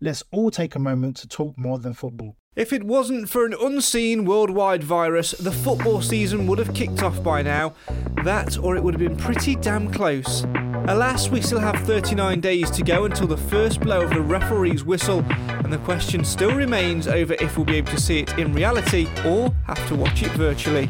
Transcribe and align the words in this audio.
Let's 0.00 0.22
all 0.30 0.52
take 0.52 0.76
a 0.76 0.78
moment 0.78 1.16
to 1.16 1.28
talk 1.28 1.58
more 1.58 1.80
than 1.80 1.92
football. 1.92 2.36
If 2.54 2.72
it 2.72 2.84
wasn't 2.84 3.28
for 3.28 3.44
an 3.44 3.54
unseen 3.60 4.24
worldwide 4.24 4.84
virus, 4.84 5.32
the 5.32 5.50
football 5.50 6.02
season 6.02 6.46
would 6.46 6.60
have 6.60 6.72
kicked 6.72 7.02
off 7.02 7.20
by 7.20 7.42
now. 7.42 7.74
That, 8.22 8.58
or 8.58 8.76
it 8.76 8.82
would 8.84 8.94
have 8.94 9.00
been 9.00 9.16
pretty 9.16 9.56
damn 9.56 9.90
close. 9.90 10.44
Alas, 10.86 11.30
we 11.30 11.40
still 11.40 11.58
have 11.58 11.76
39 11.84 12.40
days 12.40 12.70
to 12.70 12.84
go 12.84 13.06
until 13.06 13.26
the 13.26 13.36
first 13.36 13.80
blow 13.80 14.02
of 14.02 14.10
the 14.10 14.20
referee's 14.20 14.84
whistle, 14.84 15.24
and 15.28 15.72
the 15.72 15.78
question 15.78 16.24
still 16.24 16.54
remains 16.54 17.08
over 17.08 17.34
if 17.40 17.56
we'll 17.56 17.66
be 17.66 17.76
able 17.76 17.90
to 17.90 18.00
see 18.00 18.20
it 18.20 18.38
in 18.38 18.52
reality 18.52 19.08
or 19.24 19.52
have 19.66 19.84
to 19.88 19.96
watch 19.96 20.22
it 20.22 20.30
virtually. 20.32 20.88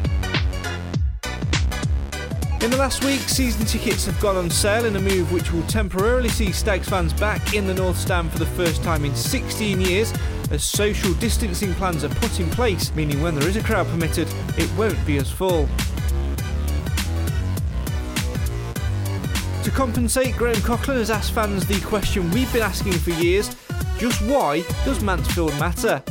In 2.60 2.72
the 2.72 2.76
last 2.76 3.04
week, 3.04 3.20
season 3.20 3.64
tickets 3.66 4.04
have 4.06 4.18
gone 4.18 4.36
on 4.36 4.50
sale 4.50 4.84
in 4.84 4.96
a 4.96 5.00
move 5.00 5.30
which 5.30 5.52
will 5.52 5.62
temporarily 5.68 6.28
see 6.28 6.50
Stags 6.50 6.88
fans 6.88 7.12
back 7.12 7.54
in 7.54 7.68
the 7.68 7.74
North 7.74 7.96
Stand 7.96 8.32
for 8.32 8.40
the 8.40 8.46
first 8.46 8.82
time 8.82 9.04
in 9.04 9.14
16 9.14 9.80
years, 9.80 10.12
as 10.50 10.64
social 10.64 11.14
distancing 11.14 11.72
plans 11.74 12.02
are 12.02 12.08
put 12.08 12.40
in 12.40 12.50
place, 12.50 12.92
meaning 12.96 13.22
when 13.22 13.36
there 13.36 13.48
is 13.48 13.54
a 13.54 13.62
crowd 13.62 13.86
permitted, 13.86 14.26
it 14.56 14.68
won't 14.76 14.98
be 15.06 15.18
as 15.18 15.30
full. 15.30 15.68
To 19.62 19.70
compensate, 19.70 20.34
Graham 20.34 20.56
Coughlan 20.56 20.96
has 20.96 21.10
asked 21.10 21.30
fans 21.30 21.64
the 21.64 21.80
question 21.82 22.28
we've 22.32 22.52
been 22.52 22.62
asking 22.62 22.94
for 22.94 23.10
years 23.10 23.54
just 23.98 24.20
why 24.22 24.64
does 24.84 25.00
Mansfield 25.00 25.56
matter? 25.60 26.02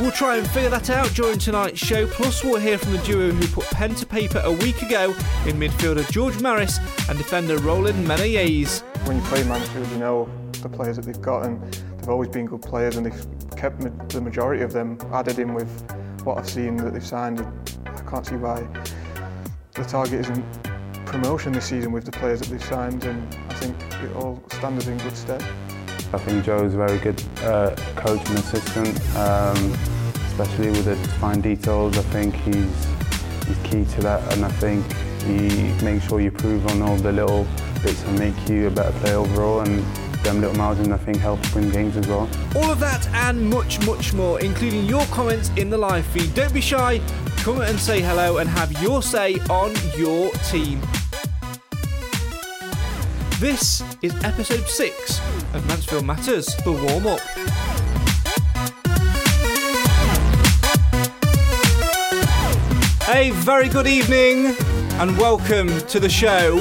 We'll 0.00 0.10
try 0.10 0.38
and 0.38 0.48
figure 0.48 0.70
that 0.70 0.88
out 0.88 1.12
during 1.14 1.38
tonight's 1.38 1.78
show. 1.78 2.06
Plus, 2.06 2.42
we'll 2.42 2.58
hear 2.58 2.78
from 2.78 2.92
the 2.92 2.98
duo 3.00 3.32
who 3.32 3.46
put 3.48 3.66
pen 3.66 3.94
to 3.96 4.06
paper 4.06 4.40
a 4.42 4.50
week 4.50 4.80
ago 4.80 5.10
in 5.46 5.58
midfielder 5.58 6.10
George 6.10 6.40
Maris 6.40 6.78
and 7.10 7.18
defender 7.18 7.58
Rollin 7.58 8.06
Menayese. 8.06 8.80
When 9.06 9.18
you 9.18 9.22
play 9.24 9.44
Mansfield, 9.44 9.86
you 9.90 9.98
know 9.98 10.26
the 10.62 10.70
players 10.70 10.96
that 10.96 11.04
they've 11.04 11.20
got, 11.20 11.44
and 11.44 11.62
they've 11.98 12.08
always 12.08 12.30
been 12.30 12.46
good 12.46 12.62
players, 12.62 12.96
and 12.96 13.04
they've 13.04 13.26
kept 13.58 13.82
the 14.08 14.22
majority 14.22 14.62
of 14.62 14.72
them 14.72 14.96
added 15.12 15.38
in 15.38 15.52
with 15.52 15.68
what 16.24 16.38
I've 16.38 16.48
seen 16.48 16.76
that 16.78 16.94
they've 16.94 17.04
signed. 17.04 17.46
I 17.84 18.00
can't 18.10 18.24
see 18.24 18.36
why 18.36 18.66
the 19.74 19.84
target 19.84 20.20
isn't 20.20 20.44
promotion 21.04 21.52
this 21.52 21.66
season 21.66 21.92
with 21.92 22.06
the 22.06 22.12
players 22.12 22.40
that 22.40 22.48
they've 22.48 22.64
signed, 22.64 23.04
and 23.04 23.34
I 23.50 23.54
think 23.54 23.76
it 24.02 24.16
all 24.16 24.42
stands 24.48 24.88
in 24.88 24.96
good 24.96 25.14
stead. 25.14 25.44
I 26.12 26.18
think 26.18 26.44
Joe's 26.44 26.74
a 26.74 26.76
very 26.76 26.98
good 26.98 27.22
uh, 27.42 27.72
coach 27.94 28.28
and 28.30 28.38
assistant, 28.38 28.98
um, 29.14 29.78
especially 30.40 30.70
with 30.70 30.84
the 30.86 30.96
fine 31.18 31.40
details. 31.40 31.98
I 31.98 32.02
think 32.02 32.34
he's, 32.34 32.86
he's 33.46 33.58
key 33.64 33.84
to 33.96 34.00
that, 34.02 34.32
and 34.32 34.44
I 34.44 34.48
think 34.48 34.84
he 35.22 35.72
makes 35.84 36.08
sure 36.08 36.20
you 36.20 36.28
improve 36.28 36.66
on 36.68 36.82
all 36.82 36.96
the 36.96 37.12
little 37.12 37.46
bits 37.82 38.02
that 38.02 38.18
make 38.18 38.48
you 38.48 38.68
a 38.68 38.70
better 38.70 38.96
player 39.00 39.16
overall. 39.16 39.60
And 39.60 39.84
them 40.22 40.40
little 40.40 40.56
margins, 40.56 40.88
I 40.88 40.98
think, 40.98 41.18
help 41.18 41.40
win 41.54 41.70
games 41.70 41.96
as 41.96 42.06
well. 42.06 42.28
All 42.56 42.70
of 42.70 42.80
that 42.80 43.06
and 43.08 43.48
much, 43.48 43.84
much 43.86 44.12
more, 44.12 44.40
including 44.40 44.86
your 44.86 45.04
comments 45.06 45.50
in 45.56 45.70
the 45.70 45.78
live 45.78 46.06
feed. 46.06 46.34
Don't 46.34 46.52
be 46.52 46.60
shy, 46.60 47.00
come 47.38 47.60
and 47.60 47.78
say 47.78 48.00
hello 48.00 48.38
and 48.38 48.48
have 48.48 48.70
your 48.82 49.02
say 49.02 49.38
on 49.48 49.74
your 49.96 50.30
team. 50.50 50.80
This 53.38 53.82
is 54.02 54.14
episode 54.22 54.66
6 54.66 55.20
of 55.54 55.66
Mansfield 55.66 56.04
Matters, 56.04 56.54
the 56.56 56.72
warm 56.72 57.06
up. 57.06 57.69
A 63.12 63.30
very 63.30 63.68
good 63.68 63.88
evening 63.88 64.54
and 65.00 65.18
welcome 65.18 65.66
to 65.88 65.98
the 65.98 66.08
show 66.08 66.60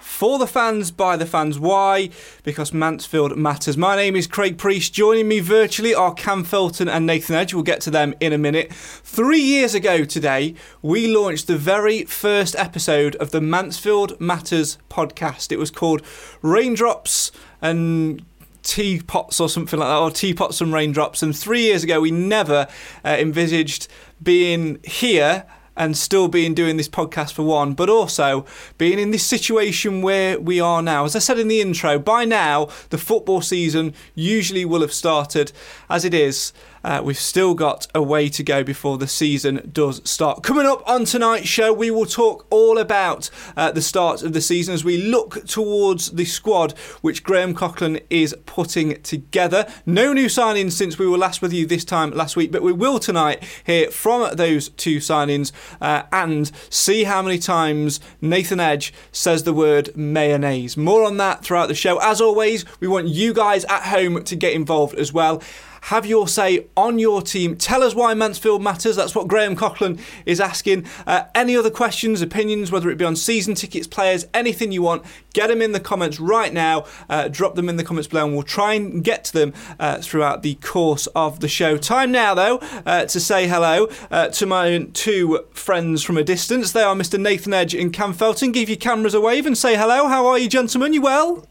for 0.00 0.38
the 0.38 0.46
fans, 0.46 0.92
by 0.92 1.16
the 1.16 1.26
fans. 1.26 1.58
Why? 1.58 2.10
Because 2.44 2.72
Mansfield 2.72 3.36
matters. 3.36 3.76
My 3.76 3.96
name 3.96 4.14
is 4.14 4.28
Craig 4.28 4.58
Priest. 4.58 4.94
Joining 4.94 5.26
me 5.26 5.40
virtually 5.40 5.96
are 5.96 6.14
Cam 6.14 6.44
Felton 6.44 6.88
and 6.88 7.04
Nathan 7.04 7.34
Edge. 7.34 7.52
We'll 7.52 7.64
get 7.64 7.80
to 7.80 7.90
them 7.90 8.14
in 8.20 8.32
a 8.32 8.38
minute. 8.38 8.72
Three 8.72 9.40
years 9.40 9.74
ago 9.74 10.04
today, 10.04 10.54
we 10.82 11.12
launched 11.12 11.48
the 11.48 11.56
very 11.56 12.04
first 12.04 12.54
episode 12.54 13.16
of 13.16 13.32
the 13.32 13.40
Mansfield 13.40 14.20
Matters 14.20 14.78
podcast. 14.88 15.50
It 15.50 15.58
was 15.58 15.72
called 15.72 16.02
Raindrops 16.42 17.32
and 17.60 18.24
teapots 18.62 19.40
or 19.40 19.48
something 19.48 19.80
like 19.80 19.88
that, 19.88 19.98
or 19.98 20.12
teapots 20.12 20.60
and 20.60 20.72
raindrops. 20.72 21.24
And 21.24 21.36
three 21.36 21.62
years 21.62 21.82
ago, 21.82 22.00
we 22.00 22.12
never 22.12 22.68
uh, 23.04 23.16
envisaged 23.18 23.88
being 24.22 24.78
here 24.84 25.44
and 25.78 25.96
still 25.96 26.28
being 26.28 26.52
doing 26.52 26.76
this 26.76 26.88
podcast 26.88 27.32
for 27.32 27.44
one, 27.44 27.72
but 27.72 27.88
also 27.88 28.44
being 28.76 28.98
in 28.98 29.12
this 29.12 29.24
situation 29.24 30.02
where 30.02 30.38
we 30.38 30.60
are 30.60 30.82
now. 30.82 31.04
As 31.04 31.16
I 31.16 31.20
said 31.20 31.38
in 31.38 31.48
the 31.48 31.60
intro, 31.60 31.98
by 31.98 32.24
now 32.24 32.68
the 32.90 32.98
football 32.98 33.40
season 33.40 33.94
usually 34.14 34.64
will 34.64 34.80
have 34.82 34.92
started. 34.92 35.52
As 35.88 36.04
it 36.04 36.12
is, 36.12 36.52
uh, 36.88 37.02
we've 37.02 37.18
still 37.18 37.52
got 37.52 37.86
a 37.94 38.02
way 38.02 38.30
to 38.30 38.42
go 38.42 38.64
before 38.64 38.96
the 38.96 39.06
season 39.06 39.68
does 39.70 40.00
start. 40.08 40.42
Coming 40.42 40.64
up 40.64 40.82
on 40.88 41.04
tonight's 41.04 41.46
show, 41.46 41.70
we 41.70 41.90
will 41.90 42.06
talk 42.06 42.46
all 42.48 42.78
about 42.78 43.28
uh, 43.58 43.70
the 43.70 43.82
start 43.82 44.22
of 44.22 44.32
the 44.32 44.40
season 44.40 44.72
as 44.72 44.84
we 44.84 44.96
look 44.96 45.44
towards 45.44 46.12
the 46.12 46.24
squad 46.24 46.72
which 47.02 47.22
Graham 47.22 47.54
Coughlan 47.54 48.02
is 48.08 48.34
putting 48.46 49.02
together. 49.02 49.70
No 49.84 50.14
new 50.14 50.28
signings 50.28 50.72
since 50.72 50.98
we 50.98 51.06
were 51.06 51.18
last 51.18 51.42
with 51.42 51.52
you 51.52 51.66
this 51.66 51.84
time 51.84 52.10
last 52.12 52.36
week, 52.36 52.50
but 52.50 52.62
we 52.62 52.72
will 52.72 52.98
tonight 52.98 53.44
hear 53.64 53.90
from 53.90 54.34
those 54.34 54.70
two 54.70 54.96
signings 54.96 55.52
uh, 55.82 56.04
and 56.10 56.50
see 56.70 57.04
how 57.04 57.20
many 57.20 57.38
times 57.38 58.00
Nathan 58.22 58.60
Edge 58.60 58.94
says 59.12 59.42
the 59.42 59.52
word 59.52 59.94
mayonnaise. 59.94 60.78
More 60.78 61.04
on 61.04 61.18
that 61.18 61.44
throughout 61.44 61.68
the 61.68 61.74
show. 61.74 61.98
As 62.00 62.22
always, 62.22 62.64
we 62.80 62.88
want 62.88 63.08
you 63.08 63.34
guys 63.34 63.66
at 63.66 63.82
home 63.82 64.24
to 64.24 64.34
get 64.34 64.54
involved 64.54 64.94
as 64.94 65.12
well. 65.12 65.42
Have 65.82 66.06
your 66.06 66.28
say 66.28 66.66
on 66.76 66.98
your 66.98 67.22
team. 67.22 67.56
Tell 67.56 67.82
us 67.82 67.94
why 67.94 68.14
Mansfield 68.14 68.62
matters. 68.62 68.96
That's 68.96 69.14
what 69.14 69.28
Graham 69.28 69.56
Coughlan 69.56 70.00
is 70.26 70.40
asking. 70.40 70.86
Uh, 71.06 71.24
any 71.34 71.56
other 71.56 71.70
questions, 71.70 72.22
opinions, 72.22 72.70
whether 72.70 72.90
it 72.90 72.98
be 72.98 73.04
on 73.04 73.16
season 73.16 73.54
tickets, 73.54 73.86
players, 73.86 74.26
anything 74.34 74.72
you 74.72 74.82
want, 74.82 75.04
get 75.32 75.48
them 75.48 75.62
in 75.62 75.72
the 75.72 75.80
comments 75.80 76.20
right 76.20 76.52
now. 76.52 76.84
Uh, 77.08 77.28
drop 77.28 77.54
them 77.54 77.68
in 77.68 77.76
the 77.76 77.84
comments 77.84 78.08
below, 78.08 78.24
and 78.24 78.34
we'll 78.34 78.42
try 78.42 78.74
and 78.74 79.02
get 79.02 79.24
to 79.24 79.32
them 79.32 79.54
uh, 79.78 79.98
throughout 80.00 80.42
the 80.42 80.54
course 80.56 81.06
of 81.08 81.40
the 81.40 81.48
show. 81.48 81.76
Time 81.76 82.12
now, 82.12 82.34
though, 82.34 82.58
uh, 82.84 83.04
to 83.06 83.20
say 83.20 83.46
hello 83.46 83.88
uh, 84.10 84.28
to 84.28 84.46
my 84.46 84.86
two 84.92 85.44
friends 85.52 86.02
from 86.02 86.16
a 86.16 86.24
distance. 86.24 86.72
They 86.72 86.82
are 86.82 86.94
Mr. 86.94 87.20
Nathan 87.20 87.54
Edge 87.54 87.74
and 87.74 87.92
Cam 87.92 88.12
Felton. 88.12 88.52
Give 88.52 88.68
your 88.68 88.76
cameras 88.76 89.14
a 89.14 89.20
wave 89.20 89.46
and 89.46 89.56
say 89.56 89.76
hello. 89.76 90.08
How 90.08 90.26
are 90.26 90.38
you, 90.38 90.48
gentlemen? 90.48 90.92
You 90.92 91.02
well? 91.02 91.46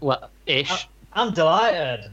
Well, 0.00 0.30
ish. 0.46 0.88
I'm 1.12 1.34
delighted. 1.34 2.12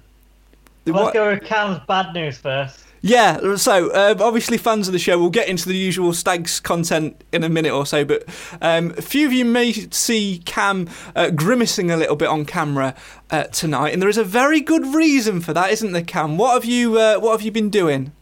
The 0.87 0.93
Let's 0.93 1.03
what- 1.07 1.13
go 1.13 1.29
with 1.31 1.43
Cam's 1.43 1.81
bad 1.85 2.13
news 2.13 2.37
first. 2.37 2.79
Yeah, 3.01 3.57
so 3.57 3.93
um, 3.93 4.21
obviously 4.21 4.57
fans 4.57 4.87
of 4.87 4.93
the 4.93 4.99
show, 4.99 5.19
we'll 5.19 5.29
get 5.29 5.47
into 5.49 5.67
the 5.67 5.75
usual 5.77 6.13
Stags 6.13 6.59
content 6.59 7.23
in 7.31 7.43
a 7.43 7.49
minute 7.49 7.71
or 7.71 7.85
so, 7.85 8.03
but 8.03 8.23
um, 8.61 8.93
a 8.97 9.01
few 9.01 9.27
of 9.27 9.33
you 9.33 9.45
may 9.45 9.71
see 9.71 10.41
Cam 10.45 10.89
uh, 11.15 11.29
grimacing 11.29 11.91
a 11.91 11.97
little 11.97 12.15
bit 12.15 12.27
on 12.27 12.43
camera 12.45 12.95
uh, 13.29 13.43
tonight, 13.43 13.93
and 13.93 14.01
there 14.01 14.09
is 14.09 14.17
a 14.17 14.23
very 14.23 14.61
good 14.61 14.85
reason 14.95 15.41
for 15.41 15.53
that, 15.53 15.71
isn't 15.71 15.91
there, 15.91 16.03
Cam? 16.03 16.37
What 16.37 16.53
have 16.53 16.65
you 16.65 16.97
uh, 16.97 17.19
What 17.19 17.33
have 17.33 17.41
you 17.43 17.51
been 17.51 17.69
doing? 17.69 18.13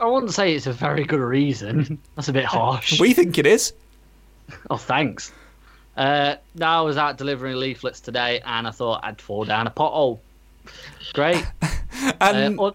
I 0.00 0.06
wouldn't 0.06 0.32
say 0.34 0.54
it's 0.54 0.66
a 0.66 0.72
very 0.72 1.04
good 1.04 1.20
reason. 1.20 1.98
That's 2.16 2.28
a 2.28 2.32
bit 2.32 2.44
harsh. 2.44 2.98
We 2.98 3.12
think 3.12 3.38
it 3.38 3.46
is. 3.46 3.72
Oh, 4.70 4.78
thanks. 4.78 5.30
Uh, 5.96 6.36
no, 6.54 6.66
I 6.66 6.80
was 6.80 6.96
out 6.96 7.18
delivering 7.18 7.56
leaflets 7.56 8.00
today, 8.00 8.40
and 8.46 8.66
I 8.66 8.70
thought 8.70 9.00
I'd 9.04 9.20
fall 9.20 9.44
down 9.44 9.66
a 9.66 9.70
pothole. 9.70 10.20
Great. 11.12 11.44
And 12.20 12.58
uh, 12.58 12.64
un- 12.64 12.74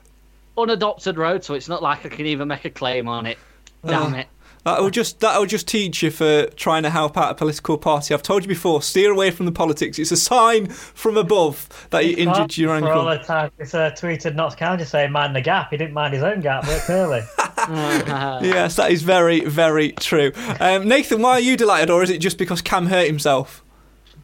unadopted 0.57 1.17
road, 1.17 1.43
so 1.43 1.53
it's 1.53 1.67
not 1.69 1.81
like 1.81 2.05
I 2.05 2.09
can 2.09 2.25
even 2.25 2.47
make 2.47 2.65
a 2.65 2.69
claim 2.69 3.07
on 3.07 3.25
it. 3.25 3.37
Damn 3.85 4.13
Oh. 4.13 4.17
it. 4.17 4.27
That'll 4.65 4.89
just 4.89 5.19
that'll 5.19 5.45
just 5.45 5.67
teach 5.67 6.01
you 6.03 6.09
for 6.09 6.45
trying 6.55 6.83
to 6.83 6.89
help 6.89 7.17
out 7.17 7.29
a 7.31 7.33
political 7.35 7.77
party. 7.77 8.13
I've 8.13 8.23
told 8.23 8.43
you 8.43 8.47
before, 8.47 8.81
steer 8.81 9.11
away 9.11 9.29
from 9.29 9.45
the 9.45 9.51
politics. 9.51 9.99
It's 9.99 10.11
a 10.13 10.15
sign 10.15 10.67
from 10.67 11.17
above 11.17 11.67
that 11.89 12.05
you 12.05 12.15
injured 12.15 12.55
your 12.57 12.79
For 12.79 12.89
all 12.93 13.09
ankle. 13.09 13.19
the 13.19 13.27
time, 13.27 13.51
it's 13.59 13.73
uh, 13.73 13.91
tweeted 13.91 14.35
Notts 14.35 14.55
County 14.55 14.85
saying 14.85 15.11
mind 15.11 15.35
the 15.35 15.41
gap. 15.41 15.71
He 15.71 15.75
didn't 15.75 15.93
mind 15.93 16.13
his 16.13 16.23
own 16.23 16.39
gap, 16.39 16.63
but 16.65 16.79
clearly. 16.83 17.23
Yes, 17.67 18.75
that 18.77 18.91
is 18.91 19.03
very 19.03 19.41
very 19.41 19.91
true. 19.93 20.31
Um, 20.59 20.87
Nathan, 20.87 21.21
why 21.21 21.31
are 21.33 21.39
you 21.39 21.57
delighted, 21.57 21.89
or 21.89 22.01
is 22.03 22.09
it 22.09 22.19
just 22.19 22.37
because 22.37 22.61
Cam 22.61 22.85
hurt 22.87 23.07
himself? 23.07 23.63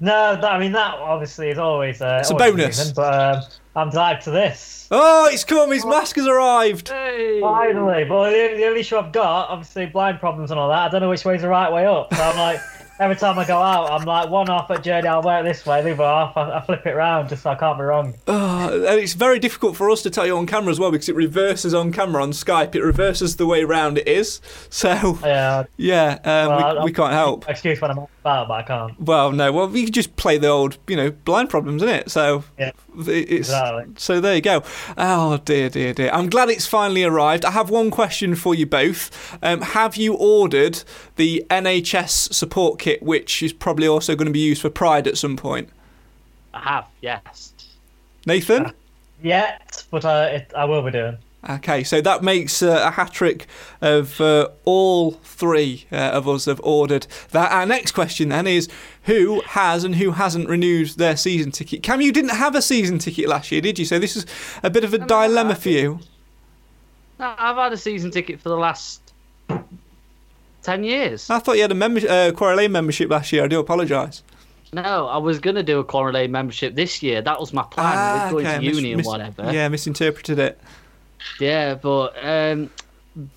no, 0.02 0.36
that, 0.36 0.46
I 0.46 0.58
mean 0.60 0.72
that 0.72 0.96
obviously 0.96 1.50
is 1.50 1.58
always 1.58 2.02
uh, 2.02 2.20
It's 2.22 2.30
a 2.32 2.36
bonus. 2.36 2.80
reason, 2.80 2.94
but 2.96 3.36
um, 3.36 3.44
I'm 3.80 3.90
delighted 3.90 4.24
to 4.24 4.32
this. 4.32 4.88
Oh, 4.92 5.30
it's 5.32 5.44
come! 5.44 5.72
His 5.72 5.86
mask 5.86 6.16
has 6.18 6.28
arrived. 6.28 6.90
Hey. 6.90 7.40
Finally, 7.42 8.06
but 8.06 8.32
the, 8.32 8.56
the 8.58 8.66
only 8.66 8.82
issue 8.82 8.98
I've 8.98 9.12
got, 9.12 9.50
obviously 9.50 9.86
blind 9.86 10.20
problems 10.20 10.52
and 10.52 10.60
all 10.60 10.70
that. 10.70 10.80
I 10.80 10.90
don't 10.90 11.02
know 11.02 11.10
which 11.10 11.24
way's 11.24 11.42
the 11.42 11.48
right 11.48 11.72
way 11.72 11.86
up. 11.86 12.14
So 12.14 12.22
I'm 12.22 12.38
like, 12.38 12.60
every 13.00 13.16
time 13.16 13.40
I 13.40 13.46
go 13.46 13.58
out, 13.62 13.92
I'm 13.92 14.06
like 14.06 14.30
one 14.30 14.50
off 14.50 14.70
at 14.72 14.84
journey. 14.84 15.08
I'll 15.08 15.22
wear 15.22 15.40
it 15.40 15.44
this 15.44 15.66
way, 15.66 15.82
the 15.82 15.92
other 15.94 16.04
half 16.04 16.36
I, 16.38 16.58
I 16.58 16.62
flip 16.62 16.86
it 16.86 16.96
round 16.96 17.30
just 17.30 17.44
so 17.44 17.50
I 17.52 17.56
can't 17.56 17.78
be 17.78 17.84
wrong. 17.84 18.14
Oh, 18.28 18.74
and 18.88 19.00
it's 19.00 19.14
very 19.14 19.40
difficult 19.40 19.76
for 19.76 19.90
us 19.90 20.02
to 20.04 20.10
tell 20.10 20.26
you 20.26 20.38
on 20.38 20.46
camera 20.46 20.72
as 20.72 20.80
well 20.80 20.92
because 20.92 21.10
it 21.10 21.16
reverses 21.16 21.74
on 21.74 21.92
camera 21.92 22.22
on 22.22 22.32
Skype. 22.32 22.76
It 22.76 22.82
reverses 22.84 23.38
the 23.38 23.46
way 23.46 23.64
round 23.64 23.98
it 23.98 24.08
is. 24.08 24.42
So 24.72 25.18
Yeah, 25.24 25.66
yeah, 25.78 26.20
um, 26.24 26.48
well, 26.50 26.80
we, 26.80 26.86
we 26.86 26.94
can't 26.94 27.12
help. 27.12 27.50
excuse 27.50 27.82
when 27.82 27.92
I'm 27.92 27.98
about, 28.22 28.48
but 28.48 28.54
I 28.54 28.64
can't. 28.64 29.00
Well, 29.02 29.32
no. 29.32 29.52
Well, 29.52 29.68
we 29.68 29.86
could 29.86 29.94
just 29.94 30.16
play 30.16 30.38
the 30.38 30.48
old, 30.48 30.78
you 30.88 30.96
know, 30.96 31.12
blind 31.12 31.50
problems, 31.50 31.82
isn't 31.84 31.96
it? 31.96 32.12
So 32.12 32.44
Yeah, 32.58 32.72
it's 32.98 33.32
exactly. 33.50 33.86
so 33.98 34.22
there 34.22 34.36
you 34.36 34.42
go. 34.42 34.64
Oh 34.98 35.38
dear, 35.38 35.70
dear, 35.70 35.94
dear. 35.94 36.12
I'm 36.14 36.30
glad 36.30 36.50
it's 36.50 36.66
finally 36.68 37.04
arrived. 37.04 37.46
I 37.46 37.52
have 37.52 37.70
one 37.70 37.90
question 37.92 38.36
for 38.36 38.54
you 38.56 38.66
both. 38.66 39.38
Um, 39.44 39.62
have 39.62 39.96
you 39.98 40.14
ordered 40.14 40.84
the 41.16 41.46
NHS 41.50 42.34
support 42.34 42.80
kit, 42.80 42.89
which 43.02 43.42
is 43.44 43.54
probably 43.54 43.88
also 43.88 44.16
going 44.16 44.28
to 44.28 44.32
be 44.32 44.40
used 44.40 44.62
for 44.62 44.70
Pride 44.70 45.08
at 45.08 45.18
some 45.18 45.38
point? 45.38 45.70
I 46.54 46.60
have, 46.60 46.86
yes. 47.02 47.54
Nathan. 48.26 48.72
Yet, 49.22 49.84
but 49.92 50.06
uh, 50.06 50.30
it, 50.32 50.52
I 50.56 50.66
will 50.66 50.82
be 50.82 50.92
doing. 50.92 51.18
Okay, 51.50 51.86
so 51.86 52.02
that 52.02 52.22
makes 52.22 52.62
uh, 52.62 52.84
a 52.86 52.92
hat 52.92 53.14
trick 53.14 53.48
of 53.80 54.20
uh, 54.20 54.50
all 54.66 55.12
three 55.12 55.86
uh, 55.90 55.96
of 55.96 56.28
us 56.28 56.46
have 56.46 56.60
ordered 56.64 57.08
that. 57.32 57.52
Our 57.52 57.66
next 57.66 57.94
question 57.94 58.28
then 58.30 58.46
is 58.46 58.68
who 59.04 59.42
has 59.42 59.86
and 59.86 59.96
who 59.96 60.12
hasn't 60.12 60.50
renewed 60.50 60.90
their 60.90 61.16
season 61.16 61.52
ticket? 61.52 61.82
Cam, 61.82 62.02
you 62.02 62.12
didn't 62.12 62.36
have 62.36 62.56
a 62.56 62.62
season 62.62 63.00
ticket 63.00 63.30
last 63.30 63.54
year, 63.54 63.62
did 63.62 63.80
you? 63.80 63.86
So 63.86 64.00
this 64.00 64.18
is 64.18 64.26
a 64.64 64.70
bit 64.70 64.84
of 64.84 64.94
a 64.94 64.98
no, 64.98 65.06
dilemma 65.06 65.56
for 65.56 65.70
you. 65.70 66.00
I've 67.20 67.56
had 67.56 67.72
a 67.72 67.78
season 67.78 68.12
ticket 68.12 68.42
for 68.42 68.50
the 68.50 68.58
last 68.58 69.14
10 70.70 70.84
years. 70.84 71.30
I 71.32 71.40
thought 71.40 71.56
you 71.56 71.64
had 71.64 71.72
a 71.72 71.76
member- 71.76 72.08
uh, 72.08 72.32
Quarry 72.32 72.56
Lane 72.58 72.72
membership 72.72 73.10
last 73.10 73.32
year. 73.32 73.44
I 73.44 73.48
do 73.48 73.60
apologise. 73.60 74.22
No, 74.72 75.08
I 75.08 75.18
was 75.18 75.40
going 75.40 75.56
to 75.56 75.64
do 75.64 75.80
a 75.80 75.84
Quarry 75.84 76.28
membership 76.28 76.76
this 76.76 77.02
year. 77.02 77.24
That 77.24 77.40
was 77.40 77.52
my 77.54 77.64
plan. 77.64 77.94
Ah, 77.98 78.24
with 78.26 78.32
going 78.44 78.46
okay, 78.46 78.56
to 78.60 78.66
mis- 78.68 78.76
uni 78.76 78.96
mis- 78.96 79.08
and 79.08 79.12
whatever. 79.12 79.52
Yeah, 79.52 79.68
misinterpreted 79.70 80.38
it. 80.38 80.60
Yeah, 81.40 81.74
but 81.74 82.14
um, 82.24 82.70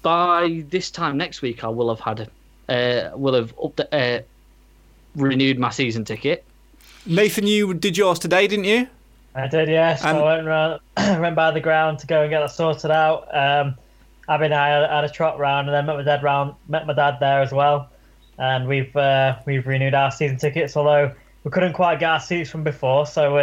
by 0.02 0.62
this 0.68 0.90
time 0.90 1.16
next 1.16 1.40
week, 1.40 1.64
I 1.64 1.68
will 1.68 1.88
have 1.94 2.00
had, 2.00 2.28
uh, 2.68 3.16
will 3.16 3.32
have 3.34 3.54
up 3.64 3.80
uh, 3.90 4.18
renewed 5.16 5.58
my 5.58 5.70
season 5.70 6.04
ticket. 6.04 6.44
Nathan, 7.06 7.46
you 7.46 7.72
did 7.72 7.96
yours 7.96 8.18
today, 8.18 8.46
didn't 8.46 8.66
you? 8.66 8.86
I 9.34 9.46
did, 9.48 9.70
yes. 9.70 10.04
And- 10.04 10.18
I 10.18 10.22
went 10.22 10.46
round, 10.46 10.80
went 11.22 11.34
by 11.34 11.50
the 11.50 11.60
ground 11.60 11.98
to 12.00 12.06
go 12.06 12.20
and 12.20 12.28
get 12.30 12.40
that 12.40 12.50
sorted 12.50 12.90
out. 12.90 13.26
Um, 13.34 13.74
Abby 14.28 14.46
and 14.46 14.54
I 14.54 14.94
had, 14.94 15.04
a 15.04 15.08
trot 15.08 15.38
round, 15.38 15.68
and 15.68 15.74
then 15.74 15.86
met 15.86 15.96
my 15.96 16.02
dad 16.02 16.22
round, 16.22 16.54
met 16.68 16.86
my 16.86 16.92
dad 16.92 17.18
there 17.20 17.40
as 17.40 17.52
well, 17.52 17.90
and 18.38 18.68
we've 18.68 18.94
uh, 18.96 19.36
we've 19.46 19.66
renewed 19.66 19.94
our 19.94 20.10
season 20.10 20.36
tickets. 20.36 20.76
Although 20.76 21.12
we 21.44 21.50
couldn't 21.50 21.72
quite 21.72 21.98
get 21.98 22.10
our 22.10 22.20
seats 22.20 22.50
from 22.50 22.62
before, 22.62 23.06
so 23.06 23.34
we, 23.34 23.42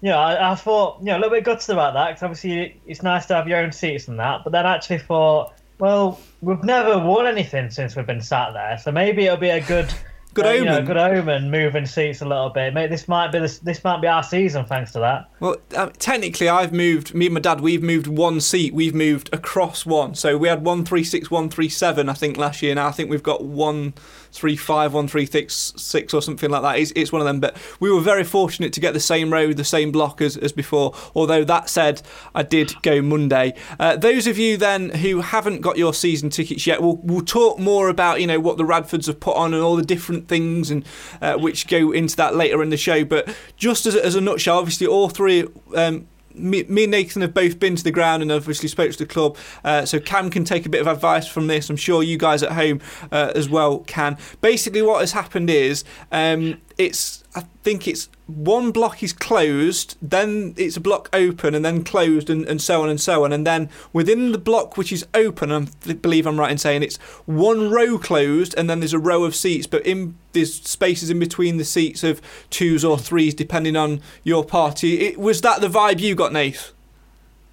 you 0.00 0.10
know, 0.10 0.18
I, 0.18 0.52
I 0.52 0.54
thought 0.56 0.98
you 1.00 1.06
know 1.06 1.16
a 1.16 1.20
little 1.20 1.30
bit 1.30 1.44
gutted 1.44 1.70
about 1.70 1.94
that 1.94 2.08
because 2.08 2.22
obviously 2.22 2.80
it's 2.86 3.02
nice 3.02 3.26
to 3.26 3.34
have 3.34 3.48
your 3.48 3.58
own 3.58 3.72
seats 3.72 4.08
and 4.08 4.18
that. 4.18 4.42
But 4.42 4.52
then 4.52 4.66
I 4.66 4.74
actually 4.74 4.98
thought, 4.98 5.54
well, 5.78 6.20
we've 6.40 6.64
never 6.64 6.98
won 6.98 7.26
anything 7.26 7.70
since 7.70 7.94
we've 7.94 8.06
been 8.06 8.20
sat 8.20 8.52
there, 8.52 8.78
so 8.78 8.90
maybe 8.90 9.26
it'll 9.26 9.36
be 9.36 9.50
a 9.50 9.60
good. 9.60 9.92
Good 10.32 10.46
uh, 10.46 10.50
you 10.50 10.64
know, 10.64 10.74
omen. 10.74 10.84
good 10.86 10.96
omen, 10.96 11.50
moving 11.50 11.86
seats 11.86 12.20
a 12.20 12.24
little 12.24 12.50
bit. 12.50 12.72
Mate, 12.72 12.88
this 12.88 13.08
might 13.08 13.32
be 13.32 13.40
this, 13.40 13.58
this 13.58 13.82
might 13.82 14.00
be 14.00 14.06
our 14.06 14.22
season 14.22 14.64
thanks 14.64 14.92
to 14.92 15.00
that. 15.00 15.30
Well, 15.40 15.56
um, 15.76 15.90
technically, 15.98 16.48
I've 16.48 16.72
moved. 16.72 17.14
Me 17.14 17.26
and 17.26 17.34
my 17.34 17.40
dad, 17.40 17.60
we've 17.60 17.82
moved 17.82 18.06
one 18.06 18.40
seat. 18.40 18.72
We've 18.72 18.94
moved 18.94 19.28
across 19.32 19.84
one. 19.84 20.14
So 20.14 20.38
we 20.38 20.48
had 20.48 20.64
one 20.64 20.84
three 20.84 21.04
six, 21.04 21.30
one 21.30 21.48
three 21.48 21.68
seven. 21.68 22.08
I 22.08 22.12
think 22.12 22.36
last 22.36 22.62
year. 22.62 22.74
Now 22.74 22.86
I 22.86 22.92
think 22.92 23.10
we've 23.10 23.22
got 23.22 23.44
one 23.44 23.94
three 24.32 24.56
five, 24.56 24.92
one 24.94 25.08
three 25.08 25.26
six 25.26 25.72
six 25.76 26.14
or 26.14 26.22
something 26.22 26.50
like 26.50 26.62
that. 26.62 26.78
It's, 26.78 26.92
it's 26.96 27.12
one 27.12 27.20
of 27.20 27.26
them. 27.26 27.40
But 27.40 27.56
we 27.80 27.90
were 27.90 28.00
very 28.00 28.24
fortunate 28.24 28.72
to 28.74 28.80
get 28.80 28.94
the 28.94 29.00
same 29.00 29.32
road, 29.32 29.56
the 29.56 29.64
same 29.64 29.92
block 29.92 30.20
as, 30.20 30.36
as 30.36 30.52
before. 30.52 30.94
Although 31.14 31.44
that 31.44 31.68
said, 31.68 32.02
I 32.34 32.42
did 32.42 32.74
go 32.82 33.02
Monday. 33.02 33.54
Uh, 33.78 33.96
those 33.96 34.26
of 34.26 34.38
you 34.38 34.56
then 34.56 34.90
who 34.90 35.20
haven't 35.20 35.60
got 35.60 35.78
your 35.78 35.94
season 35.94 36.30
tickets 36.30 36.66
yet, 36.66 36.80
we'll 36.82 36.96
we'll 37.02 37.24
talk 37.24 37.58
more 37.58 37.88
about 37.88 38.20
you 38.20 38.26
know 38.26 38.40
what 38.40 38.56
the 38.56 38.64
Radfords 38.64 39.06
have 39.06 39.20
put 39.20 39.36
on 39.36 39.54
and 39.54 39.62
all 39.62 39.76
the 39.76 39.84
different 39.84 40.28
things 40.28 40.70
and 40.70 40.84
uh, 41.20 41.36
which 41.36 41.66
go 41.68 41.92
into 41.92 42.16
that 42.16 42.34
later 42.34 42.62
in 42.62 42.70
the 42.70 42.76
show. 42.76 43.04
But 43.04 43.34
just 43.56 43.86
as 43.86 43.96
as 43.96 44.14
a 44.14 44.20
nutshell, 44.20 44.58
obviously 44.58 44.86
all 44.86 45.08
three. 45.08 45.46
Um, 45.74 46.06
me, 46.34 46.64
me 46.64 46.84
and 46.84 46.90
Nathan 46.90 47.22
have 47.22 47.34
both 47.34 47.58
been 47.58 47.76
to 47.76 47.84
the 47.84 47.90
ground 47.90 48.22
and 48.22 48.30
obviously 48.30 48.68
spoke 48.68 48.92
to 48.92 48.98
the 48.98 49.06
club, 49.06 49.36
uh, 49.64 49.84
so 49.84 50.00
Cam 50.00 50.30
can 50.30 50.44
take 50.44 50.66
a 50.66 50.68
bit 50.68 50.80
of 50.80 50.86
advice 50.86 51.26
from 51.26 51.46
this. 51.46 51.70
I'm 51.70 51.76
sure 51.76 52.02
you 52.02 52.18
guys 52.18 52.42
at 52.42 52.52
home 52.52 52.80
uh, 53.10 53.32
as 53.34 53.48
well 53.48 53.78
can. 53.80 54.16
Basically, 54.40 54.82
what 54.82 55.00
has 55.00 55.12
happened 55.12 55.50
is 55.50 55.84
um, 56.12 56.60
it's 56.78 57.19
I 57.32 57.44
think 57.62 57.86
it's 57.86 58.08
one 58.26 58.72
block 58.72 59.04
is 59.04 59.12
closed, 59.12 59.96
then 60.02 60.52
it's 60.56 60.76
a 60.76 60.80
block 60.80 61.08
open, 61.12 61.54
and 61.54 61.64
then 61.64 61.84
closed, 61.84 62.28
and, 62.28 62.44
and 62.46 62.60
so 62.60 62.82
on 62.82 62.88
and 62.88 63.00
so 63.00 63.24
on. 63.24 63.32
And 63.32 63.46
then 63.46 63.70
within 63.92 64.32
the 64.32 64.38
block 64.38 64.76
which 64.76 64.90
is 64.92 65.06
open, 65.14 65.52
I 65.52 65.92
believe 65.92 66.26
I'm 66.26 66.40
right 66.40 66.50
in 66.50 66.58
saying 66.58 66.82
it's 66.82 66.96
one 67.26 67.70
row 67.70 67.98
closed, 67.98 68.54
and 68.56 68.68
then 68.68 68.80
there's 68.80 68.92
a 68.92 68.98
row 68.98 69.22
of 69.22 69.36
seats, 69.36 69.68
but 69.68 69.86
in 69.86 70.16
there's 70.32 70.54
spaces 70.54 71.08
in 71.08 71.20
between 71.20 71.56
the 71.56 71.64
seats 71.64 72.02
of 72.02 72.20
twos 72.50 72.84
or 72.84 72.98
threes, 72.98 73.34
depending 73.34 73.76
on 73.76 74.00
your 74.24 74.44
party. 74.44 75.00
It, 75.00 75.18
was 75.18 75.40
that 75.42 75.60
the 75.60 75.68
vibe 75.68 76.00
you 76.00 76.16
got, 76.16 76.32
Nath? 76.32 76.72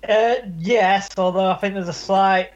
Uh, 0.07 0.35
yes, 0.57 1.09
although 1.17 1.51
I 1.51 1.55
think 1.55 1.75
there's 1.75 1.87
a 1.87 1.93
slight 1.93 2.51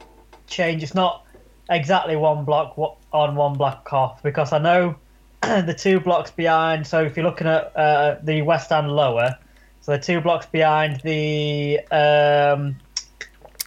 change. 0.47 0.81
It's 0.81 0.95
not 0.95 1.25
exactly 1.69 2.15
one 2.15 2.45
block 2.45 2.77
on, 3.11 3.35
one 3.35 3.53
block 3.53 3.93
off, 3.93 4.23
because 4.23 4.53
I 4.53 4.57
know 4.57 4.95
the 5.65 5.75
two 5.77 5.99
blocks 5.99 6.31
behind. 6.31 6.85
So 6.85 7.03
if 7.03 7.15
you're 7.17 7.25
looking 7.25 7.47
at 7.47 7.75
uh, 7.75 8.17
the 8.23 8.41
West 8.41 8.71
End 8.71 8.91
lower, 8.91 9.35
so 9.81 9.93
the 9.93 9.99
two 9.99 10.21
blocks 10.21 10.45
behind 10.45 11.01
the 11.01 11.79
um, 11.91 12.75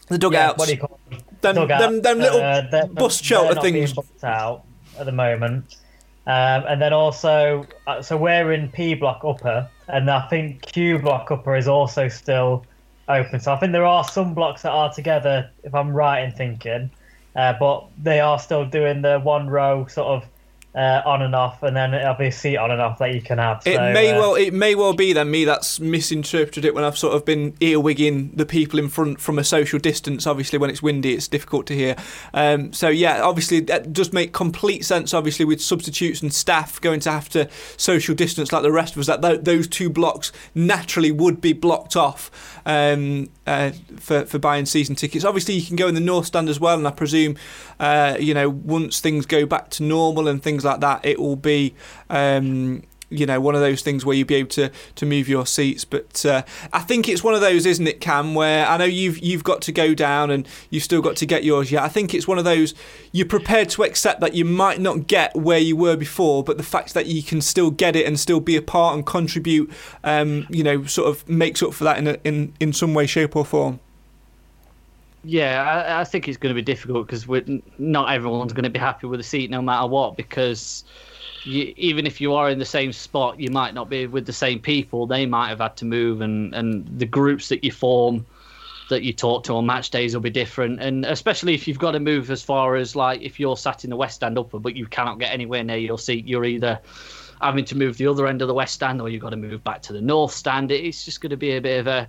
The 0.08 0.14
yeah, 0.14 0.18
dugouts. 0.18 0.58
what 0.58 0.68
do 0.68 0.74
you 0.74 0.80
call 0.80 1.00
them? 1.10 1.20
them, 1.40 1.54
Dugout. 1.56 1.80
them, 1.80 2.02
them 2.02 2.18
little 2.18 2.40
Uh, 2.40 2.86
bus 2.86 3.18
they're 3.20 3.24
shelter 3.26 3.60
things. 3.60 3.94
out 4.22 4.64
at 4.98 5.06
the 5.06 5.12
moment. 5.12 5.76
Um, 6.26 6.64
and 6.68 6.80
then 6.80 6.92
also, 6.94 7.66
uh, 7.86 8.00
so 8.00 8.16
we're 8.16 8.52
in 8.52 8.70
P 8.70 8.94
block 8.94 9.22
upper, 9.24 9.68
and 9.88 10.10
I 10.10 10.26
think 10.28 10.62
Q 10.62 10.98
block 10.98 11.30
upper 11.30 11.54
is 11.54 11.68
also 11.68 12.08
still 12.08 12.64
open. 13.08 13.40
So 13.40 13.52
I 13.52 13.56
think 13.58 13.72
there 13.72 13.84
are 13.84 14.04
some 14.04 14.32
blocks 14.32 14.62
that 14.62 14.70
are 14.70 14.90
together, 14.90 15.50
if 15.64 15.74
I'm 15.74 15.90
right 15.90 16.20
in 16.20 16.30
thinking, 16.32 16.90
uh, 17.36 17.52
but 17.60 17.84
they 18.02 18.20
are 18.20 18.38
still 18.38 18.64
doing 18.64 19.02
the 19.02 19.18
one 19.20 19.48
row 19.50 19.86
sort 19.86 20.06
of 20.06 20.28
uh, 20.74 21.02
on 21.06 21.22
and 21.22 21.34
off, 21.34 21.62
and 21.62 21.76
then 21.76 21.94
it'll 21.94 22.14
be 22.14 22.26
a 22.26 22.32
seat 22.32 22.56
on 22.56 22.70
and 22.70 22.80
off 22.80 22.98
that 22.98 23.14
you 23.14 23.20
can 23.20 23.38
have. 23.38 23.62
It 23.64 23.76
so, 23.76 23.92
may 23.92 24.12
uh, 24.12 24.18
well 24.18 24.34
it 24.34 24.52
may 24.52 24.74
well 24.74 24.92
be 24.92 25.12
then 25.12 25.30
me 25.30 25.44
that's 25.44 25.78
misinterpreted 25.78 26.64
it 26.64 26.74
when 26.74 26.82
I've 26.82 26.98
sort 26.98 27.14
of 27.14 27.24
been 27.24 27.52
earwigging 27.54 28.36
the 28.36 28.44
people 28.44 28.78
in 28.78 28.88
front 28.88 29.20
from 29.20 29.38
a 29.38 29.44
social 29.44 29.78
distance. 29.78 30.26
Obviously, 30.26 30.58
when 30.58 30.70
it's 30.70 30.82
windy, 30.82 31.14
it's 31.14 31.28
difficult 31.28 31.66
to 31.66 31.74
hear. 31.74 31.94
Um, 32.32 32.72
so 32.72 32.88
yeah, 32.88 33.22
obviously 33.22 33.60
that 33.60 33.92
does 33.92 34.12
make 34.12 34.32
complete 34.32 34.84
sense. 34.84 35.14
Obviously, 35.14 35.44
with 35.44 35.60
substitutes 35.60 36.22
and 36.22 36.32
staff 36.32 36.80
going 36.80 37.00
to 37.00 37.10
have 37.12 37.28
to 37.30 37.48
social 37.76 38.14
distance 38.14 38.52
like 38.52 38.62
the 38.62 38.72
rest 38.72 38.94
of 38.94 39.00
us, 39.00 39.06
that 39.06 39.22
th- 39.22 39.42
those 39.42 39.68
two 39.68 39.88
blocks 39.88 40.32
naturally 40.54 41.12
would 41.12 41.40
be 41.40 41.52
blocked 41.52 41.94
off 41.94 42.30
um, 42.66 43.28
uh, 43.46 43.72
for 43.98 44.24
for 44.24 44.38
buying 44.38 44.66
season 44.66 44.94
tickets. 44.94 45.24
Obviously, 45.24 45.54
you 45.54 45.66
can 45.66 45.76
go 45.76 45.88
in 45.88 45.94
the 45.94 46.00
north 46.00 46.26
stand 46.26 46.48
as 46.48 46.60
well, 46.60 46.76
and 46.76 46.86
I 46.86 46.90
presume 46.90 47.36
uh, 47.80 48.16
you 48.18 48.34
know 48.34 48.48
once 48.48 49.00
things 49.00 49.26
go 49.26 49.46
back 49.46 49.70
to 49.70 49.82
normal 49.82 50.28
and 50.28 50.42
things 50.42 50.64
like 50.64 50.80
that, 50.80 51.04
it 51.04 51.18
will 51.18 51.36
be. 51.36 51.74
Um, 52.10 52.82
you 53.10 53.26
know, 53.26 53.40
one 53.40 53.54
of 53.54 53.60
those 53.60 53.82
things 53.82 54.04
where 54.04 54.16
you'd 54.16 54.26
be 54.26 54.34
able 54.36 54.50
to, 54.50 54.70
to 54.96 55.06
move 55.06 55.28
your 55.28 55.46
seats. 55.46 55.84
But 55.84 56.24
uh, 56.24 56.42
I 56.72 56.80
think 56.80 57.08
it's 57.08 57.22
one 57.22 57.34
of 57.34 57.40
those, 57.40 57.66
isn't 57.66 57.86
it, 57.86 58.00
Cam? 58.00 58.34
Where 58.34 58.66
I 58.66 58.76
know 58.76 58.84
you've 58.84 59.18
you've 59.18 59.44
got 59.44 59.62
to 59.62 59.72
go 59.72 59.94
down 59.94 60.30
and 60.30 60.46
you've 60.70 60.82
still 60.82 61.02
got 61.02 61.16
to 61.16 61.26
get 61.26 61.44
yours. 61.44 61.70
Yeah, 61.70 61.84
I 61.84 61.88
think 61.88 62.14
it's 62.14 62.28
one 62.28 62.38
of 62.38 62.44
those 62.44 62.74
you're 63.12 63.26
prepared 63.26 63.68
to 63.70 63.84
accept 63.84 64.20
that 64.20 64.34
you 64.34 64.44
might 64.44 64.80
not 64.80 65.06
get 65.06 65.34
where 65.36 65.58
you 65.58 65.76
were 65.76 65.96
before, 65.96 66.42
but 66.42 66.56
the 66.56 66.62
fact 66.62 66.94
that 66.94 67.06
you 67.06 67.22
can 67.22 67.40
still 67.40 67.70
get 67.70 67.94
it 67.94 68.06
and 68.06 68.18
still 68.18 68.40
be 68.40 68.56
a 68.56 68.62
part 68.62 68.94
and 68.96 69.06
contribute, 69.06 69.70
um, 70.02 70.46
you 70.50 70.64
know, 70.64 70.84
sort 70.84 71.08
of 71.08 71.28
makes 71.28 71.62
up 71.62 71.74
for 71.74 71.84
that 71.84 71.98
in 71.98 72.06
a, 72.08 72.18
in 72.24 72.52
in 72.60 72.72
some 72.72 72.94
way, 72.94 73.06
shape, 73.06 73.36
or 73.36 73.44
form. 73.44 73.80
Yeah, 75.24 75.62
I, 75.62 76.00
I 76.02 76.04
think 76.04 76.28
it's 76.28 76.36
going 76.36 76.54
to 76.54 76.54
be 76.54 76.62
difficult 76.62 77.06
because 77.06 77.26
not 77.78 78.12
everyone's 78.12 78.52
going 78.52 78.64
to 78.64 78.70
be 78.70 78.78
happy 78.78 79.06
with 79.06 79.20
the 79.20 79.24
seat 79.24 79.50
no 79.50 79.62
matter 79.62 79.86
what. 79.86 80.16
Because 80.16 80.84
you, 81.44 81.72
even 81.76 82.06
if 82.06 82.20
you 82.20 82.34
are 82.34 82.50
in 82.50 82.58
the 82.58 82.66
same 82.66 82.92
spot, 82.92 83.40
you 83.40 83.50
might 83.50 83.72
not 83.72 83.88
be 83.88 84.06
with 84.06 84.26
the 84.26 84.32
same 84.32 84.60
people. 84.60 85.06
They 85.06 85.24
might 85.24 85.48
have 85.48 85.60
had 85.60 85.76
to 85.78 85.86
move, 85.86 86.20
and, 86.20 86.54
and 86.54 86.86
the 86.98 87.06
groups 87.06 87.48
that 87.48 87.64
you 87.64 87.72
form, 87.72 88.26
that 88.90 89.02
you 89.02 89.14
talk 89.14 89.44
to 89.44 89.54
on 89.54 89.64
match 89.64 89.90
days 89.90 90.14
will 90.14 90.20
be 90.20 90.30
different. 90.30 90.80
And 90.82 91.06
especially 91.06 91.54
if 91.54 91.66
you've 91.66 91.78
got 91.78 91.92
to 91.92 92.00
move 92.00 92.30
as 92.30 92.42
far 92.42 92.76
as 92.76 92.94
like 92.94 93.22
if 93.22 93.40
you're 93.40 93.56
sat 93.56 93.84
in 93.84 93.90
the 93.90 93.96
west 93.96 94.16
stand 94.16 94.38
upper, 94.38 94.58
but 94.58 94.76
you 94.76 94.86
cannot 94.86 95.18
get 95.18 95.32
anywhere 95.32 95.64
near 95.64 95.78
your 95.78 95.98
seat, 95.98 96.28
you're 96.28 96.44
either 96.44 96.78
having 97.40 97.64
to 97.64 97.76
move 97.76 97.96
the 97.96 98.06
other 98.06 98.26
end 98.26 98.42
of 98.42 98.48
the 98.48 98.54
west 98.54 98.74
stand 98.74 99.00
or 99.00 99.08
you've 99.08 99.22
got 99.22 99.30
to 99.30 99.36
move 99.36 99.64
back 99.64 99.80
to 99.82 99.94
the 99.94 100.00
north 100.00 100.32
stand. 100.32 100.70
It's 100.70 101.04
just 101.04 101.20
going 101.22 101.30
to 101.30 101.36
be 101.36 101.56
a 101.56 101.60
bit 101.60 101.80
of 101.80 101.86
a 101.86 102.08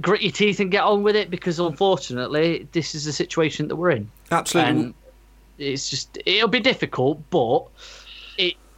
grit 0.00 0.22
your 0.22 0.32
teeth 0.32 0.60
and 0.60 0.70
get 0.70 0.84
on 0.84 1.02
with 1.02 1.16
it 1.16 1.30
because 1.30 1.58
unfortunately 1.58 2.68
this 2.72 2.94
is 2.94 3.04
the 3.04 3.12
situation 3.12 3.68
that 3.68 3.76
we're 3.76 3.90
in. 3.90 4.10
Absolutely. 4.30 4.70
And 4.70 4.94
it's 5.58 5.88
just 5.88 6.18
it'll 6.26 6.48
be 6.48 6.60
difficult, 6.60 7.20
but 7.30 7.66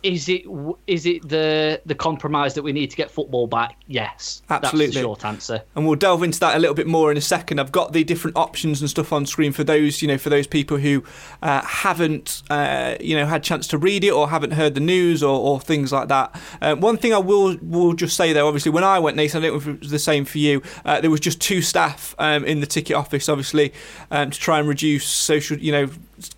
is 0.03 0.29
it 0.29 0.45
is 0.87 1.07
it 1.07 1.29
the 1.29 1.81
the 1.87 1.95
compromise 1.95 2.55
that 2.55 2.63
we 2.63 2.73
need 2.73 2.91
to 2.91 2.97
get 2.97 3.11
football 3.11 3.47
back? 3.47 3.77
Yes, 3.87 4.43
absolutely. 4.51 4.87
That's 4.87 4.95
the 4.95 5.01
short 5.01 5.25
answer. 5.25 5.63
And 5.75 5.87
we'll 5.87 5.97
delve 5.97 6.23
into 6.23 6.39
that 6.41 6.57
a 6.57 6.59
little 6.59 6.75
bit 6.75 6.87
more 6.87 7.11
in 7.11 7.17
a 7.17 7.21
second. 7.23 7.59
I've 7.59 7.73
got 7.73 7.93
the 7.93 8.05
different 8.05 8.37
options 8.37 8.81
and 8.81 8.89
stuff 8.89 9.13
on 9.13 9.27
screen 9.27 9.53
for 9.53 9.65
those 9.65 10.03
you 10.03 10.09
know 10.09 10.19
for 10.19 10.31
those 10.31 10.47
people 10.47 10.77
who 10.77 11.03
uh, 11.43 11.63
haven't 11.63 12.43
uh, 12.51 12.97
you 13.01 13.17
know 13.17 13.27
had 13.27 13.43
chance 13.43 13.67
to 13.69 13.79
read 13.79 14.05
it 14.05 14.11
or 14.11 14.29
haven't 14.29 14.53
heard 14.53 14.75
the 14.75 14.81
news 14.81 15.23
or, 15.23 15.39
or 15.39 15.61
things 15.61 15.93
like 15.93 16.09
that. 16.09 16.41
Uh, 16.61 16.77
one 16.77 16.97
thing 16.97 17.13
I 17.13 17.19
will 17.19 17.57
will 17.63 17.95
just 17.95 18.17
say 18.17 18.33
though, 18.33 18.47
obviously 18.47 18.71
when 18.71 18.85
I 18.85 18.99
went, 18.99 19.17
Nathan, 19.17 19.43
I 19.43 19.47
don't 19.47 19.55
know 19.55 19.61
if 19.61 19.77
it 19.77 19.81
was 19.81 19.91
the 19.91 19.99
same 19.99 20.25
for 20.25 20.39
you. 20.39 20.63
Uh, 20.85 21.01
there 21.01 21.11
was 21.11 21.21
just 21.21 21.41
two 21.41 21.63
staff 21.63 22.15
um, 22.19 22.45
in 22.45 22.61
the 22.61 22.67
ticket 22.67 22.97
office, 22.97 23.29
obviously, 23.29 23.73
um, 24.11 24.31
to 24.31 24.39
try 24.39 24.59
and 24.59 24.69
reduce 24.69 25.07
social 25.07 25.59
you 25.59 25.73
know 25.73 25.89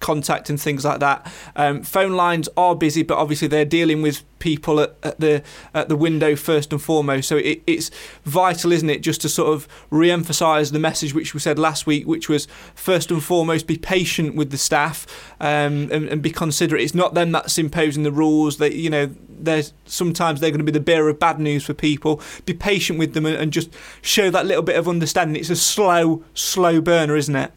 contact 0.01 0.51
and 0.51 0.61
things 0.61 0.85
like 0.85 1.01
that. 1.01 1.31
Um, 1.57 1.83
phone 1.83 2.13
lines 2.13 2.49
are 2.57 2.75
busy, 2.75 3.03
but 3.03 3.19
obviously 3.19 3.49
they're 3.49 3.65
dealing 3.65 4.03
with 4.03 4.23
people 4.39 4.79
at, 4.81 4.95
at 5.03 5.19
the 5.21 5.43
at 5.75 5.89
the 5.89 5.97
window 5.97 6.37
first 6.37 6.73
and 6.73 6.81
foremost. 6.81 7.29
So 7.29 7.37
it, 7.37 7.63
it's 7.67 7.91
vital, 8.25 8.73
isn't 8.73 8.91
it, 8.91 9.01
just 9.01 9.21
to 9.23 9.29
sort 9.29 9.53
of 9.53 9.69
re-emphasise 9.91 10.71
the 10.71 10.79
message 10.79 11.15
which 11.15 11.35
we 11.35 11.41
said 11.41 11.59
last 11.59 11.87
week, 11.87 12.07
which 12.07 12.29
was 12.29 12.47
first 12.75 13.11
and 13.11 13.23
foremost 13.23 13.67
be 13.67 13.77
patient 13.77 14.35
with 14.35 14.51
the 14.51 14.59
staff 14.59 15.07
um, 15.41 15.91
and, 15.91 16.09
and 16.09 16.23
be 16.23 16.31
considerate. 16.31 16.83
It's 16.83 16.95
not 16.95 17.15
them 17.15 17.33
that's 17.33 17.59
imposing 17.59 18.03
the 18.03 18.13
rules. 18.13 18.59
That 18.59 18.75
you 18.75 18.91
know, 18.91 19.11
there's 19.29 19.73
sometimes 19.87 20.41
they're 20.41 20.51
going 20.51 20.59
to 20.59 20.65
be 20.65 20.73
the 20.73 20.81
bearer 20.81 21.09
of 21.09 21.19
bad 21.19 21.41
news 21.41 21.65
for 21.65 21.75
people. 21.75 22.21
Be 22.45 22.55
patient 22.55 22.99
with 22.99 23.15
them 23.15 23.27
and, 23.27 23.37
and 23.37 23.53
just 23.53 23.71
show 24.03 24.31
that 24.31 24.47
little 24.47 24.63
bit 24.63 24.77
of 24.77 24.89
understanding. 24.89 25.37
It's 25.37 25.51
a 25.51 25.57
slow, 25.57 26.25
slow 26.35 26.81
burner, 26.81 27.17
isn't 27.17 27.37
it? 27.37 27.53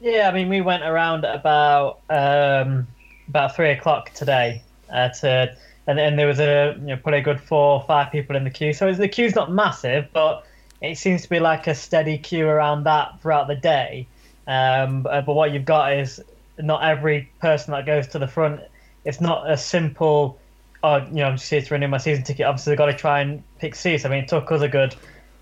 Yeah, 0.00 0.28
I 0.28 0.32
mean, 0.32 0.48
we 0.48 0.60
went 0.60 0.84
around 0.84 1.24
about 1.24 2.00
um, 2.08 2.86
about 3.28 3.56
three 3.56 3.70
o'clock 3.70 4.12
today 4.14 4.62
uh, 4.92 5.08
to, 5.08 5.56
and, 5.86 5.98
and 5.98 6.18
there 6.18 6.26
was 6.26 6.38
a 6.38 6.76
you 6.78 6.86
know, 6.86 6.96
probably 6.96 7.18
a 7.18 7.22
good 7.22 7.40
four 7.40 7.80
or 7.80 7.82
five 7.82 8.12
people 8.12 8.36
in 8.36 8.44
the 8.44 8.50
queue. 8.50 8.72
So 8.72 8.92
the 8.92 9.08
queue's 9.08 9.34
not 9.34 9.50
massive, 9.50 10.08
but 10.12 10.44
it 10.80 10.98
seems 10.98 11.22
to 11.22 11.28
be 11.28 11.40
like 11.40 11.66
a 11.66 11.74
steady 11.74 12.16
queue 12.16 12.46
around 12.46 12.84
that 12.84 13.20
throughout 13.20 13.48
the 13.48 13.56
day. 13.56 14.06
Um, 14.46 15.02
but, 15.02 15.26
but 15.26 15.34
what 15.34 15.52
you've 15.52 15.64
got 15.64 15.92
is 15.92 16.20
not 16.58 16.82
every 16.84 17.28
person 17.40 17.72
that 17.72 17.84
goes 17.84 18.06
to 18.08 18.18
the 18.18 18.28
front. 18.28 18.60
It's 19.04 19.20
not 19.20 19.50
a 19.50 19.56
simple, 19.56 20.38
oh, 20.82 20.98
you 21.06 21.14
know, 21.14 21.24
I'm 21.24 21.36
just 21.36 21.50
here 21.50 21.60
to 21.60 21.74
renew 21.74 21.88
my 21.88 21.98
season 21.98 22.22
ticket. 22.22 22.46
Obviously, 22.46 22.70
they've 22.70 22.78
got 22.78 22.86
to 22.86 22.94
try 22.94 23.20
and 23.20 23.42
pick 23.58 23.74
seats. 23.74 24.04
I 24.04 24.08
mean, 24.10 24.24
it 24.24 24.28
took 24.28 24.50
us 24.52 24.62
a 24.62 24.68
good 24.68 24.94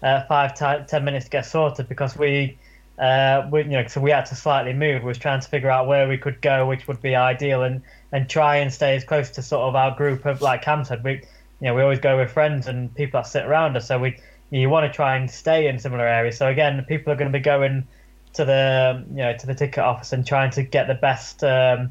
uh, 0.03 0.23
five 0.25 0.55
t- 0.55 0.85
ten 0.87 1.05
minutes 1.05 1.27
to 1.27 1.31
get 1.31 1.45
sorted 1.45 1.89
because 1.89 2.17
we 2.17 2.57
uh, 2.99 3.49
we, 3.50 3.62
you 3.62 3.71
know, 3.71 3.87
so 3.87 4.00
we 4.00 4.11
had 4.11 4.26
to 4.26 4.35
slightly 4.35 4.73
move. 4.73 5.03
We 5.03 5.09
was 5.09 5.19
trying 5.19 5.41
to 5.41 5.49
figure 5.49 5.71
out 5.71 5.87
where 5.87 6.09
we 6.09 6.17
could 6.17 6.41
go, 6.41 6.67
which 6.67 6.88
would 6.88 7.03
be 7.03 7.15
ideal, 7.15 7.62
and 7.62 7.83
and 8.12 8.29
try 8.29 8.57
and 8.57 8.73
stay 8.73 8.97
as 8.97 9.05
close 9.05 9.31
to 9.31 9.43
sort 9.43 9.62
of 9.62 9.75
our 9.75 9.95
group 9.97 10.25
of 10.25 10.41
like 10.41 10.62
Cam 10.62 10.85
said. 10.85 11.05
We, 11.05 11.23
you 11.61 11.69
know, 11.69 11.75
we 11.75 11.83
always 11.83 12.00
go 12.00 12.17
with 12.17 12.31
friends 12.31 12.67
and 12.67 12.95
people 12.95 13.21
that 13.21 13.26
sit 13.26 13.45
around 13.45 13.76
us. 13.76 13.88
So 13.88 13.99
we, 13.99 14.19
you 14.50 14.69
want 14.71 14.91
to 14.91 14.95
try 14.95 15.17
and 15.17 15.31
stay 15.31 15.69
in 15.69 15.79
similar 15.79 16.07
areas. 16.07 16.37
So 16.37 16.49
again, 16.49 16.85
people 16.87 17.12
are 17.12 17.17
going 17.17 17.33
to 17.33 17.38
be 17.38 17.43
going 17.43 17.87
to 18.35 18.45
the, 18.45 19.05
you 19.11 19.17
know, 19.17 19.37
to 19.37 19.47
the 19.47 19.55
ticket 19.55 19.79
office 19.79 20.12
and 20.12 20.26
trying 20.26 20.50
to 20.53 20.62
get 20.62 20.87
the 20.87 20.95
best, 20.95 21.43
um, 21.43 21.91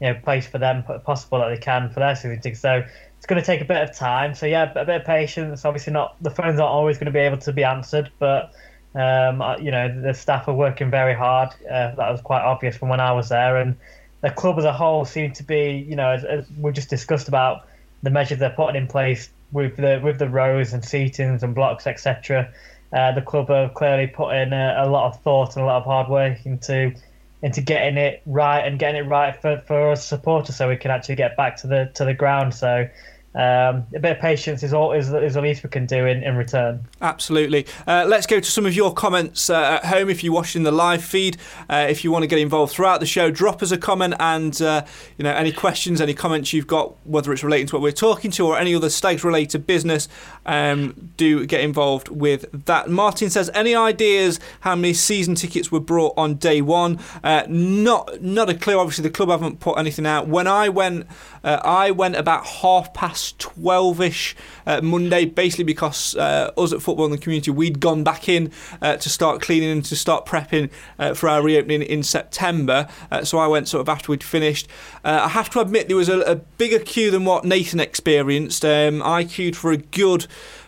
you 0.00 0.08
know, 0.08 0.14
place 0.14 0.46
for 0.46 0.58
them 0.58 0.84
possible 1.04 1.38
that 1.40 1.48
they 1.48 1.56
can 1.56 1.88
for 1.90 2.00
their 2.00 2.14
tickets. 2.14 2.60
So 2.60 2.84
it's 3.16 3.26
going 3.26 3.40
to 3.40 3.46
take 3.46 3.60
a 3.60 3.64
bit 3.64 3.82
of 3.82 3.96
time. 3.96 4.34
So 4.34 4.46
yeah, 4.46 4.70
a 4.70 4.84
bit 4.84 5.00
of 5.00 5.04
patience. 5.04 5.64
Obviously, 5.64 5.92
not 5.92 6.16
the 6.22 6.30
phones 6.30 6.60
aren't 6.60 6.72
always 6.72 6.98
going 6.98 7.06
to 7.06 7.12
be 7.12 7.20
able 7.20 7.38
to 7.38 7.52
be 7.52 7.64
answered, 7.64 8.10
but 8.18 8.52
um, 8.96 9.62
you 9.62 9.70
know, 9.70 10.00
the 10.00 10.14
staff 10.14 10.48
are 10.48 10.54
working 10.54 10.90
very 10.90 11.14
hard. 11.14 11.50
Uh, 11.64 11.94
that 11.94 12.10
was 12.10 12.20
quite 12.22 12.42
obvious 12.42 12.76
from 12.76 12.88
when 12.88 13.00
I 13.00 13.12
was 13.12 13.28
there, 13.28 13.56
and 13.56 13.76
the 14.22 14.30
club 14.30 14.58
as 14.58 14.64
a 14.64 14.72
whole 14.72 15.04
seemed 15.04 15.34
to 15.36 15.42
be, 15.42 15.84
you 15.88 15.94
know, 15.94 16.10
as, 16.10 16.24
as 16.24 16.46
we 16.58 16.72
just 16.72 16.88
discussed 16.88 17.28
about 17.28 17.68
the 18.02 18.10
measures 18.10 18.38
they're 18.38 18.50
putting 18.50 18.80
in 18.80 18.86
place 18.88 19.28
with 19.52 19.76
the 19.76 20.00
with 20.02 20.18
the 20.18 20.28
rows 20.28 20.72
and 20.72 20.82
seatings 20.82 21.42
and 21.42 21.54
blocks, 21.54 21.86
etc. 21.86 22.48
Uh, 22.92 23.12
the 23.12 23.22
club 23.22 23.48
have 23.48 23.74
clearly 23.74 24.06
put 24.06 24.34
in 24.34 24.52
a, 24.52 24.76
a, 24.78 24.88
lot 24.88 25.06
of 25.06 25.20
thought 25.22 25.56
and 25.56 25.64
a 25.64 25.66
lot 25.66 25.76
of 25.76 25.84
hard 25.84 26.08
work 26.08 26.46
into 26.46 26.94
into 27.42 27.60
getting 27.60 27.98
it 27.98 28.22
right 28.24 28.60
and 28.60 28.78
getting 28.78 29.04
it 29.04 29.08
right 29.08 29.40
for, 29.40 29.58
for 29.66 29.90
us 29.90 30.06
supporters, 30.06 30.56
so 30.56 30.68
we 30.68 30.76
can 30.76 30.90
actually 30.90 31.16
get 31.16 31.36
back 31.36 31.56
to 31.56 31.66
the 31.66 31.90
to 31.94 32.04
the 32.04 32.14
ground. 32.14 32.54
So 32.54 32.88
um, 33.36 33.86
a 33.94 34.00
bit 34.00 34.12
of 34.12 34.18
patience 34.18 34.62
is 34.62 34.72
all 34.72 34.92
is, 34.92 35.12
is 35.12 35.34
the 35.34 35.42
least 35.42 35.62
we 35.62 35.68
can 35.68 35.84
do 35.84 36.06
in, 36.06 36.22
in 36.22 36.36
return. 36.36 36.80
Absolutely. 37.02 37.66
Uh, 37.86 38.06
let's 38.08 38.26
go 38.26 38.40
to 38.40 38.50
some 38.50 38.64
of 38.64 38.74
your 38.74 38.94
comments 38.94 39.50
uh, 39.50 39.78
at 39.82 39.84
home. 39.84 40.08
If 40.08 40.24
you're 40.24 40.32
watching 40.32 40.62
the 40.62 40.72
live 40.72 41.04
feed, 41.04 41.36
uh, 41.68 41.86
if 41.88 42.02
you 42.02 42.10
want 42.10 42.22
to 42.22 42.26
get 42.26 42.38
involved 42.38 42.72
throughout 42.72 43.00
the 43.00 43.06
show, 43.06 43.30
drop 43.30 43.62
us 43.62 43.70
a 43.70 43.76
comment 43.76 44.14
and 44.18 44.60
uh, 44.62 44.86
you 45.18 45.22
know 45.24 45.32
any 45.32 45.52
questions, 45.52 46.00
any 46.00 46.14
comments 46.14 46.54
you've 46.54 46.66
got, 46.66 46.94
whether 47.06 47.30
it's 47.30 47.44
relating 47.44 47.66
to 47.66 47.76
what 47.76 47.82
we're 47.82 47.92
talking 47.92 48.30
to 48.30 48.46
or 48.46 48.58
any 48.58 48.74
other 48.74 48.88
stags 48.88 49.22
related 49.22 49.66
business. 49.66 50.08
Um, 50.46 51.12
do 51.18 51.44
get 51.44 51.60
involved 51.60 52.08
with 52.08 52.64
that. 52.64 52.88
Martin 52.88 53.28
says, 53.28 53.50
any 53.52 53.74
ideas 53.74 54.40
how 54.60 54.74
many 54.76 54.94
season 54.94 55.34
tickets 55.34 55.70
were 55.70 55.80
brought 55.80 56.14
on 56.16 56.36
day 56.36 56.62
one? 56.62 56.98
Uh, 57.22 57.42
not 57.48 58.22
not 58.22 58.48
a 58.48 58.54
clue. 58.54 58.78
Obviously, 58.78 59.02
the 59.02 59.10
club 59.10 59.28
haven't 59.28 59.60
put 59.60 59.78
anything 59.78 60.06
out. 60.06 60.26
When 60.26 60.46
I 60.46 60.70
went, 60.70 61.06
uh, 61.44 61.60
I 61.62 61.90
went 61.90 62.16
about 62.16 62.46
half 62.46 62.94
past 62.94 63.25
12ish 63.34 64.34
uh, 64.66 64.80
Monday, 64.80 65.24
basically 65.24 65.64
because 65.64 66.14
uh, 66.16 66.52
us 66.56 66.72
at 66.72 66.82
Football 66.82 67.06
in 67.06 67.10
the 67.12 67.18
Community, 67.18 67.50
we'd 67.50 67.80
gone 67.80 68.04
back 68.04 68.28
in 68.28 68.52
uh, 68.82 68.96
to 68.96 69.08
start 69.08 69.40
cleaning 69.40 69.70
and 69.70 69.84
to 69.84 69.96
start 69.96 70.26
prepping 70.26 70.70
uh, 70.98 71.14
for 71.14 71.28
our 71.28 71.42
reopening 71.42 71.82
in 71.82 72.02
September. 72.02 72.88
Uh, 73.10 73.24
so 73.24 73.38
I 73.38 73.46
went 73.46 73.68
sort 73.68 73.80
of 73.80 73.88
after 73.88 74.12
we'd 74.12 74.22
finished. 74.22 74.68
Uh, 75.04 75.20
I 75.24 75.28
have 75.28 75.50
to 75.50 75.60
admit, 75.60 75.88
there 75.88 75.96
was 75.96 76.08
a, 76.08 76.20
a, 76.20 76.36
bigger 76.36 76.78
queue 76.78 77.10
than 77.10 77.24
what 77.24 77.44
Nathan 77.44 77.80
experienced. 77.80 78.64
Um, 78.64 79.02
I 79.02 79.24
queued 79.24 79.56
for 79.56 79.72
a 79.72 79.76
good 79.76 80.26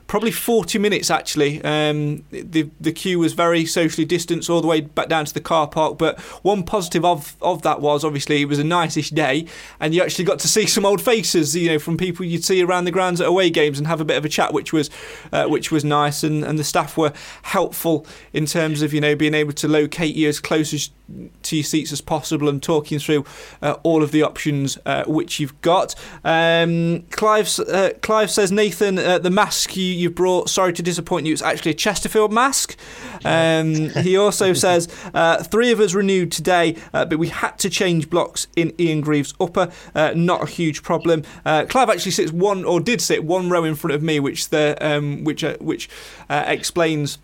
probably 0.09 0.33
40 0.33 0.79
minutes 0.79 1.11
actually. 1.11 1.63
Um, 1.63 2.25
the 2.31 2.69
the 2.81 2.91
queue 2.91 3.21
was 3.21 3.35
very 3.35 3.65
socially 3.65 4.05
distanced 4.05 4.51
all 4.51 4.61
the 4.61 4.67
way 4.67 4.81
back 4.81 5.09
down 5.09 5.27
to 5.27 5.35
the 5.35 5.41
car 5.41 5.69
park. 5.69 5.99
But 5.99 6.19
one 6.43 6.65
positive 6.65 7.05
of 7.05 7.37
of 7.41 7.63
that 7.63 7.81
was 7.81 8.05
obviously 8.05 8.43
it 8.43 8.47
was 8.47 8.59
a 8.59 8.65
niceish 8.65 9.15
day, 9.15 9.47
and 9.79 9.95
you 9.95 10.03
actually 10.03 10.25
got 10.25 10.41
to 10.41 10.49
see 10.49 10.67
some 10.67 10.85
old 10.85 11.01
faces, 11.01 11.55
you 11.55 11.69
know, 11.69 11.79
from 11.79 11.97
people 11.97 12.25
you'd 12.25 12.45
see 12.45 12.63
around 12.63 12.87
the 12.87 12.91
grounds 12.91 13.21
at 13.21 13.29
away 13.29 13.51
games 13.51 13.79
and 13.79 13.87
have 13.87 14.01
a 14.01 14.05
bit 14.05 14.17
of 14.17 14.25
a 14.25 14.29
chat, 14.29 14.53
which 14.53 14.73
was 14.73 14.91
uh, 15.33 15.47
which 15.47 15.71
was 15.71 15.85
nice. 15.85 16.25
And, 16.25 16.43
and 16.43 16.59
the 16.59 16.65
staff 16.65 16.97
were 16.97 17.13
helpful 17.43 18.05
in 18.33 18.47
terms 18.47 18.83
of 18.83 18.93
you 18.93 19.01
know 19.01 19.15
being 19.15 19.35
able 19.35 19.53
to 19.53 19.69
locate 19.69 20.17
you 20.17 20.29
as 20.29 20.41
close 20.41 20.75
as 20.75 20.91
to 21.43 21.57
your 21.57 21.65
seats 21.65 21.93
as 21.93 22.01
possible 22.01 22.49
and 22.49 22.63
talking 22.63 22.99
through 22.99 23.25
uh, 23.63 23.77
all 23.83 24.03
of 24.03 24.13
the 24.13 24.23
options 24.23 24.79
uh, 24.85 25.05
which 25.05 25.41
you've 25.41 25.59
got. 25.63 25.95
Um, 26.25 27.03
Clive, 27.11 27.59
uh, 27.61 27.91
Clive 28.03 28.31
says, 28.31 28.53
Nathan, 28.53 28.99
uh, 28.99 29.19
the 29.19 29.31
mask 29.31 29.77
you, 29.77 29.85
you 29.85 30.11
brought, 30.11 30.51
sorry 30.51 30.73
to 30.75 30.83
disappoint 30.83 31.27
you, 31.27 31.33
it's 31.33 31.43
actually 31.43 31.71
a 31.71 31.75
Chesterfield 31.75 32.33
mask. 32.33 32.77
Um, 33.25 33.91
he 33.91 34.17
also 34.17 34.53
says, 34.55 34.89
uh, 35.15 35.43
three 35.43 35.73
of 35.73 35.81
us 35.81 35.95
renewed 35.95 36.31
today, 36.31 36.77
uh, 36.93 37.05
but 37.05 37.19
we 37.19 37.29
had 37.29 37.59
to 37.59 37.71
change 37.71 38.11
blocks 38.11 38.47
in 38.57 38.75
Ian 38.79 39.01
Greaves' 39.01 39.35
upper. 39.41 39.71
not 39.95 40.43
a 40.43 40.47
huge 40.47 40.83
problem. 40.83 41.23
Clive 41.45 41.89
actually 41.89 42.13
sits 42.13 42.33
one, 42.33 42.65
or 42.65 42.81
did 42.81 43.01
sit 43.01 43.25
one 43.25 43.49
row 43.49 43.65
in 43.65 43.75
front 43.75 43.95
of 43.95 44.03
me, 44.03 44.21
which 44.21 44.51
the 44.51 44.77
um, 44.81 45.25
which 45.25 45.43
which 45.61 45.89
explains 46.29 47.19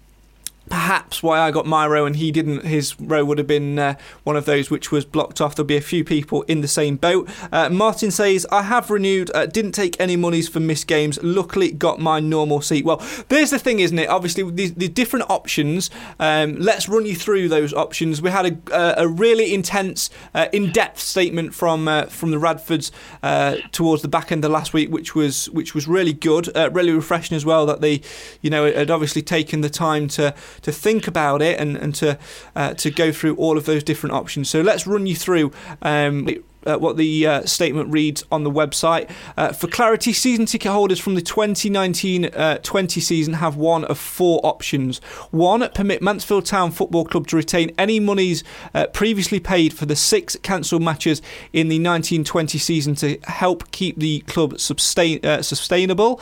perhaps 0.69 1.23
why 1.23 1.41
I 1.41 1.51
got 1.51 1.67
my 1.67 1.87
row 1.87 2.07
and 2.07 2.17
he 2.17 2.31
didn't. 2.31 2.65
His 2.65 2.99
row 3.01 3.25
would 3.25 3.39
have 3.39 3.47
been 3.47 3.79
uh, 3.79 3.97
one 4.23 4.37
of 4.37 4.45
those 4.45 4.71
which 4.71 4.91
was 4.91 5.05
blocked 5.05 5.41
off. 5.41 5.55
There'll 5.55 5.67
be 5.67 5.77
a 5.77 5.81
few 5.83 6.05
people 6.05 6.43
in 6.43 6.61
the 6.63 6.69
same 6.69 6.97
boat. 6.97 7.29
Uh, 7.53 7.69
Martin 7.69 8.11
says, 8.11 8.47
I 8.51 8.63
have 8.63 8.91
renewed, 8.91 9.31
uh, 9.35 9.47
didn't 9.47 9.73
take 9.73 10.01
any 10.01 10.17
monies 10.17 10.49
for 10.49 10.61
missed 10.61 10.87
games. 10.87 11.19
Luckily, 11.23 11.71
got 11.73 12.01
my 12.01 12.21
normal 12.21 12.61
seat. 12.61 12.85
Well, 12.85 13.03
there's 13.29 13.51
the 13.51 13.59
thing, 13.59 13.81
isn't 13.81 13.99
it? 13.99 14.09
Obviously, 14.09 14.51
the, 14.51 14.69
the 14.69 14.89
different 14.89 15.31
options. 15.31 15.91
Um, 16.19 16.57
let's 16.57 16.89
run 16.89 17.07
you 17.07 17.15
through 17.15 17.49
those 17.49 17.75
options. 17.75 18.23
We 18.23 18.31
had 18.31 18.69
a, 18.71 19.03
a 19.03 19.09
really 19.09 19.55
intense, 19.55 20.11
uh, 20.35 20.49
in 20.53 20.73
depth 20.73 21.01
statement 21.01 21.55
from 21.55 21.89
uh, 21.89 22.07
from 22.07 22.31
the 22.31 22.39
Radfords 22.39 22.91
uh, 23.23 23.57
towards 23.73 24.03
the 24.03 24.09
back 24.09 24.33
end 24.33 24.45
of 24.45 24.51
last 24.51 24.73
week, 24.73 24.91
which 24.91 25.15
was 25.15 25.51
which 25.51 25.75
was 25.75 25.87
really 25.87 26.13
good, 26.13 26.51
really 26.73 26.93
refreshing 26.93 27.37
as 27.37 27.45
well 27.45 27.67
that 27.67 27.81
they, 27.81 28.01
you 28.41 28.51
know, 28.51 28.71
had 28.71 28.91
obviously 28.91 29.23
taken 29.23 29.61
the 29.61 29.71
time 29.71 30.09
to 30.09 30.35
to 30.65 30.73
think 30.73 31.07
about 31.07 31.41
it 31.41 31.61
and, 31.61 31.77
and 31.77 31.95
to 31.95 32.19
uh, 32.57 32.75
to 32.75 32.91
go 32.91 33.13
through 33.13 33.37
all 33.37 33.57
of 33.57 33.65
those 33.65 33.85
different 33.85 34.15
options. 34.15 34.51
So 34.51 34.61
let's 34.61 34.87
run 34.87 35.07
you 35.07 35.17
through 35.17 35.53
um, 35.83 36.29
uh, 36.67 36.79
what 36.79 36.97
the 36.97 37.27
uh, 37.27 37.45
statement 37.45 37.91
reads 37.91 38.25
on 38.31 38.45
the 38.45 38.51
website. 38.51 39.11
Uh, 39.37 39.53
for 39.53 39.69
clarity, 39.69 40.13
season 40.13 40.47
ticket 40.47 40.71
holders 40.73 40.99
from 40.99 41.15
the 41.15 41.23
2019 41.23 42.27
uh, 42.27 42.59
20 42.59 43.01
season 43.01 43.35
have 43.35 43.57
one 43.57 43.85
of 43.85 43.99
four 43.99 44.41
options. 44.43 44.99
One, 45.31 45.69
permit 45.71 46.03
Mansfield 46.03 46.47
Town 46.47 46.71
Football 46.71 47.05
Club 47.05 47.27
to 47.29 47.37
retain 47.37 47.73
any 47.79 48.01
monies 48.01 48.45
uh, 48.75 48.87
previously 48.89 49.41
paid 49.41 49.73
for 49.75 49.87
the 49.87 49.97
six 49.97 50.37
cancelled 50.43 50.83
matches 50.83 51.21
in 51.53 51.69
the 51.69 51.77
1920 51.77 52.59
season 52.59 52.95
to 52.97 53.19
help 53.25 53.71
keep 53.71 53.99
the 53.99 54.21
club 54.21 54.59
sustain, 54.59 55.25
uh, 55.25 55.43
sustainable. 55.43 56.21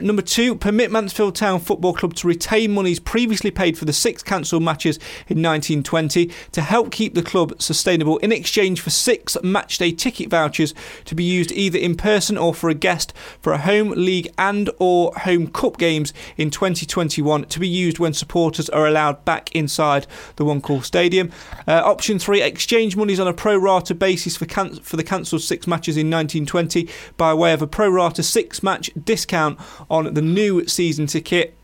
number 0.00 0.22
two, 0.22 0.54
permit 0.54 0.90
Mansfield 0.90 1.34
Town 1.34 1.60
Football 1.60 1.94
Club 1.94 2.14
to 2.14 2.28
retain 2.28 2.72
monies 2.72 3.00
previously 3.00 3.50
paid 3.50 3.76
for 3.78 3.84
the 3.84 3.92
six 3.92 4.22
cancelled 4.22 4.62
matches 4.62 4.96
in 5.28 5.42
1920 5.42 6.30
to 6.52 6.62
help 6.62 6.90
keep 6.90 7.14
the 7.14 7.22
club 7.22 7.60
sustainable 7.60 8.18
in 8.18 8.32
exchange 8.32 8.80
for 8.80 8.90
six 8.90 9.36
matches 9.42 9.65
matchday 9.66 9.96
ticket 9.96 10.30
vouchers 10.30 10.74
to 11.04 11.14
be 11.14 11.24
used 11.24 11.52
either 11.52 11.78
in 11.78 11.96
person 11.96 12.38
or 12.38 12.54
for 12.54 12.70
a 12.70 12.74
guest 12.74 13.12
for 13.40 13.52
a 13.52 13.58
home 13.58 13.90
league 13.90 14.28
and 14.38 14.70
or 14.78 15.12
home 15.18 15.48
cup 15.48 15.78
games 15.78 16.12
in 16.36 16.50
2021 16.50 17.44
to 17.46 17.60
be 17.60 17.68
used 17.68 17.98
when 17.98 18.12
supporters 18.12 18.68
are 18.70 18.86
allowed 18.86 19.24
back 19.24 19.54
inside 19.54 20.06
the 20.36 20.44
one 20.44 20.60
call 20.60 20.80
stadium. 20.82 21.30
Uh, 21.66 21.82
option 21.84 22.18
3 22.18 22.42
exchange 22.42 22.96
monies 22.96 23.20
on 23.20 23.28
a 23.28 23.32
pro 23.32 23.56
rata 23.56 23.94
basis 23.94 24.36
for 24.36 24.46
can- 24.46 24.76
for 24.76 24.96
the 24.96 25.04
cancelled 25.04 25.42
6 25.42 25.66
matches 25.66 25.96
in 25.96 26.10
1920 26.10 26.88
by 27.16 27.34
way 27.34 27.52
of 27.52 27.62
a 27.62 27.66
pro 27.66 27.88
rata 27.88 28.22
6 28.22 28.62
match 28.62 28.90
discount 29.02 29.58
on 29.90 30.14
the 30.14 30.22
new 30.22 30.66
season 30.66 31.06
ticket 31.06 31.56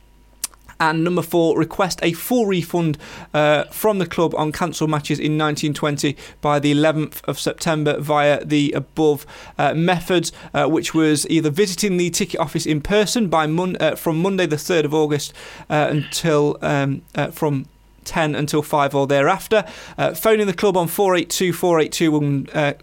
and 0.83 1.05
number 1.05 1.23
four, 1.23 1.57
request 1.57 2.01
a 2.03 2.13
full 2.13 2.47
refund 2.47 2.99
uh, 3.33 3.65
from 3.67 3.99
the 3.99 4.07
club 4.07 4.35
on 4.35 4.51
cancelled 4.51 4.91
matches 4.91 5.21
in 5.21 5.39
1920 5.39 6.17
by 6.41 6.59
the 6.59 6.75
11th 6.75 7.23
of 7.25 7.39
September 7.39 8.01
via 8.01 8.45
the 8.45 8.73
above 8.73 9.25
uh, 9.59 9.75
methods, 9.75 10.33
uh, 10.53 10.67
which 10.67 10.93
was 10.93 11.25
either 11.31 11.51
visiting 11.51 11.99
the 11.99 12.11
ticket 12.11 12.41
office 12.41 12.67
in 12.67 12.81
person 12.81 13.29
by 13.29 13.47
mon- 13.47 13.77
uh, 13.79 13.95
from 13.95 14.21
Monday 14.21 14.45
the 14.45 14.57
3rd 14.57 14.87
of 14.87 14.93
August 14.95 15.33
uh, 15.71 15.87
until 15.89 16.59
um, 16.63 17.03
uh, 17.15 17.29
from 17.29 17.67
10 18.05 18.35
until 18.35 18.61
5 18.61 18.93
or 18.97 19.07
thereafter. 19.07 19.65
Uh, 19.97 20.15
phoning 20.15 20.49
the 20.49 20.53
club 20.53 20.77
on 20.77 20.89
482 20.89 21.53
482 21.53 22.17
and 22.17 22.51
uh, 22.57 22.75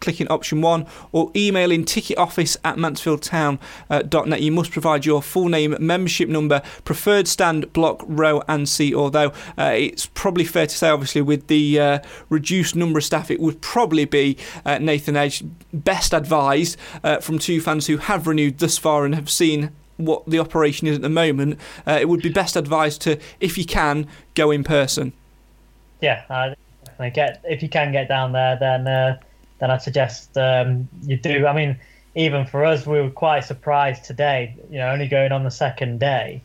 clicking 0.00 0.28
option 0.28 0.60
one, 0.60 0.86
or 1.12 1.30
emailing 1.34 1.84
ticketoffice 1.84 2.56
at 2.64 2.76
mansfieldtown.net. 2.76 4.32
Uh, 4.32 4.36
you 4.36 4.52
must 4.52 4.70
provide 4.70 5.04
your 5.04 5.22
full 5.22 5.48
name, 5.48 5.76
membership 5.80 6.28
number, 6.28 6.62
preferred 6.84 7.28
stand, 7.28 7.72
block, 7.72 8.02
row, 8.06 8.42
and 8.48 8.68
seat. 8.68 8.94
Although 8.94 9.32
uh, 9.58 9.72
it's 9.74 10.06
probably 10.06 10.44
fair 10.44 10.66
to 10.66 10.74
say, 10.74 10.88
obviously, 10.88 11.22
with 11.22 11.46
the 11.48 11.80
uh, 11.80 11.98
reduced 12.28 12.76
number 12.76 12.98
of 12.98 13.04
staff, 13.04 13.30
it 13.30 13.40
would 13.40 13.60
probably 13.60 14.04
be 14.04 14.36
uh, 14.64 14.78
Nathan 14.78 15.16
Edge 15.16 15.42
best 15.72 16.12
advised 16.12 16.76
uh, 17.02 17.18
from 17.18 17.38
two 17.38 17.60
fans 17.60 17.86
who 17.86 17.98
have 17.98 18.26
renewed 18.26 18.58
thus 18.58 18.78
far 18.78 19.04
and 19.04 19.14
have 19.14 19.30
seen 19.30 19.70
what 19.96 20.24
the 20.26 20.38
operation 20.38 20.86
is 20.86 20.96
at 20.96 21.02
the 21.02 21.08
moment. 21.08 21.58
Uh, 21.86 21.98
it 22.00 22.08
would 22.08 22.22
be 22.22 22.28
best 22.28 22.56
advised 22.56 23.00
to, 23.02 23.18
if 23.40 23.58
you 23.58 23.64
can, 23.64 24.06
go 24.34 24.50
in 24.50 24.64
person. 24.64 25.12
Yeah, 26.00 26.24
I 26.98 27.10
get 27.10 27.40
if 27.44 27.62
you 27.62 27.68
can 27.68 27.92
get 27.92 28.08
down 28.08 28.32
there, 28.32 28.56
then 28.58 29.18
then 29.58 29.70
I'd 29.70 29.82
suggest 29.82 30.36
um, 30.36 30.88
you 31.02 31.16
do. 31.16 31.46
I 31.46 31.52
mean, 31.52 31.78
even 32.14 32.46
for 32.46 32.64
us, 32.64 32.86
we 32.86 33.00
were 33.00 33.10
quite 33.10 33.44
surprised 33.44 34.04
today. 34.04 34.56
You 34.70 34.78
know, 34.78 34.88
only 34.88 35.08
going 35.08 35.32
on 35.32 35.44
the 35.44 35.50
second 35.50 36.00
day, 36.00 36.42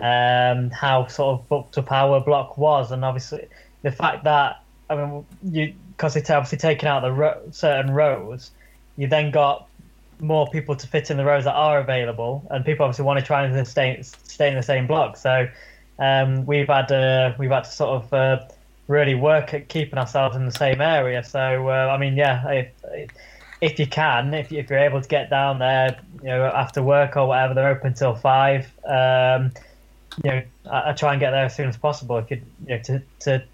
um, 0.00 0.70
how 0.70 1.06
sort 1.06 1.40
of 1.40 1.48
booked 1.48 1.78
up 1.78 1.90
our 1.92 2.20
block 2.20 2.58
was, 2.58 2.92
and 2.92 3.04
obviously 3.04 3.46
the 3.82 3.90
fact 3.90 4.24
that 4.24 4.62
I 4.90 4.96
mean, 4.96 5.26
you 5.42 5.74
because 5.96 6.16
it's 6.16 6.28
obviously 6.28 6.58
taken 6.58 6.88
out 6.88 7.02
the 7.02 7.12
ro- 7.12 7.40
certain 7.52 7.92
rows, 7.92 8.50
you 8.96 9.06
then 9.06 9.30
got 9.30 9.68
more 10.20 10.46
people 10.48 10.76
to 10.76 10.86
fit 10.86 11.10
in 11.10 11.16
the 11.16 11.24
rows 11.24 11.44
that 11.44 11.54
are 11.54 11.78
available, 11.78 12.46
and 12.50 12.64
people 12.64 12.84
obviously 12.84 13.04
want 13.04 13.18
to 13.18 13.24
try 13.24 13.44
and 13.44 13.66
stay 13.66 13.98
stay 14.02 14.48
in 14.48 14.54
the 14.54 14.62
same 14.62 14.86
block. 14.86 15.16
So 15.16 15.48
um, 15.98 16.46
we've 16.46 16.68
had 16.68 16.90
uh, 16.92 17.34
we've 17.38 17.50
had 17.50 17.64
to 17.64 17.70
sort 17.70 18.04
of 18.04 18.12
uh, 18.12 18.44
really 18.88 19.14
work 19.14 19.54
at 19.54 19.68
keeping 19.68 19.98
ourselves 19.98 20.36
in 20.36 20.44
the 20.44 20.52
same 20.52 20.80
area. 20.80 21.24
So 21.24 21.68
uh, 21.68 21.90
I 21.92 21.98
mean, 21.98 22.16
yeah, 22.16 22.48
if, 22.48 22.68
if 23.60 23.78
you 23.78 23.86
can, 23.86 24.32
if, 24.34 24.52
if 24.52 24.70
you're 24.70 24.78
able 24.78 25.00
to 25.00 25.08
get 25.08 25.30
down 25.30 25.58
there, 25.58 25.98
you 26.22 26.28
know, 26.28 26.44
after 26.46 26.82
work 26.82 27.16
or 27.16 27.26
whatever, 27.28 27.54
they're 27.54 27.68
open 27.68 27.94
till 27.94 28.14
five. 28.14 28.66
Um, 28.84 29.52
you 30.22 30.30
know, 30.30 30.42
I, 30.70 30.90
I, 30.90 30.92
try 30.92 31.12
and 31.12 31.20
get 31.20 31.30
there 31.32 31.44
as 31.44 31.54
soon 31.54 31.68
as 31.68 31.76
possible. 31.76 32.16
If 32.18 32.30
you, 32.30 32.40
you 32.66 32.76
know, 32.76 32.82
to, 32.82 33.02
to 33.20 33.44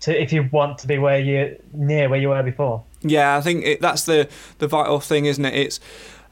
to 0.00 0.20
if 0.20 0.32
you 0.32 0.48
want 0.52 0.78
to 0.78 0.86
be 0.86 0.98
where 0.98 1.18
you 1.18 1.60
near 1.72 2.08
where 2.08 2.20
you 2.20 2.28
were 2.28 2.42
before. 2.42 2.82
Yeah, 3.02 3.36
I 3.36 3.40
think 3.40 3.64
it, 3.64 3.80
that's 3.80 4.04
the 4.04 4.28
the 4.58 4.66
vital 4.66 5.00
thing, 5.00 5.26
isn't 5.26 5.44
it? 5.44 5.54
It's 5.54 5.80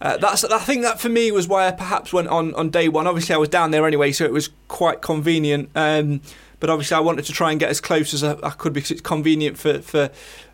uh, 0.00 0.16
that's 0.16 0.44
I 0.44 0.59
think 0.59 0.83
that 0.83 1.00
for 1.00 1.09
me 1.09 1.31
was 1.31 1.48
why 1.48 1.66
I 1.66 1.72
perhaps 1.72 2.12
went 2.12 2.29
on 2.29 2.55
on 2.55 2.70
day 2.70 2.88
one. 2.88 3.07
Obviously, 3.07 3.35
I 3.35 3.38
was 3.38 3.48
down 3.48 3.70
there 3.70 3.87
anyway, 3.87 4.12
so 4.12 4.24
it 4.24 4.33
was 4.33 4.50
quite 4.68 5.03
convenient. 5.03 5.70
Um, 5.74 6.20
but 6.60 6.70
obviously, 6.70 6.96
I 6.96 7.00
wanted 7.00 7.24
to 7.24 7.32
try 7.32 7.50
and 7.50 7.58
get 7.58 7.70
as 7.70 7.80
close 7.80 8.14
as 8.14 8.22
I, 8.22 8.36
I 8.42 8.50
could 8.50 8.72
because 8.72 8.90
it's 8.90 9.00
convenient 9.00 9.58
for, 9.58 9.80
for 9.80 10.10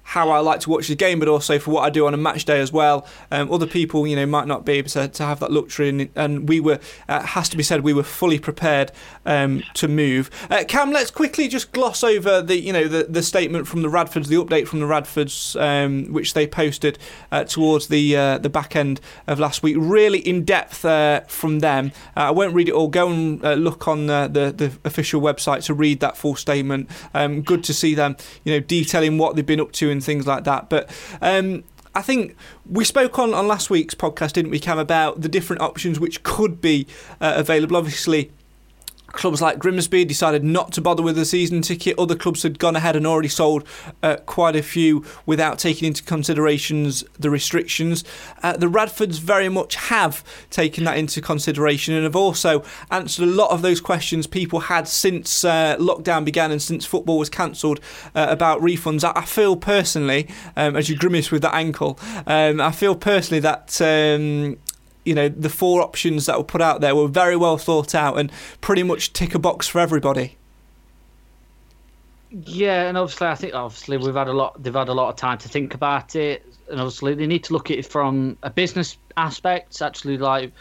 how 0.06 0.30
I 0.30 0.38
like 0.38 0.60
to 0.60 0.70
watch 0.70 0.86
the 0.86 0.94
game, 0.94 1.18
but 1.18 1.26
also 1.26 1.58
for 1.58 1.72
what 1.72 1.82
I 1.82 1.90
do 1.90 2.06
on 2.06 2.14
a 2.14 2.16
match 2.16 2.44
day 2.44 2.60
as 2.60 2.72
well. 2.72 3.04
Um, 3.32 3.52
other 3.52 3.66
people, 3.66 4.06
you 4.06 4.14
know, 4.14 4.24
might 4.24 4.46
not 4.46 4.64
be 4.64 4.74
able 4.74 4.88
to, 4.90 5.08
to 5.08 5.24
have 5.24 5.40
that 5.40 5.50
luxury, 5.50 5.88
and, 5.88 6.08
and 6.14 6.48
we 6.48 6.60
were, 6.60 6.78
uh, 7.08 7.22
has 7.22 7.48
to 7.48 7.56
be 7.56 7.64
said, 7.64 7.80
we 7.80 7.92
were 7.92 8.04
fully 8.04 8.38
prepared 8.38 8.92
um, 9.24 9.64
to 9.74 9.88
move. 9.88 10.30
Uh, 10.48 10.62
Cam, 10.68 10.92
let's 10.92 11.10
quickly 11.10 11.48
just 11.48 11.72
gloss 11.72 12.04
over 12.04 12.40
the, 12.40 12.56
you 12.56 12.72
know, 12.72 12.86
the, 12.86 13.04
the 13.08 13.22
statement 13.22 13.66
from 13.66 13.82
the 13.82 13.88
Radfords, 13.88 14.28
the 14.28 14.36
update 14.36 14.68
from 14.68 14.78
the 14.78 14.86
Radfords, 14.86 15.60
um, 15.60 16.12
which 16.12 16.34
they 16.34 16.46
posted 16.46 17.00
uh, 17.32 17.42
towards 17.42 17.88
the 17.88 18.16
uh, 18.16 18.38
the 18.38 18.48
back 18.48 18.76
end 18.76 19.00
of 19.26 19.40
last 19.40 19.64
week. 19.64 19.74
Really 19.76 20.20
in 20.20 20.44
depth 20.44 20.84
uh, 20.84 21.22
from 21.22 21.58
them. 21.58 21.90
Uh, 22.16 22.20
I 22.20 22.30
won't 22.30 22.54
read 22.54 22.68
it 22.68 22.74
all. 22.74 22.86
Go 22.86 23.10
and 23.10 23.40
look 23.42 23.88
on 23.88 24.06
the, 24.06 24.28
the, 24.32 24.72
official 24.84 25.20
website 25.20 25.64
to 25.64 25.74
read 25.74 25.98
that 26.00 26.16
full 26.16 26.36
statement. 26.36 26.88
Um, 27.12 27.42
good 27.42 27.64
to 27.64 27.74
see 27.74 27.94
them, 27.94 28.16
you 28.44 28.52
know, 28.52 28.60
detailing 28.60 29.18
what 29.18 29.34
they've 29.34 29.44
been 29.44 29.60
up 29.60 29.72
to 29.72 29.95
and 29.96 30.04
things 30.04 30.26
like 30.26 30.44
that. 30.44 30.68
But 30.68 30.90
um, 31.20 31.64
I 31.94 32.02
think 32.02 32.36
we 32.70 32.84
spoke 32.84 33.18
on, 33.18 33.32
on 33.32 33.48
last 33.48 33.70
week's 33.70 33.94
podcast, 33.94 34.32
didn't 34.32 34.50
we, 34.50 34.60
Cam, 34.60 34.78
about 34.78 35.22
the 35.22 35.28
different 35.28 35.62
options 35.62 35.98
which 35.98 36.22
could 36.22 36.60
be 36.60 36.86
uh, 37.20 37.32
available. 37.36 37.76
Obviously, 37.76 38.30
clubs 39.16 39.42
like 39.42 39.58
Grimsby 39.58 40.04
decided 40.04 40.44
not 40.44 40.72
to 40.72 40.80
bother 40.80 41.02
with 41.02 41.18
a 41.18 41.24
season 41.24 41.62
ticket. 41.62 41.98
Other 41.98 42.14
clubs 42.14 42.42
had 42.42 42.58
gone 42.58 42.76
ahead 42.76 42.96
and 42.96 43.06
already 43.06 43.28
sold 43.28 43.66
uh, 44.02 44.16
quite 44.26 44.54
a 44.54 44.62
few 44.62 45.04
without 45.24 45.58
taking 45.58 45.88
into 45.88 46.02
considerations 46.02 47.04
the 47.18 47.30
restrictions. 47.30 48.04
Uh, 48.42 48.56
the 48.56 48.66
Radfords 48.66 49.18
very 49.18 49.48
much 49.48 49.74
have 49.76 50.22
taken 50.50 50.84
that 50.84 50.96
into 50.96 51.20
consideration 51.20 51.94
and 51.94 52.04
have 52.04 52.16
also 52.16 52.62
answered 52.90 53.24
a 53.24 53.30
lot 53.30 53.50
of 53.50 53.62
those 53.62 53.80
questions 53.80 54.26
people 54.26 54.60
had 54.60 54.86
since 54.86 55.44
uh, 55.44 55.76
lockdown 55.78 56.24
began 56.24 56.50
and 56.50 56.62
since 56.62 56.84
football 56.84 57.18
was 57.18 57.30
cancelled 57.30 57.80
uh, 58.14 58.26
about 58.28 58.60
refunds. 58.60 59.02
I, 59.02 59.12
I 59.20 59.24
feel 59.24 59.56
personally, 59.56 60.28
um, 60.56 60.76
as 60.76 60.88
you 60.88 60.96
grimace 60.96 61.30
with 61.30 61.42
that 61.42 61.54
ankle, 61.54 61.98
um, 62.26 62.60
I 62.60 62.70
feel 62.70 62.94
personally 62.94 63.40
that. 63.40 63.80
Um, 63.80 64.58
you 65.06 65.14
know 65.14 65.28
the 65.28 65.48
four 65.48 65.80
options 65.80 66.26
that 66.26 66.36
were 66.36 66.44
put 66.44 66.60
out 66.60 66.80
there 66.80 66.94
were 66.94 67.08
very 67.08 67.36
well 67.36 67.56
thought 67.56 67.94
out 67.94 68.18
and 68.18 68.30
pretty 68.60 68.82
much 68.82 69.12
tick 69.12 69.34
a 69.34 69.38
box 69.38 69.66
for 69.66 69.80
everybody. 69.80 70.36
Yeah, 72.30 72.88
and 72.88 72.98
obviously, 72.98 73.28
I 73.28 73.34
think 73.36 73.54
obviously 73.54 73.96
we've 73.96 74.14
had 74.14 74.28
a 74.28 74.32
lot. 74.32 74.62
They've 74.62 74.74
had 74.74 74.88
a 74.88 74.94
lot 74.94 75.08
of 75.08 75.16
time 75.16 75.38
to 75.38 75.48
think 75.48 75.74
about 75.74 76.16
it, 76.16 76.44
and 76.68 76.80
obviously 76.80 77.14
they 77.14 77.26
need 77.26 77.44
to 77.44 77.52
look 77.52 77.70
at 77.70 77.78
it 77.78 77.86
from 77.86 78.36
a 78.42 78.50
business 78.50 78.98
aspect. 79.16 79.80
Actually, 79.80 80.18
like, 80.18 80.52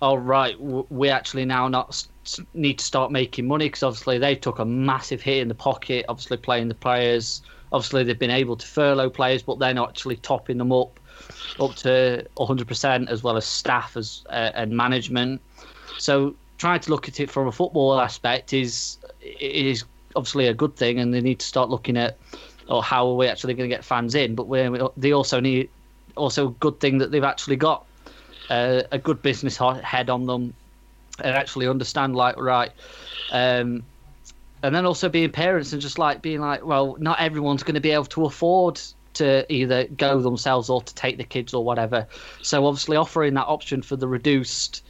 all 0.00 0.18
right, 0.18 0.58
we 0.58 1.10
actually 1.10 1.44
now 1.44 1.68
not 1.68 2.06
need 2.54 2.78
to 2.78 2.84
start 2.84 3.12
making 3.12 3.46
money 3.46 3.66
because 3.66 3.82
obviously 3.82 4.18
they 4.18 4.34
took 4.34 4.58
a 4.58 4.64
massive 4.64 5.20
hit 5.20 5.38
in 5.42 5.48
the 5.48 5.54
pocket. 5.54 6.06
Obviously, 6.08 6.38
playing 6.38 6.68
the 6.68 6.74
players. 6.74 7.42
Obviously, 7.70 8.02
they've 8.02 8.18
been 8.18 8.30
able 8.30 8.56
to 8.56 8.66
furlough 8.66 9.10
players, 9.10 9.42
but 9.42 9.58
they're 9.58 9.74
not 9.74 9.90
actually 9.90 10.16
topping 10.16 10.56
them 10.56 10.72
up 10.72 10.98
up 11.60 11.74
to 11.76 12.26
100% 12.36 13.08
as 13.08 13.22
well 13.22 13.36
as 13.36 13.44
staff 13.44 13.96
as 13.96 14.24
uh, 14.30 14.50
and 14.54 14.76
management. 14.76 15.40
So 15.98 16.34
trying 16.58 16.80
to 16.80 16.90
look 16.90 17.08
at 17.08 17.20
it 17.20 17.30
from 17.30 17.46
a 17.46 17.52
football 17.52 18.00
aspect 18.00 18.52
is 18.52 18.98
is 19.40 19.84
obviously 20.16 20.46
a 20.46 20.54
good 20.54 20.76
thing, 20.76 20.98
and 20.98 21.12
they 21.12 21.20
need 21.20 21.40
to 21.40 21.46
start 21.46 21.70
looking 21.70 21.96
at 21.96 22.16
or 22.68 22.82
how 22.82 23.08
are 23.08 23.14
we 23.14 23.26
actually 23.26 23.54
going 23.54 23.68
to 23.68 23.74
get 23.74 23.84
fans 23.84 24.14
in. 24.14 24.34
But 24.34 24.92
they 24.96 25.12
also 25.12 25.40
need 25.40 25.68
also 26.16 26.48
a 26.48 26.50
good 26.52 26.80
thing 26.80 26.98
that 26.98 27.10
they've 27.10 27.24
actually 27.24 27.56
got 27.56 27.84
uh, 28.50 28.82
a 28.92 28.98
good 28.98 29.22
business 29.22 29.56
head 29.56 30.10
on 30.10 30.26
them 30.26 30.54
and 31.22 31.34
actually 31.34 31.66
understand 31.66 32.14
like 32.14 32.36
right. 32.38 32.70
Um, 33.32 33.82
and 34.62 34.74
then 34.74 34.84
also 34.84 35.08
being 35.08 35.30
parents 35.30 35.72
and 35.72 35.80
just 35.80 35.98
like 35.98 36.20
being 36.20 36.40
like, 36.40 36.64
well, 36.64 36.96
not 36.98 37.20
everyone's 37.20 37.62
going 37.62 37.76
to 37.76 37.80
be 37.80 37.92
able 37.92 38.06
to 38.06 38.26
afford 38.26 38.80
to 39.18 39.52
either 39.52 39.84
go 39.84 40.20
themselves 40.20 40.70
or 40.70 40.80
to 40.82 40.94
take 40.94 41.18
the 41.18 41.24
kids 41.24 41.52
or 41.52 41.64
whatever. 41.64 42.06
So 42.42 42.66
obviously 42.66 42.96
offering 42.96 43.34
that 43.34 43.46
option 43.46 43.82
for 43.82 43.96
the 43.96 44.08
reduced 44.08 44.84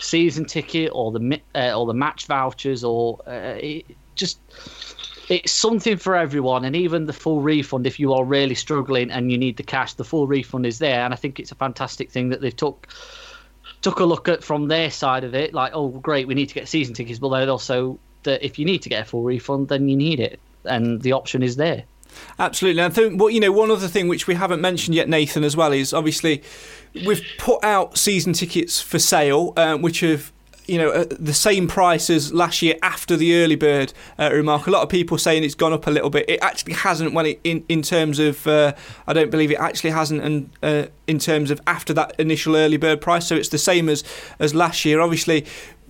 season 0.00 0.44
ticket 0.44 0.90
or 0.94 1.12
the 1.12 1.40
uh, 1.54 1.78
or 1.78 1.86
the 1.86 1.94
match 1.94 2.26
vouchers 2.26 2.82
or 2.84 3.20
uh, 3.26 3.58
it 3.60 3.86
just 4.14 4.40
it's 5.28 5.52
something 5.52 5.96
for 5.96 6.16
everyone. 6.16 6.64
And 6.64 6.76
even 6.76 7.06
the 7.06 7.12
full 7.12 7.40
refund 7.40 7.86
if 7.86 7.98
you 7.98 8.12
are 8.14 8.24
really 8.24 8.54
struggling 8.54 9.10
and 9.10 9.30
you 9.30 9.38
need 9.38 9.56
the 9.56 9.62
cash 9.62 9.94
the 9.94 10.04
full 10.04 10.26
refund 10.26 10.64
is 10.64 10.78
there. 10.78 11.04
And 11.04 11.12
i 11.12 11.16
think 11.16 11.38
it's 11.38 11.52
a 11.52 11.56
fantastic 11.56 12.10
thing 12.10 12.30
that 12.30 12.40
they've 12.40 12.56
took 12.56 12.88
took 13.80 13.98
a 13.98 14.04
look 14.04 14.28
at 14.28 14.44
from 14.44 14.68
their 14.68 14.90
side 14.90 15.24
of 15.24 15.34
it. 15.34 15.52
Like 15.52 15.72
oh 15.74 15.88
great 15.88 16.28
we 16.28 16.34
need 16.34 16.48
to 16.48 16.54
get 16.54 16.68
season 16.68 16.94
tickets. 16.94 17.18
But 17.18 17.30
then 17.30 17.48
also 17.48 17.98
that 18.22 18.44
if 18.44 18.58
you 18.58 18.64
need 18.64 18.82
to 18.82 18.88
get 18.88 19.02
a 19.02 19.04
full 19.04 19.24
refund 19.24 19.68
then 19.68 19.88
you 19.88 19.96
need 19.96 20.20
it. 20.20 20.38
And 20.64 21.02
the 21.02 21.10
option 21.10 21.42
is 21.42 21.56
there 21.56 21.84
Absolutely. 22.38 22.82
I 22.82 22.88
think 22.88 23.20
well, 23.20 23.30
you 23.30 23.40
know, 23.40 23.52
one 23.52 23.70
other 23.70 23.88
thing 23.88 24.08
which 24.08 24.26
we 24.26 24.34
haven't 24.34 24.60
mentioned 24.60 24.94
yet, 24.94 25.08
Nathan, 25.08 25.44
as 25.44 25.56
well, 25.56 25.72
is 25.72 25.92
obviously 25.92 26.42
we've 27.06 27.24
put 27.38 27.62
out 27.64 27.96
season 27.96 28.32
tickets 28.32 28.80
for 28.80 28.98
sale, 28.98 29.52
um, 29.56 29.82
which 29.82 30.00
have 30.00 30.32
you 30.66 30.78
know 30.78 30.90
uh, 30.90 31.04
the 31.18 31.34
same 31.34 31.66
price 31.66 32.08
as 32.08 32.32
last 32.32 32.62
year 32.62 32.76
after 32.82 33.16
the 33.16 33.36
early 33.36 33.56
bird 33.56 33.92
uh, 34.18 34.30
remark. 34.32 34.66
A 34.66 34.70
lot 34.70 34.82
of 34.82 34.88
people 34.88 35.18
saying 35.18 35.44
it's 35.44 35.54
gone 35.54 35.72
up 35.72 35.86
a 35.86 35.90
little 35.90 36.10
bit. 36.10 36.28
It 36.28 36.40
actually 36.42 36.74
hasn't. 36.74 37.14
When 37.14 37.26
it 37.26 37.40
in 37.44 37.64
in 37.68 37.82
terms 37.82 38.18
of, 38.18 38.46
uh, 38.46 38.74
I 39.06 39.12
don't 39.12 39.30
believe 39.30 39.50
it 39.50 39.58
actually 39.58 39.90
hasn't. 39.90 40.22
And 40.22 40.50
uh, 40.62 40.86
in 41.06 41.18
terms 41.18 41.50
of 41.50 41.60
after 41.66 41.92
that 41.94 42.14
initial 42.18 42.56
early 42.56 42.76
bird 42.76 43.00
price, 43.00 43.26
so 43.26 43.34
it's 43.34 43.48
the 43.48 43.58
same 43.58 43.88
as 43.88 44.04
as 44.38 44.54
last 44.54 44.84
year. 44.84 45.00
Obviously, 45.00 45.46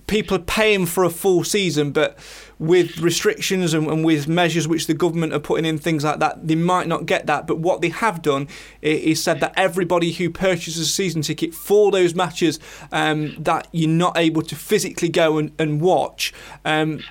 people 0.07 0.37
are 0.37 0.41
paying 0.41 0.85
for 0.85 1.03
a 1.03 1.09
full 1.09 1.43
season, 1.43 1.91
but 1.91 2.17
with 2.63 2.99
restrictions 2.99 3.73
and, 3.73 3.87
and, 3.87 4.05
with 4.05 4.25
measures 4.25 4.69
which 4.69 4.87
the 4.87 4.93
government 4.93 5.33
are 5.33 5.39
putting 5.39 5.65
in, 5.65 5.77
things 5.77 6.05
like 6.05 6.19
that, 6.19 6.47
they 6.47 6.55
might 6.55 6.87
not 6.87 7.05
get 7.05 7.27
that. 7.27 7.45
But 7.45 7.59
what 7.59 7.81
they 7.81 7.89
have 7.89 8.21
done 8.21 8.47
is 8.81 9.21
said 9.21 9.41
that 9.41 9.53
everybody 9.57 10.13
who 10.13 10.29
purchases 10.29 10.77
a 10.77 10.85
season 10.85 11.23
ticket 11.23 11.53
for 11.53 11.91
those 11.91 12.15
matches 12.15 12.61
um, 12.93 13.35
that 13.37 13.67
you're 13.73 13.89
not 13.89 14.17
able 14.17 14.43
to 14.43 14.55
physically 14.55 15.09
go 15.09 15.37
and, 15.37 15.51
and 15.59 15.81
watch, 15.81 16.33
um, 16.63 17.03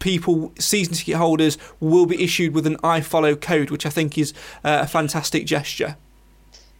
people, 0.00 0.52
season 0.58 0.94
ticket 0.94 1.14
holders, 1.14 1.58
will 1.78 2.06
be 2.06 2.20
issued 2.20 2.52
with 2.52 2.66
an 2.66 2.76
iFollow 2.78 3.40
code, 3.40 3.70
which 3.70 3.86
I 3.86 3.90
think 3.90 4.18
is 4.18 4.32
uh, 4.64 4.80
a 4.82 4.86
fantastic 4.88 5.46
gesture. 5.46 5.96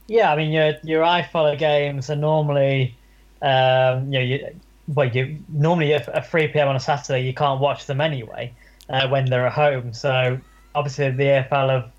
Yeah, 0.09 0.33
I 0.33 0.37
mean, 0.37 0.51
your, 0.51 0.73
your 0.83 1.03
iFollow 1.05 1.57
games 1.57 2.11
are 2.11 2.17
normally. 2.17 2.97
Um, 3.41 4.13
you 4.13 4.19
know, 4.19 4.25
you, 4.25 4.61
well, 4.89 5.09
you 5.09 5.39
normally 5.49 5.93
at 5.95 6.31
3 6.31 6.49
p.m. 6.49 6.69
on 6.69 6.77
a 6.77 6.81
Saturday 6.81 7.27
you 7.27 7.35
can't 7.35 7.61
watch 7.61 7.87
them 7.87 8.01
anyway 8.01 8.53
uh, 8.89 9.09
when 9.09 9.27
they're 9.27 9.47
at 9.47 9.53
home. 9.53 9.93
So 9.93 10.39
obviously 10.75 11.11
the 11.11 11.25
EFL 11.25 11.71
have 11.71 11.91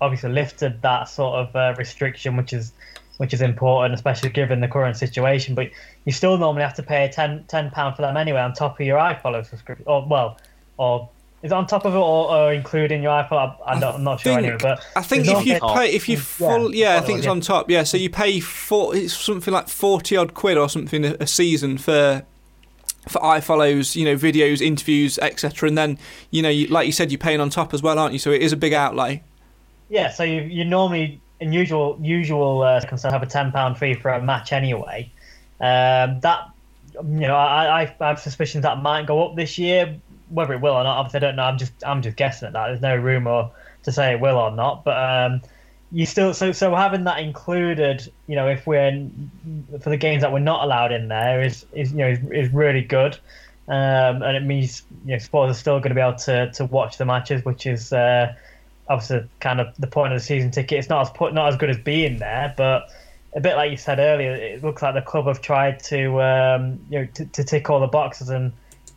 obviously 0.00 0.30
lifted 0.30 0.82
that 0.82 1.04
sort 1.04 1.36
of 1.36 1.56
uh, 1.56 1.74
restriction, 1.78 2.36
which 2.36 2.52
is 2.52 2.72
which 3.18 3.32
is 3.32 3.40
important, 3.40 3.94
especially 3.94 4.30
given 4.30 4.60
the 4.60 4.68
current 4.68 4.96
situation. 4.96 5.54
But 5.54 5.70
you 6.04 6.12
still 6.12 6.36
normally 6.38 6.62
have 6.62 6.74
to 6.74 6.82
pay 6.82 7.08
10 7.08 7.46
pound 7.46 7.96
for 7.96 8.02
them 8.02 8.16
anyway 8.16 8.40
on 8.40 8.52
top 8.52 8.80
of 8.80 8.86
your 8.86 8.98
iFollow 8.98 9.46
subscription, 9.48 9.84
or 9.86 10.04
well, 10.04 10.38
or 10.76 11.08
is 11.42 11.52
it 11.52 11.54
on 11.54 11.66
top 11.66 11.84
of 11.84 11.94
it 11.94 11.98
or, 11.98 12.34
or 12.34 12.52
including 12.52 13.02
your 13.02 13.12
iFollow? 13.12 13.56
I, 13.64 13.74
am 13.74 14.02
not 14.02 14.20
sure 14.20 14.38
anyway. 14.38 14.56
But 14.60 14.84
I 14.96 15.02
think 15.02 15.26
if 15.28 15.46
you 15.46 15.60
pay, 15.60 15.92
if 15.92 16.08
you 16.08 16.16
full, 16.16 16.74
yeah, 16.74 16.94
yeah, 16.94 17.00
I 17.00 17.04
think 17.04 17.18
it's 17.18 17.28
on 17.28 17.40
top. 17.40 17.70
Yeah, 17.70 17.84
so 17.84 17.96
you 17.96 18.10
pay 18.10 18.40
for 18.40 18.96
it's 18.96 19.16
something 19.16 19.52
like 19.52 19.68
forty 19.68 20.16
odd 20.16 20.34
quid 20.34 20.56
or 20.56 20.68
something 20.68 21.04
a, 21.04 21.16
a 21.20 21.26
season 21.26 21.78
for 21.78 22.24
for 23.08 23.20
iFollows, 23.20 23.96
you 23.96 24.04
know, 24.04 24.16
videos, 24.16 24.60
interviews, 24.60 25.18
etc. 25.18 25.68
And 25.68 25.76
then, 25.76 25.98
you 26.30 26.42
know, 26.42 26.48
you, 26.48 26.68
like 26.68 26.86
you 26.86 26.92
said, 26.92 27.10
you're 27.10 27.18
paying 27.18 27.40
on 27.40 27.50
top 27.50 27.74
as 27.74 27.82
well, 27.82 27.98
aren't 27.98 28.12
you? 28.12 28.18
So 28.18 28.30
it 28.30 28.42
is 28.42 28.52
a 28.52 28.56
big 28.56 28.72
outlay. 28.72 29.22
Yeah. 29.88 30.10
So 30.10 30.22
you 30.24 30.42
you 30.42 30.64
normally 30.64 31.20
in 31.40 31.52
usual 31.52 31.98
usual 32.00 32.62
uh, 32.62 32.80
concern, 32.86 33.12
have 33.12 33.22
a 33.22 33.26
ten 33.26 33.52
pound 33.52 33.76
fee 33.76 33.94
for 33.94 34.10
a 34.10 34.22
match 34.22 34.52
anyway. 34.52 35.10
Um, 35.60 36.20
that 36.20 36.48
you 36.94 37.26
know, 37.26 37.36
I, 37.36 37.82
I 37.82 37.94
have 38.00 38.20
suspicions 38.20 38.62
that 38.62 38.80
might 38.82 39.06
go 39.06 39.26
up 39.26 39.36
this 39.36 39.58
year. 39.58 39.98
Whether 40.28 40.54
it 40.54 40.60
will 40.60 40.74
or 40.74 40.84
not, 40.84 40.98
obviously, 40.98 41.18
I 41.18 41.20
don't 41.20 41.36
know. 41.36 41.42
I'm 41.42 41.58
just 41.58 41.72
I'm 41.84 42.00
just 42.00 42.16
guessing 42.16 42.46
at 42.46 42.52
that. 42.54 42.68
There's 42.68 42.80
no 42.80 42.96
rumor 42.96 43.50
to 43.82 43.92
say 43.92 44.12
it 44.12 44.20
will 44.20 44.36
or 44.36 44.50
not, 44.50 44.84
but 44.84 44.96
um, 44.96 45.42
you 45.92 46.06
still 46.06 46.32
so 46.32 46.52
so 46.52 46.74
having 46.74 47.04
that 47.04 47.20
included, 47.20 48.10
you 48.26 48.34
know, 48.34 48.48
if 48.48 48.66
we're 48.66 49.08
for 49.80 49.90
the 49.90 49.96
games 49.96 50.22
that 50.22 50.32
we're 50.32 50.38
not 50.38 50.64
allowed 50.64 50.90
in 50.90 51.08
there 51.08 51.42
is 51.42 51.66
is 51.72 51.92
you 51.92 51.98
know 51.98 52.08
is, 52.08 52.18
is 52.30 52.52
really 52.52 52.80
good, 52.80 53.18
um, 53.68 54.22
and 54.22 54.36
it 54.36 54.42
means 54.42 54.82
you 55.04 55.12
know 55.12 55.18
supporters 55.18 55.56
are 55.56 55.60
still 55.60 55.78
going 55.78 55.90
to 55.90 55.94
be 55.94 56.00
able 56.00 56.18
to 56.18 56.50
to 56.52 56.64
watch 56.64 56.96
the 56.96 57.04
matches, 57.04 57.44
which 57.44 57.66
is 57.66 57.92
uh, 57.92 58.34
obviously 58.88 59.28
kind 59.40 59.60
of 59.60 59.74
the 59.78 59.86
point 59.86 60.14
of 60.14 60.18
the 60.18 60.24
season 60.24 60.50
ticket. 60.50 60.78
It's 60.78 60.88
not 60.88 61.02
as 61.02 61.10
put 61.10 61.34
not 61.34 61.48
as 61.48 61.56
good 61.56 61.68
as 61.68 61.78
being 61.78 62.18
there, 62.18 62.54
but 62.56 62.88
a 63.34 63.40
bit 63.40 63.56
like 63.56 63.70
you 63.70 63.76
said 63.76 63.98
earlier, 63.98 64.32
it 64.32 64.64
looks 64.64 64.80
like 64.80 64.94
the 64.94 65.02
club 65.02 65.26
have 65.26 65.42
tried 65.42 65.78
to 65.84 66.22
um, 66.22 66.80
you 66.88 67.00
know 67.00 67.04
to, 67.14 67.26
to 67.26 67.44
tick 67.44 67.68
all 67.68 67.80
the 67.80 67.86
boxes 67.86 68.30
and 68.30 68.52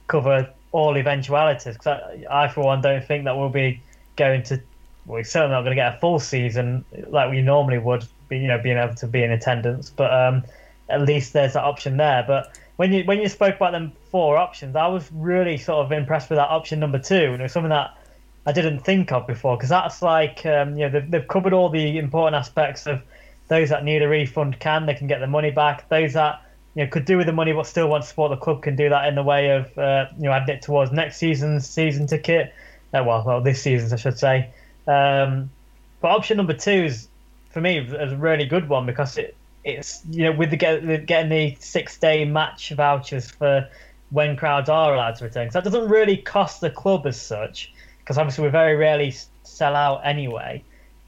cover 0.07 0.49
all 0.71 0.97
eventualities. 0.97 1.73
Because 1.73 1.87
I, 1.87 2.43
I, 2.43 2.47
for 2.47 2.63
one, 2.63 2.81
don't 2.81 3.03
think 3.03 3.25
that 3.25 3.37
we'll 3.37 3.49
be 3.49 3.81
going 4.15 4.43
to 4.43 4.61
we're 5.05 5.23
certainly 5.23 5.53
not 5.53 5.61
going 5.61 5.71
to 5.71 5.75
get 5.75 5.95
a 5.95 5.99
full 5.99 6.19
season 6.19 6.83
like 7.07 7.29
we 7.29 7.41
normally 7.41 7.77
would, 7.77 8.05
you 8.29 8.47
know, 8.47 8.57
being 8.57 8.77
able 8.77 8.95
to 8.95 9.07
be 9.07 9.23
in 9.23 9.31
attendance. 9.31 9.89
But 9.89 10.13
um, 10.13 10.43
at 10.89 11.01
least 11.01 11.33
there's 11.33 11.53
that 11.53 11.63
option 11.63 11.97
there. 11.97 12.23
But 12.27 12.57
when 12.77 12.91
you 12.91 13.03
when 13.03 13.19
you 13.19 13.29
spoke 13.29 13.55
about 13.55 13.71
them 13.71 13.93
four 14.11 14.37
options, 14.37 14.75
I 14.75 14.87
was 14.87 15.09
really 15.13 15.57
sort 15.57 15.85
of 15.85 15.91
impressed 15.91 16.29
with 16.29 16.37
that 16.37 16.49
option 16.49 16.79
number 16.79 16.99
two, 16.99 17.15
and 17.15 17.39
it 17.39 17.43
was 17.43 17.51
something 17.51 17.69
that 17.69 17.97
I 18.45 18.51
didn't 18.51 18.79
think 18.79 19.11
of 19.11 19.25
before 19.27 19.57
because 19.57 19.69
that's 19.69 20.01
like 20.01 20.45
um, 20.45 20.77
you 20.77 20.85
know 20.85 20.89
they've, 20.89 21.11
they've 21.11 21.27
covered 21.27 21.53
all 21.53 21.69
the 21.69 21.97
important 21.97 22.35
aspects 22.35 22.85
of 22.85 23.01
those 23.47 23.69
that 23.69 23.83
need 23.83 24.01
a 24.01 24.07
refund 24.07 24.59
can 24.59 24.85
they 24.85 24.93
can 24.93 25.07
get 25.07 25.19
the 25.19 25.27
money 25.27 25.51
back. 25.51 25.87
Those 25.89 26.13
that 26.13 26.41
you 26.75 26.83
know 26.83 26.89
could 26.89 27.05
do 27.05 27.17
with 27.17 27.27
the 27.27 27.33
money 27.33 27.53
but 27.53 27.65
still 27.65 27.87
want 27.87 28.03
to 28.03 28.09
support 28.09 28.31
the 28.31 28.37
club 28.37 28.61
can 28.61 28.75
do 28.75 28.89
that 28.89 29.07
in 29.07 29.15
the 29.15 29.23
way 29.23 29.49
of 29.51 29.77
uh, 29.77 30.07
you 30.17 30.23
know 30.23 30.31
adding 30.31 30.55
it 30.55 30.61
towards 30.61 30.91
next 30.91 31.17
season's 31.17 31.67
season 31.67 32.07
ticket. 32.07 32.53
Uh, 32.93 33.03
well, 33.05 33.23
well, 33.25 33.41
this 33.41 33.61
season's 33.61 33.93
I 33.93 33.97
should 33.97 34.19
say. 34.19 34.49
Um, 34.87 35.49
but 36.01 36.09
option 36.09 36.37
number 36.37 36.53
two 36.53 36.71
is 36.71 37.07
for 37.49 37.61
me 37.61 37.79
is 37.79 38.11
a 38.11 38.17
really 38.17 38.45
good 38.45 38.69
one 38.69 38.85
because 38.85 39.17
it 39.17 39.35
it's 39.63 40.03
you 40.09 40.23
know 40.23 40.31
with 40.31 40.51
the 40.51 40.57
getting 40.57 41.29
the 41.29 41.57
six 41.59 41.97
day 41.97 42.23
match 42.23 42.69
vouchers 42.71 43.31
for 43.31 43.67
when 44.11 44.37
crowds 44.37 44.69
are 44.69 44.93
allowed 44.93 45.15
to 45.15 45.25
return. 45.25 45.49
So 45.49 45.59
that 45.59 45.63
doesn't 45.63 45.89
really 45.89 46.17
cost 46.17 46.61
the 46.61 46.69
club 46.69 47.07
as 47.07 47.19
such 47.19 47.73
because 47.99 48.17
obviously 48.17 48.43
we 48.43 48.49
very 48.49 48.75
rarely 48.75 49.13
sell 49.43 49.75
out 49.75 50.01
anyway. 50.03 50.63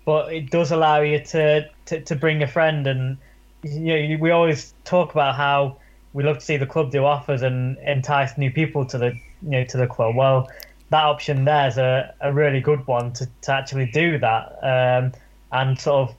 But 0.05 0.33
it 0.33 0.49
does 0.49 0.71
allow 0.71 1.01
you 1.01 1.19
to, 1.19 1.69
to, 1.85 2.01
to 2.01 2.15
bring 2.15 2.41
a 2.41 2.47
friend 2.47 2.87
and 2.87 3.17
you 3.63 4.09
know 4.09 4.17
we 4.19 4.31
always 4.31 4.73
talk 4.83 5.11
about 5.11 5.35
how 5.35 5.77
we 6.13 6.23
love 6.23 6.39
to 6.39 6.45
see 6.45 6.57
the 6.57 6.65
club 6.65 6.91
do 6.91 7.05
offers 7.05 7.41
and 7.43 7.77
entice 7.79 8.37
new 8.37 8.51
people 8.51 8.85
to 8.85 8.97
the 8.97 9.13
you 9.41 9.49
know 9.49 9.63
to 9.65 9.77
the 9.77 9.87
club. 9.87 10.15
Well, 10.15 10.49
that 10.89 11.03
option 11.03 11.45
there 11.45 11.67
is 11.67 11.77
a, 11.77 12.13
a 12.21 12.31
really 12.31 12.61
good 12.61 12.85
one 12.87 13.11
to, 13.13 13.27
to 13.41 13.51
actually 13.51 13.87
do 13.87 14.17
that 14.19 14.57
um, 14.63 15.11
and 15.51 15.79
sort 15.79 16.09
of 16.09 16.15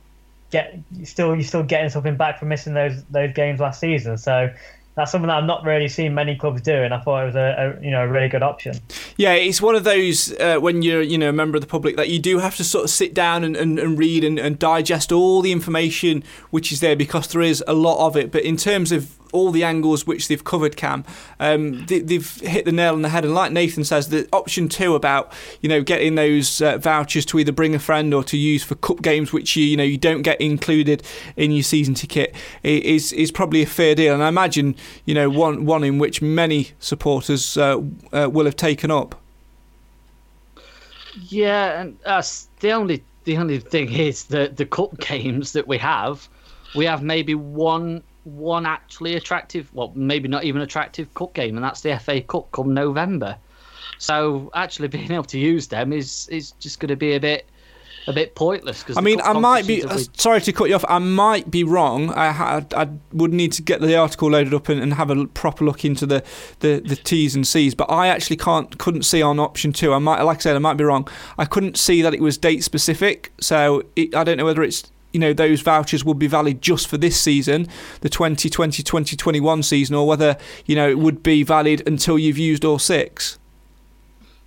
get 0.50 0.78
still 1.04 1.34
you're 1.34 1.44
still 1.44 1.62
getting 1.62 1.90
something 1.90 2.16
back 2.16 2.38
from 2.38 2.48
missing 2.48 2.74
those 2.74 3.02
those 3.04 3.32
games 3.34 3.60
last 3.60 3.80
season. 3.80 4.16
So 4.18 4.52
that's 4.94 5.12
something 5.12 5.28
that 5.28 5.36
I've 5.36 5.44
not 5.44 5.62
really 5.62 5.86
seen 5.86 6.12
many 6.12 6.34
clubs 6.36 6.60
do, 6.60 6.74
and 6.74 6.92
I 6.92 6.98
thought 6.98 7.22
it 7.22 7.26
was 7.26 7.36
a, 7.36 7.76
a 7.78 7.84
you 7.84 7.90
know 7.90 8.02
a 8.02 8.08
really 8.08 8.28
good 8.28 8.42
option. 8.42 8.76
Yeah, 9.16 9.34
it's 9.34 9.62
one 9.62 9.74
of 9.74 9.84
those 9.84 10.32
uh, 10.32 10.58
when 10.58 10.82
you're 10.82 11.02
you 11.02 11.18
know 11.18 11.28
a 11.28 11.32
member 11.32 11.56
of 11.56 11.60
the 11.60 11.68
public 11.68 11.96
that 11.96 12.08
you 12.08 12.18
do 12.18 12.38
have 12.38 12.56
to 12.56 12.64
sort 12.64 12.84
of 12.84 12.90
sit 12.90 13.14
down 13.14 13.44
and, 13.44 13.56
and, 13.56 13.78
and 13.78 13.98
read 13.98 14.24
and, 14.24 14.38
and 14.38 14.58
digest 14.58 15.12
all 15.12 15.40
the 15.42 15.52
information 15.52 16.24
which 16.50 16.72
is 16.72 16.80
there 16.80 16.96
because 16.96 17.28
there 17.28 17.42
is 17.42 17.62
a 17.66 17.74
lot 17.74 18.04
of 18.04 18.16
it. 18.16 18.32
But 18.32 18.42
in 18.42 18.56
terms 18.56 18.90
of 18.90 19.17
all 19.32 19.50
the 19.50 19.64
angles 19.64 20.06
which 20.06 20.28
they've 20.28 20.42
covered, 20.42 20.76
Cam, 20.76 21.04
um, 21.40 21.86
they, 21.86 22.14
have 22.14 22.36
hit 22.36 22.64
the 22.64 22.72
nail 22.72 22.94
on 22.94 23.02
the 23.02 23.08
head. 23.08 23.24
And 23.24 23.34
like 23.34 23.52
Nathan 23.52 23.84
says, 23.84 24.08
the 24.08 24.28
option 24.32 24.68
two 24.68 24.94
about 24.94 25.32
you 25.60 25.68
know 25.68 25.82
getting 25.82 26.14
those 26.14 26.60
uh, 26.60 26.78
vouchers 26.78 27.24
to 27.26 27.38
either 27.38 27.52
bring 27.52 27.74
a 27.74 27.78
friend 27.78 28.12
or 28.14 28.24
to 28.24 28.36
use 28.36 28.64
for 28.64 28.74
cup 28.76 29.02
games, 29.02 29.32
which 29.32 29.56
you 29.56 29.64
you 29.64 29.76
know 29.76 29.84
you 29.84 29.98
don't 29.98 30.22
get 30.22 30.40
included 30.40 31.02
in 31.36 31.52
your 31.52 31.62
season 31.62 31.94
ticket, 31.94 32.34
is 32.62 33.12
is 33.12 33.30
probably 33.30 33.62
a 33.62 33.66
fair 33.66 33.94
deal. 33.94 34.14
And 34.14 34.22
I 34.22 34.28
imagine 34.28 34.76
you 35.04 35.14
know 35.14 35.28
one 35.30 35.64
one 35.64 35.84
in 35.84 35.98
which 35.98 36.22
many 36.22 36.70
supporters 36.78 37.56
uh, 37.56 37.80
uh, 38.12 38.28
will 38.30 38.44
have 38.44 38.56
taken 38.56 38.90
up. 38.90 39.14
Yeah, 41.28 41.80
and 41.80 41.98
that's 42.04 42.48
the 42.60 42.72
only 42.72 43.02
the 43.24 43.36
only 43.36 43.58
thing 43.58 43.92
is 43.92 44.24
that 44.24 44.56
the 44.56 44.64
cup 44.64 44.98
games 45.00 45.52
that 45.52 45.68
we 45.68 45.78
have, 45.78 46.28
we 46.74 46.84
have 46.84 47.02
maybe 47.02 47.34
one 47.34 48.02
one 48.36 48.66
actually 48.66 49.14
attractive, 49.14 49.72
well, 49.74 49.92
maybe 49.94 50.28
not 50.28 50.44
even 50.44 50.62
attractive 50.62 51.12
cup 51.14 51.34
game, 51.34 51.56
and 51.56 51.64
that's 51.64 51.80
the 51.80 51.98
FA 51.98 52.20
Cup 52.20 52.50
come 52.52 52.74
November. 52.74 53.36
So 53.98 54.50
actually 54.54 54.88
being 54.96 55.10
able 55.12 55.24
to 55.24 55.38
use 55.38 55.68
them 55.68 55.92
is 55.92 56.28
is 56.28 56.52
just 56.52 56.80
going 56.80 56.88
to 56.88 56.96
be 56.96 57.14
a 57.14 57.20
bit 57.20 57.46
a 58.06 58.12
bit 58.12 58.34
pointless. 58.34 58.82
Cause 58.82 58.96
I 58.96 59.02
mean, 59.02 59.20
I 59.20 59.34
might 59.34 59.66
be 59.66 59.84
sorry 60.16 60.40
to 60.40 60.52
cut 60.52 60.70
you 60.70 60.74
off. 60.74 60.84
I 60.88 60.98
might 60.98 61.50
be 61.50 61.62
wrong. 61.62 62.10
I, 62.14 62.28
I, 62.28 62.66
I 62.74 62.88
would 63.12 63.34
need 63.34 63.52
to 63.52 63.62
get 63.62 63.82
the 63.82 63.96
article 63.96 64.30
loaded 64.30 64.54
up 64.54 64.70
and, 64.70 64.80
and, 64.80 64.94
have 64.94 65.10
a 65.10 65.26
proper 65.26 65.64
look 65.64 65.84
into 65.84 66.06
the, 66.06 66.24
the, 66.60 66.80
the 66.84 66.96
T's 66.96 67.34
and 67.34 67.46
C's. 67.46 67.74
But 67.74 67.90
I 67.90 68.08
actually 68.08 68.38
can't 68.38 68.78
couldn't 68.78 69.02
see 69.02 69.20
on 69.20 69.38
option 69.38 69.74
two. 69.74 69.92
I 69.92 69.98
might, 69.98 70.22
like 70.22 70.38
I 70.38 70.40
said, 70.40 70.56
I 70.56 70.58
might 70.58 70.78
be 70.78 70.84
wrong. 70.84 71.06
I 71.36 71.44
couldn't 71.44 71.76
see 71.76 72.00
that 72.00 72.14
it 72.14 72.22
was 72.22 72.38
date 72.38 72.64
specific. 72.64 73.30
So 73.40 73.82
it, 73.94 74.14
I 74.14 74.24
don't 74.24 74.38
know 74.38 74.46
whether 74.46 74.62
it's 74.62 74.90
you 75.18 75.26
know 75.26 75.32
those 75.32 75.60
vouchers 75.60 76.04
would 76.04 76.18
be 76.18 76.26
valid 76.26 76.62
just 76.62 76.88
for 76.88 76.96
this 76.96 77.20
season 77.20 77.66
the 78.00 78.08
2020 78.08 78.82
2021 78.82 79.62
season 79.62 79.94
or 79.94 80.06
whether 80.06 80.36
you 80.66 80.76
know 80.76 80.88
it 80.88 80.98
would 80.98 81.22
be 81.22 81.42
valid 81.42 81.82
until 81.86 82.18
you've 82.18 82.38
used 82.38 82.64
all 82.64 82.78
six 82.78 83.38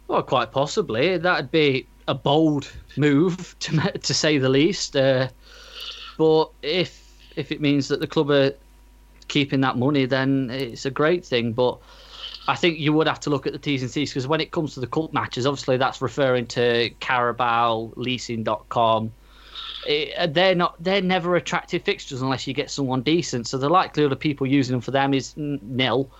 well 0.08 0.24
quite 0.24 0.52
possibly 0.52 1.18
that'd 1.18 1.52
be 1.52 1.86
a 2.08 2.14
bold 2.14 2.72
move 2.98 3.56
to 3.60 3.92
to 4.00 4.14
say 4.14 4.38
the 4.38 4.50
least. 4.50 4.96
Uh, 4.96 5.30
but 6.18 6.52
if 6.62 7.10
if 7.36 7.52
it 7.52 7.62
means 7.62 7.88
that 7.88 8.00
the 8.00 8.08
club 8.08 8.30
are 8.30 8.54
keeping 9.28 9.62
that 9.62 9.78
money, 9.78 10.06
then 10.06 10.50
it's 10.52 10.86
a 10.86 10.92
great 10.92 11.26
thing. 11.26 11.54
But 11.54 11.80
I 12.48 12.56
think 12.56 12.80
you 12.80 12.94
would 12.94 13.08
have 13.08 13.20
to 13.22 13.30
look 13.30 13.48
at 13.48 13.54
the 13.54 13.60
T's 13.60 13.82
and 13.82 13.92
C's 13.92 14.12
because 14.12 14.28
when 14.28 14.42
it 14.42 14.52
comes 14.52 14.74
to 14.74 14.80
the 14.80 14.88
cup 14.88 15.14
matches, 15.14 15.46
obviously 15.46 15.78
that's 15.78 16.02
referring 16.02 16.48
to 16.48 16.90
Carabao, 17.00 17.94
leasing.com. 17.96 19.12
It, 19.88 20.16
uh, 20.16 20.28
they're 20.28 20.56
not 20.56 20.82
they're 20.84 21.02
never 21.02 21.36
attractive 21.36 21.84
fixtures 21.84 22.22
unless 22.22 22.46
you 22.48 22.54
get 22.54 22.70
someone 22.70 23.02
decent. 23.02 23.48
So 23.48 23.58
the 23.58 23.70
likelihood 23.70 24.12
of 24.12 24.20
people 24.20 24.46
using 24.46 24.74
them 24.74 24.82
for 24.82 24.92
them 24.92 25.14
is 25.14 25.34
nil. 25.36 26.12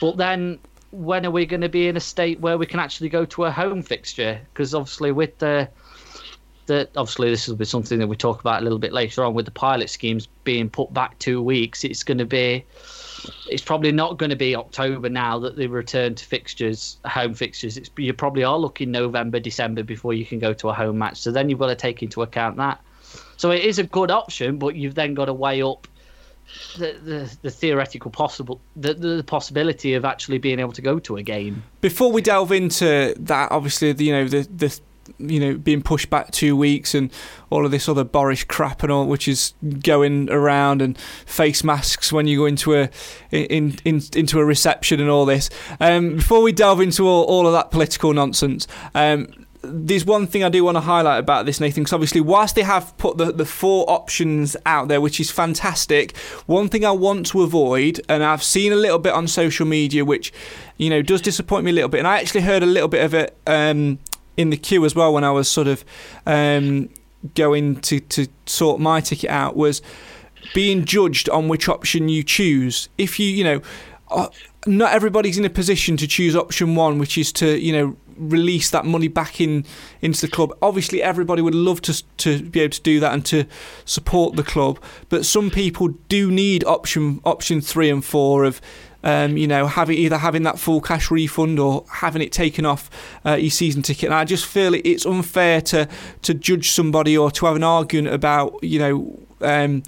But 0.00 0.16
then 0.16 0.58
when 0.90 1.26
are 1.26 1.30
we 1.30 1.44
going 1.44 1.60
to 1.60 1.68
be 1.68 1.88
in 1.88 1.96
a 1.96 2.00
state 2.00 2.40
where 2.40 2.56
we 2.56 2.66
can 2.66 2.80
actually 2.80 3.08
go 3.08 3.24
to 3.26 3.44
a 3.44 3.50
home 3.50 3.82
fixture? 3.82 4.40
Because 4.52 4.74
obviously 4.74 5.12
with 5.12 5.38
the 5.38 5.68
that 6.66 6.90
obviously 6.96 7.30
this 7.30 7.46
will 7.46 7.56
be 7.56 7.64
something 7.64 7.98
that 7.98 8.06
we 8.06 8.16
talk 8.16 8.40
about 8.40 8.60
a 8.60 8.64
little 8.64 8.78
bit 8.78 8.92
later 8.92 9.24
on 9.24 9.34
with 9.34 9.44
the 9.44 9.50
pilot 9.50 9.90
schemes 9.90 10.28
being 10.44 10.70
put 10.70 10.92
back 10.94 11.18
two 11.18 11.42
weeks. 11.42 11.84
It's 11.84 12.02
going 12.02 12.18
to 12.18 12.24
be, 12.24 12.64
it's 13.50 13.62
probably 13.62 13.92
not 13.92 14.18
going 14.18 14.30
to 14.30 14.36
be 14.36 14.56
October 14.56 15.08
now 15.08 15.38
that 15.40 15.56
they 15.56 15.66
return 15.66 16.14
to 16.14 16.24
fixtures, 16.24 16.98
home 17.04 17.34
fixtures. 17.34 17.76
It's, 17.76 17.90
you 17.98 18.12
probably 18.14 18.44
are 18.44 18.58
looking 18.58 18.90
November, 18.90 19.40
December 19.40 19.82
before 19.82 20.14
you 20.14 20.24
can 20.24 20.38
go 20.38 20.54
to 20.54 20.70
a 20.70 20.72
home 20.74 20.98
match. 20.98 21.18
So 21.18 21.30
then 21.30 21.50
you've 21.50 21.58
got 21.58 21.66
to 21.66 21.76
take 21.76 22.02
into 22.02 22.22
account 22.22 22.56
that. 22.56 22.80
So 23.36 23.50
it 23.50 23.64
is 23.64 23.78
a 23.78 23.84
good 23.84 24.10
option, 24.10 24.58
but 24.58 24.76
you've 24.76 24.94
then 24.94 25.14
got 25.14 25.26
to 25.26 25.32
weigh 25.32 25.62
up 25.62 25.86
the, 26.76 26.92
the, 27.02 27.36
the, 27.42 27.50
theoretical 27.50 28.10
possible 28.10 28.60
the, 28.76 28.92
the 28.94 29.24
possibility 29.24 29.94
of 29.94 30.04
actually 30.04 30.38
being 30.38 30.58
able 30.58 30.72
to 30.72 30.82
go 30.82 30.98
to 31.00 31.16
a 31.16 31.22
game. 31.22 31.62
Before 31.80 32.12
we 32.12 32.20
delve 32.20 32.52
into 32.52 33.14
that, 33.18 33.50
obviously, 33.50 33.94
you 34.04 34.12
know 34.12 34.28
the 34.28 34.42
the 34.54 34.78
you 35.18 35.40
know 35.40 35.56
being 35.56 35.82
pushed 35.82 36.10
back 36.10 36.30
two 36.30 36.56
weeks 36.56 36.94
and 36.94 37.10
all 37.50 37.64
of 37.64 37.70
this 37.70 37.88
other 37.88 38.04
Boris 38.04 38.44
crap 38.44 38.82
and 38.82 38.90
all 38.90 39.06
which 39.06 39.28
is 39.28 39.54
going 39.82 40.30
around 40.30 40.80
and 40.80 40.98
face 40.98 41.62
masks 41.62 42.12
when 42.12 42.26
you 42.26 42.38
go 42.38 42.46
into 42.46 42.74
a 42.74 42.90
in, 43.30 43.76
in 43.84 44.02
into 44.14 44.38
a 44.38 44.44
reception 44.44 45.00
and 45.00 45.10
all 45.10 45.24
this. 45.24 45.50
Um, 45.80 46.16
before 46.16 46.42
we 46.42 46.52
delve 46.52 46.80
into 46.80 47.06
all, 47.08 47.24
all 47.24 47.46
of 47.46 47.52
that 47.52 47.70
political 47.70 48.12
nonsense. 48.12 48.66
Um, 48.94 49.43
there's 49.66 50.04
one 50.04 50.26
thing 50.26 50.44
I 50.44 50.48
do 50.48 50.64
want 50.64 50.76
to 50.76 50.80
highlight 50.80 51.20
about 51.20 51.46
this, 51.46 51.60
Nathan, 51.60 51.82
because 51.82 51.92
obviously, 51.92 52.20
whilst 52.20 52.54
they 52.54 52.62
have 52.62 52.96
put 52.98 53.18
the, 53.18 53.32
the 53.32 53.44
four 53.44 53.88
options 53.88 54.56
out 54.64 54.88
there, 54.88 55.00
which 55.00 55.20
is 55.20 55.30
fantastic, 55.30 56.16
one 56.46 56.68
thing 56.68 56.84
I 56.84 56.90
want 56.90 57.26
to 57.26 57.42
avoid, 57.42 58.00
and 58.08 58.22
I've 58.22 58.42
seen 58.42 58.72
a 58.72 58.76
little 58.76 58.98
bit 58.98 59.12
on 59.12 59.28
social 59.28 59.66
media, 59.66 60.04
which, 60.04 60.32
you 60.76 60.90
know, 60.90 61.02
does 61.02 61.20
disappoint 61.20 61.64
me 61.64 61.70
a 61.70 61.74
little 61.74 61.90
bit, 61.90 61.98
and 61.98 62.08
I 62.08 62.18
actually 62.20 62.42
heard 62.42 62.62
a 62.62 62.66
little 62.66 62.88
bit 62.88 63.04
of 63.04 63.14
it 63.14 63.36
um, 63.46 63.98
in 64.36 64.50
the 64.50 64.56
queue 64.56 64.84
as 64.84 64.94
well 64.94 65.12
when 65.12 65.24
I 65.24 65.30
was 65.30 65.48
sort 65.48 65.68
of 65.68 65.84
um, 66.26 66.88
going 67.34 67.80
to, 67.82 68.00
to 68.00 68.28
sort 68.46 68.80
my 68.80 69.00
ticket 69.00 69.30
out 69.30 69.56
was 69.56 69.82
being 70.52 70.84
judged 70.84 71.28
on 71.28 71.48
which 71.48 71.68
option 71.68 72.08
you 72.08 72.22
choose. 72.22 72.88
If 72.98 73.18
you, 73.18 73.28
you 73.28 73.44
know, 73.44 73.62
uh, 74.10 74.28
not 74.66 74.92
everybody's 74.92 75.38
in 75.38 75.44
a 75.44 75.50
position 75.50 75.96
to 75.98 76.06
choose 76.06 76.36
option 76.36 76.74
one, 76.74 76.98
which 76.98 77.16
is 77.16 77.32
to, 77.32 77.58
you 77.58 77.72
know, 77.72 77.96
release 78.16 78.70
that 78.70 78.84
money 78.84 79.08
back 79.08 79.40
in 79.40 79.64
into 80.00 80.20
the 80.20 80.28
club. 80.28 80.56
Obviously, 80.60 81.02
everybody 81.02 81.42
would 81.42 81.54
love 81.54 81.82
to 81.82 82.02
to 82.18 82.42
be 82.42 82.60
able 82.60 82.72
to 82.72 82.82
do 82.82 83.00
that 83.00 83.12
and 83.12 83.24
to 83.26 83.44
support 83.84 84.36
the 84.36 84.42
club, 84.42 84.78
but 85.08 85.24
some 85.26 85.50
people 85.50 85.88
do 86.08 86.30
need 86.30 86.64
option 86.64 87.20
option 87.24 87.60
three 87.60 87.90
and 87.90 88.04
four 88.04 88.44
of 88.44 88.60
um, 89.04 89.36
you 89.36 89.46
know, 89.46 89.66
having 89.66 89.98
either 89.98 90.16
having 90.16 90.42
that 90.44 90.58
full 90.58 90.80
cash 90.80 91.10
refund 91.10 91.60
or 91.60 91.84
having 91.92 92.22
it 92.22 92.32
taken 92.32 92.64
off 92.64 92.90
uh, 93.24 93.34
your 93.34 93.50
season 93.50 93.82
ticket. 93.82 94.06
And 94.06 94.14
I 94.14 94.24
just 94.24 94.46
feel 94.46 94.74
it's 94.74 95.04
unfair 95.04 95.60
to 95.60 95.86
to 96.22 96.34
judge 96.34 96.70
somebody 96.70 97.16
or 97.16 97.30
to 97.32 97.46
have 97.46 97.56
an 97.56 97.62
argument 97.62 98.14
about, 98.14 98.64
you 98.64 98.78
know. 98.78 99.20
Um, 99.40 99.82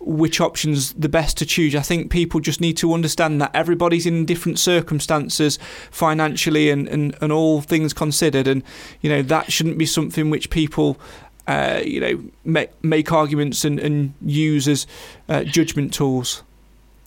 which 0.00 0.40
option's 0.40 0.94
the 0.94 1.08
best 1.08 1.36
to 1.38 1.46
choose. 1.46 1.76
I 1.76 1.82
think 1.82 2.10
people 2.10 2.40
just 2.40 2.60
need 2.60 2.76
to 2.78 2.94
understand 2.94 3.40
that 3.42 3.50
everybody's 3.54 4.06
in 4.06 4.24
different 4.24 4.58
circumstances 4.58 5.58
financially 5.90 6.70
and, 6.70 6.88
and, 6.88 7.14
and 7.20 7.30
all 7.30 7.60
things 7.60 7.92
considered. 7.92 8.48
And, 8.48 8.62
you 9.02 9.10
know, 9.10 9.22
that 9.22 9.52
shouldn't 9.52 9.76
be 9.76 9.86
something 9.86 10.30
which 10.30 10.48
people, 10.48 10.98
uh, 11.46 11.82
you 11.84 12.00
know, 12.00 12.22
make, 12.44 12.70
make 12.82 13.12
arguments 13.12 13.64
and, 13.64 13.78
and 13.78 14.14
use 14.22 14.66
as 14.66 14.86
uh, 15.28 15.44
judgment 15.44 15.92
tools. 15.92 16.42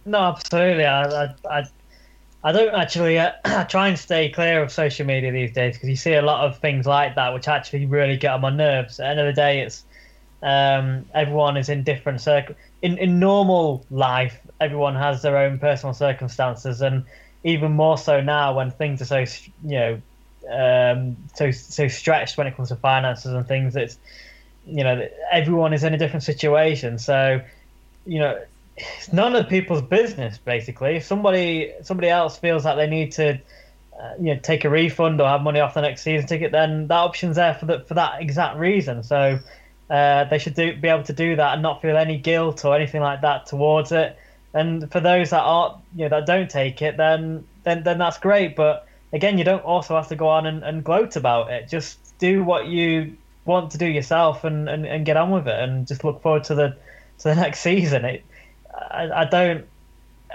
No, 0.05 0.19
absolutely. 0.19 0.85
I, 0.85 1.03
I, 1.03 1.35
I, 1.49 1.63
I 2.43 2.51
don't 2.51 2.75
actually 2.75 3.17
uh, 3.17 3.31
try 3.69 3.87
and 3.87 3.97
stay 3.97 4.29
clear 4.29 4.61
of 4.61 4.71
social 4.71 5.05
media 5.05 5.31
these 5.31 5.51
days 5.51 5.75
because 5.75 5.89
you 5.89 5.95
see 5.95 6.13
a 6.13 6.21
lot 6.21 6.45
of 6.45 6.59
things 6.59 6.85
like 6.85 7.15
that 7.15 7.33
which 7.33 7.47
actually 7.47 7.87
really 7.87 8.17
get 8.17 8.33
on 8.33 8.41
my 8.41 8.51
nerves. 8.51 8.99
At 8.99 9.03
the 9.03 9.09
end 9.09 9.19
of 9.21 9.25
the 9.25 9.33
day, 9.33 9.61
it's 9.61 9.83
um, 10.43 11.05
everyone 11.13 11.55
is 11.55 11.69
in 11.69 11.83
different 11.83 12.21
circles. 12.21 12.57
In 12.81 12.97
in 12.97 13.17
normal 13.19 13.85
life, 13.89 14.39
everyone 14.59 14.95
has 14.95 15.21
their 15.21 15.37
own 15.37 15.57
personal 15.57 15.93
circumstances, 15.93 16.81
and 16.81 17.05
even 17.45 17.71
more 17.71 17.97
so 17.97 18.21
now 18.21 18.55
when 18.55 18.69
things 18.69 19.01
are 19.01 19.25
so 19.25 19.41
you 19.63 19.79
know 19.79 20.01
um, 20.51 21.15
so 21.33 21.51
so 21.51 21.87
stretched 21.87 22.37
when 22.37 22.47
it 22.47 22.55
comes 22.57 22.69
to 22.69 22.75
finances 22.75 23.31
and 23.31 23.47
things. 23.47 23.75
It's 23.77 23.97
you 24.65 24.83
know 24.83 25.07
everyone 25.31 25.73
is 25.73 25.85
in 25.85 25.93
a 25.93 25.97
different 25.97 26.23
situation, 26.23 26.99
so 26.99 27.41
you 28.05 28.19
know 28.19 28.41
it's 28.75 29.13
none 29.13 29.35
of 29.37 29.47
people's 29.47 29.81
business 29.81 30.37
basically. 30.37 30.97
If 30.97 31.05
somebody 31.05 31.71
somebody 31.83 32.09
else 32.09 32.37
feels 32.37 32.65
like 32.65 32.75
they 32.75 32.87
need 32.87 33.13
to 33.13 33.39
uh, 33.97 34.13
you 34.19 34.33
know 34.33 34.39
take 34.43 34.65
a 34.65 34.69
refund 34.69 35.21
or 35.21 35.27
have 35.29 35.41
money 35.41 35.61
off 35.61 35.73
the 35.73 35.81
next 35.81 36.01
season 36.01 36.27
ticket, 36.27 36.51
then 36.51 36.87
that 36.87 36.97
option's 36.97 37.37
there 37.37 37.53
for 37.53 37.65
that 37.67 37.87
for 37.87 37.93
that 37.93 38.21
exact 38.21 38.57
reason. 38.57 39.03
So 39.03 39.39
uh, 39.93 40.23
they 40.23 40.39
should 40.39 40.55
do, 40.55 40.75
be 40.75 40.87
able 40.87 41.03
to 41.03 41.13
do 41.13 41.35
that 41.35 41.53
and 41.53 41.61
not 41.61 41.79
feel 41.79 41.95
any 41.95 42.17
guilt 42.17 42.65
or 42.65 42.75
anything 42.75 42.99
like 42.99 43.21
that 43.21 43.45
towards 43.45 43.91
it. 43.91 44.17
And 44.51 44.91
for 44.91 44.99
those 44.99 45.29
that 45.29 45.41
are 45.41 45.79
you 45.95 46.05
know 46.05 46.09
that 46.09 46.25
don't 46.25 46.49
take 46.49 46.81
it, 46.81 46.97
then 46.97 47.45
then 47.63 47.83
then 47.83 47.99
that's 47.99 48.17
great. 48.17 48.55
But 48.55 48.87
again, 49.13 49.37
you 49.37 49.43
don't 49.43 49.63
also 49.63 49.95
have 49.95 50.07
to 50.07 50.15
go 50.15 50.29
on 50.29 50.47
and, 50.47 50.63
and 50.63 50.83
gloat 50.83 51.15
about 51.15 51.51
it. 51.51 51.69
Just 51.69 52.17
do 52.17 52.43
what 52.43 52.65
you 52.65 53.15
want 53.45 53.69
to 53.71 53.77
do 53.77 53.85
yourself 53.85 54.43
and, 54.43 54.67
and, 54.67 54.87
and 54.87 55.05
get 55.05 55.15
on 55.15 55.29
with 55.29 55.47
it 55.47 55.59
and 55.59 55.85
just 55.85 56.03
look 56.03 56.23
forward 56.23 56.43
to 56.45 56.55
the 56.55 56.75
to 57.19 57.25
the 57.25 57.35
next 57.45 57.59
season. 57.59 58.03
It 58.03 58.25
I, 58.73 59.11
I 59.11 59.25
don't 59.25 59.67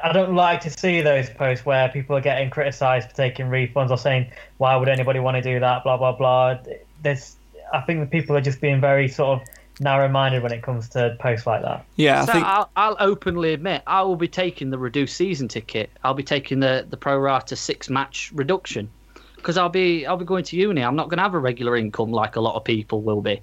I 0.05 0.13
don't 0.13 0.37
like 0.37 0.61
to 0.61 0.71
see 0.71 1.01
those 1.01 1.31
posts 1.31 1.67
where 1.67 1.89
people 1.89 2.17
are 2.17 2.21
getting 2.21 2.51
criticised 2.51 3.11
for 3.11 3.17
taking 3.17 3.47
refunds 3.47 3.91
or 3.91 3.99
saying 3.99 4.31
why 4.59 4.77
would 4.77 4.89
anybody 4.89 5.19
want 5.19 5.35
to 5.37 5.43
do 5.43 5.59
that, 5.59 5.83
blah 5.83 5.97
blah 5.97 6.13
blah. 6.13 6.59
There's 7.03 7.35
I 7.73 7.81
think 7.83 8.01
the 8.01 8.07
people 8.07 8.37
are 8.37 8.41
just 8.41 8.61
being 8.61 8.81
very 8.81 9.09
sort 9.09 9.41
of 9.41 9.49
narrow-minded 9.81 10.43
when 10.43 10.53
it 10.53 10.63
comes 10.63 10.89
to 10.91 11.17
posts 11.21 11.47
like 11.47 11.63
that. 11.63 11.85
Yeah, 11.97 12.23
I 12.23 12.25
so 12.25 12.33
think 12.33 12.45
I'll, 12.45 12.71
I'll, 12.77 12.97
openly 12.99 13.53
admit 13.53 13.83
I 13.87 14.03
will 14.03 14.17
be 14.17 14.29
taking 14.29 14.71
the 14.71 14.79
reduced 14.79 15.17
season 15.17 15.49
ticket. 15.49 15.91
I'll 16.05 16.15
be 16.15 16.23
taking 16.23 16.61
the 16.61 16.87
the 16.89 16.97
pro 16.97 17.19
rata 17.19 17.57
six 17.57 17.89
match 17.89 18.31
reduction 18.35 18.91
because 19.37 19.57
I'll 19.57 19.69
be 19.69 20.07
I'll 20.07 20.17
be 20.17 20.25
going 20.25 20.45
to 20.45 20.57
uni. 20.57 20.83
I'm 20.83 20.97
not 20.97 21.09
going 21.09 21.19
to 21.19 21.23
have 21.23 21.35
a 21.35 21.39
regular 21.39 21.77
income 21.77 22.11
like 22.11 22.37
a 22.37 22.41
lot 22.41 22.57
of 22.57 22.65
people 22.65 23.03
will 23.03 23.23
be. 23.23 23.41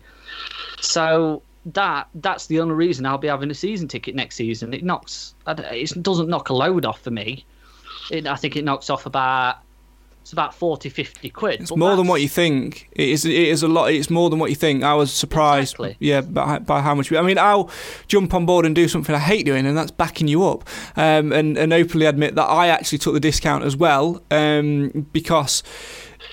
So 0.82 1.42
that 1.74 2.08
that's 2.16 2.48
the 2.48 2.60
only 2.60 2.76
reason 2.76 3.06
I'll 3.06 3.18
be 3.18 3.28
having 3.28 3.50
a 3.50 3.56
season 3.56 3.88
ticket 3.88 4.16
next 4.16 4.36
season. 4.36 4.74
It 4.74 4.84
knocks, 4.84 5.34
it 5.48 6.04
doesn't 6.04 6.30
knock 6.30 6.50
a 6.50 6.54
load 6.54 6.86
off 6.86 7.02
for 7.02 7.12
me. 7.12 7.46
It, 8.12 8.28
I 8.28 8.36
think 8.36 8.56
it 8.56 8.64
knocks 8.64 8.90
off 8.90 9.06
about 9.06 9.58
it's 10.26 10.34
about 10.34 10.56
40, 10.56 10.90
50 10.90 11.30
quid. 11.30 11.62
It's 11.62 11.76
more 11.76 11.96
than 11.96 12.08
what 12.08 12.20
you 12.20 12.28
think. 12.28 12.90
It 12.94 13.10
is. 13.10 13.26
It 13.26 13.36
is 13.36 13.62
a 13.62 13.68
lot. 13.68 13.92
It's 13.92 14.10
more 14.10 14.32
than 14.32 14.40
what 14.40 14.50
you 14.50 14.56
think. 14.56 14.84
I 14.84 14.96
was 14.96 15.14
surprised. 15.14 15.76
Exactly. 15.76 15.98
Yeah, 16.00 16.22
by, 16.22 16.58
by 16.58 16.82
how 16.82 16.96
much. 16.96 17.14
I 17.14 17.22
mean, 17.22 17.38
I'll 17.38 17.70
jump 18.08 18.34
on 18.34 18.48
board 18.48 18.66
and 18.66 18.74
do 18.74 18.88
something 18.88 19.14
I 19.14 19.20
hate 19.20 19.46
doing, 19.46 19.68
and 19.68 19.78
that's 19.78 19.92
backing 19.92 20.28
you 20.28 20.44
up, 20.44 20.68
um, 20.96 21.32
and 21.32 21.60
and 21.60 21.72
openly 21.72 22.08
admit 22.08 22.34
that 22.34 22.46
I 22.46 22.70
actually 22.70 22.98
took 22.98 23.14
the 23.14 23.20
discount 23.20 23.66
as 23.66 23.78
well, 23.78 24.24
um, 24.32 25.06
because. 25.14 25.62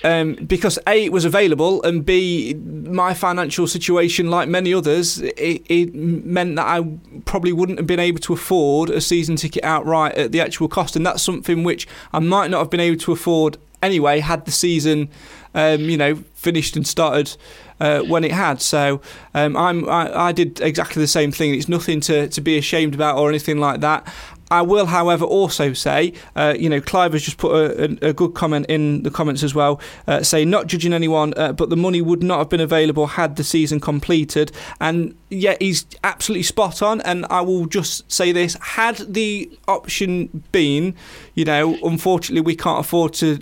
Um, 0.03 0.33
because 0.35 0.79
A, 0.87 1.05
it 1.05 1.13
was 1.13 1.23
available, 1.23 1.81
and 1.83 2.03
B, 2.03 2.55
my 2.55 3.13
financial 3.13 3.67
situation, 3.67 4.29
like 4.29 4.49
many 4.49 4.73
others, 4.73 5.21
it, 5.21 5.63
it 5.69 5.93
meant 5.95 6.57
that 6.57 6.65
I 6.65 6.97
probably 7.25 7.53
wouldn't 7.53 7.77
have 7.77 7.87
been 7.87 7.99
able 7.99 8.19
to 8.21 8.33
afford 8.33 8.89
a 8.89 8.99
season 8.99 9.37
ticket 9.37 9.63
outright 9.63 10.15
at 10.15 10.31
the 10.33 10.41
actual 10.41 10.67
cost, 10.67 10.97
and 10.97 11.05
that's 11.05 11.21
something 11.21 11.63
which 11.63 11.87
I 12.11 12.19
might 12.19 12.49
not 12.49 12.59
have 12.59 12.69
been 12.69 12.81
able 12.81 12.99
to 13.01 13.11
afford 13.13 13.57
anyway 13.83 14.19
had 14.19 14.45
the 14.45 14.51
season, 14.51 15.09
um, 15.53 15.81
you 15.81 15.97
know, 15.97 16.15
finished 16.33 16.75
and 16.75 16.87
started 16.87 17.35
uh, 17.79 18.01
when 18.01 18.23
it 18.23 18.31
had. 18.31 18.61
So 18.61 19.01
um, 19.33 19.55
I'm 19.57 19.87
I, 19.89 20.27
I, 20.27 20.31
did 20.31 20.61
exactly 20.61 21.01
the 21.01 21.07
same 21.07 21.31
thing. 21.31 21.53
It's 21.53 21.69
nothing 21.69 21.99
to, 22.01 22.27
to 22.29 22.41
be 22.41 22.57
ashamed 22.57 22.95
about 22.95 23.17
or 23.17 23.29
anything 23.29 23.59
like 23.59 23.81
that. 23.81 24.11
I 24.51 24.61
will, 24.61 24.85
however, 24.85 25.25
also 25.25 25.73
say, 25.73 26.13
uh, 26.35 26.53
you 26.57 26.69
know, 26.69 26.79
Clive 26.79 27.13
has 27.13 27.23
just 27.23 27.37
put 27.37 27.55
a, 27.55 28.09
a, 28.09 28.13
good 28.13 28.35
comment 28.35 28.67
in 28.69 29.01
the 29.01 29.09
comments 29.09 29.41
as 29.41 29.55
well, 29.55 29.81
uh, 30.05 30.21
saying 30.21 30.51
not 30.51 30.67
judging 30.67 30.93
anyone, 30.93 31.33
uh, 31.35 31.53
but 31.53 31.71
the 31.71 31.75
money 31.75 32.03
would 32.03 32.21
not 32.21 32.37
have 32.37 32.49
been 32.49 32.61
available 32.61 33.07
had 33.07 33.35
the 33.35 33.43
season 33.43 33.79
completed. 33.79 34.51
And 34.79 35.17
yeah, 35.31 35.55
he's 35.59 35.87
absolutely 36.03 36.43
spot 36.43 36.83
on. 36.83 37.01
And 37.01 37.25
I 37.31 37.41
will 37.41 37.65
just 37.65 38.11
say 38.11 38.31
this: 38.31 38.55
had 38.61 38.97
the 39.11 39.49
option 39.67 40.43
been, 40.51 40.93
you 41.33 41.45
know, 41.45 41.75
unfortunately 41.83 42.41
we 42.41 42.55
can't 42.55 42.79
afford 42.79 43.13
to 43.15 43.39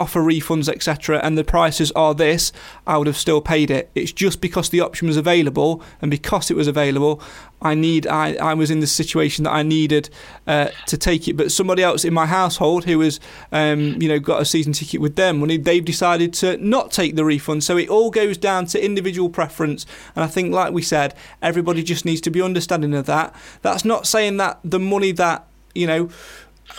offer 0.00 0.20
refunds, 0.20 0.68
etc., 0.68 1.20
and 1.22 1.36
the 1.36 1.44
prices 1.44 1.92
are 1.92 2.14
this, 2.14 2.52
I 2.86 2.96
would 2.96 3.06
have 3.06 3.16
still 3.16 3.40
paid 3.40 3.70
it. 3.70 3.90
It's 3.94 4.12
just 4.12 4.40
because 4.40 4.70
the 4.70 4.80
option 4.80 5.06
was 5.06 5.16
available, 5.16 5.82
and 6.00 6.10
because 6.10 6.50
it 6.50 6.56
was 6.56 6.66
available, 6.66 7.22
I 7.62 7.74
need. 7.74 8.06
I, 8.06 8.34
I 8.34 8.54
was 8.54 8.70
in 8.70 8.80
the 8.80 8.86
situation 8.86 9.44
that 9.44 9.52
I 9.52 9.62
needed 9.62 10.08
uh, 10.46 10.68
to 10.86 10.96
take 10.96 11.28
it. 11.28 11.36
But 11.36 11.52
somebody 11.52 11.82
else 11.82 12.04
in 12.04 12.14
my 12.14 12.26
household 12.26 12.84
who 12.84 13.00
has, 13.00 13.20
um, 13.52 14.00
you 14.00 14.08
know, 14.08 14.18
got 14.18 14.40
a 14.40 14.44
season 14.46 14.72
ticket 14.72 15.00
with 15.00 15.16
them 15.16 15.40
money, 15.40 15.58
they've 15.58 15.84
decided 15.84 16.32
to 16.34 16.56
not 16.56 16.90
take 16.90 17.16
the 17.16 17.24
refund. 17.24 17.62
So 17.62 17.76
it 17.76 17.88
all 17.88 18.10
goes 18.10 18.38
down 18.38 18.66
to 18.66 18.82
individual 18.82 19.28
preference. 19.28 19.84
And 20.16 20.24
I 20.24 20.26
think, 20.26 20.54
like 20.54 20.72
we 20.72 20.82
said, 20.82 21.14
everybody 21.42 21.82
just 21.82 22.04
needs 22.04 22.22
to 22.22 22.30
be 22.30 22.40
understanding 22.40 22.94
of 22.94 23.06
that. 23.06 23.34
That's 23.62 23.84
not 23.84 24.06
saying 24.06 24.38
that 24.38 24.58
the 24.64 24.78
money 24.78 25.12
that 25.12 25.46
you 25.74 25.86
know 25.86 26.08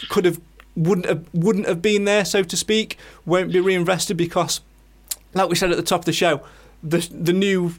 could 0.10 0.26
have 0.26 0.40
wouldn't 0.76 1.08
have, 1.08 1.26
wouldn't 1.34 1.68
have 1.68 1.82
been 1.82 2.06
there, 2.06 2.26
so 2.26 2.44
to 2.44 2.58
speak, 2.58 2.98
won't 3.26 3.52
be 3.52 3.60
reinvested 3.60 4.18
because, 4.18 4.62
like 5.34 5.50
we 5.50 5.56
said 5.56 5.72
at 5.72 5.78
the 5.78 5.84
top 5.84 6.02
of 6.02 6.06
the 6.06 6.14
show, 6.14 6.42
the 6.84 7.08
the 7.12 7.34
new, 7.34 7.74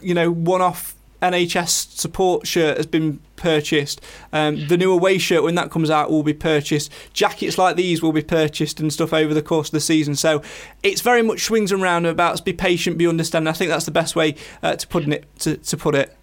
you 0.00 0.14
know, 0.14 0.30
one-off 0.30 0.94
NHS 1.22 1.98
support 1.98 2.46
shirt 2.46 2.76
has 2.76 2.86
been 2.86 3.20
purchased. 3.36 4.00
Um, 4.32 4.66
the 4.68 4.76
new 4.76 4.92
away 4.92 5.18
shirt, 5.18 5.42
when 5.42 5.54
that 5.54 5.70
comes 5.70 5.90
out, 5.90 6.10
will 6.10 6.22
be 6.22 6.34
purchased. 6.34 6.92
Jackets 7.12 7.58
like 7.58 7.76
these 7.76 8.02
will 8.02 8.12
be 8.12 8.22
purchased 8.22 8.80
and 8.80 8.92
stuff 8.92 9.12
over 9.12 9.32
the 9.32 9.42
course 9.42 9.68
of 9.68 9.72
the 9.72 9.80
season. 9.80 10.14
So 10.14 10.42
it's 10.82 11.00
very 11.00 11.22
much 11.22 11.44
swings 11.44 11.72
and 11.72 11.82
roundabouts. 11.82 12.40
Be 12.40 12.52
patient, 12.52 12.98
be 12.98 13.06
understanding. 13.06 13.48
I 13.48 13.52
think 13.52 13.70
that's 13.70 13.86
the 13.86 13.90
best 13.90 14.14
way 14.14 14.36
uh, 14.62 14.76
to 14.76 14.86
put 14.86 15.08
it. 15.08 15.26
To, 15.40 15.56
to 15.56 15.76
put 15.76 15.94
it. 15.94 16.16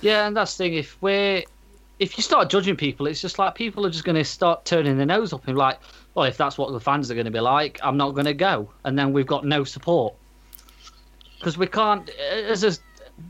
Yeah, 0.00 0.26
and 0.26 0.36
that's 0.36 0.56
the 0.56 0.64
thing. 0.64 0.74
If 0.74 1.00
we're 1.00 1.44
if 2.00 2.16
you 2.16 2.22
start 2.22 2.48
judging 2.48 2.76
people, 2.76 3.06
it's 3.06 3.20
just 3.20 3.38
like 3.38 3.54
people 3.54 3.84
are 3.86 3.90
just 3.90 4.04
going 4.04 4.16
to 4.16 4.24
start 4.24 4.64
turning 4.64 4.96
their 4.96 5.06
nose 5.06 5.34
up 5.34 5.46
and 5.46 5.56
like, 5.56 5.78
well, 6.14 6.24
if 6.24 6.38
that's 6.38 6.56
what 6.56 6.72
the 6.72 6.80
fans 6.80 7.10
are 7.10 7.14
going 7.14 7.26
to 7.26 7.30
be 7.30 7.40
like, 7.40 7.78
I'm 7.82 7.98
not 7.98 8.12
going 8.12 8.24
to 8.24 8.34
go, 8.34 8.70
and 8.84 8.98
then 8.98 9.12
we've 9.12 9.26
got 9.26 9.44
no 9.44 9.64
support 9.64 10.14
because 11.38 11.58
we 11.58 11.66
can't. 11.66 12.08
As 12.48 12.64
a, 12.64 12.72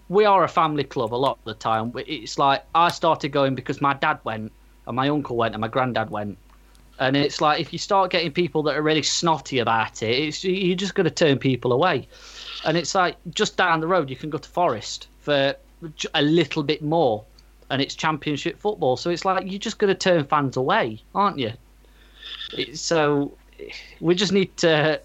we 0.09 0.25
are 0.25 0.45
a 0.45 0.49
family 0.49 0.85
club 0.85 1.13
a 1.13 1.17
lot 1.17 1.39
of 1.39 1.45
the 1.45 1.55
time. 1.55 1.93
It's 1.97 2.39
like 2.39 2.65
I 2.75 2.91
started 2.91 3.31
going 3.31 3.57
because 3.57 3.81
my 3.81 3.95
dad 3.95 4.21
went, 4.23 4.53
and 4.87 4.97
my 4.97 5.09
uncle 5.09 5.37
went, 5.37 5.55
and 5.55 5.61
my 5.61 5.69
granddad 5.69 6.11
went. 6.11 6.39
And 7.01 7.17
it's 7.17 7.41
like 7.41 7.61
if 7.61 7.73
you 7.73 7.79
start 7.79 8.13
getting 8.13 8.31
people 8.31 8.63
that 8.65 8.77
are 8.77 8.83
really 8.83 9.03
snotty 9.03 9.59
about 9.59 10.03
it, 10.03 10.11
it's 10.11 10.45
you're 10.45 10.77
just 10.77 10.95
going 10.95 11.07
to 11.07 11.11
turn 11.11 11.39
people 11.39 11.73
away. 11.73 12.07
And 12.65 12.77
it's 12.77 12.95
like 12.95 13.17
just 13.31 13.57
down 13.57 13.81
the 13.81 13.89
road, 13.89 14.11
you 14.11 14.17
can 14.17 14.31
go 14.31 14.39
to 14.39 14.49
Forest 14.49 15.09
for 15.19 15.57
a 16.15 16.23
little 16.23 16.63
bit 16.63 16.83
more 16.83 17.25
and 17.71 17.81
it's 17.81 17.95
championship 17.95 18.59
football. 18.59 18.97
So 18.97 19.11
it's 19.11 19.25
like 19.25 19.51
you're 19.51 19.59
just 19.59 19.79
going 19.79 19.93
to 19.93 19.99
turn 19.99 20.25
fans 20.25 20.57
away, 20.57 21.03
aren't 21.15 21.39
you? 21.39 21.53
It's, 22.53 22.81
so 22.81 23.33
we 24.01 24.15
just 24.15 24.33
need 24.33 24.57
to 24.59 25.01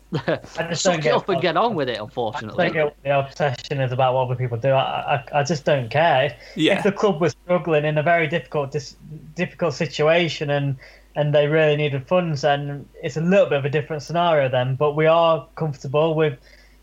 suck 0.73 1.05
it 1.05 1.13
up 1.13 1.29
and 1.29 1.41
get 1.41 1.57
on 1.57 1.75
with 1.75 1.89
it. 1.89 1.99
Unfortunately, 1.99 2.65
I 2.65 2.71
think 2.71 2.93
the 3.03 3.19
obsession 3.19 3.81
is 3.81 3.91
about 3.91 4.13
what 4.13 4.25
other 4.25 4.35
people 4.35 4.57
do. 4.57 4.69
I, 4.69 5.15
I, 5.15 5.39
I 5.39 5.43
just 5.43 5.65
don't 5.65 5.89
care. 5.89 6.35
Yeah. 6.55 6.77
if 6.77 6.83
the 6.83 6.91
club 6.91 7.21
was 7.21 7.35
struggling 7.43 7.85
in 7.85 7.97
a 7.97 8.03
very 8.03 8.27
difficult, 8.27 8.71
dis, 8.71 8.95
difficult 9.35 9.73
situation 9.73 10.49
and 10.49 10.77
and 11.17 11.33
they 11.33 11.47
really 11.47 11.77
needed 11.77 12.05
funds, 12.07 12.41
then 12.41 12.85
it's 13.01 13.15
a 13.15 13.21
little 13.21 13.45
bit 13.45 13.57
of 13.57 13.63
a 13.63 13.69
different 13.69 14.03
scenario 14.03 14.49
then. 14.49 14.75
But 14.75 14.97
we 14.97 15.05
are 15.05 15.47
comfortable 15.55 16.13
with, 16.13 16.37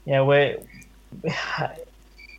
you 0.07 0.13
know, 0.13 0.25
we're 0.25 0.59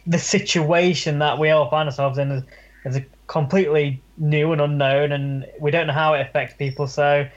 the 0.07 0.17
situation 0.17 1.19
that 1.19 1.37
we 1.37 1.51
all 1.51 1.69
find 1.69 1.87
ourselves 1.87 2.17
in 2.17 2.31
is, 2.31 2.43
is 2.85 2.95
a 2.97 3.05
completely 3.33 3.99
new 4.17 4.51
and 4.51 4.61
unknown, 4.61 5.11
and 5.11 5.47
we 5.59 5.71
don't 5.71 5.87
know 5.87 5.93
how 5.93 6.13
it 6.13 6.21
affects 6.21 6.53
people. 6.55 6.85
So 6.85 7.27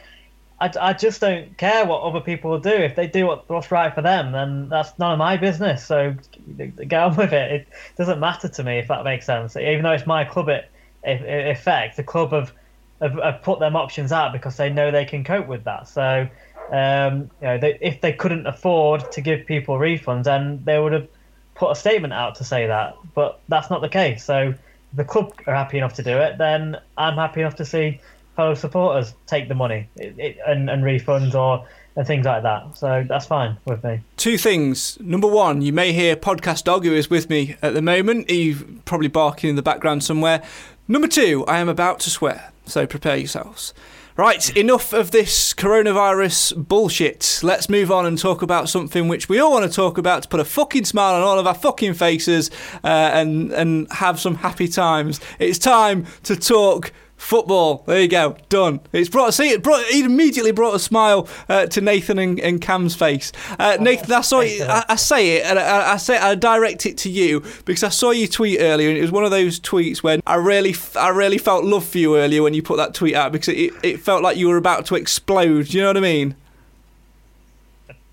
I, 0.61 0.71
I 0.79 0.93
just 0.93 1.23
don't 1.23 1.57
care 1.57 1.87
what 1.87 2.03
other 2.03 2.21
people 2.21 2.59
do. 2.59 2.69
If 2.69 2.97
they 2.97 3.07
do 3.07 3.27
what, 3.27 3.49
what's 3.49 3.71
right 3.71 3.95
for 3.95 4.03
them, 4.03 4.31
then 4.33 4.69
that's 4.69 4.99
none 4.99 5.13
of 5.13 5.19
my 5.19 5.39
business. 5.39 5.87
So 5.87 6.15
get 6.57 6.93
on 6.93 7.17
with 7.17 7.33
it. 7.33 7.51
It 7.51 7.69
doesn't 7.97 8.21
matter 8.21 8.47
to 8.47 8.63
me 8.63 8.79
if 8.79 8.89
that 8.89 9.05
makes 9.05 9.25
sense. 9.25 9.57
Even 9.57 9.85
though 9.85 9.93
it's 9.93 10.07
my 10.07 10.23
club, 10.27 10.51
it, 10.51 10.71
it, 11.03 11.23
it 11.23 11.51
affects 11.57 11.97
the 11.97 12.03
club 12.03 12.33
have, 12.33 12.53
have, 13.01 13.15
have 13.15 13.43
put 13.43 13.59
them 13.59 13.75
options 13.75 14.13
out 14.13 14.35
because 14.35 14.59
they 14.59 14.69
know 14.69 14.91
they 14.91 15.07
can 15.07 15.25
cope 15.25 15.47
with 15.47 15.65
that. 15.65 15.89
So 15.89 16.29
um, 16.73 17.31
you 17.41 17.47
know, 17.47 17.59
they, 17.59 17.79
if 17.81 18.03
they 18.03 18.13
couldn't 18.13 18.47
afford 18.47 19.11
to 19.13 19.23
give 19.23 19.47
people 19.47 19.79
refunds, 19.79 20.25
then 20.25 20.61
they 20.63 20.79
would 20.79 20.93
have 20.93 21.09
put 21.55 21.71
a 21.71 21.75
statement 21.75 22.13
out 22.13 22.35
to 22.35 22.45
say 22.45 22.67
that. 22.67 22.97
But 23.15 23.41
that's 23.49 23.71
not 23.71 23.81
the 23.81 23.89
case. 23.89 24.23
So 24.23 24.53
the 24.95 25.05
club 25.05 25.33
are 25.47 25.55
happy 25.55 25.79
enough 25.79 25.95
to 25.95 26.03
do 26.03 26.17
it, 26.19 26.39
then 26.39 26.77
I'm 26.97 27.17
happy 27.17 27.41
enough 27.41 27.57
to 27.57 27.65
see 27.65 28.01
fellow 28.35 28.55
supporters 28.55 29.15
take 29.27 29.49
the 29.49 29.55
money 29.55 29.89
it, 29.97 30.15
it, 30.19 30.39
and, 30.47 30.69
and 30.69 30.83
refunds 30.83 31.35
or 31.35 31.67
and 31.97 32.07
things 32.07 32.27
like 32.27 32.43
that. 32.43 32.77
So 32.77 33.05
that's 33.09 33.27
fine 33.27 33.57
with 33.65 33.83
me. 33.83 34.01
Two 34.19 34.37
things. 34.37 35.01
Number 35.01 35.27
one, 35.27 35.63
you 35.63 35.73
may 35.73 35.93
hear 35.93 36.15
Podcast 36.15 36.65
Dog, 36.65 36.85
who 36.85 36.93
is 36.93 37.09
with 37.09 37.31
me 37.31 37.57
at 37.63 37.73
the 37.73 37.81
moment. 37.81 38.31
He's 38.31 38.63
probably 38.85 39.09
barking 39.09 39.51
in 39.51 39.57
the 39.57 39.63
background 39.63 40.05
somewhere. 40.05 40.43
Number 40.87 41.09
two, 41.09 41.45
I 41.49 41.59
am 41.59 41.69
about 41.69 42.01
to 42.01 42.11
swear, 42.11 42.53
so 42.67 42.87
prepare 42.87 43.17
yourselves. 43.17 43.73
Right, 44.17 44.57
enough 44.57 44.95
of 44.95 45.11
this 45.11 45.53
coronavirus 45.53 46.67
bullshit. 46.69 47.41
Let's 47.43 47.69
move 47.69 47.93
on 47.93 48.07
and 48.07 48.17
talk 48.19 48.41
about 48.41 48.71
something 48.71 49.09
which 49.09 49.29
we 49.29 49.39
all 49.39 49.53
want 49.53 49.71
to 49.71 49.77
talk 49.77 49.99
about 49.99 50.23
to 50.23 50.29
put 50.31 50.41
a 50.41 50.45
fucking 50.47 50.87
smile 50.87 51.17
on 51.17 51.21
all 51.21 51.39
of 51.39 51.47
our 51.47 51.53
fucking 51.53 51.93
faces 51.93 52.51
uh, 52.83 52.87
and 52.87 53.53
and 53.53 53.93
have 53.93 54.19
some 54.19 54.37
happy 54.37 54.69
times. 54.69 55.21
It's 55.39 55.59
time 55.59 56.07
to 56.23 56.35
talk 56.35 56.93
Football. 57.17 57.83
There 57.87 58.01
you 58.01 58.09
go. 58.09 58.37
Done. 58.51 58.81
It's 58.93 59.09
brought. 59.09 59.33
See, 59.33 59.49
it 59.49 59.63
brought. 59.63 59.81
It 59.87 60.05
immediately 60.05 60.53
brought 60.53 60.75
a 60.75 60.79
smile 60.79 61.29
uh, 61.49 61.67
to 61.67 61.81
Nathan 61.81 62.19
and, 62.19 62.39
and 62.39 62.61
Cam's 62.61 62.95
face. 62.95 63.33
Uh, 63.59 63.79
Nathan, 63.81 64.13
I 64.13 64.21
saw. 64.21 64.41
You, 64.41 64.65
I, 64.65 64.85
I, 64.91 64.97
say 64.97 65.37
it, 65.37 65.47
and 65.47 65.59
I, 65.59 65.95
I, 65.95 65.97
say 65.97 66.19
I 66.19 66.35
direct 66.35 66.85
it 66.85 66.99
to 66.99 67.11
you 67.11 67.43
because 67.65 67.83
I 67.83 67.89
saw 67.89 68.11
you 68.11 68.29
tweet 68.29 68.61
earlier, 68.61 68.91
and 68.91 68.99
it 68.99 69.01
was 69.01 69.11
one 69.11 69.25
of 69.25 69.31
those 69.31 69.59
tweets 69.59 70.03
when 70.03 70.21
I 70.27 70.35
really, 70.35 70.75
I 70.95 71.09
really 71.09 71.39
felt 71.39 71.65
love 71.65 71.87
for 71.87 71.99
you 71.99 72.17
earlier 72.19 72.43
when 72.43 72.53
you 72.53 72.63
put 72.63 72.77
that 72.77 72.93
tweet 72.93 73.15
out 73.15 73.33
because 73.33 73.49
it, 73.49 73.73
it 73.83 74.01
felt 74.01 74.23
like 74.23 74.37
you 74.37 74.49
were 74.49 74.59
about 74.59 74.85
to 74.87 74.95
explode. 74.95 75.67
Do 75.67 75.79
you 75.79 75.83
know 75.83 75.89
what 75.89 75.97
I 75.97 76.01
mean? 76.01 76.37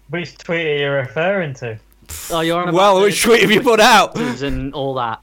Which 0.10 0.38
tweet 0.38 0.66
are 0.66 0.78
you 0.78 0.90
referring 0.90 1.56
to? 1.56 1.78
Oh, 2.32 2.40
you're 2.40 2.66
on 2.66 2.74
well, 2.74 3.02
which 3.02 3.22
tweet 3.22 3.42
have 3.42 3.52
you 3.52 3.62
put 3.62 3.80
out? 3.80 4.18
And 4.44 4.74
all 4.74 4.94
that. 4.96 5.22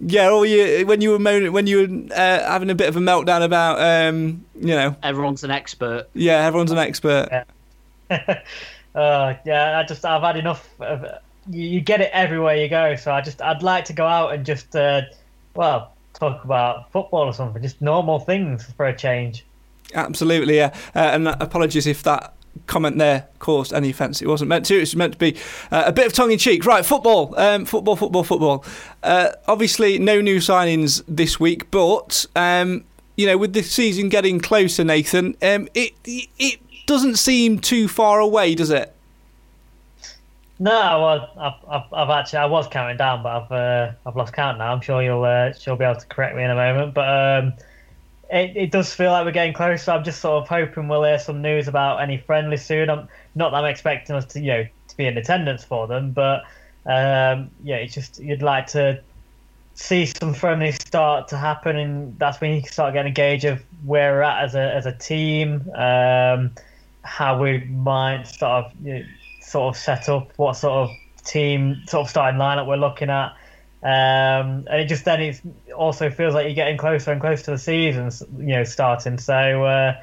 Yeah, 0.00 0.30
or 0.30 0.44
you 0.44 0.86
when 0.86 1.00
you 1.00 1.10
were 1.10 1.18
moaning, 1.18 1.52
when 1.52 1.66
you 1.66 1.78
were 1.78 2.14
uh, 2.14 2.50
having 2.50 2.70
a 2.70 2.74
bit 2.74 2.88
of 2.88 2.96
a 2.96 3.00
meltdown 3.00 3.42
about, 3.42 3.80
um, 3.80 4.44
you 4.54 4.74
know, 4.74 4.94
everyone's 5.02 5.44
an 5.44 5.50
expert. 5.50 6.08
Yeah, 6.14 6.44
everyone's 6.44 6.72
an 6.72 6.78
expert. 6.78 7.28
Yeah. 8.10 8.42
uh, 8.94 9.34
yeah, 9.44 9.78
I 9.78 9.84
just 9.84 10.04
I've 10.04 10.22
had 10.22 10.36
enough. 10.36 10.68
Of, 10.80 11.06
you, 11.50 11.62
you, 11.62 11.80
get 11.80 12.00
it 12.00 12.10
everywhere 12.12 12.56
you 12.56 12.68
go, 12.68 12.96
so 12.96 13.12
I 13.12 13.20
just 13.20 13.40
I'd 13.40 13.62
like 13.62 13.86
to 13.86 13.92
go 13.92 14.06
out 14.06 14.34
and 14.34 14.44
just 14.44 14.74
uh, 14.76 15.02
well 15.54 15.92
talk 16.14 16.44
about 16.44 16.90
football 16.92 17.22
or 17.22 17.34
something, 17.34 17.62
just 17.62 17.80
normal 17.80 18.18
things 18.18 18.64
for 18.76 18.86
a 18.86 18.96
change. 18.96 19.44
Absolutely, 19.94 20.56
yeah. 20.56 20.74
Uh, 20.94 20.98
and 20.98 21.28
apologies 21.28 21.86
if 21.86 22.02
that 22.02 22.34
comment 22.66 22.98
there 22.98 23.26
caused 23.38 23.72
any 23.72 23.90
offence. 23.90 24.22
It 24.22 24.28
wasn't 24.28 24.48
meant 24.48 24.66
to. 24.66 24.76
It 24.76 24.80
was 24.80 24.96
meant 24.96 25.12
to 25.12 25.18
be 25.18 25.36
uh, 25.70 25.84
a 25.86 25.92
bit 25.92 26.06
of 26.06 26.12
tongue 26.12 26.32
in 26.32 26.38
cheek. 26.38 26.64
Right, 26.64 26.84
football, 26.84 27.38
um, 27.38 27.64
football, 27.64 27.96
football, 27.96 28.24
football. 28.24 28.64
Uh, 29.02 29.30
obviously, 29.46 29.98
no 29.98 30.20
new 30.20 30.38
signings 30.38 31.02
this 31.08 31.38
week, 31.38 31.70
but 31.70 32.26
um, 32.36 32.84
you 33.16 33.26
know, 33.26 33.38
with 33.38 33.52
the 33.52 33.62
season 33.62 34.08
getting 34.08 34.40
closer, 34.40 34.84
Nathan, 34.84 35.36
um, 35.42 35.68
it 35.74 35.94
it 36.04 36.60
doesn't 36.86 37.16
seem 37.16 37.58
too 37.58 37.88
far 37.88 38.20
away, 38.20 38.54
does 38.54 38.70
it? 38.70 38.92
No, 40.58 40.70
well, 40.70 41.30
I've, 41.36 41.68
I've, 41.68 41.92
I've 41.92 42.10
actually 42.10 42.38
I 42.38 42.46
was 42.46 42.66
counting 42.68 42.96
down, 42.96 43.22
but 43.22 43.42
I've 43.42 43.52
uh, 43.52 43.92
I've 44.06 44.16
lost 44.16 44.32
count 44.32 44.58
now. 44.58 44.72
I'm 44.72 44.80
sure 44.80 45.02
you'll 45.02 45.24
uh, 45.24 45.52
she'll 45.52 45.76
be 45.76 45.84
able 45.84 46.00
to 46.00 46.06
correct 46.06 46.34
me 46.34 46.44
in 46.44 46.50
a 46.50 46.54
moment, 46.54 46.94
but 46.94 47.08
um, 47.08 47.52
it, 48.30 48.56
it 48.56 48.70
does 48.70 48.92
feel 48.92 49.12
like 49.12 49.24
we're 49.24 49.32
getting 49.32 49.52
closer. 49.52 49.92
I'm 49.92 50.04
just 50.04 50.20
sort 50.20 50.42
of 50.42 50.48
hoping 50.48 50.88
we'll 50.88 51.04
hear 51.04 51.18
some 51.18 51.42
news 51.42 51.68
about 51.68 52.00
any 52.00 52.18
friendly 52.18 52.56
soon. 52.56 52.90
I'm 52.90 53.08
not 53.34 53.50
that 53.50 53.58
I'm 53.58 53.64
expecting 53.66 54.16
us 54.16 54.24
to 54.26 54.40
you 54.40 54.52
know 54.52 54.66
to 54.88 54.96
be 54.96 55.06
in 55.06 55.16
attendance 55.16 55.64
for 55.64 55.86
them, 55.86 56.12
but 56.12 56.44
um, 56.86 57.50
yeah, 57.62 57.76
it's 57.76 57.94
just 57.94 58.18
you'd 58.18 58.42
like 58.42 58.66
to 58.68 59.00
see 59.74 60.06
some 60.06 60.34
friendly 60.34 60.72
start 60.72 61.28
to 61.28 61.36
happen, 61.36 61.76
and 61.76 62.18
that's 62.18 62.40
when 62.40 62.54
you 62.54 62.62
can 62.62 62.72
start 62.72 62.94
getting 62.94 63.12
a 63.12 63.14
gauge 63.14 63.44
of 63.44 63.62
where 63.84 64.14
we're 64.14 64.22
at 64.22 64.44
as 64.44 64.54
a 64.54 64.74
as 64.74 64.86
a 64.86 64.92
team, 64.92 65.70
um, 65.74 66.50
how 67.02 67.40
we 67.40 67.64
might 67.64 68.24
sort 68.24 68.64
of 68.64 68.72
you 68.82 68.94
know, 68.94 69.04
sort 69.40 69.74
of 69.74 69.80
set 69.80 70.08
up, 70.08 70.32
what 70.36 70.54
sort 70.54 70.88
of 70.88 70.96
team 71.24 71.82
sort 71.86 72.06
of 72.06 72.10
starting 72.10 72.40
lineup 72.40 72.66
we're 72.66 72.76
looking 72.76 73.10
at. 73.10 73.36
Um, 73.82 74.66
and 74.70 74.80
it 74.80 74.86
just 74.86 75.04
then 75.04 75.20
it 75.20 75.40
also 75.76 76.10
feels 76.10 76.34
like 76.34 76.46
you're 76.46 76.54
getting 76.54 76.78
closer 76.78 77.12
and 77.12 77.20
closer 77.20 77.44
to 77.44 77.50
the 77.52 77.58
season, 77.58 78.10
you 78.38 78.54
know, 78.54 78.64
starting. 78.64 79.18
So 79.18 79.64
uh, 79.64 80.00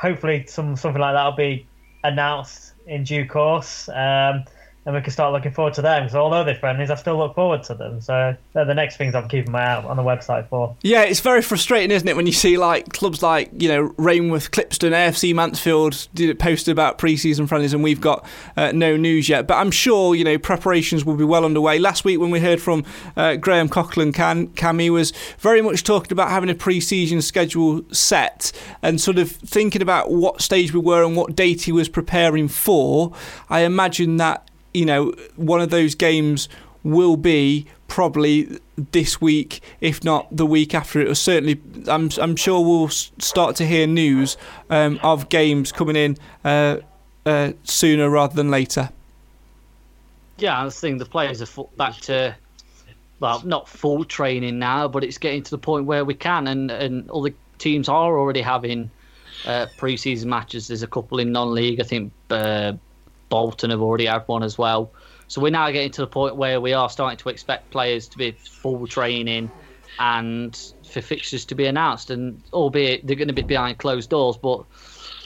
hopefully 0.00 0.44
some 0.46 0.76
something 0.76 1.00
like 1.00 1.14
that 1.14 1.24
will 1.24 1.36
be 1.36 1.66
announced 2.04 2.74
in 2.86 3.04
due 3.04 3.26
course. 3.26 3.88
Um, 3.88 4.44
and 4.88 4.96
we 4.96 5.02
can 5.02 5.12
start 5.12 5.34
looking 5.34 5.52
forward 5.52 5.74
to 5.74 5.82
them. 5.82 6.04
Because 6.04 6.16
although 6.16 6.42
they're 6.44 6.54
friendlies, 6.54 6.90
I 6.90 6.94
still 6.94 7.18
look 7.18 7.34
forward 7.34 7.62
to 7.64 7.74
them. 7.74 8.00
So 8.00 8.34
they're 8.54 8.64
the 8.64 8.74
next 8.74 8.96
things 8.96 9.14
I'm 9.14 9.28
keeping 9.28 9.52
my 9.52 9.60
eye 9.60 9.72
out 9.72 9.84
on 9.84 9.98
the 9.98 10.02
website 10.02 10.48
for. 10.48 10.74
Yeah, 10.80 11.02
it's 11.02 11.20
very 11.20 11.42
frustrating, 11.42 11.90
isn't 11.90 12.08
it, 12.08 12.16
when 12.16 12.24
you 12.24 12.32
see 12.32 12.56
like 12.56 12.90
clubs 12.94 13.22
like 13.22 13.50
you 13.52 13.68
know 13.68 13.90
Rainworth, 13.90 14.50
Clipstone, 14.50 14.92
AFC 14.92 15.34
Mansfield 15.34 16.08
did 16.14 16.38
posted 16.38 16.72
about 16.72 16.96
pre-season 16.96 17.46
friendlies, 17.46 17.74
and 17.74 17.84
we've 17.84 18.00
got 18.00 18.26
uh, 18.56 18.72
no 18.72 18.96
news 18.96 19.28
yet. 19.28 19.46
But 19.46 19.58
I'm 19.58 19.70
sure 19.70 20.14
you 20.14 20.24
know 20.24 20.38
preparations 20.38 21.04
will 21.04 21.16
be 21.16 21.24
well 21.24 21.44
underway. 21.44 21.78
Last 21.78 22.06
week 22.06 22.18
when 22.18 22.30
we 22.30 22.40
heard 22.40 22.62
from 22.62 22.82
uh, 23.14 23.36
Graham 23.36 23.68
Coughlan, 23.68 24.14
Cam, 24.14 24.48
Cammy 24.48 24.88
was 24.88 25.12
very 25.38 25.60
much 25.60 25.84
talking 25.84 26.12
about 26.12 26.30
having 26.30 26.48
a 26.48 26.54
pre-season 26.54 27.20
schedule 27.20 27.82
set 27.92 28.52
and 28.80 28.98
sort 28.98 29.18
of 29.18 29.30
thinking 29.30 29.82
about 29.82 30.10
what 30.10 30.40
stage 30.40 30.72
we 30.72 30.80
were 30.80 31.04
and 31.04 31.14
what 31.14 31.36
date 31.36 31.62
he 31.62 31.72
was 31.72 31.90
preparing 31.90 32.48
for. 32.48 33.12
I 33.50 33.60
imagine 33.60 34.16
that 34.16 34.48
you 34.74 34.84
know, 34.84 35.12
one 35.36 35.60
of 35.60 35.70
those 35.70 35.94
games 35.94 36.48
will 36.84 37.16
be 37.16 37.66
probably 37.88 38.58
this 38.92 39.20
week, 39.20 39.60
if 39.80 40.04
not 40.04 40.28
the 40.34 40.46
week 40.46 40.74
after. 40.74 41.00
It 41.00 41.08
was 41.08 41.20
certainly. 41.20 41.60
I'm 41.88 42.10
I'm 42.20 42.36
sure 42.36 42.64
we'll 42.64 42.88
start 42.88 43.56
to 43.56 43.66
hear 43.66 43.86
news 43.86 44.36
um, 44.70 45.00
of 45.02 45.28
games 45.28 45.72
coming 45.72 45.96
in 45.96 46.16
uh, 46.44 46.78
uh, 47.26 47.52
sooner 47.64 48.08
rather 48.08 48.34
than 48.34 48.50
later. 48.50 48.90
Yeah, 50.38 50.64
I 50.64 50.70
think 50.70 51.00
the 51.00 51.06
players 51.06 51.42
are 51.42 51.64
back 51.76 51.96
to 52.02 52.36
well, 53.20 53.42
not 53.44 53.68
full 53.68 54.04
training 54.04 54.58
now, 54.58 54.86
but 54.86 55.02
it's 55.02 55.18
getting 55.18 55.42
to 55.42 55.50
the 55.50 55.58
point 55.58 55.86
where 55.86 56.04
we 56.04 56.14
can, 56.14 56.46
and 56.46 56.70
and 56.70 57.10
all 57.10 57.22
the 57.22 57.34
teams 57.58 57.88
are 57.88 58.16
already 58.16 58.40
having 58.40 58.90
uh, 59.46 59.66
pre-season 59.76 60.30
matches. 60.30 60.68
There's 60.68 60.82
a 60.82 60.86
couple 60.86 61.18
in 61.18 61.32
non-league. 61.32 61.80
I 61.80 61.84
think 61.84 62.12
uh, 62.30 62.74
Bolton 63.28 63.70
have 63.70 63.80
already 63.80 64.06
had 64.06 64.22
one 64.26 64.42
as 64.42 64.58
well. 64.58 64.90
So 65.28 65.42
we're 65.42 65.50
now 65.50 65.70
getting 65.70 65.90
to 65.92 66.00
the 66.00 66.06
point 66.06 66.36
where 66.36 66.60
we 66.60 66.72
are 66.72 66.88
starting 66.88 67.18
to 67.18 67.28
expect 67.28 67.70
players 67.70 68.08
to 68.08 68.18
be 68.18 68.32
full 68.32 68.86
training 68.86 69.50
and 69.98 70.72
for 70.90 71.02
fixtures 71.02 71.44
to 71.46 71.54
be 71.54 71.66
announced. 71.66 72.10
And 72.10 72.42
albeit 72.52 73.06
they're 73.06 73.16
going 73.16 73.28
to 73.28 73.34
be 73.34 73.42
behind 73.42 73.78
closed 73.78 74.10
doors, 74.10 74.36
but 74.36 74.64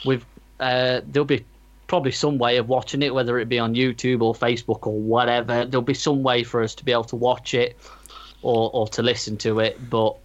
we've 0.05 0.25
uh, 0.59 1.01
there'll 1.07 1.25
be 1.25 1.45
probably 1.87 2.11
some 2.11 2.37
way 2.37 2.57
of 2.57 2.69
watching 2.69 3.01
it, 3.01 3.13
whether 3.13 3.37
it 3.39 3.49
be 3.49 3.59
on 3.59 3.75
YouTube 3.75 4.21
or 4.21 4.33
Facebook 4.33 4.87
or 4.87 4.99
whatever. 4.99 5.65
There'll 5.65 5.81
be 5.81 5.93
some 5.93 6.23
way 6.23 6.43
for 6.43 6.63
us 6.63 6.75
to 6.75 6.85
be 6.85 6.91
able 6.91 7.03
to 7.05 7.15
watch 7.15 7.53
it 7.53 7.77
or 8.41 8.69
or 8.73 8.87
to 8.89 9.01
listen 9.01 9.37
to 9.37 9.59
it, 9.59 9.89
but. 9.89 10.17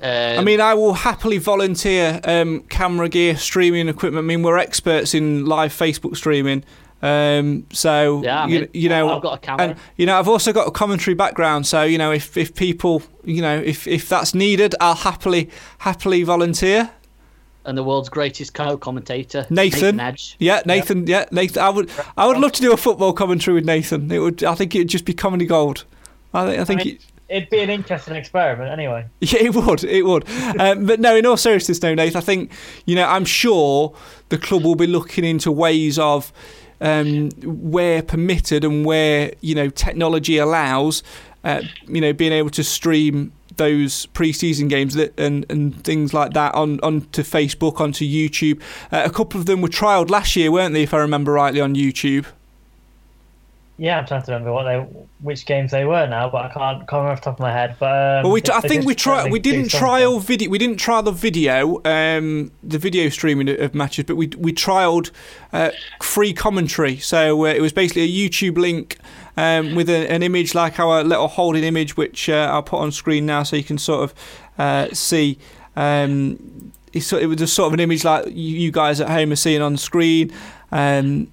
Um, 0.00 0.38
I 0.38 0.44
mean, 0.44 0.60
I 0.60 0.74
will 0.74 0.94
happily 0.94 1.38
volunteer 1.38 2.20
um, 2.22 2.60
camera 2.62 3.08
gear, 3.08 3.36
streaming 3.36 3.88
equipment. 3.88 4.24
I 4.24 4.26
mean, 4.26 4.42
we're 4.42 4.56
experts 4.56 5.12
in 5.12 5.44
live 5.44 5.72
Facebook 5.72 6.16
streaming. 6.16 6.62
Um, 7.02 7.66
so 7.72 8.22
yeah, 8.22 8.46
you, 8.46 8.68
you, 8.72 8.88
know, 8.88 9.16
I've 9.16 9.22
got 9.22 9.34
a 9.34 9.38
camera. 9.38 9.68
And, 9.70 9.78
you 9.96 10.06
know, 10.06 10.18
I've 10.18 10.28
also 10.28 10.52
got 10.52 10.68
a 10.68 10.70
commentary 10.70 11.14
background. 11.14 11.66
So 11.66 11.82
you 11.82 11.98
know, 11.98 12.12
if 12.12 12.36
if 12.36 12.54
people, 12.54 13.02
you 13.24 13.42
know, 13.42 13.58
if 13.58 13.88
if 13.88 14.08
that's 14.08 14.34
needed, 14.34 14.76
I'll 14.80 14.94
happily 14.94 15.50
happily 15.78 16.22
volunteer. 16.22 16.90
And 17.64 17.78
the 17.78 17.84
world's 17.84 18.08
greatest 18.08 18.54
co-commentator, 18.54 19.46
Nathan. 19.48 19.96
Nathan 19.96 20.00
Edge. 20.00 20.36
Yeah, 20.38 20.62
Nathan. 20.64 21.06
Yeah, 21.06 21.26
Nathan. 21.30 21.62
I 21.62 21.70
would 21.70 21.90
I 22.16 22.26
would 22.26 22.38
love 22.38 22.52
to 22.52 22.60
do 22.60 22.72
a 22.72 22.76
football 22.76 23.12
commentary 23.12 23.54
with 23.54 23.64
Nathan. 23.64 24.10
It 24.10 24.18
would. 24.18 24.44
I 24.44 24.54
think 24.54 24.74
it'd 24.74 24.88
just 24.88 25.04
be 25.04 25.12
comedy 25.12 25.46
gold. 25.46 25.84
I 26.32 26.46
think. 26.46 26.60
I 26.60 26.64
think. 26.64 26.80
I 26.80 26.84
mean, 26.84 26.98
it'd 27.28 27.50
be 27.50 27.60
an 27.60 27.70
interesting 27.70 28.14
experiment 28.14 28.70
anyway. 28.70 29.06
Yeah, 29.20 29.42
it 29.42 29.54
would. 29.54 29.82
It 29.84 30.02
would. 30.02 30.28
um, 30.60 30.86
but 30.86 31.00
no, 31.00 31.16
in 31.16 31.26
all 31.26 31.36
seriousness, 31.36 31.82
no, 31.82 31.94
Nathan. 31.94 32.16
I 32.16 32.20
think 32.20 32.52
you 32.84 32.94
know. 32.94 33.08
I'm 33.08 33.24
sure 33.24 33.94
the 34.28 34.38
club 34.38 34.64
will 34.64 34.76
be 34.76 34.86
looking 34.86 35.24
into 35.24 35.50
ways 35.50 35.98
of 35.98 36.32
um, 36.82 37.30
where 37.42 38.02
permitted 38.02 38.64
and 38.64 38.84
where 38.84 39.32
you 39.40 39.54
know 39.54 39.70
technology 39.70 40.36
allows, 40.36 41.02
uh, 41.44 41.62
you 41.86 42.00
know, 42.00 42.12
being 42.12 42.32
able 42.32 42.50
to 42.50 42.64
stream 42.64 43.32
those 43.56 44.06
pre-season 44.06 44.68
games 44.68 44.94
that, 44.94 45.18
and 45.18 45.46
and 45.48 45.82
things 45.84 46.12
like 46.12 46.34
that 46.34 46.54
on 46.54 46.80
onto 46.80 47.22
Facebook, 47.22 47.80
onto 47.80 48.04
YouTube. 48.04 48.60
Uh, 48.90 49.02
a 49.04 49.10
couple 49.10 49.40
of 49.40 49.46
them 49.46 49.62
were 49.62 49.68
trialed 49.68 50.10
last 50.10 50.36
year, 50.36 50.50
weren't 50.50 50.74
they? 50.74 50.82
If 50.82 50.92
I 50.92 50.98
remember 50.98 51.32
rightly, 51.32 51.60
on 51.60 51.74
YouTube. 51.74 52.26
Yeah, 53.82 53.98
I'm 53.98 54.06
trying 54.06 54.22
to 54.22 54.30
remember 54.30 54.52
what 54.52 54.62
they, 54.62 54.78
which 55.22 55.44
games 55.44 55.72
they 55.72 55.84
were 55.84 56.06
now, 56.06 56.30
but 56.30 56.44
I 56.44 56.48
can't, 56.50 56.78
can't 56.86 56.92
remember 56.92 57.10
off 57.14 57.18
the 57.18 57.24
top 57.24 57.34
of 57.34 57.40
my 57.40 57.50
head. 57.50 57.74
But 57.80 58.18
um, 58.18 58.22
well, 58.22 58.32
we 58.32 58.40
t- 58.40 58.52
I 58.52 58.60
think 58.60 58.86
we 58.86 58.94
tried. 58.94 59.32
We 59.32 59.40
didn't 59.40 59.70
trial 59.70 60.20
video. 60.20 60.48
We 60.50 60.58
didn't 60.58 60.76
trial 60.76 61.02
the 61.02 61.10
video, 61.10 61.82
um, 61.84 62.52
the 62.62 62.78
video 62.78 63.08
streaming 63.08 63.48
of 63.48 63.74
matches, 63.74 64.04
but 64.04 64.14
we 64.14 64.28
we 64.38 64.52
trialed 64.52 65.10
uh, 65.52 65.72
free 66.00 66.32
commentary. 66.32 66.98
So 66.98 67.44
uh, 67.44 67.48
it 67.48 67.60
was 67.60 67.72
basically 67.72 68.02
a 68.02 68.08
YouTube 68.08 68.56
link 68.56 68.98
um, 69.36 69.74
with 69.74 69.90
a, 69.90 70.08
an 70.08 70.22
image 70.22 70.54
like 70.54 70.78
our 70.78 71.02
little 71.02 71.26
holding 71.26 71.64
image, 71.64 71.96
which 71.96 72.28
uh, 72.28 72.50
I'll 72.52 72.62
put 72.62 72.78
on 72.78 72.92
screen 72.92 73.26
now, 73.26 73.42
so 73.42 73.56
you 73.56 73.64
can 73.64 73.78
sort 73.78 74.04
of 74.04 74.14
uh, 74.58 74.94
see. 74.94 75.38
Um, 75.74 76.70
it 76.92 77.26
was 77.26 77.40
a 77.40 77.48
sort 77.48 77.66
of 77.66 77.74
an 77.74 77.80
image 77.80 78.04
like 78.04 78.26
you 78.28 78.70
guys 78.70 79.00
at 79.00 79.08
home 79.10 79.32
are 79.32 79.36
seeing 79.36 79.60
on 79.60 79.76
screen. 79.76 80.30
Um, 80.70 81.32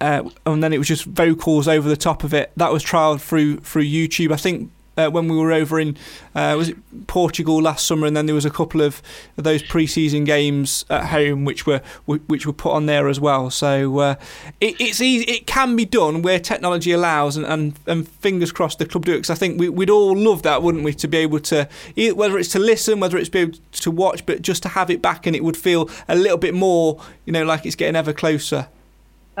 uh, 0.00 0.28
and 0.46 0.62
then 0.62 0.72
it 0.72 0.78
was 0.78 0.88
just 0.88 1.04
vocals 1.04 1.68
over 1.68 1.88
the 1.88 1.96
top 1.96 2.24
of 2.24 2.32
it. 2.34 2.52
That 2.56 2.72
was 2.72 2.84
trialed 2.84 3.20
through 3.20 3.58
through 3.58 3.84
YouTube. 3.84 4.32
I 4.32 4.36
think 4.36 4.70
uh, 4.96 5.08
when 5.08 5.28
we 5.28 5.36
were 5.36 5.52
over 5.52 5.78
in 5.80 5.96
uh, 6.34 6.54
was 6.56 6.70
it 6.70 7.06
Portugal 7.06 7.60
last 7.60 7.86
summer, 7.86 8.06
and 8.06 8.16
then 8.16 8.26
there 8.26 8.34
was 8.34 8.44
a 8.44 8.50
couple 8.50 8.80
of, 8.80 9.02
those 9.36 9.62
pre-season 9.62 10.24
games 10.24 10.84
at 10.90 11.06
home 11.06 11.44
which 11.44 11.66
were 11.66 11.80
which 12.06 12.46
were 12.46 12.52
put 12.52 12.72
on 12.72 12.86
there 12.86 13.08
as 13.08 13.20
well. 13.20 13.50
So 13.50 13.98
uh, 13.98 14.14
it, 14.60 14.80
it's 14.80 15.00
easy. 15.00 15.24
It 15.30 15.46
can 15.46 15.76
be 15.76 15.84
done 15.84 16.22
where 16.22 16.38
technology 16.38 16.92
allows, 16.92 17.36
and, 17.36 17.46
and, 17.46 17.78
and 17.86 18.08
fingers 18.08 18.52
crossed 18.52 18.78
the 18.78 18.86
club 18.86 19.04
do 19.04 19.12
it. 19.12 19.16
Because 19.16 19.30
I 19.30 19.34
think 19.34 19.58
we, 19.58 19.68
would 19.68 19.90
all 19.90 20.16
love 20.16 20.42
that, 20.42 20.62
wouldn't 20.62 20.84
we, 20.84 20.92
to 20.94 21.08
be 21.08 21.18
able 21.18 21.40
to 21.40 21.68
whether 22.14 22.38
it's 22.38 22.50
to 22.50 22.58
listen, 22.58 23.00
whether 23.00 23.16
it's 23.18 23.28
be 23.28 23.40
able 23.40 23.58
to 23.72 23.90
watch, 23.90 24.26
but 24.26 24.42
just 24.42 24.62
to 24.64 24.68
have 24.70 24.90
it 24.90 25.00
back, 25.00 25.26
and 25.26 25.34
it 25.34 25.44
would 25.44 25.56
feel 25.56 25.88
a 26.08 26.14
little 26.14 26.38
bit 26.38 26.54
more, 26.54 27.00
you 27.24 27.32
know, 27.32 27.44
like 27.44 27.64
it's 27.64 27.76
getting 27.76 27.96
ever 27.96 28.12
closer. 28.12 28.68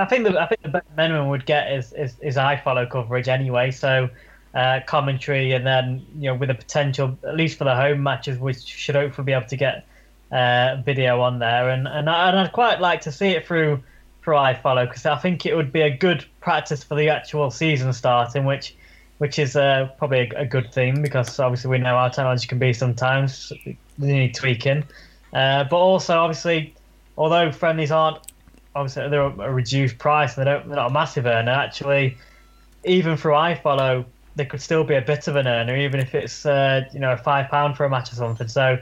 I 0.00 0.06
think 0.06 0.24
the 0.24 0.40
I 0.40 0.46
think 0.46 0.62
the 0.62 0.82
minimum 0.96 1.28
would 1.28 1.46
get 1.46 1.72
is 1.72 1.92
is, 1.92 2.16
is 2.20 2.36
iFollow 2.36 2.90
coverage 2.90 3.28
anyway. 3.28 3.70
So 3.70 4.08
uh, 4.54 4.80
commentary, 4.86 5.52
and 5.52 5.66
then 5.66 6.06
you 6.16 6.30
know 6.30 6.34
with 6.34 6.50
a 6.50 6.54
potential 6.54 7.18
at 7.24 7.36
least 7.36 7.58
for 7.58 7.64
the 7.64 7.74
home 7.74 8.02
matches, 8.02 8.38
we 8.38 8.52
should 8.54 8.94
hopefully 8.94 9.26
be 9.26 9.32
able 9.32 9.46
to 9.46 9.56
get 9.56 9.86
uh, 10.32 10.76
video 10.84 11.20
on 11.20 11.38
there. 11.38 11.70
And 11.70 11.86
and, 11.86 12.08
I, 12.08 12.28
and 12.30 12.38
I'd 12.38 12.52
quite 12.52 12.80
like 12.80 13.00
to 13.02 13.12
see 13.12 13.28
it 13.28 13.46
through 13.46 13.82
through 14.22 14.34
iFollow 14.34 14.88
because 14.88 15.06
I 15.06 15.16
think 15.16 15.46
it 15.46 15.54
would 15.54 15.72
be 15.72 15.80
a 15.80 15.96
good 15.96 16.24
practice 16.40 16.84
for 16.84 16.94
the 16.94 17.08
actual 17.08 17.50
season 17.50 17.92
starting, 17.92 18.44
which 18.44 18.74
which 19.18 19.38
is 19.38 19.54
uh, 19.54 19.90
probably 19.98 20.30
a, 20.34 20.40
a, 20.40 20.46
good 20.46 20.72
thing 20.72 21.02
because 21.02 21.38
obviously 21.38 21.70
we 21.70 21.76
know 21.76 21.94
how 21.94 22.08
technology 22.08 22.46
can 22.46 22.58
be 22.58 22.72
sometimes. 22.72 23.52
They 23.64 23.76
need 23.98 24.34
tweaking, 24.34 24.84
uh, 25.34 25.64
but 25.64 25.76
also 25.76 26.18
obviously 26.18 26.74
although 27.18 27.52
friendlies 27.52 27.92
aren't 27.92 28.18
obviously 28.74 29.08
they're 29.08 29.22
a 29.22 29.52
reduced 29.52 29.98
price 29.98 30.36
and 30.36 30.46
they 30.46 30.50
don't 30.50 30.66
they're 30.66 30.76
not 30.76 30.90
a 30.90 30.92
massive 30.92 31.26
earner. 31.26 31.52
Actually, 31.52 32.16
even 32.84 33.16
for 33.16 33.30
iFollow, 33.30 34.04
they 34.36 34.44
could 34.44 34.60
still 34.60 34.84
be 34.84 34.94
a 34.94 35.02
bit 35.02 35.28
of 35.28 35.36
an 35.36 35.46
earner, 35.46 35.76
even 35.76 36.00
if 36.00 36.14
it's 36.14 36.46
uh, 36.46 36.82
you 36.92 37.00
know 37.00 37.16
five 37.16 37.48
pound 37.50 37.76
for 37.76 37.84
a 37.84 37.90
match 37.90 38.12
or 38.12 38.16
something. 38.16 38.48
So 38.48 38.78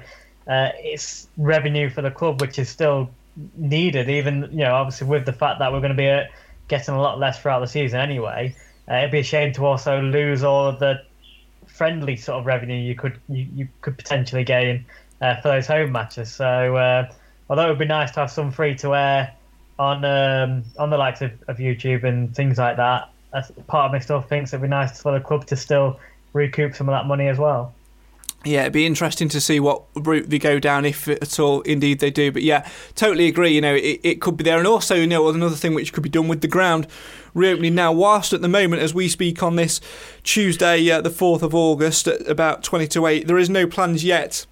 uh, 0.46 0.70
it's 0.78 1.28
revenue 1.36 1.90
for 1.90 2.02
the 2.02 2.10
club, 2.10 2.40
which 2.40 2.58
is 2.58 2.68
still 2.68 3.10
needed. 3.56 4.08
Even 4.08 4.48
you 4.50 4.64
know, 4.64 4.74
obviously 4.74 5.06
with 5.06 5.24
the 5.24 5.32
fact 5.32 5.58
that 5.60 5.72
we're 5.72 5.80
going 5.80 5.90
to 5.90 5.96
be 5.96 6.08
uh, 6.08 6.24
getting 6.68 6.94
a 6.94 7.00
lot 7.00 7.18
less 7.18 7.40
throughout 7.40 7.60
the 7.60 7.66
season 7.66 8.00
anyway, 8.00 8.54
uh, 8.90 8.96
it'd 8.96 9.10
be 9.10 9.20
a 9.20 9.24
shame 9.24 9.52
to 9.54 9.64
also 9.64 10.00
lose 10.00 10.42
all 10.42 10.66
of 10.66 10.78
the 10.78 11.02
friendly 11.66 12.16
sort 12.16 12.40
of 12.40 12.46
revenue 12.46 12.74
you 12.74 12.94
could 12.94 13.18
you, 13.28 13.46
you 13.54 13.68
could 13.82 13.96
potentially 13.96 14.42
gain 14.42 14.84
uh, 15.20 15.36
for 15.40 15.48
those 15.48 15.66
home 15.66 15.92
matches. 15.92 16.30
So 16.30 16.76
uh, 16.76 17.10
although 17.48 17.66
it 17.66 17.68
would 17.70 17.78
be 17.78 17.84
nice 17.84 18.10
to 18.12 18.20
have 18.20 18.30
some 18.30 18.50
free 18.50 18.74
to 18.76 18.94
air 18.94 19.34
on 19.78 20.04
um, 20.04 20.64
on 20.78 20.90
the 20.90 20.98
likes 20.98 21.22
of, 21.22 21.32
of 21.48 21.58
YouTube 21.58 22.04
and 22.04 22.34
things 22.34 22.58
like 22.58 22.76
that, 22.76 23.10
part 23.66 23.86
of 23.86 23.92
me 23.92 24.00
still 24.00 24.20
thinks 24.20 24.52
it'd 24.52 24.62
be 24.62 24.68
nice 24.68 25.00
for 25.00 25.12
the 25.12 25.20
club 25.20 25.46
to 25.46 25.56
still 25.56 25.98
recoup 26.32 26.74
some 26.74 26.88
of 26.88 26.92
that 26.92 27.06
money 27.06 27.28
as 27.28 27.38
well. 27.38 27.74
Yeah, 28.44 28.62
it'd 28.62 28.72
be 28.72 28.86
interesting 28.86 29.28
to 29.30 29.40
see 29.40 29.58
what 29.58 29.82
route 29.96 30.30
they 30.30 30.38
go 30.38 30.60
down, 30.60 30.84
if 30.84 31.08
at 31.08 31.40
all, 31.40 31.60
indeed 31.62 31.98
they 31.98 32.10
do. 32.10 32.30
But 32.30 32.44
yeah, 32.44 32.68
totally 32.94 33.26
agree. 33.26 33.50
You 33.50 33.60
know, 33.60 33.74
it, 33.74 34.00
it 34.04 34.20
could 34.20 34.36
be 34.36 34.44
there, 34.44 34.58
and 34.58 34.66
also, 34.66 34.94
you 34.94 35.08
know, 35.08 35.28
another 35.28 35.56
thing 35.56 35.74
which 35.74 35.92
could 35.92 36.04
be 36.04 36.08
done 36.08 36.28
with 36.28 36.40
the 36.40 36.48
ground 36.48 36.86
reopening 37.34 37.74
now. 37.74 37.92
Whilst 37.92 38.32
at 38.32 38.40
the 38.40 38.48
moment, 38.48 38.80
as 38.80 38.94
we 38.94 39.08
speak 39.08 39.42
on 39.42 39.56
this 39.56 39.80
Tuesday, 40.22 40.88
uh, 40.88 41.00
the 41.00 41.10
fourth 41.10 41.42
of 41.42 41.52
August, 41.52 42.06
at 42.06 42.28
about 42.28 42.62
twenty 42.62 42.86
to 42.88 43.06
eight, 43.06 43.26
there 43.26 43.38
is 43.38 43.50
no 43.50 43.66
plans 43.66 44.04
yet. 44.04 44.46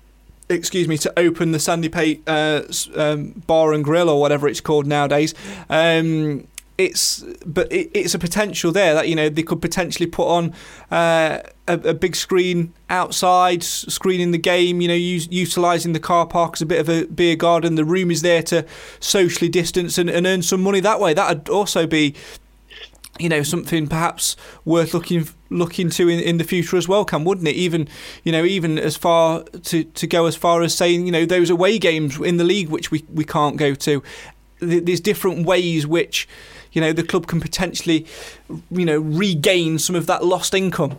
Excuse 0.49 0.86
me, 0.86 0.97
to 0.99 1.12
open 1.18 1.51
the 1.51 1.59
Sandy 1.59 1.88
Pate 1.88 2.22
uh, 2.28 2.62
um, 2.94 3.42
Bar 3.47 3.72
and 3.72 3.82
Grill 3.82 4.09
or 4.09 4.20
whatever 4.20 4.47
it's 4.47 4.61
called 4.61 4.86
nowadays. 4.86 5.34
Um, 5.68 6.47
it's 6.78 7.24
but 7.44 7.70
it, 7.72 7.90
it's 7.94 8.14
a 8.14 8.18
potential 8.18 8.70
there 8.70 8.94
that 8.94 9.09
you 9.09 9.14
know 9.14 9.28
they 9.28 9.42
could 9.42 9.62
potentially 9.62 10.07
put 10.07 10.28
on 10.28 10.53
uh, 10.90 11.40
a, 11.66 11.72
a, 11.72 11.94
big 11.94 12.14
screen 12.14 12.72
outside, 12.90 13.62
screening 13.62 14.30
the 14.30 14.38
game. 14.38 14.80
You 14.80 14.88
know, 14.88 14.94
use, 14.94 15.28
utilizing 15.30 15.92
the 15.94 16.01
car 16.01 16.26
park 16.26 16.55
as 16.55 16.62
a 16.62 16.66
bit 16.66 16.80
of 16.80 16.88
a 16.88 17.07
beer 17.07 17.36
garden. 17.36 17.76
The 17.76 17.84
room 17.84 18.11
is 18.11 18.22
there 18.22 18.42
to 18.44 18.66
socially 19.01 19.49
distance 19.49 19.99
and, 19.99 20.11
and 20.11 20.26
earn 20.26 20.42
some 20.42 20.62
money 20.62 20.80
that 20.80 21.01
way. 21.01 21.14
That 21.14 21.28
would 21.28 21.49
also 21.49 21.86
be 21.86 22.14
you 23.18 23.28
know 23.28 23.42
something 23.42 23.86
perhaps 23.86 24.36
worth 24.64 24.94
looking 24.94 25.28
looking 25.50 25.90
to 25.90 26.08
in, 26.08 26.20
in 26.20 26.38
the 26.38 26.44
future 26.44 26.76
as 26.76 26.88
well 26.88 27.04
Cam 27.04 27.24
wouldn't 27.24 27.48
it? 27.48 27.54
Even 27.54 27.88
you 28.24 28.32
know 28.32 28.44
even 28.44 28.78
as 28.78 28.96
far 28.96 29.42
to, 29.44 29.84
to 29.84 30.06
go 30.06 30.26
as 30.26 30.36
far 30.36 30.62
as 30.62 30.74
saying 30.74 31.06
you 31.06 31.12
know 31.12 31.24
those 31.24 31.50
away 31.50 31.78
games 31.78 32.20
in 32.20 32.36
the 32.36 32.44
league 32.44 32.68
which 32.68 32.90
we, 32.90 33.04
we 33.12 33.24
can't 33.24 33.56
go 33.56 33.74
to 33.74 34.02
there's 34.58 35.00
different 35.00 35.46
ways 35.46 35.86
which 35.86 36.28
you 36.72 36.80
know 36.80 36.92
the 36.92 37.02
club 37.02 37.26
can 37.26 37.40
potentially 37.40 38.06
you 38.70 38.84
know 38.84 38.98
regain 38.98 39.78
some 39.78 39.96
of 39.96 40.06
that 40.06 40.24
lost 40.24 40.54
income. 40.54 40.98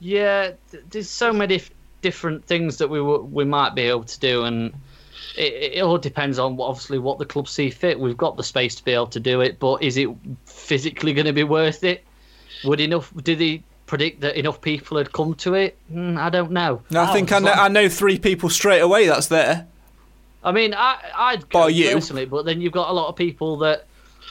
Yeah 0.00 0.52
there's 0.90 1.08
so 1.08 1.32
many 1.32 1.62
different 2.00 2.44
things 2.44 2.78
that 2.78 2.88
we 2.88 3.00
we 3.00 3.44
might 3.44 3.74
be 3.74 3.82
able 3.82 4.04
to 4.04 4.18
do 4.18 4.44
and 4.44 4.72
it, 5.36 5.74
it 5.74 5.82
all 5.82 5.98
depends 5.98 6.38
on 6.38 6.56
what, 6.56 6.68
obviously 6.68 6.98
what 6.98 7.18
the 7.18 7.24
club 7.24 7.48
see 7.48 7.70
fit. 7.70 7.98
We've 7.98 8.16
got 8.16 8.36
the 8.36 8.42
space 8.42 8.74
to 8.76 8.84
be 8.84 8.92
able 8.92 9.06
to 9.08 9.20
do 9.20 9.40
it, 9.40 9.58
but 9.58 9.82
is 9.82 9.96
it 9.96 10.08
physically 10.44 11.12
going 11.12 11.26
to 11.26 11.32
be 11.32 11.44
worth 11.44 11.84
it? 11.84 12.04
Would 12.64 12.80
enough? 12.80 13.12
Did 13.22 13.40
he 13.40 13.62
predict 13.86 14.20
that 14.20 14.36
enough 14.36 14.60
people 14.60 14.96
had 14.96 15.12
come 15.12 15.34
to 15.34 15.54
it? 15.54 15.76
Mm, 15.92 16.18
I 16.18 16.30
don't 16.30 16.52
know. 16.52 16.82
No, 16.90 17.02
I 17.02 17.12
think 17.12 17.32
I 17.32 17.38
know, 17.38 17.52
I 17.52 17.68
know 17.68 17.88
three 17.88 18.18
people 18.18 18.48
straight 18.48 18.80
away. 18.80 19.06
That's 19.06 19.26
there. 19.26 19.66
I 20.44 20.52
mean, 20.52 20.74
I 20.74 20.98
I'd 21.14 21.48
go 21.48 21.66
you. 21.66 21.92
personally, 21.92 22.24
but 22.24 22.44
then 22.44 22.60
you've 22.60 22.72
got 22.72 22.88
a 22.88 22.92
lot 22.92 23.08
of 23.08 23.16
people 23.16 23.56
that 23.58 23.86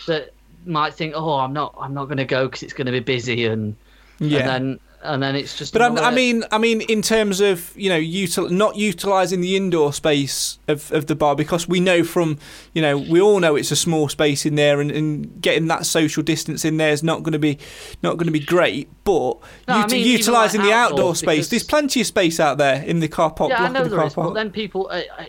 that 0.08 0.34
might 0.66 0.94
think, 0.94 1.14
oh, 1.16 1.36
I'm 1.36 1.54
not 1.54 1.76
I'm 1.80 1.94
not 1.94 2.06
going 2.06 2.18
to 2.18 2.26
go 2.26 2.48
because 2.48 2.64
it's 2.64 2.74
going 2.74 2.86
to 2.86 2.92
be 2.92 3.00
busy 3.00 3.46
and 3.46 3.76
yeah. 4.20 4.40
and 4.40 4.48
then 4.48 4.80
and 5.04 5.22
then 5.22 5.36
it's 5.36 5.58
just. 5.58 5.74
But 5.74 5.82
i 5.82 6.12
mean, 6.12 6.44
I 6.52 6.58
mean, 6.58 6.82
in 6.82 7.02
terms 7.02 7.40
of 7.40 7.72
you 7.76 7.90
know, 7.90 8.00
util- 8.00 8.50
not 8.50 8.76
utilising 8.76 9.42
the 9.42 9.56
indoor 9.56 9.94
space 9.94 10.60
of, 10.68 10.92
of 10.92 11.08
the 11.08 11.16
bar 11.16 11.36
because 11.36 11.68
we 11.68 11.80
know 11.80 12.04
from 12.04 12.38
you 12.74 12.82
know 12.82 12.98
we 12.98 13.20
all 13.20 13.40
know 13.40 13.56
it's 13.56 13.72
a 13.72 13.76
small 13.76 14.10
space 14.10 14.46
in 14.46 14.56
there, 14.56 14.80
and, 14.80 14.92
and 14.92 15.42
getting 15.42 15.68
that 15.68 15.86
social 15.86 16.24
distance 16.24 16.64
in 16.66 16.78
there 16.78 16.92
is 16.92 17.04
not 17.04 17.24
going 17.24 17.34
to 17.34 17.40
be 17.40 17.58
not 18.04 18.18
going 18.18 18.28
to 18.28 18.32
be 18.32 18.40
great. 18.40 18.90
But 19.04 19.38
no, 19.68 19.76
ut- 19.76 19.86
I 19.86 19.88
mean, 19.88 20.06
utilising 20.06 20.62
like 20.62 20.70
the 20.70 20.74
outdoor 20.74 21.16
space, 21.16 21.50
there's 21.50 21.64
plenty 21.64 22.02
of 22.02 22.08
space 22.08 22.40
out 22.40 22.58
there 22.58 22.84
in 22.84 23.00
the 23.00 23.08
car 23.08 23.32
park. 23.32 23.52
Yeah, 23.52 23.64
I 23.64 23.68
know 23.70 23.84
the 23.84 23.90
there 23.90 24.06
is, 24.06 24.14
but 24.14 24.34
then 24.34 24.52
people 24.52 24.88
uh, 24.92 25.02
uh, 25.18 25.26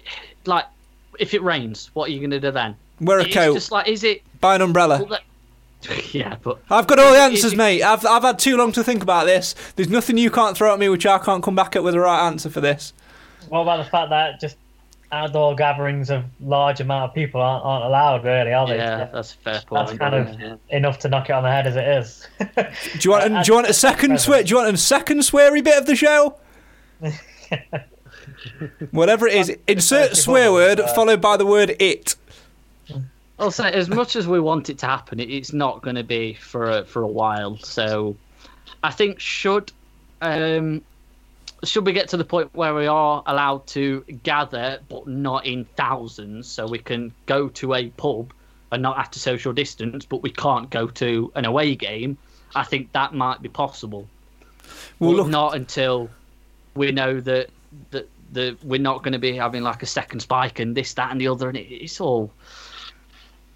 like 0.47 0.67
if 1.19 1.35
it 1.35 1.43
rains, 1.43 1.91
what 1.95 2.09
are 2.09 2.13
you 2.13 2.19
going 2.21 2.31
to 2.31 2.41
do 2.41 2.51
then? 2.51 2.77
Wear 3.01 3.19
a 3.19 3.25
it's 3.25 3.35
coat. 3.35 3.55
Just 3.55 3.73
like, 3.73 3.89
is 3.89 4.05
it? 4.05 4.23
Buy 4.41 4.55
an 4.55 4.63
umbrella. 4.63 5.05
Well, 5.09 5.19
Yeah, 6.13 6.37
but 6.43 6.59
I've 6.71 6.87
got 6.87 6.99
all 6.99 7.13
the 7.13 7.19
answers, 7.19 7.55
mate. 7.55 7.83
I've 7.83 8.05
I've 8.05 8.23
had 8.23 8.39
too 8.39 8.57
long 8.57 8.73
to 8.73 8.85
think 8.85 9.03
about 9.03 9.27
this. 9.27 9.55
There's 9.77 9.89
nothing 9.89 10.19
you 10.19 10.31
can't 10.31 10.57
throw 10.57 10.73
at 10.73 10.79
me 10.79 10.89
which 10.89 11.07
I 11.07 11.19
can't 11.19 11.43
come 11.43 11.55
back 11.55 11.75
at 11.75 11.83
with 11.83 11.95
the 11.95 12.01
right 12.01 12.27
answer 12.27 12.51
for 12.51 12.61
this. 12.61 12.93
What 13.49 13.61
about 13.61 13.85
the 13.85 13.91
fact 13.91 14.11
that 14.11 14.41
just 14.41 14.57
outdoor 15.13 15.55
gatherings 15.55 16.11
of 16.11 16.25
large 16.41 16.81
amount 16.81 17.11
of 17.11 17.15
people 17.15 17.41
aren't, 17.41 17.65
aren't 17.65 17.85
allowed, 17.85 18.25
really, 18.25 18.53
are 18.53 18.67
they? 18.67 18.77
Yeah, 18.77 19.09
that's 19.13 19.35
a 19.35 19.37
fair 19.37 19.61
point. 19.67 19.87
That's 19.87 19.99
kind 19.99 20.15
of 20.15 20.41
yeah. 20.41 20.57
enough 20.71 20.99
to 21.01 21.09
knock 21.09 21.29
it 21.29 21.33
on 21.33 21.43
the 21.43 21.51
head 21.51 21.67
as 21.67 21.77
it 21.77 21.87
is. 21.87 22.27
do 22.99 22.99
you 23.01 23.11
want? 23.11 23.45
do 23.45 23.51
you 23.51 23.55
want 23.55 23.69
a 23.69 23.75
second 23.75 24.21
swear? 24.21 24.43
Do 24.43 24.51
you 24.51 24.57
want 24.57 24.75
a 24.75 24.79
second 24.79 25.19
sweary 25.19 25.63
bit 25.63 25.79
of 25.79 25.87
the 25.87 25.97
show? 25.97 26.39
Whatever 28.91 29.29
it 29.29 29.35
is, 29.35 29.57
insert 29.69 30.17
swear 30.17 30.53
word 30.53 30.81
uh, 30.81 30.93
followed 30.95 31.21
by 31.21 31.37
the 31.37 31.47
word 31.47 31.77
it. 31.79 32.17
I'll 33.39 33.51
say 33.51 33.71
as 33.73 33.89
much 33.89 34.15
as 34.15 34.29
we 34.29 34.39
want 34.41 34.71
it 34.71 34.79
to 34.79 34.87
happen, 34.87 35.19
it's 35.19 35.53
not 35.53 35.83
going 35.83 35.97
to 35.97 36.05
be 36.05 36.35
for 36.35 36.71
a, 36.71 36.85
for 36.85 37.03
a 37.03 37.09
while. 37.09 37.57
So, 37.59 38.17
I 38.85 38.91
think 38.91 39.19
should 39.21 39.73
um, 40.21 40.83
should 41.65 41.87
we 41.87 41.93
get 41.93 42.09
to 42.09 42.17
the 42.17 42.25
point 42.25 42.51
where 42.55 42.75
we 42.75 42.87
are 42.87 43.23
allowed 43.27 43.67
to 43.69 44.01
gather, 44.23 44.81
but 44.89 45.07
not 45.07 45.47
in 45.47 45.65
thousands, 45.77 46.49
so 46.49 46.67
we 46.67 46.79
can 46.79 47.13
go 47.27 47.49
to 47.49 47.75
a 47.75 47.89
pub 47.91 48.33
and 48.71 48.83
not 48.83 48.97
have 48.97 49.11
to 49.13 49.21
social 49.21 49.53
distance, 49.53 50.05
but 50.05 50.23
we 50.23 50.31
can't 50.31 50.71
go 50.71 50.87
to 50.89 51.31
an 51.35 51.45
away 51.45 51.75
game. 51.75 52.17
I 52.55 52.65
think 52.65 52.93
that 52.93 53.15
might 53.15 53.43
be 53.43 53.49
possible. 53.49 54.09
Well, 54.99 55.15
look... 55.15 55.29
not 55.29 55.55
until 55.55 56.11
we 56.75 56.91
know 56.93 57.21
that 57.21 57.51
that 57.91 58.09
that 58.33 58.65
we're 58.65 58.81
not 58.81 59.03
going 59.03 59.13
to 59.13 59.19
be 59.19 59.37
having 59.37 59.63
like 59.63 59.83
a 59.83 59.87
second 59.87 60.21
spike 60.21 60.59
and 60.59 60.75
this, 60.75 60.95
that, 60.95 61.11
and 61.11 61.21
the 61.21 61.29
other, 61.29 61.49
and 61.49 61.57
it, 61.59 61.71
it's 61.71 62.01
all 62.01 62.33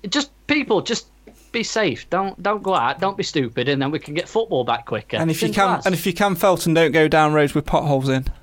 just 0.08 0.30
people, 0.46 0.80
just 0.82 1.06
be 1.52 1.62
safe. 1.62 2.08
Don't 2.10 2.40
don't 2.42 2.62
go 2.62 2.74
out. 2.74 3.00
Don't 3.00 3.16
be 3.16 3.22
stupid, 3.22 3.68
and 3.68 3.80
then 3.80 3.90
we 3.90 3.98
can 3.98 4.14
get 4.14 4.28
football 4.28 4.64
back 4.64 4.86
quicker. 4.86 5.16
And 5.16 5.30
if 5.30 5.42
you 5.42 5.52
can, 5.52 5.80
and 5.84 5.94
if 5.94 6.06
you 6.06 6.12
can, 6.12 6.34
Felton, 6.34 6.74
don't 6.74 6.92
go 6.92 7.08
down 7.08 7.32
roads 7.32 7.54
with 7.54 7.66
potholes 7.66 8.08
in. 8.08 8.26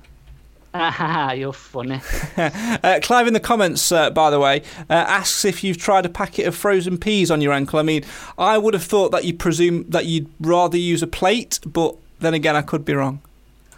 You're 1.36 1.52
funny. 1.52 2.00
uh, 2.36 2.98
Clive 3.00 3.28
in 3.28 3.32
the 3.32 3.40
comments, 3.40 3.92
uh, 3.92 4.10
by 4.10 4.30
the 4.30 4.40
way, 4.40 4.62
uh, 4.90 4.94
asks 4.94 5.44
if 5.44 5.62
you've 5.62 5.78
tried 5.78 6.04
a 6.04 6.08
packet 6.08 6.46
of 6.46 6.56
frozen 6.56 6.98
peas 6.98 7.30
on 7.30 7.40
your 7.40 7.52
ankle. 7.52 7.78
I 7.78 7.84
mean, 7.84 8.04
I 8.36 8.58
would 8.58 8.74
have 8.74 8.82
thought 8.82 9.12
that 9.12 9.24
you 9.24 9.34
presume 9.34 9.88
that 9.90 10.06
you'd 10.06 10.28
rather 10.40 10.76
use 10.76 11.00
a 11.00 11.06
plate, 11.06 11.60
but 11.64 11.94
then 12.18 12.34
again, 12.34 12.56
I 12.56 12.62
could 12.62 12.84
be 12.84 12.94
wrong. 12.94 13.20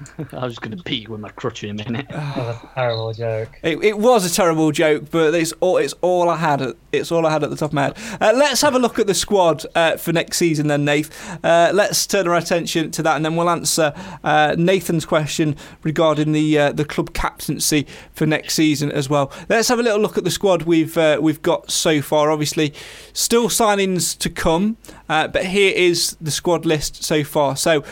I 0.32 0.44
was 0.44 0.54
just 0.54 0.62
going 0.62 0.76
to 0.76 0.82
pee 0.82 1.06
with 1.08 1.20
my 1.20 1.30
crutch 1.30 1.64
in 1.64 1.70
a 1.70 1.84
minute. 1.84 2.06
That 2.16 2.36
was 2.36 2.56
a 2.62 2.74
terrible 2.74 3.12
joke. 3.12 3.60
It, 3.62 3.84
it, 3.84 3.98
was 3.98 4.30
a 4.30 4.34
terrible 4.34 4.70
joke, 4.72 5.10
but 5.10 5.34
it's 5.34 5.52
all 5.60 5.76
it's 5.78 5.94
all 6.02 6.28
I 6.28 6.36
had. 6.36 6.60
At, 6.60 6.76
it's 6.92 7.10
all 7.10 7.24
I 7.26 7.30
had 7.30 7.42
at 7.42 7.50
the 7.50 7.56
top 7.56 7.70
of 7.70 7.74
my 7.74 7.84
head. 7.84 7.98
Uh, 8.20 8.32
let's 8.34 8.60
have 8.62 8.74
a 8.74 8.78
look 8.78 8.98
at 8.98 9.06
the 9.06 9.14
squad 9.14 9.64
uh, 9.74 9.96
for 9.96 10.12
next 10.12 10.36
season, 10.38 10.66
then, 10.66 10.84
Nath. 10.84 11.44
Uh, 11.44 11.70
let's 11.72 12.06
turn 12.06 12.26
our 12.28 12.36
attention 12.36 12.90
to 12.92 13.02
that, 13.02 13.16
and 13.16 13.24
then 13.24 13.36
we'll 13.36 13.48
answer 13.48 13.92
uh, 14.24 14.54
Nathan's 14.58 15.04
question 15.04 15.56
regarding 15.82 16.32
the 16.32 16.58
uh, 16.58 16.72
the 16.72 16.84
club 16.84 17.14
captaincy 17.14 17.86
for 18.12 18.26
next 18.26 18.54
season 18.54 18.90
as 18.92 19.08
well. 19.08 19.32
Let's 19.48 19.68
have 19.68 19.78
a 19.78 19.82
little 19.82 20.00
look 20.00 20.18
at 20.18 20.24
the 20.24 20.30
squad 20.30 20.62
we've 20.62 20.96
uh, 20.98 21.18
we've 21.20 21.42
got 21.42 21.70
so 21.70 22.02
far. 22.02 22.30
Obviously, 22.30 22.74
still 23.12 23.48
signings 23.48 24.16
to 24.18 24.28
come, 24.28 24.76
but 25.06 25.46
here 25.46 25.72
is 25.74 26.16
the 26.20 26.30
squad 26.30 26.66
list 26.66 27.02
so 27.02 27.24
far. 27.24 27.56
So 27.56 27.82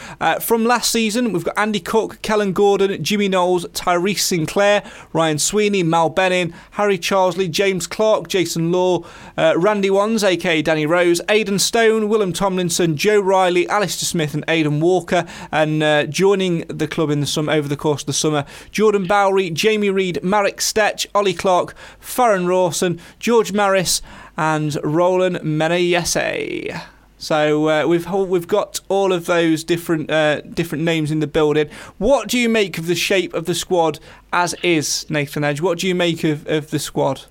from 0.40 0.64
last 0.64 0.90
season, 0.90 1.32
we've 1.32 1.44
got 1.44 1.59
Andy. 1.59 1.80
Cook, 1.95 2.20
Kellan 2.22 2.53
Gordon, 2.53 3.05
Jimmy 3.05 3.28
Knowles, 3.28 3.66
Tyrese 3.66 4.18
Sinclair, 4.18 4.82
Ryan 5.12 5.38
Sweeney, 5.38 5.84
Mal 5.84 6.09
Benning, 6.09 6.53
Harry 6.72 6.99
Charsley, 6.99 7.49
James 7.49 7.86
Clark, 7.86 8.26
Jason 8.26 8.72
Law, 8.72 9.05
uh, 9.38 9.55
Randy 9.57 9.90
Wands, 9.90 10.24
aka 10.24 10.61
Danny 10.61 10.86
Rose, 10.86 11.20
Aidan 11.28 11.61
Stone, 11.61 12.09
Willem 12.09 12.32
Tomlinson, 12.32 12.97
Joe 12.97 13.20
Riley, 13.20 13.68
Alistair 13.68 14.09
Smith, 14.09 14.34
and 14.34 14.45
Aidan 14.49 14.80
Walker. 14.80 15.24
And 15.53 15.84
uh, 15.84 16.07
joining 16.07 16.66
the 16.66 16.88
club 16.88 17.11
in 17.11 17.20
the 17.20 17.28
summer 17.28 17.53
over 17.53 17.68
the 17.68 17.76
course 17.76 18.03
of 18.03 18.07
the 18.07 18.12
summer, 18.12 18.45
Jordan 18.72 19.07
Bowery, 19.07 19.51
Jamie 19.51 19.90
Reid, 19.90 20.18
Marek 20.20 20.57
Štěch, 20.57 21.07
Ollie 21.14 21.32
Clarke, 21.32 21.76
Farrend 22.01 22.49
Rawson, 22.49 23.01
George 23.20 23.53
Maris, 23.53 24.03
and 24.36 24.72
Rollin 24.82 25.34
Menayese. 25.45 26.93
So 27.25 27.68
uh, 27.68 27.87
we've 27.87 28.11
we've 28.11 28.47
got 28.47 28.81
all 28.89 29.12
of 29.12 29.27
those 29.27 29.64
different 29.64 30.11
uh, 30.11 30.43
different 30.43 30.85
names 30.85 31.11
in 31.11 31.20
the 31.20 31.27
building. 31.27 31.70
What 31.99 32.29
do 32.29 32.39
you 32.39 32.49
make 32.49 32.79
of 32.79 32.87
the 32.87 32.95
shape 32.95 33.33
of 33.35 33.47
the 33.47 33.55
squad 33.55 33.99
as 34.33 34.55
is, 34.62 35.09
Nathan 35.09 35.45
Edge? 35.45 35.61
What 35.61 35.79
do 35.79 35.89
you 35.89 35.95
make 35.95 36.22
of, 36.25 36.47
of 36.47 36.70
the 36.70 36.79
squad? 36.79 37.22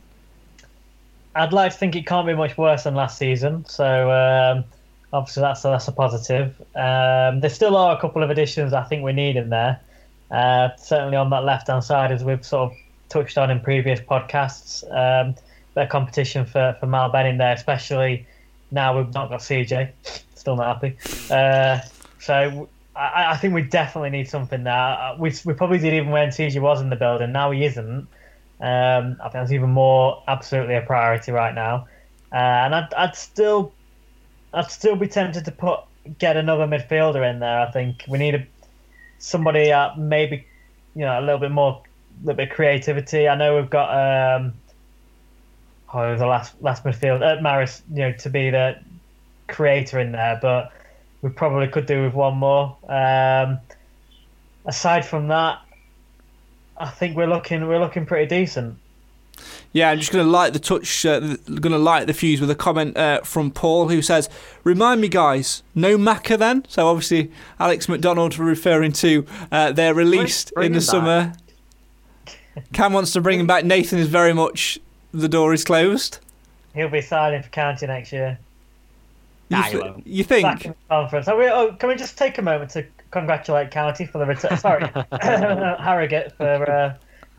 I'd 1.36 1.54
like 1.54 1.72
to 1.72 1.78
think 1.78 1.96
it 1.96 2.06
can't 2.06 2.28
be 2.28 2.34
much 2.34 2.58
worse 2.58 2.84
than 2.84 2.96
last 2.96 3.18
season. 3.18 3.66
So 3.66 4.12
um, 4.12 4.64
obviously 5.12 5.42
that's 5.42 5.64
a, 5.66 5.70
that's 5.70 5.88
a 5.88 5.92
positive. 5.92 6.60
Um, 6.76 7.40
there 7.40 7.50
still 7.50 7.76
are 7.76 7.96
a 7.96 8.00
couple 8.00 8.24
of 8.24 8.30
additions 8.30 8.74
I 8.74 8.84
think 8.84 9.04
we 9.04 9.14
need 9.14 9.36
in 9.36 9.50
there. 9.50 9.80
Uh, 10.30 10.70
certainly 10.78 11.18
on 11.18 11.30
that 11.32 11.44
left 11.44 11.68
hand 11.68 11.84
side, 11.84 12.12
as 12.12 12.24
we've 12.24 12.46
sort 12.46 12.72
of 12.72 12.78
touched 13.10 13.38
on 13.38 13.52
in 13.52 13.60
previous 13.60 14.00
podcasts. 14.00 14.84
Um, 14.92 15.36
of 15.76 15.90
competition 15.90 16.46
for 16.46 16.76
for 16.80 16.86
Mal 16.86 17.10
Benning 17.10 17.38
there, 17.38 17.54
especially 17.54 18.26
now 18.74 18.98
we've 18.98 19.14
not 19.14 19.30
got 19.30 19.40
CJ. 19.40 19.92
Still 20.36 20.56
not 20.56 20.82
happy. 20.82 20.98
Uh, 21.32 21.80
so 22.20 22.68
I, 22.96 23.32
I, 23.32 23.38
think 23.38 23.54
we 23.54 23.62
definitely 23.62 24.10
need 24.10 24.28
something 24.28 24.64
there. 24.64 24.74
Uh, 24.74 25.16
we 25.18 25.32
we 25.46 25.54
probably 25.54 25.78
did 25.78 25.94
even 25.94 26.10
when 26.10 26.30
CJ 26.30 26.60
was 26.62 26.82
in 26.82 26.90
the 26.90 26.96
building. 26.96 27.32
Now 27.32 27.52
he 27.52 27.64
isn't. 27.66 28.08
Um, 28.60 29.18
I 29.20 29.24
think 29.24 29.34
that's 29.34 29.52
even 29.52 29.70
more 29.70 30.24
absolutely 30.28 30.76
a 30.76 30.82
priority 30.82 31.32
right 31.32 31.54
now. 31.54 31.88
Uh, 32.32 32.36
and 32.36 32.76
I'd, 32.76 32.94
I'd 32.96 33.16
still 33.16 33.74
I'd 34.54 34.72
still 34.72 34.96
be 34.96 35.08
tempted 35.08 35.46
to 35.46 35.52
put 35.52 35.80
get 36.18 36.36
another 36.36 36.66
midfielder 36.66 37.30
in 37.30 37.40
there. 37.40 37.62
I 37.62 37.72
think 37.72 38.04
we 38.08 38.18
need 38.18 38.36
a, 38.36 38.48
somebody 39.20 39.72
uh, 39.72 39.96
maybe 39.96 40.46
you 40.96 41.02
know 41.02 41.20
a 41.20 41.22
little 41.22 41.40
bit 41.40 41.52
more, 41.52 41.82
a 42.22 42.26
little 42.26 42.38
bit 42.38 42.50
of 42.50 42.56
creativity. 42.56 43.28
I 43.28 43.36
know 43.36 43.56
we've 43.56 43.70
got 43.70 43.90
um, 44.40 44.54
oh 45.94 46.18
the 46.18 46.26
last 46.26 46.62
last 46.62 46.84
midfield 46.84 47.22
uh, 47.22 47.42
Maris, 47.42 47.82
you 47.92 48.00
know, 48.00 48.12
to 48.14 48.30
be 48.30 48.50
the 48.50 48.78
creator 49.48 50.00
in 50.00 50.12
there, 50.12 50.40
but 50.42 50.72
we 51.22 51.30
probably 51.30 51.68
could 51.68 51.86
do 51.86 52.04
with 52.04 52.14
one 52.14 52.38
more. 52.38 52.76
Um, 52.88 53.60
aside 54.66 55.06
from 55.06 55.28
that, 55.30 55.60
I 56.78 56.90
think 56.90 57.16
we're 57.16 57.28
looking 57.28 57.68
we're 57.68 57.80
looking 57.80 58.06
pretty 58.06 58.28
decent. 58.28 58.78
Yeah, 59.72 59.90
I'm 59.90 59.98
just 59.98 60.12
going 60.12 60.24
to 60.24 60.30
light 60.30 60.54
the 60.54 60.60
touch, 60.60 61.06
uh, 61.06 61.20
going 61.20 61.72
to 61.72 61.80
light 61.80 62.06
the 62.06 62.14
fuse 62.14 62.40
with 62.40 62.52
a 62.52 62.56
comment 62.56 62.96
uh, 62.96 63.22
from 63.22 63.50
Paul 63.50 63.90
who 63.90 64.02
says, 64.02 64.30
"Remind 64.64 65.02
me, 65.02 65.08
guys, 65.08 65.64
no 65.74 65.98
Macca 65.98 66.38
then." 66.38 66.66
So 66.68 66.88
obviously, 66.88 67.32
Alex 67.60 67.90
McDonald 67.90 68.38
referring 68.38 68.92
to 68.94 69.26
uh, 69.52 69.72
their 69.72 69.96
release 69.96 70.46
bring, 70.46 70.54
bring 70.54 70.66
in 70.68 70.74
the 70.74 70.82
summer. 70.82 71.34
Cam 72.72 72.94
wants 72.94 73.14
to 73.14 73.22
bring 73.22 73.40
him 73.40 73.48
back. 73.48 73.66
Nathan 73.66 73.98
is 73.98 74.08
very 74.08 74.34
much 74.34 74.80
the 75.14 75.30
door 75.30 75.54
is 75.54 75.64
closed. 75.64 76.20
He'll 76.74 76.90
be 76.90 77.02
signing 77.02 77.42
for 77.44 77.50
county 77.50 77.86
next 77.88 78.12
year. 78.12 78.38
You, 79.50 79.58
Nah, 79.58 79.64
th- 79.68 79.84
won't. 79.84 80.08
you 80.08 80.24
think? 80.24 80.44
Back 80.44 80.66
in 80.66 80.72
the 80.72 80.78
conference. 80.90 81.28
Are 81.28 81.38
we, 81.38 81.48
oh, 81.48 81.74
can 81.74 81.90
we 81.90 81.96
just 81.96 82.18
take 82.18 82.38
a 82.40 82.42
moment 82.42 82.72
to 82.72 82.86
congratulate 83.12 83.70
County 83.72 84.06
for 84.06 84.18
the 84.18 84.26
return? 84.26 84.58
Sorry, 84.58 84.90
Harrogate 85.22 86.32
for, 86.38 86.70
uh, 86.72 86.96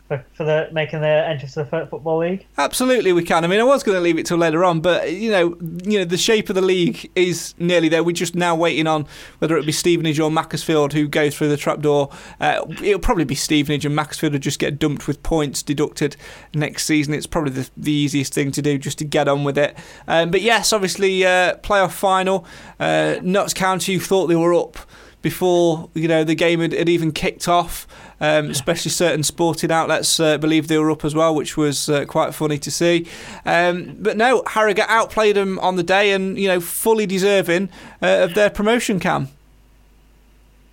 for 0.07 0.23
for 0.33 0.43
the 0.43 0.69
making 0.71 1.01
their 1.01 1.25
entrance 1.25 1.53
to 1.55 1.63
the 1.63 1.87
football 1.87 2.19
league. 2.19 2.45
Absolutely, 2.57 3.11
we 3.13 3.23
can. 3.23 3.43
I 3.43 3.47
mean, 3.47 3.59
I 3.59 3.63
was 3.63 3.83
going 3.83 3.95
to 3.95 4.01
leave 4.01 4.17
it 4.17 4.25
till 4.25 4.37
later 4.37 4.63
on, 4.63 4.79
but 4.79 5.11
you 5.11 5.31
know, 5.31 5.57
you 5.83 5.99
know, 5.99 6.05
the 6.05 6.17
shape 6.17 6.49
of 6.49 6.55
the 6.55 6.61
league 6.61 7.09
is 7.15 7.55
nearly 7.57 7.89
there. 7.89 8.03
We're 8.03 8.11
just 8.11 8.35
now 8.35 8.55
waiting 8.55 8.87
on 8.87 9.07
whether 9.39 9.57
it 9.57 9.65
be 9.65 9.71
Stevenage 9.71 10.19
or 10.19 10.29
Macclesfield 10.29 10.93
who 10.93 11.07
go 11.07 11.29
through 11.29 11.49
the 11.49 11.57
trapdoor. 11.57 12.09
Uh, 12.39 12.65
it'll 12.83 12.99
probably 12.99 13.25
be 13.25 13.35
Stevenage, 13.35 13.85
and 13.85 13.95
Macclesfield 13.95 14.33
will 14.33 14.39
just 14.39 14.59
get 14.59 14.77
dumped 14.77 15.07
with 15.07 15.23
points 15.23 15.63
deducted 15.63 16.15
next 16.53 16.85
season. 16.85 17.13
It's 17.13 17.27
probably 17.27 17.51
the, 17.51 17.69
the 17.75 17.91
easiest 17.91 18.33
thing 18.33 18.51
to 18.51 18.61
do, 18.61 18.77
just 18.77 18.99
to 18.99 19.05
get 19.05 19.27
on 19.27 19.43
with 19.43 19.57
it. 19.57 19.75
Um, 20.07 20.29
but 20.29 20.41
yes, 20.41 20.71
obviously, 20.71 21.25
uh, 21.25 21.57
playoff 21.57 21.91
final. 21.91 22.45
Uh, 22.79 23.15
Notts 23.21 23.53
County 23.53 23.95
who 23.95 23.99
thought 23.99 24.27
they 24.27 24.35
were 24.35 24.53
up 24.53 24.77
before 25.25 25.89
you 25.95 26.07
know 26.07 26.23
the 26.23 26.35
game 26.35 26.59
had, 26.59 26.71
had 26.71 26.87
even 26.87 27.11
kicked 27.11 27.47
off. 27.47 27.87
Um, 28.21 28.51
especially 28.51 28.91
certain 28.91 29.23
sporting 29.23 29.71
outlets 29.71 30.19
uh, 30.21 30.37
believed 30.37 30.69
they 30.69 30.77
were 30.77 30.89
up 30.89 31.03
as 31.03 31.13
well, 31.13 31.35
which 31.35 31.57
was 31.57 31.89
uh, 31.89 32.05
quite 32.05 32.33
funny 32.33 32.57
to 32.59 32.71
see. 32.71 33.07
Um, 33.43 33.97
but 33.99 34.15
no, 34.15 34.41
Harrogate 34.47 34.87
outplayed 34.87 35.35
them 35.35 35.59
on 35.59 35.77
the 35.77 35.83
day, 35.83 36.11
and 36.11 36.37
you 36.37 36.47
know 36.47 36.61
fully 36.61 37.07
deserving 37.07 37.69
uh, 38.03 38.19
of 38.23 38.35
their 38.35 38.51
promotion. 38.51 38.99
Cam. 38.99 39.29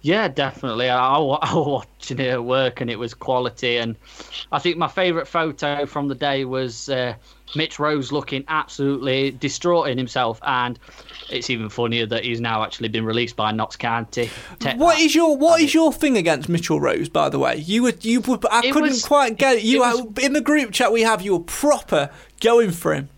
Yeah, 0.03 0.28
definitely. 0.28 0.90
I, 0.90 0.98
I, 0.98 1.18
I 1.18 1.55
was 1.55 1.66
watching 1.66 2.18
it 2.18 2.28
at 2.28 2.44
work 2.44 2.80
and 2.80 2.90
it 2.90 2.98
was 2.98 3.14
quality. 3.14 3.78
And 3.78 3.96
I 4.50 4.59
think 4.59 4.76
my 4.76 4.88
favourite 4.88 5.26
photo 5.26 5.86
from 5.86 6.09
the 6.09 6.14
day 6.14 6.44
was 6.44 6.88
uh, 6.90 7.14
Mitch 7.55 7.78
Rose 7.78 8.12
looking 8.12 8.44
absolutely 8.48 9.30
distraught 9.32 9.88
in 9.88 9.98
himself. 9.98 10.38
And 10.42 10.78
it's 11.30 11.50
even 11.50 11.68
funnier 11.68 12.07
that 12.07 12.24
he's 12.24 12.40
now 12.40 12.62
actually 12.62 12.88
been 12.88 13.05
released 13.05 13.36
by 13.36 13.53
Notts 13.53 13.76
County. 13.76 14.30
Take 14.59 14.78
What 14.78 14.96
that. 14.96 15.03
is 15.03 15.14
your 15.14 15.36
what 15.36 15.61
I 15.61 15.64
your 15.64 15.92
thing 15.92 16.16
against 16.16 16.48
Mitchell 16.48 16.80
Rose? 16.80 17.09
By 17.09 17.28
the 17.28 17.38
way, 17.38 17.57
you 17.57 17.82
were 17.84 17.94
you 18.00 18.20
were, 18.20 18.38
I 18.50 18.61
It 18.61 18.72
couldn't 18.72 18.90
was- 18.90 19.05
quite 19.05 19.36
get 19.38 19.57
it. 19.57 19.62
You 19.64 19.84
it 19.84 20.05
were- 20.18 20.20
in 20.22 20.32
the 20.32 20.40
group 20.40 20.72
chat 20.72 20.92
we 20.92 21.03
have. 21.03 21.22
You 21.22 21.32
were 21.34 21.44
proper 21.44 22.11
going 22.40 22.70
for 22.70 22.94
him. 22.94 23.09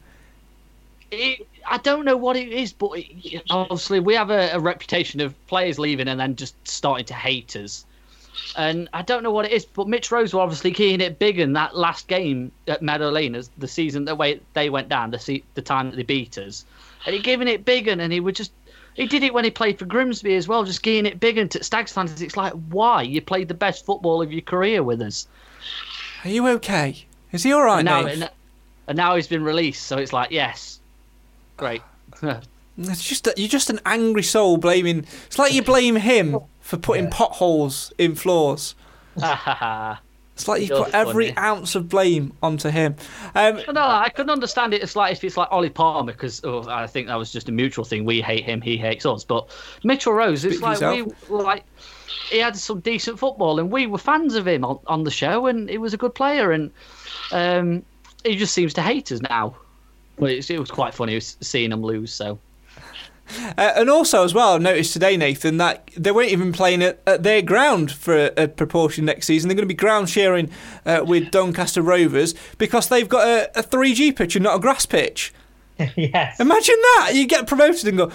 it, 1.10 1.46
I 1.66 1.78
don't 1.78 2.04
know 2.04 2.16
what 2.16 2.36
it 2.36 2.48
is, 2.48 2.72
but 2.72 2.90
it, 2.94 3.42
obviously 3.50 3.98
we 4.00 4.14
have 4.14 4.30
a, 4.30 4.50
a 4.52 4.60
reputation 4.60 5.20
of 5.20 5.34
players 5.46 5.78
leaving 5.78 6.08
and 6.08 6.20
then 6.20 6.36
just 6.36 6.54
starting 6.68 7.06
to 7.06 7.14
hate 7.14 7.56
us. 7.56 7.86
And 8.56 8.88
I 8.92 9.02
don't 9.02 9.22
know 9.22 9.30
what 9.30 9.46
it 9.46 9.52
is, 9.52 9.64
but 9.64 9.88
Mitch 9.88 10.10
Rose 10.10 10.34
were 10.34 10.40
obviously 10.40 10.72
keying 10.72 11.00
it 11.00 11.18
big 11.18 11.38
in 11.38 11.52
that 11.54 11.76
last 11.76 12.08
game 12.08 12.52
at 12.66 12.82
Meadow 12.82 13.10
Lane, 13.10 13.34
as 13.34 13.50
the 13.58 13.68
season 13.68 14.04
that 14.06 14.18
way 14.18 14.40
they 14.54 14.70
went 14.70 14.88
down, 14.88 15.10
the 15.10 15.18
se- 15.18 15.44
the 15.54 15.62
time 15.62 15.90
that 15.90 15.96
they 15.96 16.02
beat 16.02 16.38
us, 16.38 16.64
and 17.06 17.14
he 17.14 17.20
giving 17.20 17.48
it 17.48 17.64
big 17.64 17.88
and 17.88 18.12
he 18.12 18.20
would 18.20 18.36
just. 18.36 18.52
He 18.94 19.06
did 19.06 19.24
it 19.24 19.34
when 19.34 19.42
he 19.42 19.50
played 19.50 19.76
for 19.76 19.86
Grimsby 19.86 20.36
as 20.36 20.46
well, 20.46 20.62
just 20.62 20.84
keying 20.84 21.04
it 21.04 21.18
big 21.18 21.36
into 21.36 21.64
Stag 21.64 21.88
standards. 21.88 22.22
It's 22.22 22.36
like, 22.36 22.52
why? 22.68 23.02
You 23.02 23.20
played 23.20 23.48
the 23.48 23.54
best 23.54 23.84
football 23.84 24.22
of 24.22 24.32
your 24.32 24.42
career 24.42 24.84
with 24.84 25.02
us. 25.02 25.26
Are 26.22 26.30
you 26.30 26.46
okay? 26.46 27.04
Is 27.32 27.42
he 27.42 27.50
all 27.52 27.64
right 27.64 27.80
and 27.80 27.86
now, 27.86 28.02
now? 28.02 28.06
and, 28.06 28.30
and 28.86 28.96
now 28.96 29.16
he's 29.16 29.26
been 29.26 29.42
released, 29.42 29.88
so 29.88 29.98
it's 29.98 30.12
like, 30.12 30.30
yes, 30.30 30.78
great. 31.56 31.82
It's 32.76 33.04
just 33.04 33.28
you're 33.36 33.46
just 33.46 33.70
an 33.70 33.78
angry 33.86 34.24
soul 34.24 34.56
blaming. 34.56 35.06
It's 35.26 35.38
like 35.38 35.52
you 35.52 35.62
blame 35.62 35.94
him 35.94 36.40
for 36.64 36.78
putting 36.78 37.10
potholes 37.10 37.92
in 37.98 38.14
floors. 38.14 38.74
It's 40.34 40.48
like 40.48 40.62
you 40.62 40.66
You're 40.66 40.86
put 40.86 40.94
every 40.94 41.28
funny. 41.30 41.46
ounce 41.46 41.76
of 41.76 41.88
blame 41.88 42.32
onto 42.42 42.68
him. 42.68 42.96
Um, 43.36 43.60
No, 43.72 43.82
I 43.82 44.08
couldn't 44.08 44.30
understand 44.30 44.74
it. 44.74 44.82
It's 44.82 44.96
like 44.96 45.12
if 45.12 45.22
it's 45.22 45.36
like 45.36 45.46
Ollie 45.52 45.70
Palmer 45.70 46.10
because 46.10 46.40
oh, 46.42 46.68
I 46.68 46.88
think 46.88 47.06
that 47.06 47.14
was 47.14 47.30
just 47.30 47.48
a 47.48 47.52
mutual 47.52 47.84
thing. 47.84 48.04
We 48.04 48.20
hate 48.20 48.42
him, 48.42 48.60
he 48.60 48.76
hates 48.76 49.06
us. 49.06 49.22
But 49.22 49.48
Mitchell 49.84 50.12
Rose, 50.12 50.44
it's 50.44 50.60
like 50.60 50.80
yourself. 50.80 51.30
we 51.30 51.36
like 51.36 51.64
he 52.30 52.38
had 52.38 52.56
some 52.56 52.80
decent 52.80 53.16
football, 53.16 53.60
and 53.60 53.70
we 53.70 53.86
were 53.86 53.96
fans 53.96 54.34
of 54.34 54.48
him 54.48 54.64
on, 54.64 54.80
on 54.88 55.04
the 55.04 55.10
show, 55.12 55.46
and 55.46 55.70
he 55.70 55.78
was 55.78 55.94
a 55.94 55.96
good 55.96 56.16
player, 56.16 56.50
and 56.50 56.72
um, 57.30 57.84
he 58.24 58.34
just 58.34 58.54
seems 58.54 58.74
to 58.74 58.82
hate 58.82 59.12
us 59.12 59.20
now. 59.20 59.54
But 60.18 60.32
it 60.32 60.58
was 60.58 60.72
quite 60.72 60.94
funny 60.94 61.20
seeing 61.20 61.70
him 61.70 61.84
lose. 61.84 62.12
So 62.12 62.40
Uh, 63.56 63.72
and 63.76 63.90
also, 63.90 64.24
as 64.24 64.34
well, 64.34 64.54
I 64.54 64.58
noticed 64.58 64.92
today, 64.92 65.16
Nathan, 65.16 65.58
that 65.58 65.88
they 65.96 66.10
weren't 66.10 66.30
even 66.30 66.52
playing 66.52 66.82
at, 66.82 67.00
at 67.06 67.22
their 67.22 67.40
ground 67.40 67.92
for 67.92 68.16
a, 68.16 68.44
a 68.44 68.48
proportion 68.48 69.04
next 69.04 69.26
season. 69.26 69.48
They're 69.48 69.54
going 69.54 69.68
to 69.68 69.72
be 69.72 69.74
ground 69.74 70.08
sharing 70.08 70.50
uh, 70.84 71.04
with 71.06 71.30
Doncaster 71.30 71.82
Rovers 71.82 72.34
because 72.58 72.88
they've 72.88 73.08
got 73.08 73.26
a, 73.26 73.58
a 73.58 73.62
3G 73.62 74.16
pitch 74.16 74.34
and 74.34 74.42
not 74.42 74.56
a 74.56 74.58
grass 74.58 74.86
pitch. 74.86 75.32
yes. 75.96 76.38
Imagine 76.38 76.76
that! 76.80 77.12
You 77.14 77.26
get 77.26 77.46
promoted 77.46 77.88
and 77.88 77.98
go, 77.98 78.12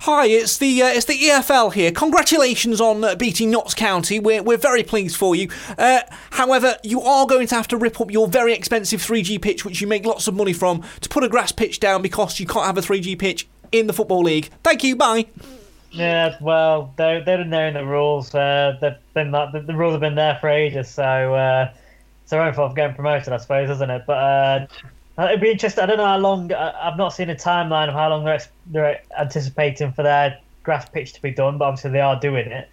"Hi, 0.00 0.26
it's 0.26 0.58
the 0.58 0.82
uh, 0.82 0.88
it's 0.88 1.06
the 1.06 1.18
EFL 1.18 1.72
here. 1.72 1.90
Congratulations 1.90 2.82
on 2.82 3.02
uh, 3.02 3.14
beating 3.14 3.50
Notts 3.50 3.72
County. 3.72 4.20
We're 4.20 4.42
we're 4.42 4.58
very 4.58 4.82
pleased 4.82 5.16
for 5.16 5.34
you. 5.34 5.48
Uh, 5.78 6.00
however, 6.32 6.76
you 6.82 7.00
are 7.00 7.26
going 7.26 7.46
to 7.48 7.54
have 7.54 7.68
to 7.68 7.78
rip 7.78 8.00
up 8.00 8.10
your 8.10 8.28
very 8.28 8.52
expensive 8.52 9.00
3G 9.00 9.40
pitch, 9.40 9.64
which 9.64 9.80
you 9.80 9.86
make 9.86 10.04
lots 10.04 10.28
of 10.28 10.34
money 10.34 10.52
from, 10.52 10.82
to 11.00 11.08
put 11.08 11.24
a 11.24 11.28
grass 11.28 11.50
pitch 11.50 11.80
down 11.80 12.02
because 12.02 12.38
you 12.38 12.46
can't 12.46 12.66
have 12.66 12.76
a 12.76 12.82
3G 12.82 13.18
pitch 13.18 13.48
in 13.72 13.86
the 13.86 13.92
football 13.92 14.22
league. 14.22 14.50
Thank 14.62 14.84
you. 14.84 14.96
Bye." 14.96 15.26
Yeah, 15.90 16.36
well, 16.40 16.92
they're 16.96 17.24
they're 17.24 17.44
knowing 17.44 17.74
the 17.74 17.84
rules. 17.84 18.34
Uh, 18.34 18.76
they've 18.80 18.96
been 19.14 19.30
like, 19.30 19.52
the, 19.52 19.60
the 19.60 19.74
rules 19.74 19.92
have 19.92 20.00
been 20.00 20.16
there 20.16 20.36
for 20.40 20.48
ages, 20.48 20.88
so 20.88 21.02
uh, 21.34 21.72
it's 22.22 22.30
their 22.30 22.42
own 22.42 22.52
fault 22.52 22.72
for 22.72 22.76
getting 22.76 22.94
promoted, 22.94 23.32
I 23.32 23.38
suppose, 23.38 23.70
isn't 23.70 23.90
it? 23.90 24.02
But 24.06 24.12
uh, 24.12 24.66
it'd 25.24 25.40
be 25.40 25.50
interesting. 25.50 25.82
I 25.82 25.86
don't 25.86 25.96
know 25.96 26.06
how 26.06 26.18
long. 26.18 26.52
I, 26.52 26.88
I've 26.88 26.98
not 26.98 27.14
seen 27.14 27.30
a 27.30 27.34
timeline 27.34 27.88
of 27.88 27.94
how 27.94 28.10
long 28.10 28.24
they're 28.24 28.40
they're 28.66 29.00
anticipating 29.18 29.92
for 29.92 30.02
their 30.02 30.38
grass 30.62 30.88
pitch 30.88 31.14
to 31.14 31.22
be 31.22 31.30
done, 31.30 31.56
but 31.56 31.64
obviously 31.64 31.92
they 31.92 32.00
are 32.00 32.20
doing 32.20 32.46
it. 32.48 32.68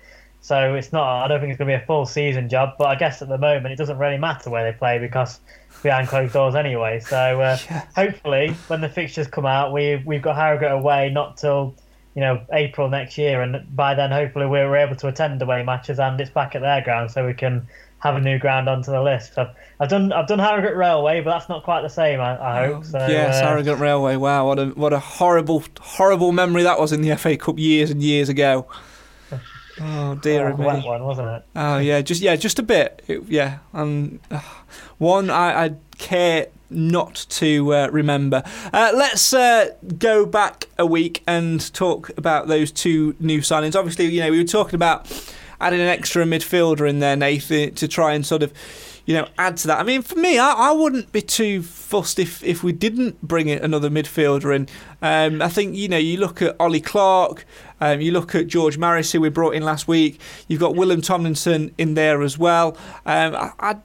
So 0.46 0.76
it's 0.76 0.94
not. 0.94 1.26
I 1.26 1.28
don't 1.28 1.40
think 1.40 1.50
it's 1.50 1.58
going 1.58 1.72
to 1.72 1.78
be 1.80 1.84
a 1.84 1.88
full 1.88 2.06
season 2.06 2.50
job, 2.50 2.76
but 2.78 2.86
I 2.86 2.94
guess 2.94 3.24
at 3.24 3.30
the 3.30 3.38
moment 3.40 3.74
it 3.74 3.78
doesn't 3.78 3.98
really 3.98 4.20
matter 4.20 4.52
where 4.52 4.72
they 4.72 4.78
play 4.78 5.00
because 5.00 5.40
behind 5.82 6.08
closed 6.08 6.34
doors 6.34 6.54
anyway. 6.54 7.00
So 7.00 7.42
uh, 7.42 7.58
hopefully, 7.96 8.50
when 8.68 8.80
the 8.80 8.88
fixtures 8.88 9.26
come 9.26 9.48
out, 9.48 9.74
we 9.74 10.04
we've 10.06 10.22
got 10.22 10.36
Harrogate 10.36 10.72
away 10.72 11.10
not 11.10 11.38
till 11.38 11.74
you 12.14 12.22
know 12.22 12.46
April 12.54 12.90
next 12.90 13.18
year, 13.18 13.42
and 13.42 13.66
by 13.76 13.96
then 13.96 14.12
hopefully 14.12 14.46
we're 14.46 14.76
able 14.76 14.96
to 14.98 15.08
attend 15.08 15.42
away 15.42 15.64
matches 15.64 15.98
and 15.98 16.22
it's 16.22 16.30
back 16.30 16.54
at 16.54 16.62
their 16.62 16.84
ground, 16.84 17.10
so 17.10 17.26
we 17.26 17.34
can 17.34 17.68
have 17.98 18.16
a 18.16 18.22
new 18.22 18.38
ground 18.38 18.70
onto 18.70 18.92
the 18.92 19.02
list. 19.02 19.34
So 19.34 19.50
I've 19.80 19.90
done 19.90 20.14
I've 20.14 20.28
done 20.28 20.38
Harrogate 20.38 20.78
Railway, 20.78 21.22
but 21.22 21.32
that's 21.32 21.50
not 21.50 21.64
quite 21.64 21.82
the 21.82 21.90
same. 21.90 22.22
I, 22.22 22.40
I 22.40 22.68
hope. 22.68 22.86
So, 22.86 23.00
yes, 23.00 23.42
uh, 23.42 23.48
Arrogant 23.48 23.80
Railway. 23.80 24.16
Wow, 24.16 24.46
what 24.46 24.60
a 24.60 24.68
what 24.68 24.94
a 24.94 25.00
horrible 25.00 25.64
horrible 25.80 26.32
memory 26.32 26.62
that 26.62 26.80
was 26.80 26.92
in 26.94 27.02
the 27.02 27.18
FA 27.18 27.36
Cup 27.36 27.58
years 27.58 27.90
and 27.90 28.04
years 28.04 28.30
ago. 28.30 28.68
Oh 29.82 30.16
dear 30.16 30.48
a 30.50 30.58
me. 30.58 30.66
wet 30.66 30.86
one, 30.86 31.04
wasn't 31.04 31.28
it? 31.30 31.44
Oh 31.56 31.78
yeah, 31.80 32.02
just 32.02 32.22
yeah, 32.22 32.36
just 32.36 32.60
a 32.60 32.64
bit. 32.64 33.02
It- 33.08 33.24
yeah, 33.28 33.60
um, 33.74 34.20
uh, 34.32 34.40
one 34.98 35.30
I, 35.30 35.66
I 35.66 35.76
care 35.98 36.48
not 36.70 37.26
to 37.30 37.74
uh, 37.74 37.88
remember. 37.92 38.44
Uh, 38.74 38.92
let's 38.96 39.34
uh, 39.34 39.72
go 39.98 40.26
back 40.26 40.68
a 40.78 40.86
week 40.86 41.24
and 41.28 41.74
talk 41.74 42.10
about 42.18 42.48
those 42.48 42.72
two 42.72 43.16
new 43.20 43.40
signings. 43.40 43.76
Obviously, 43.76 44.06
you 44.06 44.22
know 44.22 44.32
we 44.32 44.38
were 44.38 44.44
talking 44.48 44.76
about 44.76 45.12
adding 45.60 45.82
an 45.82 45.88
extra 45.88 46.24
midfielder 46.26 46.90
in 46.90 47.00
there, 47.00 47.16
Nathan, 47.16 47.76
to 47.76 47.88
try 47.88 48.14
and 48.14 48.26
sort 48.26 48.44
of. 48.44 48.54
You 49.06 49.14
know, 49.14 49.28
add 49.38 49.58
to 49.58 49.68
that. 49.68 49.80
I 49.80 49.84
mean, 49.84 50.02
for 50.02 50.16
me, 50.16 50.40
I, 50.40 50.52
I 50.52 50.72
wouldn't 50.72 51.12
be 51.12 51.22
too 51.22 51.62
fussed 51.62 52.18
if, 52.18 52.44
if 52.44 52.64
we 52.64 52.72
didn't 52.72 53.22
bring 53.22 53.52
another 53.52 53.90
midfielder 53.90 54.56
in. 54.56 54.68
Um, 55.02 55.44
I 55.44 55.50
think, 55.50 55.76
you 55.76 55.88
know, 55.88 55.98
you 55.98 56.18
look 56.18 56.42
at 56.42 56.56
Ollie 56.60 56.82
Clarke, 56.82 57.46
um, 57.80 58.02
you 58.02 58.12
look 58.12 58.34
at 58.34 58.48
George 58.48 58.80
Maris, 58.80 59.12
who 59.12 59.22
we 59.22 59.30
brought 59.30 59.54
in 59.54 59.64
last 59.64 59.88
week. 59.88 60.20
You've 60.48 60.60
got 60.60 60.76
Willem 60.76 61.02
Tomlinson 61.02 61.74
in 61.78 61.94
there 61.94 62.24
as 62.24 62.40
well. 62.40 62.76
Um, 63.06 63.36
I, 63.36 63.52
I 63.60 63.76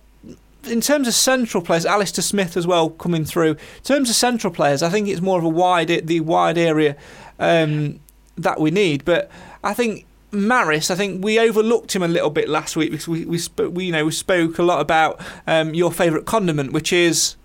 in 0.65 0.81
terms 0.81 1.09
of 1.09 1.15
central 1.15 1.63
players, 1.63 1.87
Alistair 1.87 2.23
Smith 2.23 2.57
as 2.57 2.67
well 2.67 2.91
coming 2.91 3.25
through. 3.25 3.53
In 3.53 3.83
terms 3.83 4.11
of 4.11 4.17
central 4.17 4.53
players, 4.53 4.83
I 4.83 4.91
think 4.91 5.09
it's 5.09 5.21
more 5.21 5.39
of 5.39 5.45
a 5.45 5.49
wide 5.49 5.89
the 5.89 6.21
wide 6.21 6.59
area 6.59 6.97
um, 7.39 8.01
that 8.37 8.61
we 8.61 8.71
need. 8.71 9.05
But 9.05 9.31
I 9.65 9.75
think 9.75 10.07
Maris, 10.33 10.91
I 10.91 10.95
think 10.95 11.25
we 11.25 11.39
overlooked 11.39 11.95
him 11.95 12.03
a 12.03 12.09
little 12.09 12.31
bit 12.31 12.49
last 12.49 12.77
week 12.77 12.91
because 12.91 13.09
we 13.09 13.25
we, 13.25 13.39
sp- 13.39 13.71
we 13.71 13.87
you 13.87 13.93
know 13.93 14.05
we 14.05 14.13
spoke 14.13 14.59
a 14.59 14.63
lot 14.63 14.81
about 14.81 15.21
um, 15.47 15.75
your 15.75 15.93
favourite 15.93 16.27
condiment, 16.27 16.73
which 16.73 16.93
is 16.93 17.37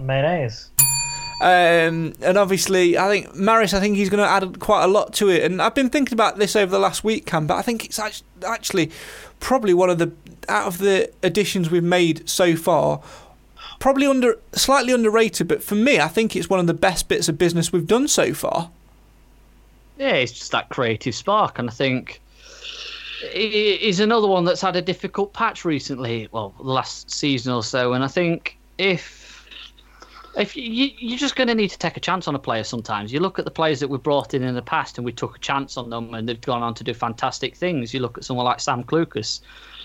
mayonnaise. 0.00 0.70
Um, 1.40 2.14
and 2.22 2.38
obviously, 2.38 2.96
I 2.96 3.08
think 3.08 3.34
Maris. 3.34 3.74
I 3.74 3.80
think 3.80 3.96
he's 3.96 4.08
going 4.08 4.24
to 4.24 4.30
add 4.30 4.58
quite 4.58 4.84
a 4.84 4.88
lot 4.88 5.12
to 5.14 5.28
it. 5.28 5.44
And 5.44 5.60
I've 5.60 5.74
been 5.74 5.90
thinking 5.90 6.14
about 6.14 6.38
this 6.38 6.56
over 6.56 6.70
the 6.70 6.78
last 6.78 7.04
week, 7.04 7.26
Cam. 7.26 7.46
But 7.46 7.56
I 7.56 7.62
think 7.62 7.84
it's 7.84 8.00
actually 8.44 8.90
probably 9.38 9.74
one 9.74 9.90
of 9.90 9.98
the 9.98 10.12
out 10.48 10.66
of 10.66 10.78
the 10.78 11.12
additions 11.22 11.70
we've 11.70 11.84
made 11.84 12.28
so 12.28 12.56
far. 12.56 13.02
Probably 13.78 14.06
under 14.06 14.38
slightly 14.52 14.94
underrated, 14.94 15.48
but 15.48 15.62
for 15.62 15.74
me, 15.74 16.00
I 16.00 16.08
think 16.08 16.34
it's 16.34 16.48
one 16.48 16.60
of 16.60 16.66
the 16.66 16.74
best 16.74 17.08
bits 17.08 17.28
of 17.28 17.36
business 17.36 17.72
we've 17.72 17.86
done 17.86 18.08
so 18.08 18.32
far. 18.32 18.70
Yeah, 19.96 20.14
it's 20.14 20.32
just 20.32 20.52
that 20.52 20.68
creative 20.68 21.14
spark, 21.14 21.58
and 21.58 21.70
I 21.70 21.72
think 21.72 22.20
he's 23.32 24.00
another 24.00 24.26
one 24.26 24.44
that's 24.44 24.60
had 24.60 24.76
a 24.76 24.82
difficult 24.82 25.32
patch 25.32 25.64
recently. 25.64 26.28
Well, 26.32 26.54
the 26.58 26.64
last 26.64 27.10
season 27.10 27.52
or 27.52 27.62
so, 27.62 27.94
and 27.94 28.04
I 28.04 28.08
think 28.08 28.58
if 28.78 29.26
if 30.36 30.54
you, 30.54 30.90
you're 30.98 31.18
just 31.18 31.34
going 31.34 31.48
to 31.48 31.54
need 31.54 31.70
to 31.70 31.78
take 31.78 31.96
a 31.96 32.00
chance 32.00 32.28
on 32.28 32.34
a 32.34 32.38
player 32.38 32.62
sometimes. 32.62 33.10
You 33.10 33.20
look 33.20 33.38
at 33.38 33.46
the 33.46 33.50
players 33.50 33.80
that 33.80 33.88
we 33.88 33.96
brought 33.96 34.34
in 34.34 34.42
in 34.42 34.54
the 34.54 34.62
past, 34.62 34.98
and 34.98 35.04
we 35.04 35.12
took 35.12 35.36
a 35.36 35.38
chance 35.38 35.78
on 35.78 35.88
them, 35.88 36.12
and 36.12 36.28
they've 36.28 36.40
gone 36.40 36.62
on 36.62 36.74
to 36.74 36.84
do 36.84 36.92
fantastic 36.92 37.56
things. 37.56 37.94
You 37.94 38.00
look 38.00 38.18
at 38.18 38.24
someone 38.24 38.44
like 38.44 38.60
Sam 38.60 38.84
Clucas, 38.84 39.40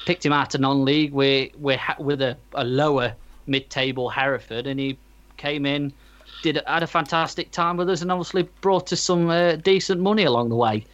picked 0.06 0.26
him 0.26 0.34
out 0.34 0.54
of 0.54 0.62
non-league 0.62 1.14
with 1.14 1.56
with 1.56 2.22
a, 2.22 2.38
a 2.54 2.66
lower 2.66 3.16
mid-table 3.48 4.10
Hereford, 4.10 4.68
and 4.68 4.80
he 4.80 4.98
came 5.38 5.66
in, 5.66 5.94
did 6.42 6.62
had 6.68 6.84
a 6.84 6.88
fantastic 6.88 7.52
time 7.52 7.78
with 7.78 7.90
us, 7.90 8.02
and 8.02 8.12
obviously 8.12 8.44
brought 8.62 8.92
us 8.94 9.02
some 9.02 9.30
uh, 9.30 9.56
decent 9.56 10.02
money 10.02 10.24
along 10.24 10.50
the 10.50 10.56
way. 10.56 10.86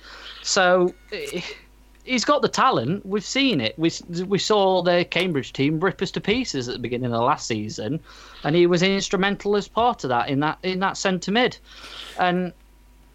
So. 0.43 0.93
Eh, 1.11 1.41
he's 2.07 2.23
got 2.23 2.41
the 2.41 2.47
talent. 2.47 3.05
We've 3.05 3.23
seen 3.23 3.59
it. 3.59 3.77
We 3.77 3.91
we 4.25 4.39
saw 4.39 4.81
the 4.81 5.05
Cambridge 5.09 5.53
team 5.53 5.79
rip 5.79 6.01
us 6.01 6.09
to 6.11 6.21
pieces 6.21 6.67
at 6.69 6.73
the 6.73 6.79
beginning 6.79 7.07
of 7.07 7.11
the 7.11 7.21
last 7.21 7.47
season, 7.47 7.99
and 8.43 8.55
he 8.55 8.65
was 8.65 8.81
instrumental 8.81 9.55
as 9.55 9.67
part 9.67 10.03
of 10.03 10.09
that 10.09 10.29
in 10.29 10.39
that 10.39 10.57
in 10.63 10.79
that 10.79 10.97
centre 10.97 11.31
mid. 11.31 11.57
And 12.17 12.53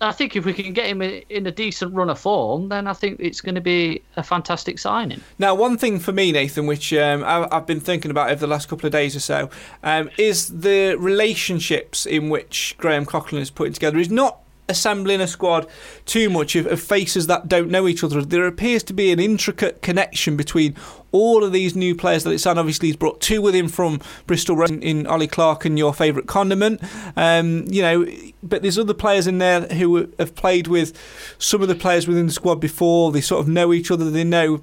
I 0.03 0.13
think 0.13 0.37
if 0.37 0.45
we 0.45 0.53
can 0.53 0.73
get 0.73 0.87
him 0.87 1.01
in 1.01 1.47
a 1.47 1.53
decent 1.53 1.95
run 1.95 2.11
of 2.11 2.19
form, 2.19 2.69
then 2.69 2.87
I 2.87 2.93
think 2.93 3.21
it's 3.21 3.41
going 3.41 3.55
to 3.55 3.61
be 3.61 4.03
a 4.17 4.23
fantastic 4.23 4.79
signing. 4.79 5.21
Now, 5.39 5.55
one 5.55 5.79
thing 5.79 5.99
for 5.99 6.13
me, 6.13 6.33
Nathan, 6.33 6.67
which 6.67 6.93
um, 6.93 7.23
I've 7.25 7.67
been 7.67 7.81
thinking 7.81 8.11
about 8.11 8.31
over 8.31 8.41
the 8.41 8.47
last 8.47 8.69
couple 8.69 8.87
of 8.87 8.93
days 8.93 9.15
or 9.15 9.21
so, 9.21 9.49
um, 9.83 10.11
is 10.19 10.49
the 10.49 10.97
relationships 10.99 12.05
in 12.05 12.29
which 12.29 12.75
Graham 12.79 13.07
Coughlan 13.07 13.41
is 13.41 13.51
putting 13.51 13.73
together. 13.73 13.99
He's 13.99 14.11
not 14.11 14.42
assembling 14.69 15.21
a 15.21 15.27
squad 15.27 15.67
too 16.07 16.31
much 16.31 16.57
of, 16.57 16.67
of, 16.67 16.81
faces 16.81 17.27
that 17.27 17.49
don't 17.49 17.71
know 17.71 17.89
each 17.89 18.03
other. 18.03 18.23
There 18.23 18.47
appears 18.47 18.83
to 18.85 18.93
be 18.93 19.13
an 19.13 19.19
intricate 19.19 19.83
connection 19.83 20.37
between 20.37 20.77
all 21.11 21.45
of 21.45 21.53
these 21.53 21.77
new 21.77 21.95
players 21.95 22.25
that 22.25 22.31
it's 22.31 22.47
on. 22.47 22.59
Obviously, 22.59 22.89
he's 22.89 22.97
brought 22.97 23.21
two 23.21 23.43
with 23.43 23.55
him 23.55 23.69
from 23.69 24.01
Bristol 24.27 24.63
in, 24.63 24.83
in 24.83 25.07
Ollie 25.07 25.27
Clarke 25.27 25.65
and 25.65 25.79
your 25.79 25.93
favourite 25.93 26.27
condiment. 26.27 26.81
Um, 27.17 27.65
you 27.69 27.83
know, 27.83 28.07
but 28.43 28.63
there's 28.63 28.79
other 28.79 28.95
players 28.95 29.27
in 29.27 29.39
there 29.39 29.63
who 29.63 30.09
have 30.19 30.35
played 30.35 30.69
with 30.69 30.97
some 31.39 31.63
of 31.63 31.69
the 31.69 31.75
players 31.75 32.09
within 32.09 32.27
the 32.27 32.33
squad 32.33 32.57
before. 32.57 33.13
They 33.13 33.21
sort 33.21 33.41
of 33.41 33.49
know 33.49 33.73
each 33.73 33.91
other. 33.91 34.11
They 34.11 34.25
know 34.25 34.63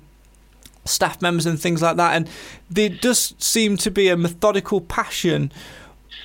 staff 0.85 1.21
members 1.21 1.45
and 1.45 1.59
things 1.59 1.81
like 1.81 1.97
that. 1.97 2.15
And 2.15 2.27
there 2.69 2.89
does 2.89 3.35
seem 3.37 3.77
to 3.77 3.91
be 3.91 4.09
a 4.09 4.17
methodical 4.17 4.81
passion 4.81 5.51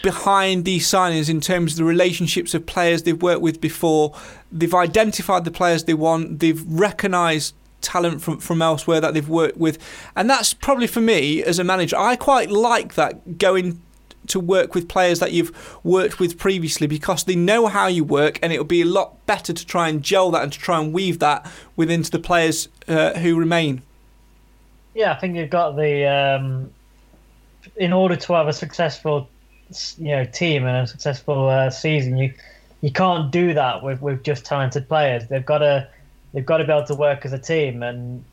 behind 0.03 0.64
these 0.64 0.87
signings 0.87 1.28
in 1.28 1.41
terms 1.41 1.72
of 1.72 1.78
the 1.78 1.85
relationships 1.85 2.55
of 2.55 2.66
players 2.66 3.03
they've 3.03 3.22
worked 3.22 3.43
with 3.43 3.61
before. 3.61 4.14
They've 4.53 4.74
identified 4.74 5.45
the 5.45 5.51
players 5.51 5.85
they 5.85 5.95
want. 5.95 6.41
They've 6.41 6.62
recognised 6.66 7.55
talent 7.80 8.22
from, 8.22 8.39
from 8.39 8.62
elsewhere 8.62 9.01
that 9.01 9.14
they've 9.14 9.28
worked 9.28 9.57
with. 9.57 9.78
And 10.16 10.28
that's 10.28 10.55
probably 10.55 10.87
for 10.87 11.01
me 11.01 11.43
as 11.43 11.59
a 11.59 11.64
manager. 11.64 11.97
I 11.97 12.16
quite 12.16 12.51
like 12.51 12.95
that 12.95 13.39
going 13.39 13.80
to 14.26 14.41
work 14.41 14.74
with 14.74 14.89
players 14.89 15.18
that 15.18 15.32
you've 15.32 15.78
worked 15.85 16.18
with 16.18 16.39
previously 16.39 16.87
because 16.87 17.24
they 17.24 17.37
know 17.37 17.66
how 17.66 17.87
you 17.87 18.03
work 18.03 18.39
and 18.43 18.53
it'll 18.53 18.64
be 18.64 18.80
a 18.80 18.87
lot 18.87 19.24
better 19.26 19.53
to 19.53 19.66
try 19.66 19.89
and 19.89 20.03
gel 20.03 20.30
that 20.30 20.43
and 20.43 20.53
to 20.53 20.59
try 20.59 20.80
and 20.80 20.93
weave 20.93 21.18
that 21.18 21.51
within 21.76 22.03
to 22.03 22.11
the 22.11 22.18
players 22.18 22.68
uh, 22.89 23.18
who 23.18 23.39
remain. 23.39 23.82
Yeah, 24.95 25.12
I 25.12 25.16
think 25.16 25.37
you've 25.37 25.51
got 25.51 25.76
the. 25.76 26.07
Um, 26.07 26.70
in 27.76 27.93
order 27.93 28.14
to 28.14 28.32
have 28.35 28.47
a 28.47 28.53
successful 28.53 29.28
you 29.99 30.09
know 30.09 30.25
team 30.25 30.67
and 30.67 30.85
a 30.85 30.87
successful 30.87 31.49
uh, 31.49 31.71
season, 31.71 32.17
you 32.17 32.33
you 32.81 32.93
can't 32.93 33.31
do 33.31 33.55
that 33.55 33.83
with, 33.83 34.03
with 34.03 34.23
just 34.23 34.45
talented 34.45 34.89
players. 34.89 35.27
They've 35.29 35.45
got 35.45 35.59
to 35.59 35.89
they've 36.35 36.45
got 36.45 36.59
to 36.59 36.65
be 36.65 36.73
able 36.73 36.87
to 36.87 36.95
work 36.95 37.25
as 37.25 37.33
a 37.33 37.39
team. 37.39 37.83
And 37.83 38.25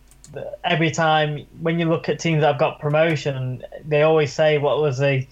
every 0.63 0.91
time 0.91 1.45
when 1.61 1.79
you 1.79 1.85
look 1.85 2.09
at 2.09 2.19
teams 2.19 2.41
that 2.41 2.47
have 2.47 2.59
got 2.59 2.79
promotion, 2.79 3.63
they 3.87 4.01
always 4.01 4.33
say 4.33 4.57
what 4.57 4.81
was 4.81 4.97
the 4.97 5.25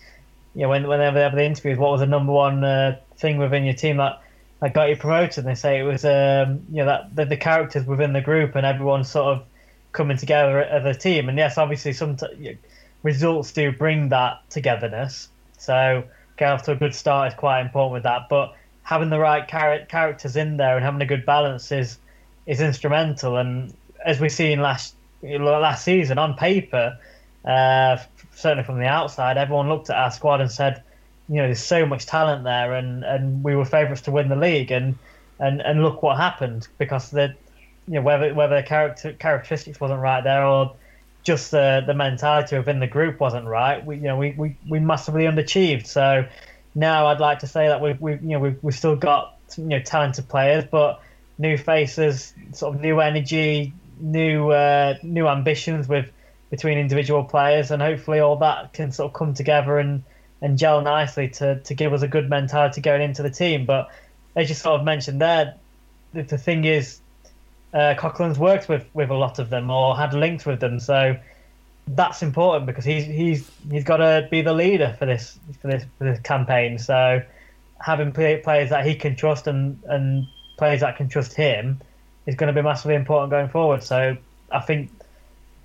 you 0.56 0.62
know 0.62 0.70
when, 0.70 0.88
whenever 0.88 1.16
they 1.16 1.24
have 1.24 1.36
the 1.36 1.44
interviews, 1.44 1.78
what 1.78 1.92
was 1.92 2.00
the 2.00 2.08
number 2.08 2.32
one 2.32 2.64
uh, 2.64 2.98
thing 3.18 3.38
within 3.38 3.66
your 3.66 3.74
team 3.74 3.98
that 3.98 4.22
that 4.62 4.74
got 4.74 4.90
you 4.90 4.96
promoted? 4.96 5.40
And 5.40 5.48
they 5.48 5.56
say 5.56 5.80
it 5.80 5.84
was 5.84 6.06
um, 6.06 6.62
you 6.70 6.78
know 6.78 6.86
that 6.86 7.16
the, 7.16 7.26
the 7.26 7.38
characters 7.38 7.86
within 7.86 8.14
the 8.14 8.22
group 8.22 8.56
and 8.56 8.66
everyone 8.66 9.04
sort 9.04 9.38
of 9.38 9.44
coming 9.92 10.16
together 10.16 10.62
as 10.62 10.86
a 10.86 10.98
team. 10.98 11.28
And 11.28 11.38
yes, 11.38 11.58
obviously 11.58 11.92
some 11.92 12.16
t- 12.16 12.58
results 13.04 13.52
do 13.52 13.72
bring 13.72 14.10
that 14.10 14.50
togetherness 14.50 15.28
so 15.62 16.04
getting 16.38 16.54
off 16.54 16.64
to 16.64 16.72
a 16.72 16.76
good 16.76 16.96
start 16.96 17.34
is 17.34 17.38
quite 17.38 17.62
important 17.62 17.94
with 17.94 18.04
that. 18.04 18.30
But 18.30 18.56
having 18.84 19.10
the 19.10 19.20
right 19.20 19.48
char- 19.48 19.86
characters 19.86 20.36
in 20.36 20.58
there 20.58 20.76
and 20.76 20.84
having 20.84 21.02
a 21.02 21.06
good 21.06 21.26
balance 21.26 21.72
is 21.72 22.00
is 22.48 22.62
instrumental. 22.62 23.38
And 23.38 23.74
as 24.06 24.20
we 24.20 24.30
see 24.30 24.52
in 24.52 24.62
last 24.62 24.96
last 25.22 25.84
season, 25.84 26.18
on 26.18 26.36
paper, 26.36 26.98
uh, 27.46 27.98
certainly 28.34 28.64
from 28.64 28.80
the 28.80 28.88
outside, 28.88 29.38
everyone 29.38 29.70
looked 29.70 29.90
at 29.90 29.98
our 29.98 30.12
squad 30.12 30.42
and 30.42 30.52
said, 30.52 30.82
you 31.28 31.36
know, 31.36 31.44
there's 31.44 31.64
so 31.64 31.86
much 31.86 32.06
talent 32.06 32.44
there, 32.44 32.74
and, 32.74 33.04
and 33.04 33.44
we 33.44 33.56
were 33.56 33.66
favourites 33.66 34.02
to 34.04 34.12
win 34.12 34.30
the 34.30 34.36
league, 34.36 34.72
and 34.72 34.98
and 35.40 35.62
and 35.62 35.84
look 35.84 36.02
what 36.02 36.18
happened 36.18 36.68
because 36.78 37.12
the 37.12 37.34
you 37.88 37.96
know 37.96 38.02
whether 38.02 38.34
whether 38.34 38.56
the 38.56 38.64
character 38.64 39.14
characteristics 39.14 39.80
wasn't 39.80 40.00
right 40.00 40.24
there 40.24 40.46
or 40.46 40.76
just 41.30 41.52
the 41.52 41.84
the 41.86 41.94
mentality 41.94 42.58
within 42.58 42.80
the 42.80 42.88
group 42.88 43.20
wasn't 43.20 43.46
right. 43.46 43.86
We 43.86 43.98
you 43.98 44.02
know 44.02 44.18
we, 44.18 44.32
we, 44.32 44.58
we 44.68 44.80
massively 44.80 45.26
underachieved. 45.26 45.86
So 45.86 46.26
now 46.74 47.06
I'd 47.06 47.20
like 47.20 47.40
to 47.40 47.48
say 47.48 47.68
that 47.68 47.82
we 47.82 47.94
we 48.00 48.14
you 48.14 48.34
know 48.34 48.40
we 48.40 48.56
we've 48.64 48.74
still 48.76 48.96
got 48.96 49.38
you 49.56 49.66
know 49.66 49.80
talented 49.80 50.28
players, 50.28 50.66
but 50.72 51.04
new 51.38 51.56
faces, 51.56 52.34
sort 52.52 52.74
of 52.74 52.82
new 52.82 53.00
energy, 53.00 53.74
new 54.00 54.50
uh, 54.50 54.96
new 55.04 55.28
ambitions 55.28 55.88
with 55.88 56.12
between 56.50 56.80
individual 56.80 57.24
players, 57.24 57.70
and 57.70 57.80
hopefully 57.80 58.20
all 58.20 58.38
that 58.38 58.74
can 58.74 58.92
sort 58.92 59.12
of 59.12 59.14
come 59.14 59.36
together 59.36 59.78
and 59.78 60.02
and 60.42 60.58
gel 60.58 60.82
nicely 60.82 61.28
to 61.30 61.60
to 61.60 61.76
give 61.76 61.94
us 61.94 62.02
a 62.02 62.08
good 62.08 62.28
mentality 62.28 62.82
going 62.82 63.04
into 63.04 63.22
the 63.22 63.30
team. 63.30 63.68
But 63.68 63.92
as 64.36 64.50
you 64.50 64.56
sort 64.56 64.80
of 64.80 64.84
mentioned 64.84 65.22
there, 65.22 65.54
the, 66.14 66.24
the 66.24 66.40
thing 66.40 66.66
is 66.66 67.02
uh, 67.74 67.96
worked 68.38 68.70
with 68.70 68.86
with 68.94 69.10
a 69.10 69.16
lot 69.16 69.40
of 69.40 69.50
them 69.50 69.70
or 69.70 69.96
had 69.96 70.14
links 70.14 70.46
with 70.46 70.60
them, 70.60 70.80
so 70.80 71.16
that's 71.88 72.22
important 72.22 72.66
because 72.66 72.86
he's 72.86 73.06
he's 73.06 73.50
he's 73.72 73.84
got 73.84 73.98
to 73.98 74.28
be 74.30 74.42
the 74.42 74.54
leader 74.54 74.96
for 75.00 75.06
this 75.06 75.40
for 75.62 75.68
this 75.68 75.86
for 75.98 76.04
this 76.04 76.20
campaign. 76.22 76.78
So 76.78 77.22
having 77.80 78.12
players 78.12 78.70
that 78.70 78.86
he 78.86 78.96
can 78.96 79.16
trust 79.16 79.48
and 79.48 79.82
and 79.86 80.28
players 80.58 80.82
that 80.82 80.98
can 80.98 81.10
trust 81.10 81.34
him 81.34 81.80
is 82.26 82.36
going 82.36 82.54
to 82.54 82.54
be 82.54 82.64
massively 82.64 82.96
important 82.96 83.32
going 83.32 83.50
forward. 83.50 83.84
So 83.84 84.18
I 84.52 84.60
think 84.60 84.92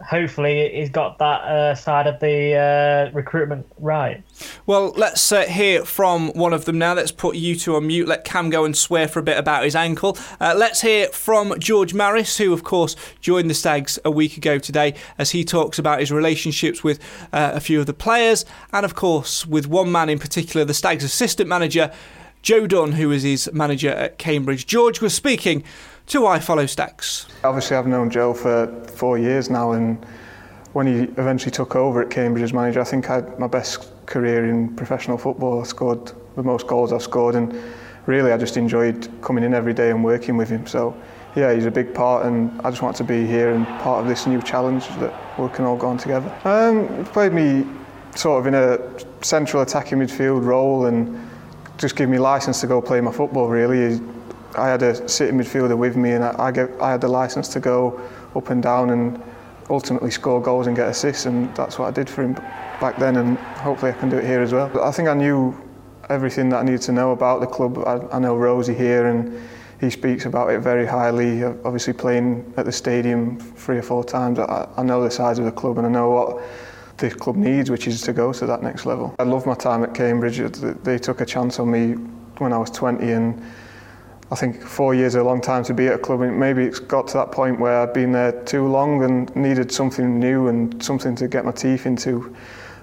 hopefully 0.03 0.70
he's 0.74 0.90
got 0.90 1.18
that 1.18 1.42
uh, 1.42 1.74
side 1.74 2.07
of 2.07 2.20
the 2.20 2.55
uh, 2.55 3.14
recruitment 3.14 3.66
right. 3.78 4.22
Well, 4.66 4.92
let's 4.97 5.32
uh, 5.32 5.42
hear 5.42 5.84
from 5.84 6.30
one 6.32 6.53
of 6.53 6.64
them 6.64 6.78
now. 6.78 6.95
Let's 6.95 7.12
put 7.12 7.36
you 7.36 7.57
two 7.57 7.76
on 7.76 7.86
mute. 7.86 8.09
Let 8.09 8.24
Cam 8.24 8.51
go 8.51 8.64
and 8.64 8.76
swear 8.76 9.09
for 9.09 9.20
a 9.20 9.22
bit 9.22 9.38
about 9.38 9.64
his 9.64 9.74
ankle. 9.74 10.18
Uh, 10.40 10.55
let's 10.57 10.80
hear 10.82 11.09
from 11.09 11.59
George 11.59 11.95
Maris, 11.95 12.38
who, 12.38 12.53
of 12.53 12.64
course, 12.64 12.97
joined 13.20 13.49
the 13.49 13.55
Stags 13.55 13.99
a 14.05 14.11
week 14.11 14.36
ago 14.36 14.59
today, 14.59 14.95
as 15.18 15.30
he 15.30 15.45
talks 15.45 15.78
about 15.78 16.01
his 16.01 16.12
relationships 16.12 16.84
with 16.84 17.01
uh, 17.32 17.53
a 17.55 17.61
few 17.61 17.80
of 17.80 17.86
the 17.86 17.95
players, 17.95 18.45
and 18.72 18.84
of 18.84 18.95
course, 18.95 19.47
with 19.47 19.66
one 19.66 19.90
man 19.90 20.09
in 20.09 20.18
particular, 20.18 20.64
the 20.64 20.74
Stags 20.74 21.05
assistant 21.05 21.49
manager. 21.49 21.90
Joe 22.42 22.66
Dunn, 22.66 22.92
who 22.92 23.11
is 23.11 23.22
his 23.22 23.51
manager 23.55 23.88
at 23.88 24.18
Cambridge. 24.18 24.66
George 24.66 25.01
was 25.01 25.14
speaking 25.14 25.64
to 26.07 26.20
iFollow 26.20 26.68
Stags. 26.68 27.26
Obviously, 27.42 27.76
I've 27.76 27.86
known 27.86 28.11
Joe 28.11 28.34
for 28.34 28.66
four 28.88 29.18
years 29.18 29.50
now, 29.50 29.72
and 29.72 30.05
when 30.72 30.86
he 30.86 31.05
eventually 31.20 31.50
took 31.50 31.76
over 31.76 32.02
at 32.02 32.11
Cambridge 32.11 32.42
as 32.42 32.52
manager, 32.52 32.80
I 32.80 32.84
think 32.84 33.09
I 33.09 33.16
had 33.16 33.38
my 33.38 33.46
best 33.46 33.90
career 34.07 34.46
in 34.46 34.74
professional 34.76 35.16
football. 35.16 35.61
I 35.61 35.64
scored 35.64 36.12
the 36.36 36.42
most 36.42 36.66
goals 36.66 36.92
I've 36.92 37.02
scored, 37.02 37.34
and 37.34 37.55
really 38.07 38.32
I 38.32 38.36
just 38.36 38.57
enjoyed 38.57 39.09
coming 39.22 39.44
in 39.44 39.55
every 39.55 39.72
day 39.72 39.90
and 39.90 40.05
working 40.05 40.36
with 40.36 40.48
him. 40.48 40.66
So, 40.66 40.94
yeah, 41.36 41.52
he's 41.52 41.66
a 41.66 41.70
big 41.70 41.94
part, 41.94 42.26
and 42.26 42.61
I 42.62 42.70
just 42.70 42.82
want 42.82 42.96
to 42.96 43.05
be 43.05 43.26
here 43.26 43.55
and 43.55 43.66
part 43.80 44.02
of 44.02 44.09
this 44.09 44.26
new 44.26 44.42
challenge 44.42 44.88
that 45.00 45.38
we 45.38 45.48
can 45.48 45.64
all 45.64 45.76
go 45.76 45.88
on 45.88 45.98
together. 45.98 46.32
Um, 46.44 46.98
he 46.98 47.11
played 47.11 47.32
me 47.32 47.66
sort 48.14 48.40
of 48.40 48.46
in 48.46 48.55
a 48.55 49.24
central 49.24 49.62
attacking 49.62 49.98
midfield 49.98 50.44
role 50.44 50.86
and 50.86 51.28
just 51.78 51.96
gave 51.96 52.09
me 52.09 52.18
license 52.18 52.61
to 52.61 52.66
go 52.66 52.80
play 52.80 53.00
my 53.00 53.11
football. 53.11 53.48
Really, 53.48 54.00
I 54.57 54.68
had 54.68 54.82
a 54.82 55.09
sitting 55.09 55.38
midfielder 55.38 55.76
with 55.76 55.96
me, 55.96 56.12
and 56.12 56.24
I, 56.24 56.34
I, 56.38 56.50
get, 56.52 56.70
I 56.80 56.90
had 56.90 57.00
the 57.00 57.09
license 57.09 57.48
to 57.48 57.61
go 57.61 58.00
up 58.34 58.50
and 58.50 58.62
down 58.62 58.90
and 58.90 59.22
ultimately 59.70 60.11
score 60.11 60.40
goals 60.40 60.66
and 60.66 60.76
get 60.76 60.88
assists, 60.88 61.26
and 61.26 61.55
that's 61.57 61.78
what 61.78 61.88
I 61.88 61.90
did 61.90 62.09
for 62.09 62.22
him 62.22 62.34
back 62.80 62.96
then, 62.98 63.16
and 63.16 63.38
hopefully 63.38 63.92
I 63.92 63.94
can 63.94 64.09
do 64.09 64.18
it 64.18 64.24
here 64.24 64.40
as 64.40 64.52
well. 64.52 64.70
I 64.82 64.90
think 64.90 65.09
I 65.09 65.14
knew 65.14 65.57
everything 66.09 66.48
that 66.50 66.59
I 66.59 66.62
needed 66.62 66.82
to 66.82 66.92
know 66.92 67.12
about 67.12 67.40
the 67.40 67.46
club. 67.46 67.78
I, 67.86 68.16
I 68.16 68.18
know 68.18 68.36
Rosie 68.36 68.74
here, 68.74 69.07
and 69.07 69.40
he 69.80 69.90
speaks 69.90 70.26
about 70.26 70.50
it 70.50 70.61
very 70.61 70.86
highly. 70.86 71.44
Obviously, 71.44 71.92
playing 71.92 72.52
at 72.57 72.64
the 72.64 72.72
stadium 72.72 73.38
three 73.38 73.78
or 73.78 73.82
four 73.82 74.05
times, 74.05 74.38
I, 74.38 74.68
I 74.76 74.82
know 74.82 75.02
the 75.02 75.11
size 75.11 75.38
of 75.38 75.44
the 75.44 75.52
club, 75.52 75.78
and 75.78 75.86
I 75.86 75.90
know 75.90 76.11
what 76.11 76.42
the 76.98 77.11
club 77.11 77.36
needs, 77.36 77.70
which 77.70 77.86
is 77.86 78.02
to 78.02 78.12
go 78.12 78.32
to 78.32 78.46
that 78.46 78.62
next 78.62 78.86
level. 78.86 79.14
I 79.18 79.24
love 79.24 79.46
my 79.46 79.55
time 79.55 79.82
at 79.82 79.94
Cambridge. 79.94 80.38
They 80.38 80.98
took 80.98 81.20
a 81.20 81.26
chance 81.26 81.59
on 81.59 81.70
me 81.70 81.92
when 82.38 82.52
I 82.52 82.59
was 82.59 82.70
20, 82.70 83.11
and 83.11 83.42
I 84.35 84.37
think 84.37 84.61
four 84.61 84.97
years 84.97 85.14
is 85.14 85.20
a 85.20 85.22
long 85.22 85.41
time 85.41 85.62
to 85.62 85.72
be 85.72 85.87
at 85.87 85.95
a 85.95 85.99
club. 85.99 86.22
And 86.22 86.41
maybe 86.41 86.64
it's 86.64 86.80
got 86.80 87.07
to 87.07 87.18
that 87.18 87.30
point 87.30 87.61
where 87.61 87.82
I'd 87.82 87.93
been 87.93 88.11
there 88.11 88.32
too 88.43 88.66
long 88.66 89.05
and 89.05 89.35
needed 89.37 89.70
something 89.70 90.18
new 90.18 90.49
and 90.49 90.82
something 90.82 91.14
to 91.14 91.28
get 91.28 91.45
my 91.45 91.53
teeth 91.53 91.87
into. 91.87 92.35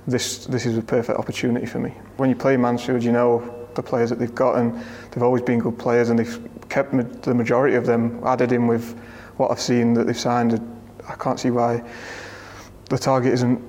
This 0.08 0.46
this 0.46 0.66
is 0.66 0.78
a 0.78 0.82
perfect 0.82 1.20
opportunity 1.20 1.66
for 1.66 1.80
me. 1.80 1.94
When 2.16 2.30
you 2.30 2.38
play 2.38 2.56
Mansfield, 2.56 3.04
you 3.04 3.12
know 3.12 3.68
the 3.76 3.84
players 3.84 4.10
that 4.12 4.18
they've 4.18 4.34
got, 4.34 4.60
and 4.60 4.82
they've 5.12 5.24
always 5.24 5.42
been 5.42 5.60
good 5.60 5.78
players, 5.78 6.10
and 6.10 6.18
they've 6.18 6.40
kept 6.70 6.92
the 7.24 7.34
majority 7.34 7.76
of 7.76 7.86
them. 7.86 8.22
Added 8.26 8.54
in 8.54 8.66
with 8.66 8.98
what 9.36 9.52
I've 9.52 9.60
seen 9.60 9.94
that 9.96 10.08
they've 10.08 10.18
signed, 10.18 10.58
I 11.06 11.16
can't 11.16 11.38
see 11.38 11.52
why 11.52 11.84
the 12.90 12.98
target 12.98 13.34
isn't 13.34 13.62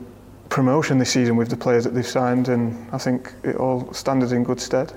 promotion 0.50 0.98
this 0.98 1.10
season 1.10 1.34
with 1.34 1.48
the 1.48 1.56
players 1.56 1.82
that 1.82 1.94
they've 1.94 2.06
signed, 2.06 2.48
and 2.48 2.88
I 2.92 2.98
think 2.98 3.34
it 3.42 3.56
all 3.56 3.92
stands 3.92 4.30
in 4.30 4.44
good 4.44 4.60
stead. 4.60 4.92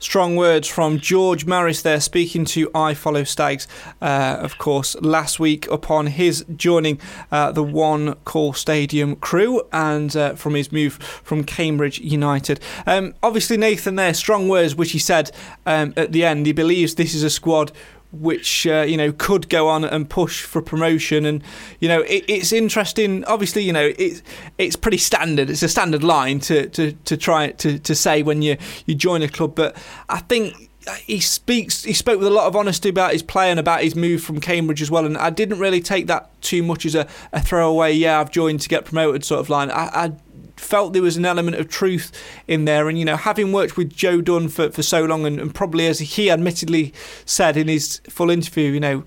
Strong 0.00 0.36
words 0.36 0.68
from 0.68 1.00
George 1.00 1.44
Maris 1.44 1.82
there, 1.82 2.00
speaking 2.00 2.44
to 2.44 2.68
iFollow 2.68 3.26
Stags, 3.26 3.66
uh, 4.00 4.38
of 4.40 4.56
course, 4.56 4.94
last 5.00 5.40
week 5.40 5.66
upon 5.68 6.06
his 6.06 6.44
joining 6.54 7.00
uh, 7.32 7.50
the 7.50 7.64
One 7.64 8.14
Call 8.24 8.52
Stadium 8.52 9.16
crew 9.16 9.60
and 9.72 10.14
uh, 10.14 10.34
from 10.36 10.54
his 10.54 10.70
move 10.70 10.94
from 10.94 11.42
Cambridge 11.42 11.98
United. 11.98 12.60
Um, 12.86 13.14
obviously, 13.24 13.56
Nathan 13.56 13.96
there, 13.96 14.14
strong 14.14 14.48
words, 14.48 14.76
which 14.76 14.92
he 14.92 15.00
said 15.00 15.32
um, 15.66 15.92
at 15.96 16.12
the 16.12 16.24
end. 16.24 16.46
He 16.46 16.52
believes 16.52 16.94
this 16.94 17.14
is 17.14 17.24
a 17.24 17.30
squad 17.30 17.72
which 18.12 18.66
uh, 18.66 18.84
you 18.88 18.96
know 18.96 19.12
could 19.12 19.48
go 19.48 19.68
on 19.68 19.84
and 19.84 20.08
push 20.08 20.42
for 20.42 20.62
promotion. 20.62 21.24
And 21.24 21.42
you 21.80 21.88
know 21.88 22.00
it, 22.02 22.24
it's 22.28 22.52
interesting. 22.52 23.24
Obviously 23.24 23.62
you 23.62 23.72
know 23.72 23.92
it's 23.98 24.22
it's 24.58 24.76
pretty 24.76 24.98
standard. 24.98 25.50
It's 25.50 25.62
a 25.62 25.68
standard 25.68 26.02
line 26.04 26.40
to 26.40 26.68
to, 26.70 26.92
to 26.92 27.16
try 27.16 27.50
to, 27.52 27.78
to 27.78 27.94
say 27.94 28.22
when 28.22 28.42
you 28.42 28.56
you 28.86 28.94
join 28.94 29.22
a 29.22 29.28
club. 29.28 29.54
But 29.54 29.76
I 30.08 30.18
think 30.20 30.70
he 31.04 31.20
speaks 31.20 31.84
he 31.84 31.92
spoke 31.92 32.18
with 32.18 32.28
a 32.28 32.32
lot 32.32 32.46
of 32.46 32.56
honesty 32.56 32.88
about 32.88 33.12
his 33.12 33.22
play 33.22 33.50
and 33.50 33.60
about 33.60 33.82
his 33.82 33.94
move 33.94 34.22
from 34.22 34.40
Cambridge 34.40 34.80
as 34.80 34.90
well. 34.90 35.04
And 35.04 35.16
I 35.18 35.30
didn't 35.30 35.58
really 35.58 35.80
take 35.80 36.06
that 36.06 36.40
too 36.40 36.62
much 36.62 36.86
as 36.86 36.94
a, 36.94 37.06
a 37.32 37.40
throwaway 37.40 37.92
yeah 37.92 38.20
I've 38.20 38.30
joined 38.30 38.60
to 38.60 38.68
get 38.68 38.84
promoted 38.84 39.24
sort 39.24 39.40
of 39.40 39.50
line. 39.50 39.70
I, 39.70 39.90
I 39.92 40.12
felt 40.58 40.92
there 40.92 41.02
was 41.02 41.16
an 41.16 41.24
element 41.24 41.56
of 41.56 41.68
truth 41.68 42.12
in 42.46 42.64
there. 42.64 42.88
And, 42.88 42.98
you 42.98 43.04
know, 43.04 43.16
having 43.16 43.52
worked 43.52 43.76
with 43.76 43.94
Joe 43.94 44.20
Dunn 44.20 44.48
for, 44.48 44.70
for 44.70 44.82
so 44.82 45.04
long, 45.04 45.26
and, 45.26 45.40
and 45.40 45.54
probably 45.54 45.86
as 45.86 45.98
he 45.98 46.30
admittedly 46.30 46.92
said 47.24 47.56
in 47.56 47.68
his 47.68 48.00
full 48.08 48.30
interview, 48.30 48.72
you 48.72 48.80
know, 48.80 49.04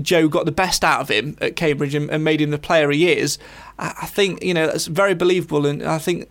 Joe 0.00 0.28
got 0.28 0.44
the 0.44 0.52
best 0.52 0.84
out 0.84 1.00
of 1.00 1.08
him 1.08 1.36
at 1.40 1.56
Cambridge 1.56 1.94
and, 1.94 2.08
and 2.10 2.22
made 2.22 2.40
him 2.40 2.50
the 2.50 2.58
player 2.58 2.90
he 2.90 3.10
is. 3.10 3.38
I, 3.78 3.94
I 4.02 4.06
think, 4.06 4.42
you 4.42 4.54
know, 4.54 4.66
that's 4.66 4.86
very 4.86 5.14
believable. 5.14 5.66
And 5.66 5.82
I 5.82 5.98
think 5.98 6.28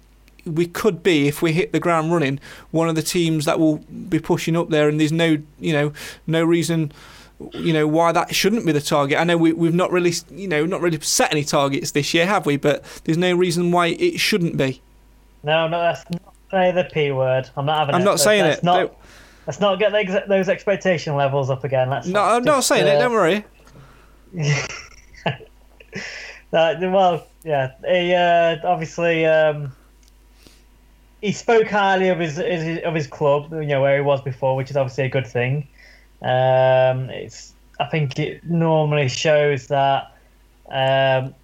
we 0.48 0.66
could 0.66 1.04
be 1.04 1.28
if 1.28 1.42
we 1.42 1.52
hit 1.54 1.72
the 1.72 1.80
ground 1.80 2.12
running 2.12 2.40
one 2.72 2.90
of 2.90 2.96
the 2.96 3.02
teams 3.02 3.46
that 3.46 3.60
will 3.60 3.78
be 4.10 4.20
pushing 4.20 4.56
up 4.56 4.70
there 4.70 4.88
and 4.88 5.00
there's 5.00 5.12
no 5.12 5.38
you 5.60 5.74
know 5.74 5.92
no 6.26 6.44
reason 6.44 6.92
you 7.54 7.74
know 7.74 7.88
why 7.88 8.12
that 8.12 8.34
shouldn't 8.34 8.66
be 8.66 8.72
the 8.72 8.82
target. 8.82 9.20
I 9.20 9.24
know 9.24 9.38
we, 9.38 9.54
we've 9.54 9.74
not 9.74 9.92
really 9.92 10.14
you 10.32 10.48
know 10.48 10.66
not 10.66 10.82
really 10.82 11.00
set 11.02 11.32
any 11.32 11.44
targets 11.44 11.92
this 11.92 12.14
year, 12.14 12.26
have 12.26 12.46
we? 12.46 12.58
But 12.58 12.84
there's 13.04 13.18
no 13.18 13.36
reason 13.36 13.72
why 13.72 13.88
it 13.88 14.20
shouldn't 14.20 14.58
be. 14.58 14.82
No, 15.44 15.68
no, 15.68 15.80
that's 15.80 16.10
not 16.10 16.34
say 16.52 16.72
the 16.72 16.86
p 16.86 17.12
word. 17.12 17.50
I'm 17.56 17.66
not 17.66 17.80
having. 17.80 17.96
I'm 17.96 18.02
it. 18.02 18.06
not 18.06 18.20
saying 18.20 18.44
let's 18.44 18.60
it. 18.60 18.64
Not, 18.64 18.96
let's 19.46 19.60
not 19.60 19.80
get 19.80 19.92
the, 19.92 20.24
those 20.28 20.50
expectation 20.50 21.16
levels 21.16 21.50
up 21.50 21.64
again. 21.64 21.90
Let's 21.90 22.08
no, 22.08 22.22
I'm 22.22 22.44
not 22.44 22.64
saying 22.64 22.84
uh, 22.84 22.92
it. 22.92 23.00
Don't 23.00 23.14
worry. 23.14 23.46
well, 26.52 27.26
yeah, 27.44 27.72
he 27.88 28.14
uh, 28.14 28.58
obviously 28.64 29.26
um, 29.26 29.72
he 31.22 31.32
spoke 31.32 31.68
highly 31.68 32.10
of 32.10 32.20
his, 32.20 32.38
his 32.38 32.84
of 32.84 32.94
his 32.94 33.08
club, 33.08 33.52
you 33.52 33.66
know, 33.66 33.82
where 33.82 33.96
he 33.96 34.02
was 34.02 34.22
before, 34.22 34.56
which 34.56 34.70
is 34.70 34.78
obviously 34.78 35.06
a 35.06 35.10
good 35.10 35.28
thing. 35.28 35.68
Um, 36.22 37.10
it's 37.10 37.54
I 37.80 37.86
think 37.86 38.18
it 38.18 38.44
normally 38.44 39.08
shows 39.08 39.68
that 39.68 40.12
um, 40.70 41.36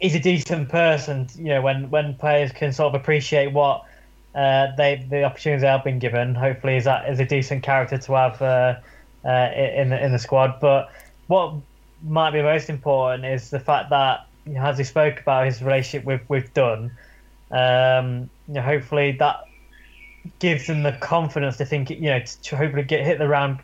he's 0.00 0.14
a 0.14 0.20
decent 0.20 0.68
person. 0.68 1.28
You 1.36 1.50
know, 1.50 1.62
when 1.62 1.90
when 1.90 2.14
players 2.14 2.52
can 2.52 2.72
sort 2.72 2.94
of 2.94 3.00
appreciate 3.00 3.52
what 3.52 3.84
uh, 4.34 4.68
they 4.76 5.06
the 5.08 5.24
opportunities 5.24 5.62
they 5.62 5.68
have 5.68 5.84
been 5.84 5.98
given. 5.98 6.34
Hopefully, 6.34 6.76
is 6.76 6.84
that 6.84 7.08
is 7.08 7.20
a 7.20 7.24
decent 7.24 7.62
character 7.62 7.98
to 7.98 8.12
have 8.14 8.42
uh, 8.42 8.76
uh, 9.24 9.50
in 9.54 9.90
the 9.90 10.04
in 10.04 10.12
the 10.12 10.18
squad. 10.18 10.58
But 10.60 10.90
what 11.28 11.54
might 12.02 12.32
be 12.32 12.42
most 12.42 12.70
important 12.70 13.24
is 13.24 13.50
the 13.50 13.60
fact 13.60 13.90
that 13.90 14.26
you 14.46 14.54
know, 14.54 14.62
as 14.62 14.78
he 14.78 14.84
spoke 14.84 15.20
about 15.20 15.46
his 15.46 15.62
relationship 15.62 16.04
with 16.04 16.22
with 16.28 16.52
Dunn. 16.54 16.90
Um, 17.50 18.28
you 18.46 18.54
know, 18.54 18.62
hopefully 18.62 19.12
that 19.12 19.44
gives 20.38 20.66
them 20.66 20.82
the 20.82 20.92
confidence 20.92 21.56
to 21.56 21.64
think, 21.64 21.90
you 21.90 22.10
know, 22.10 22.20
to 22.42 22.56
hopefully 22.56 22.82
get 22.82 23.04
hit 23.04 23.18
the 23.18 23.28
round 23.28 23.60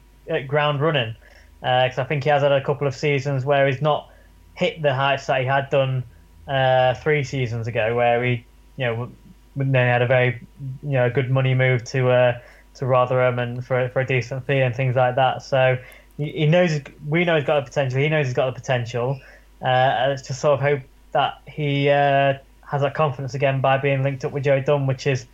ground 0.47 0.81
running 0.81 1.15
because 1.61 1.99
uh, 1.99 2.03
I 2.03 2.05
think 2.05 2.25
he 2.25 2.31
has 2.31 2.43
had 2.43 2.53
a 2.53 2.63
couple 2.63 2.87
of 2.87 2.95
seasons 2.95 3.45
where 3.45 3.67
he's 3.67 3.81
not 3.81 4.11
hit 4.55 4.83
the 4.83 4.95
heights 4.95 5.27
that 5.27 5.41
he 5.41 5.47
had 5.47 5.71
done 5.71 6.05
uh, 6.47 6.95
three 6.95 7.25
seasons 7.25 7.67
ago, 7.67 7.95
where 7.95 8.23
he, 8.23 8.45
you 8.77 8.85
know, 8.85 9.11
then 9.57 9.73
had 9.75 10.03
a 10.03 10.07
very, 10.07 10.41
you 10.83 10.93
know, 10.93 11.09
good 11.09 11.31
money 11.31 11.55
move 11.55 11.85
to 11.85 12.11
uh, 12.11 12.39
to 12.75 12.87
Rotherham 12.87 13.39
and 13.39 13.65
for 13.65 13.89
for 13.89 14.01
a 14.01 14.07
decent 14.07 14.47
fee 14.47 14.61
and 14.61 14.75
things 14.75 14.95
like 14.97 15.17
that. 15.17 15.43
So 15.43 15.79
he, 16.19 16.47
knows 16.47 16.81
we 17.09 17.25
know 17.25 17.37
he's 17.37 17.47
got 17.47 17.61
the 17.61 17.71
potential. 17.71 17.99
He 17.99 18.09
knows 18.09 18.27
he's 18.27 18.35
got 18.35 18.55
the 18.55 18.61
potential. 18.61 19.21
Uh, 19.63 20.09
it's 20.11 20.27
just 20.27 20.41
sort 20.41 20.55
of 20.55 20.61
hope 20.61 20.81
that 21.13 21.41
he 21.47 21.89
uh, 21.89 22.35
has 22.67 22.83
that 22.83 22.95
confidence 22.95 23.35
again 23.35 23.61
by 23.61 23.79
being 23.79 24.03
linked 24.03 24.25
up 24.25 24.33
with 24.33 24.45
Joe 24.45 24.61
Dunn, 24.61 24.87
which 24.87 25.07
is 25.07 25.27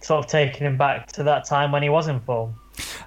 sort 0.00 0.24
of 0.24 0.30
taking 0.30 0.66
him 0.66 0.76
back 0.76 1.10
to 1.12 1.22
that 1.24 1.44
time 1.44 1.72
when 1.72 1.82
he 1.82 1.88
was 1.88 2.08
in 2.08 2.20
form. 2.20 2.54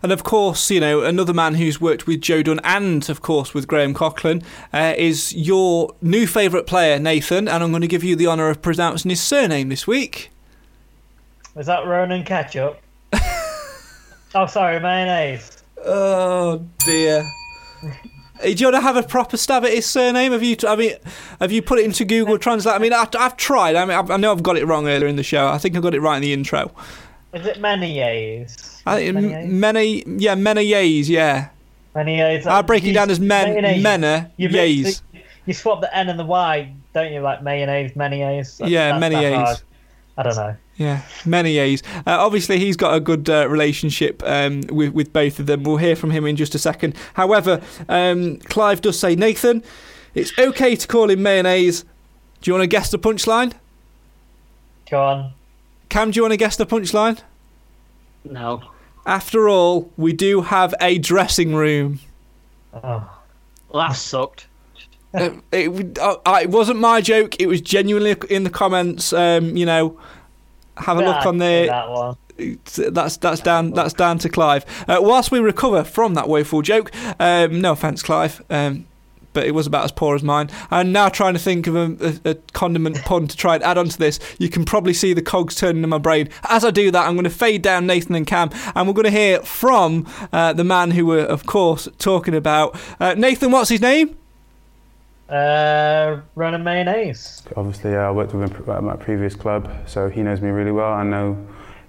And 0.04 0.12
of 0.12 0.24
course, 0.24 0.70
you 0.72 0.80
know, 0.80 1.02
another 1.02 1.34
man 1.34 1.56
who's 1.56 1.80
worked 1.80 2.08
with 2.08 2.22
Joe 2.22 2.44
Dunn 2.44 2.60
and, 2.64 3.08
of 3.10 3.22
course, 3.22 3.54
with 3.54 3.68
Graham 3.68 3.94
Coughlan 3.94 4.44
uh, 4.74 4.94
is 4.98 5.34
your 5.34 5.94
new 6.02 6.28
favourite 6.28 6.68
player, 6.68 7.00
Nathan. 7.00 7.48
And 7.48 7.64
I'm 7.64 7.72
going 7.72 7.82
to 7.82 7.88
give 7.88 8.04
you 8.04 8.16
the 8.16 8.28
honour 8.28 8.50
of 8.50 8.62
pronouncing 8.62 9.10
his 9.10 9.22
surname 9.22 9.70
this 9.70 9.88
week. 9.88 10.32
Was 11.56 11.68
that 11.68 11.86
Ronan 11.86 12.24
Ketchup? 12.24 12.80
oh, 14.36 14.46
sorry, 14.48 14.80
mayonnaise. 14.80 15.64
Oh, 15.86 16.66
dear. 16.86 17.30
Do 18.42 18.50
you 18.50 18.66
want 18.68 18.76
to 18.76 18.82
have 18.82 18.98
a 18.98 19.04
proper 19.04 19.38
stab 19.38 19.66
at 19.66 19.72
his 19.72 19.86
surname? 19.86 20.32
Have 20.32 20.42
you? 20.42 20.56
I 20.68 20.76
mean, 20.76 20.94
have 21.40 21.52
you 21.52 21.62
put 21.62 21.78
it 21.78 21.86
into 21.86 22.06
Google 22.06 22.40
Translate? 22.40 22.74
I 22.74 22.80
mean, 22.80 22.94
I've, 22.94 23.10
I've 23.18 23.38
tried. 23.38 23.76
I 23.76 23.86
mean, 23.86 24.12
I 24.12 24.18
know 24.18 24.32
I've 24.32 24.42
got 24.42 24.58
it 24.58 24.66
wrong 24.66 24.88
earlier 24.88 25.08
in 25.08 25.16
the 25.16 25.24
show. 25.24 25.48
I 25.48 25.60
think 25.60 25.76
I 25.76 25.80
got 25.80 25.94
it 25.94 26.02
right 26.02 26.16
in 26.16 26.24
the 26.24 26.34
intro. 26.34 26.72
Is 27.34 27.46
it 27.46 27.58
Menayes? 27.58 28.82
I, 28.86 29.12
many, 29.12 30.04
yeah, 30.06 30.36
Menayes, 30.36 31.08
yeah. 31.08 31.50
Menayes. 31.96 32.46
I 32.46 32.62
break 32.62 32.84
it 32.84 32.94
down 32.94 33.10
as 33.10 33.20
men, 33.20 33.82
mena, 33.82 34.32
you. 34.38 34.50
You 35.46 35.54
swap 35.54 35.82
the 35.82 35.96
N 35.96 36.10
and 36.10 36.20
the 36.20 36.26
Y, 36.26 36.74
don't 36.94 37.12
you? 37.12 37.22
Like 37.22 37.42
mayonnaise, 37.42 37.96
mayonnaise. 37.96 38.62
yeah, 38.64 38.98
mayonnaise. 38.98 39.64
I 40.18 40.24
don't 40.24 40.36
know. 40.36 40.56
Yeah, 40.78 41.02
many 41.26 41.58
A's. 41.58 41.84
Uh, 42.08 42.18
obviously, 42.20 42.60
he's 42.60 42.76
got 42.76 42.96
a 42.96 43.00
good 43.00 43.30
uh, 43.30 43.48
relationship 43.48 44.22
um, 44.26 44.62
with 44.70 44.94
with 44.94 45.14
both 45.14 45.40
of 45.40 45.46
them. 45.46 45.64
We'll 45.64 45.78
hear 45.78 45.96
from 45.96 46.12
him 46.12 46.26
in 46.26 46.36
just 46.36 46.56
a 46.56 46.60
second. 46.60 46.96
However, 47.14 47.62
um, 47.88 48.38
Clive 48.38 48.82
does 48.82 49.00
say, 49.00 49.16
Nathan, 49.16 49.64
it's 50.14 50.38
okay 50.38 50.76
to 50.76 50.88
call 50.88 51.10
him 51.10 51.22
mayonnaise. 51.24 51.84
Do 52.42 52.50
you 52.50 52.54
want 52.54 52.64
to 52.64 52.68
guess 52.68 52.90
the 52.90 53.00
punchline? 53.00 53.54
Go 54.90 55.02
on. 55.02 55.34
Cam, 55.92 56.10
do 56.10 56.16
you 56.16 56.22
want 56.22 56.32
to 56.32 56.38
guess 56.38 56.56
the 56.56 56.66
punchline? 56.66 57.20
No. 58.24 58.64
After 59.06 59.50
all, 59.50 59.92
we 59.98 60.14
do 60.14 60.40
have 60.40 60.74
a 60.80 60.98
dressing 60.98 61.54
room. 61.54 62.00
Oh. 62.74 63.20
Well, 63.68 63.88
that 63.90 63.98
sucked. 63.98 64.48
Uh, 65.14 65.32
it, 65.52 66.00
uh, 66.00 66.16
it 66.42 66.50
wasn't 66.50 66.80
my 66.80 67.02
joke. 67.02 67.42
It 67.42 67.48
was 67.48 67.60
genuinely 67.60 68.16
in 68.30 68.46
the 68.46 68.50
comments. 68.50 69.12
Um, 69.12 69.58
you 69.58 69.66
know, 69.66 70.00
have 70.78 70.98
a 70.98 71.04
look 71.04 71.26
on 71.26 71.40
there. 71.40 71.68
That 71.68 71.90
one. 71.90 72.18
That's 72.38 73.18
that's 73.18 73.42
down 73.42 73.72
that's 73.72 73.94
down 73.94 74.18
to 74.20 74.30
Clive. 74.30 74.66
Uh, 74.88 75.00
whilst 75.02 75.30
we 75.30 75.40
recover 75.40 75.84
from 75.84 76.14
that 76.14 76.30
woeful 76.30 76.62
joke, 76.62 76.90
um, 77.20 77.60
no 77.60 77.74
offence, 77.74 78.02
Clive, 78.02 78.42
um, 78.50 78.88
but 79.34 79.46
it 79.46 79.52
was 79.52 79.68
about 79.68 79.84
as 79.86 79.92
poor 79.92 80.16
as 80.16 80.24
mine. 80.24 80.50
I'm 80.70 80.92
now 80.92 81.10
trying 81.10 81.34
to 81.34 81.40
think 81.40 81.68
of 81.68 81.76
a, 81.76 82.20
a, 82.26 82.32
a 82.32 82.36
condiment 82.54 82.98
pun 83.04 83.28
to 83.28 83.38
try 83.38 83.56
and 83.56 83.64
add 83.64 83.78
onto 83.78 83.98
this. 83.98 84.20
You 84.40 84.50
can 84.50 84.66
probably 84.66 84.94
see 84.94 85.14
the 85.14 85.22
cogs 85.22 85.56
turning 85.56 85.84
in 85.84 85.90
my 85.90 85.98
brain. 85.98 86.30
As 86.50 86.66
I 86.66 86.72
do 86.72 86.92
that, 86.92 87.08
I'm 87.08 87.14
going 87.16 87.24
to 87.24 87.30
fade 87.30 87.62
down 87.62 87.88
Nathan 87.88 88.16
and 88.16 88.28
Cam, 88.28 88.50
and 88.76 88.88
we're 88.88 88.94
going 88.94 89.06
to 89.06 89.12
hear 89.12 89.42
from 89.42 90.08
uh, 90.32 90.54
the 90.54 90.64
man 90.64 90.92
who 90.92 91.06
we're 91.06 91.26
of 91.26 91.46
course 91.46 91.88
talking 91.98 92.34
about. 92.34 92.80
Uh, 93.00 93.14
Nathan, 93.14 93.52
what's 93.52 93.70
his 93.70 93.82
name? 93.82 94.18
Uh, 95.30 96.20
Ronan 96.36 96.64
Mayonnaise. 96.64 97.44
Obviously, 97.56 97.96
uh, 97.96 98.00
I 98.00 98.12
worked 98.12 98.34
with 98.34 98.52
him 98.52 98.70
at 98.70 98.84
my 98.84 98.98
previous 98.98 99.34
club, 99.34 99.72
so 99.88 100.10
he 100.10 100.24
knows 100.24 100.42
me 100.42 100.50
really 100.50 100.74
well. 100.74 100.92
I 100.92 101.04
know 101.04 101.38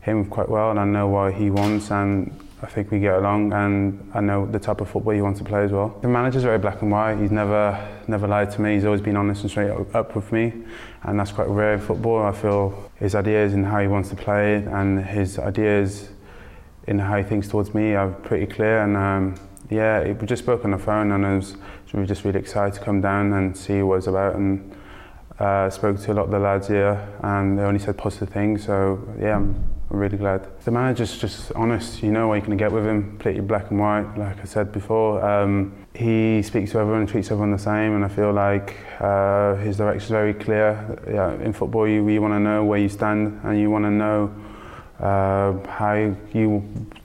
him 0.02 0.26
quite 0.26 0.48
well, 0.48 0.70
and 0.70 0.78
I 0.78 0.84
know 0.84 1.08
what 1.08 1.34
he 1.34 1.50
wants, 1.50 1.90
and 1.90 2.41
I 2.62 2.66
think 2.66 2.92
we 2.92 3.00
get 3.00 3.14
along, 3.14 3.52
and 3.52 4.10
I 4.14 4.20
know 4.20 4.46
the 4.46 4.60
type 4.60 4.80
of 4.80 4.88
football 4.88 5.12
he 5.12 5.20
wants 5.20 5.40
to 5.40 5.44
play 5.44 5.64
as 5.64 5.72
well. 5.72 5.98
The 6.00 6.06
manager's 6.06 6.44
very 6.44 6.58
black 6.58 6.80
and 6.80 6.92
white. 6.92 7.18
He's 7.18 7.32
never 7.32 7.76
never 8.06 8.28
lied 8.28 8.52
to 8.52 8.62
me. 8.62 8.74
He's 8.74 8.84
always 8.84 9.00
been 9.00 9.16
honest 9.16 9.42
and 9.42 9.50
straight 9.50 9.70
up 9.70 10.14
with 10.14 10.30
me, 10.30 10.52
and 11.02 11.18
that's 11.18 11.32
quite 11.32 11.48
rare 11.48 11.74
in 11.74 11.80
football. 11.80 12.22
I 12.22 12.30
feel 12.32 12.90
his 12.96 13.16
ideas 13.16 13.52
and 13.54 13.66
how 13.66 13.80
he 13.80 13.88
wants 13.88 14.10
to 14.10 14.16
play, 14.16 14.56
and 14.56 15.04
his 15.04 15.40
ideas 15.40 16.10
in 16.86 17.00
how 17.00 17.16
he 17.16 17.24
thinks 17.24 17.48
towards 17.48 17.74
me 17.74 17.94
are 17.94 18.10
pretty 18.10 18.46
clear. 18.46 18.82
And 18.82 18.96
um, 18.96 19.34
yeah, 19.68 20.12
we 20.12 20.26
just 20.26 20.44
spoke 20.44 20.64
on 20.64 20.70
the 20.70 20.78
phone, 20.78 21.10
and 21.10 21.26
I 21.26 21.36
was 21.36 21.56
we 21.92 22.00
were 22.00 22.06
just 22.06 22.24
really 22.24 22.38
excited 22.38 22.74
to 22.74 22.80
come 22.80 23.00
down 23.00 23.32
and 23.32 23.56
see 23.56 23.82
what 23.82 23.96
it's 23.96 24.06
about. 24.06 24.36
And 24.36 24.76
uh, 25.38 25.68
spoke 25.68 25.98
to 25.98 26.12
a 26.12 26.14
lot 26.14 26.26
of 26.26 26.30
the 26.30 26.38
lads 26.38 26.68
here, 26.68 27.08
and 27.22 27.58
they 27.58 27.62
only 27.62 27.80
said 27.80 27.98
positive 27.98 28.28
things. 28.28 28.64
So 28.64 29.00
yeah, 29.18 29.44
I'm 29.92 29.98
really 29.98 30.16
glad. 30.16 30.48
The 30.64 30.70
manager's 30.70 31.18
just 31.18 31.52
honest. 31.52 32.02
You 32.02 32.12
know 32.12 32.26
what 32.26 32.36
you're 32.36 32.46
going 32.46 32.56
to 32.56 32.64
get 32.64 32.72
with 32.72 32.86
him. 32.86 33.10
Completely 33.10 33.42
black 33.42 33.70
and 33.70 33.78
white, 33.78 34.16
like 34.16 34.40
I 34.40 34.44
said 34.44 34.72
before. 34.72 35.22
Um, 35.22 35.74
he 35.94 36.40
speaks 36.40 36.70
to 36.70 36.78
everyone, 36.78 37.06
treats 37.06 37.30
everyone 37.30 37.50
the 37.50 37.58
same, 37.58 37.94
and 37.94 38.02
I 38.02 38.08
feel 38.08 38.32
like 38.32 38.74
uh, 39.00 39.56
his 39.56 39.76
direction 39.76 40.04
is 40.04 40.10
very 40.10 40.32
clear. 40.32 40.98
Yeah, 41.06 41.34
in 41.42 41.52
football, 41.52 41.86
you, 41.86 42.08
you 42.08 42.22
want 42.22 42.32
to 42.32 42.40
know 42.40 42.64
where 42.64 42.78
you 42.78 42.88
stand, 42.88 43.38
and 43.44 43.60
you 43.60 43.70
want 43.70 43.84
to 43.84 43.90
know 43.90 44.34
uh, 44.98 45.58
how 45.68 46.16
you 46.32 46.60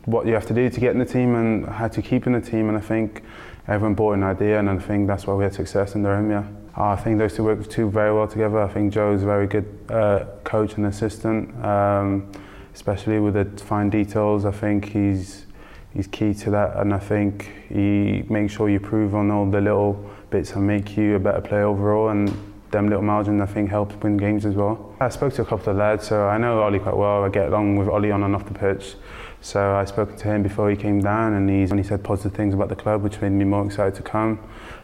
what 0.05 0.25
you 0.25 0.33
have 0.33 0.45
to 0.45 0.53
do 0.53 0.69
to 0.69 0.79
get 0.79 0.91
in 0.91 0.99
the 0.99 1.05
team 1.05 1.35
and 1.35 1.65
how 1.65 1.89
to 1.89 2.01
keep 2.01 2.25
in 2.25 2.31
the 2.31 2.41
team. 2.41 2.69
And 2.69 2.77
I 2.77 2.81
think 2.81 3.21
everyone 3.67 3.95
bought 3.95 4.13
an 4.13 4.23
idea, 4.23 4.59
and 4.59 4.69
I 4.69 4.77
think 4.79 5.07
that's 5.07 5.27
why 5.27 5.33
we 5.33 5.43
had 5.43 5.53
success 5.53 5.93
under 5.93 6.15
him. 6.15 6.31
Yeah. 6.31 6.45
I 6.77 6.95
think 6.95 7.17
those 7.17 7.35
two 7.35 7.43
work 7.43 7.67
two 7.69 7.89
very 7.89 8.13
well 8.13 8.27
together. 8.27 8.59
I 8.59 8.69
think 8.69 8.93
Joe's 8.93 9.23
a 9.23 9.25
very 9.25 9.47
good 9.47 9.67
uh, 9.89 10.25
coach 10.45 10.75
and 10.75 10.85
assistant, 10.85 11.53
um, 11.65 12.31
especially 12.77 13.19
with 13.19 13.33
the 13.33 13.45
fine 13.63 13.89
details. 13.89 14.45
I 14.45 14.51
think 14.51 14.85
he's 14.85 15.47
he's 15.95 16.05
key 16.05 16.31
to 16.35 16.51
that, 16.51 16.77
and 16.77 16.93
I 16.93 16.99
think 16.99 17.51
he 17.69 18.23
makes 18.29 18.53
sure 18.53 18.69
you 18.69 18.79
prove 18.79 19.15
on 19.15 19.31
all 19.31 19.47
the 19.49 19.59
little 19.59 19.93
bits 20.29 20.51
and 20.51 20.67
make 20.67 20.95
you 20.95 21.15
a 21.15 21.19
better 21.19 21.41
player 21.41 21.63
overall. 21.63 22.09
And 22.09 22.31
them 22.69 22.87
little 22.87 23.03
margins, 23.03 23.41
I 23.41 23.47
think, 23.47 23.71
help 23.71 24.03
win 24.03 24.15
games 24.17 24.45
as 24.45 24.53
well. 24.53 24.93
I 24.99 25.09
spoke 25.09 25.33
to 25.33 25.41
a 25.41 25.45
couple 25.45 25.71
of 25.71 25.77
lads, 25.77 26.05
so 26.07 26.27
I 26.27 26.37
know 26.37 26.61
Ollie 26.61 26.79
quite 26.79 26.95
well. 26.95 27.23
I 27.23 27.29
get 27.29 27.47
along 27.47 27.77
with 27.77 27.87
Ollie 27.87 28.11
on 28.11 28.21
and 28.23 28.35
off 28.35 28.45
the 28.45 28.53
pitch. 28.53 28.95
So 29.41 29.75
I 29.75 29.85
spoke 29.85 30.15
to 30.15 30.25
him 30.25 30.43
before 30.43 30.69
he 30.69 30.75
came 30.75 30.99
down, 30.99 31.33
and 31.33 31.49
he's, 31.49 31.71
and 31.71 31.79
he 31.79 31.83
said 31.83 32.03
positive 32.03 32.33
things 32.33 32.53
about 32.53 32.69
the 32.69 32.75
club, 32.75 33.01
which 33.01 33.19
made 33.21 33.31
me 33.31 33.45
more 33.45 33.65
excited 33.65 33.95
to 33.95 34.03
come. 34.03 34.39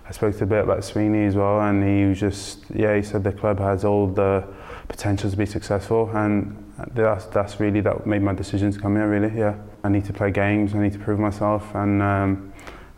I 0.09 0.11
spoke 0.13 0.35
to 0.37 0.45
a 0.45 0.47
bit 0.47 0.63
about 0.63 0.83
Sweeney 0.83 1.25
as 1.25 1.35
well, 1.35 1.61
and 1.61 1.83
he 1.83 2.05
was 2.05 2.19
just, 2.19 2.63
yeah, 2.73 2.95
he 2.95 3.03
said 3.03 3.23
the 3.23 3.31
club 3.33 3.59
has 3.59 3.85
all 3.85 4.07
the 4.07 4.43
potential 4.87 5.29
to 5.29 5.37
be 5.37 5.45
successful, 5.45 6.09
and 6.15 6.62
that's, 6.93 7.25
that's 7.27 7.59
really 7.59 7.81
that 7.81 8.05
made 8.05 8.21
my 8.21 8.33
decision 8.33 8.71
to 8.71 8.79
come 8.79 8.95
here, 8.95 9.09
really, 9.09 9.37
yeah. 9.37 9.55
I 9.83 9.89
need 9.89 10.05
to 10.05 10.13
play 10.13 10.31
games, 10.31 10.73
I 10.73 10.79
need 10.79 10.93
to 10.93 10.99
prove 10.99 11.19
myself, 11.19 11.73
and 11.75 12.01
um, 12.01 12.53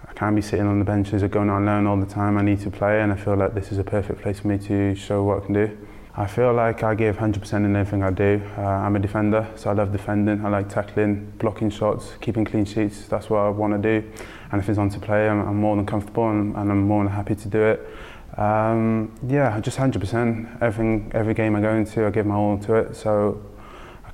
I 0.07 0.13
can't 0.13 0.36
be 0.36 0.41
sitting 0.41 0.65
on 0.65 0.80
the 0.80 0.86
benches 0.86 1.23
or 1.23 1.28
going 1.28 1.49
on 1.49 1.65
loan 1.65 1.88
all 1.88 1.97
the 1.97 2.05
time. 2.05 2.38
I 2.38 2.41
need 2.41 2.61
to 2.61 2.71
play, 2.71 3.01
and 3.01 3.11
I 3.11 3.15
feel 3.15 3.36
like 3.36 3.53
this 3.53 3.71
is 3.71 3.78
a 3.78 3.84
perfect 3.84 4.21
place 4.21 4.39
for 4.39 4.47
me 4.47 4.57
to 4.59 4.95
show 4.95 5.23
what 5.23 5.43
I 5.43 5.45
can 5.45 5.53
do. 5.53 5.78
I 6.17 6.28
feel 6.28 6.53
like 6.53 6.82
I 6.82 6.95
give 6.95 7.17
100% 7.17 7.53
in 7.53 7.76
everything 7.76 8.01
I 8.01 8.09
do. 8.09 8.41
Uh, 8.57 8.61
I'm 8.61 8.95
a 8.95 8.99
defender, 8.99 9.45
so 9.57 9.69
I 9.69 9.73
love 9.73 9.91
defending. 9.91 10.45
I 10.45 10.49
like 10.49 10.69
tackling, 10.69 11.34
blocking 11.39 11.69
shots, 11.69 12.13
keeping 12.21 12.45
clean 12.45 12.63
sheets. 12.63 13.09
That's 13.09 13.30
what 13.30 13.39
I 13.39 13.49
want 13.49 13.73
to 13.73 13.99
do. 13.99 14.09
And 14.49 14.61
if 14.61 14.69
it's 14.69 14.78
on 14.78 14.89
to 14.91 14.99
play, 14.99 15.28
I'm, 15.28 15.45
I'm 15.45 15.57
more 15.57 15.76
than 15.76 15.86
comfortable 15.86 16.30
and, 16.30 16.55
and, 16.55 16.71
I'm 16.71 16.88
more 16.88 17.03
than 17.03 17.11
happy 17.11 17.36
to 17.36 17.47
do 17.49 17.61
it. 17.61 17.86
Um, 18.39 19.13
yeah, 19.28 19.59
just 19.59 19.78
100%. 19.78 20.61
Everything, 20.61 21.11
every 21.13 21.34
game 21.34 21.53
I 21.53 21.59
go 21.59 21.73
into, 21.76 22.07
I 22.07 22.11
give 22.11 22.26
my 22.26 22.36
all 22.36 22.57
to 22.59 22.76
it. 22.76 22.95
So 22.95 23.43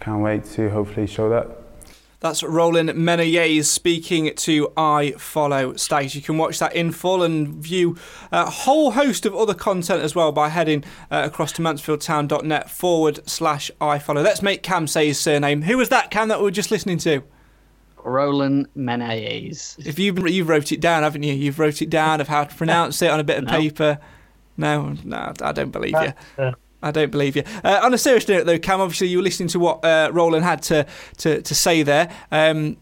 can't 0.02 0.22
wait 0.22 0.44
to 0.56 0.70
hopefully 0.70 1.08
show 1.08 1.30
that. 1.30 1.48
That's 2.20 2.44
Rollin 2.44 2.90
Menayese 2.90 3.66
speaking 3.66 4.32
to 4.36 4.68
iFollow 4.78 5.80
Stags. 5.80 6.14
You 6.14 6.22
can 6.22 6.38
watch 6.38 6.60
that 6.60 6.76
in 6.76 6.92
full 6.92 7.24
and 7.24 7.48
view 7.48 7.98
a 8.32 8.48
whole 8.48 8.92
host 8.92 9.26
of 9.26 9.36
other 9.36 9.56
content 9.56 10.04
as 10.04 10.14
well 10.14 10.32
by 10.32 10.50
heading 10.50 10.84
uh, 11.10 11.24
across 11.26 11.52
to 11.54 11.64
mansfieldtown.net 11.64 12.70
forward 12.70 13.28
slash 13.28 13.72
iFollow. 13.82 14.24
Let's 14.24 14.44
make 14.44 14.62
Cam 14.62 14.86
say 14.86 15.08
his 15.08 15.20
surname. 15.20 15.64
Who 15.64 15.78
was 15.78 15.90
that, 15.90 16.12
Cam, 16.12 16.28
that 16.28 16.38
we 16.38 16.44
were 16.44 16.52
just 16.52 16.70
listening 16.70 17.00
to? 17.00 17.24
Rollin 18.04 18.68
Menayese. 18.78 19.84
If 19.86 19.98
you've 19.98 20.20
you've 20.30 20.50
wrote 20.50 20.72
it 20.72 20.80
down, 20.80 21.02
haven't 21.04 21.24
you? 21.24 21.34
You've 21.34 21.58
wrote 21.60 21.82
it 21.82 21.90
down 21.90 22.22
of 22.22 22.28
how 22.28 22.44
to 22.44 22.56
pronounce 22.56 23.02
it 23.02 23.10
on 23.10 23.20
a 23.20 23.24
bit 23.24 23.40
of 23.40 23.46
No. 23.46 23.52
paper. 23.52 23.98
No, 24.58 24.96
no, 25.04 25.34
I 25.42 25.52
don't 25.54 25.72
believe 25.72 25.96
you. 26.38 26.54
I 26.82 26.92
don't 26.92 27.12
believe 27.12 27.36
you. 27.36 27.44
Uh, 27.64 27.80
on 27.84 27.94
a 27.94 27.98
serious 27.98 28.28
note, 28.28 28.46
though, 28.46 28.60
Cam, 28.60 28.82
obviously 28.82 29.08
you 29.08 29.18
were 29.18 29.24
listening 29.24 29.50
to 29.50 29.60
what 29.60 29.84
uh, 29.84 30.10
Rollin 30.12 30.42
had 30.42 30.62
to, 30.64 30.86
to, 31.18 31.42
to 31.42 31.56
say 31.56 31.84
there. 31.84 32.12
Um, 32.32 32.78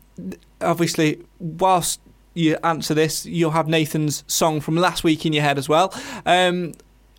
obviously, 0.62 1.24
whilst 1.40 2.00
you 2.34 2.58
answer 2.64 2.94
this, 2.94 3.26
you'll 3.26 3.52
have 3.52 3.68
Nathan's 3.68 4.24
song 4.28 4.62
from 4.62 4.76
last 4.76 5.04
week 5.04 5.26
in 5.26 5.34
your 5.34 5.44
head 5.44 5.58
as 5.58 5.68
well. 5.68 5.94
Um, 6.26 6.74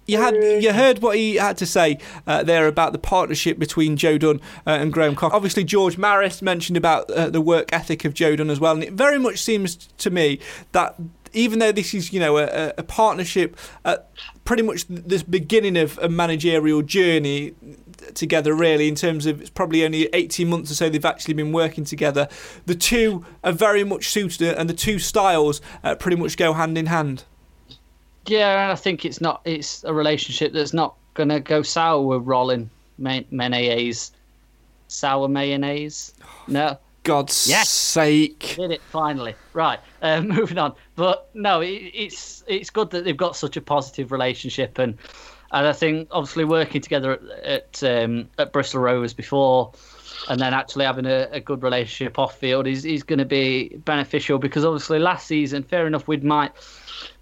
you 0.07 0.21
had 0.21 0.35
you 0.35 0.73
heard 0.73 1.01
what 1.01 1.17
he 1.17 1.37
had 1.37 1.57
to 1.59 1.67
say 1.67 1.99
uh, 2.27 2.43
there 2.43 2.67
about 2.67 2.93
the 2.93 2.99
partnership 2.99 3.59
between 3.59 3.97
Joe 3.97 4.19
Dunn 4.19 4.41
uh, 4.67 4.71
and 4.71 4.93
Graham 4.93 5.15
Cox. 5.15 5.33
Obviously, 5.33 5.63
George 5.63 5.97
Maris 5.97 6.43
mentioned 6.43 6.77
about 6.77 7.09
uh, 7.11 7.31
the 7.31 7.41
work 7.41 7.73
ethic 7.73 8.05
of 8.05 8.13
Joe 8.13 8.35
Dunn 8.35 8.51
as 8.51 8.59
well, 8.59 8.75
and 8.75 8.83
it 8.83 8.93
very 8.93 9.19
much 9.19 9.39
seems 9.39 9.77
to 9.77 10.11
me 10.11 10.41
that 10.73 10.97
even 11.33 11.61
though 11.61 11.71
this 11.71 11.95
is 11.95 12.13
you 12.13 12.19
know 12.19 12.39
a, 12.39 12.73
a 12.77 12.83
partnership 12.83 13.57
at 13.85 14.11
pretty 14.51 14.65
much 14.65 14.85
this 14.89 15.23
beginning 15.23 15.77
of 15.77 15.97
a 16.03 16.09
managerial 16.09 16.83
journey 16.83 17.55
together 18.15 18.53
really 18.53 18.89
in 18.89 18.97
terms 18.97 19.25
of 19.25 19.41
it's 19.41 19.49
probably 19.49 19.85
only 19.85 20.09
18 20.13 20.49
months 20.49 20.73
or 20.73 20.75
so 20.75 20.89
they've 20.89 21.05
actually 21.05 21.35
been 21.35 21.53
working 21.53 21.85
together 21.85 22.27
the 22.67 22.75
two 22.75 23.25
are 23.45 23.53
very 23.53 23.85
much 23.85 24.09
suited 24.09 24.57
and 24.59 24.69
the 24.69 24.75
two 24.75 24.99
styles 24.99 25.61
uh, 25.85 25.95
pretty 25.95 26.17
much 26.17 26.37
go 26.37 26.53
hand 26.53 26.77
in 26.77 26.87
hand 26.87 27.23
Yeah, 28.27 28.65
and 28.65 28.73
I 28.73 28.75
think 28.75 29.05
it's 29.05 29.21
not. 29.21 29.41
It's 29.45 29.85
a 29.85 29.95
relationship 29.95 30.53
that's 30.53 30.73
not 30.73 30.97
going 31.15 31.29
to 31.29 31.39
go 31.39 31.63
sour 31.63 32.03
with 32.03 32.27
rolling 32.27 32.71
May- 32.99 33.29
Menayese. 33.31 34.11
Sour 34.89 35.29
mayonnaise? 35.29 36.13
No. 36.49 36.77
God's 37.03 37.47
Yes. 37.49 37.69
sake 37.69 38.55
Did 38.57 38.71
it 38.71 38.83
finally? 38.91 39.35
Right. 39.53 39.81
Um, 40.03 40.29
moving 40.37 40.59
on. 40.59 40.75
But 40.97 41.29
no, 41.35 41.61
it, 41.61 41.93
it's 41.95 42.45
it's 42.47 42.71
good 42.71 42.91
that 42.91 43.05
they've 43.05 43.17
got 43.17 43.37
such 43.37 43.57
a 43.57 43.61
positive 43.61 44.13
relationship, 44.13 44.79
and 44.79 44.99
and 45.53 45.67
I 45.67 45.73
think 45.73 46.09
obviously 46.11 46.45
working 46.45 46.81
together 46.81 47.13
at 47.45 47.83
at, 47.83 48.05
um, 48.05 48.29
at 48.39 48.53
Bristol 48.53 48.81
Rovers 48.81 49.13
before, 49.13 49.73
and 50.29 50.41
then 50.41 50.55
actually 50.55 50.85
having 50.85 51.07
a, 51.07 51.29
a 51.33 51.41
good 51.41 51.63
relationship 51.63 52.19
off 52.19 52.39
field 52.39 52.67
is 52.67 52.85
is 52.85 53.03
going 53.03 53.19
to 53.19 53.25
be 53.25 53.77
beneficial 53.85 54.39
because 54.39 54.65
obviously 54.65 54.99
last 54.99 55.27
season, 55.27 55.63
fair 55.63 55.87
enough, 55.87 56.07
we 56.07 56.19
might 56.19 56.53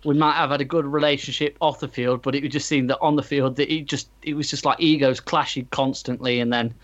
we 0.04 0.14
might 0.14 0.34
have 0.34 0.50
had 0.50 0.60
a 0.60 0.64
good 0.64 0.86
relationship 0.86 1.56
off 1.60 1.80
the 1.80 1.88
field, 1.88 2.22
but 2.22 2.34
it 2.34 2.42
would 2.42 2.52
just 2.52 2.68
seem 2.68 2.86
that 2.88 2.98
on 3.00 3.16
the 3.16 3.22
field 3.22 3.56
that 3.56 3.72
it 3.72 3.86
just 3.86 4.08
it 4.22 4.34
was 4.34 4.48
just 4.50 4.64
like 4.64 4.80
egos 4.80 5.20
clashing 5.20 5.66
constantly, 5.70 6.40
and 6.40 6.52
then 6.52 6.74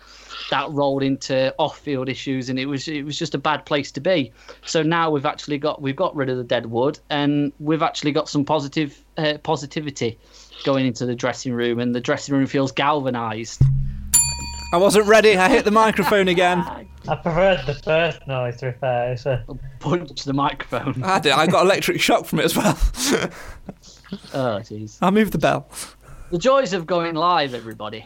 that 0.49 0.69
rolled 0.71 1.03
into 1.03 1.53
off-field 1.57 2.09
issues, 2.09 2.49
and 2.49 2.59
it 2.59 2.65
was 2.65 2.87
it 2.87 3.03
was 3.03 3.17
just 3.17 3.35
a 3.35 3.37
bad 3.37 3.65
place 3.65 3.91
to 3.93 4.01
be. 4.01 4.31
So 4.65 4.83
now 4.83 5.09
we've 5.09 5.25
actually 5.25 5.57
got 5.57 5.81
we've 5.81 5.95
got 5.95 6.15
rid 6.15 6.29
of 6.29 6.37
the 6.37 6.43
dead 6.43 6.67
wood, 6.67 6.99
and 7.09 7.51
we've 7.59 7.83
actually 7.83 8.11
got 8.11 8.29
some 8.29 8.45
positive 8.45 9.03
uh, 9.17 9.37
positivity 9.43 10.17
going 10.63 10.85
into 10.85 11.05
the 11.05 11.15
dressing 11.15 11.53
room, 11.53 11.79
and 11.79 11.95
the 11.95 12.01
dressing 12.01 12.35
room 12.35 12.47
feels 12.47 12.71
galvanised. 12.71 13.61
i 14.73 14.77
wasn't 14.77 15.05
ready 15.05 15.37
i 15.37 15.47
hit 15.47 15.63
the 15.63 15.71
microphone 15.71 16.27
again 16.27 16.87
I 17.07 17.15
preferred 17.15 17.65
the 17.65 17.75
first 17.75 18.25
noise, 18.27 18.57
to 18.57 18.71
be 18.71 18.77
fair. 18.79 19.13
It's 19.13 19.25
a, 19.25 19.43
Punch 19.79 20.23
the 20.23 20.33
microphone. 20.33 21.03
i 21.03 21.19
did 21.19 21.31
i 21.33 21.45
got 21.45 21.63
electric 21.65 22.01
shock 22.01 22.25
from 22.25 22.39
it 22.39 22.45
as 22.45 22.55
well 22.57 22.73
Oh, 24.33 24.59
jeez. 24.61 24.97
i'll 25.01 25.11
move 25.11 25.31
the 25.31 25.37
bell 25.37 25.67
the 26.31 26.39
joys 26.39 26.73
of 26.73 26.87
going 26.87 27.13
live, 27.15 27.53
everybody. 27.53 28.05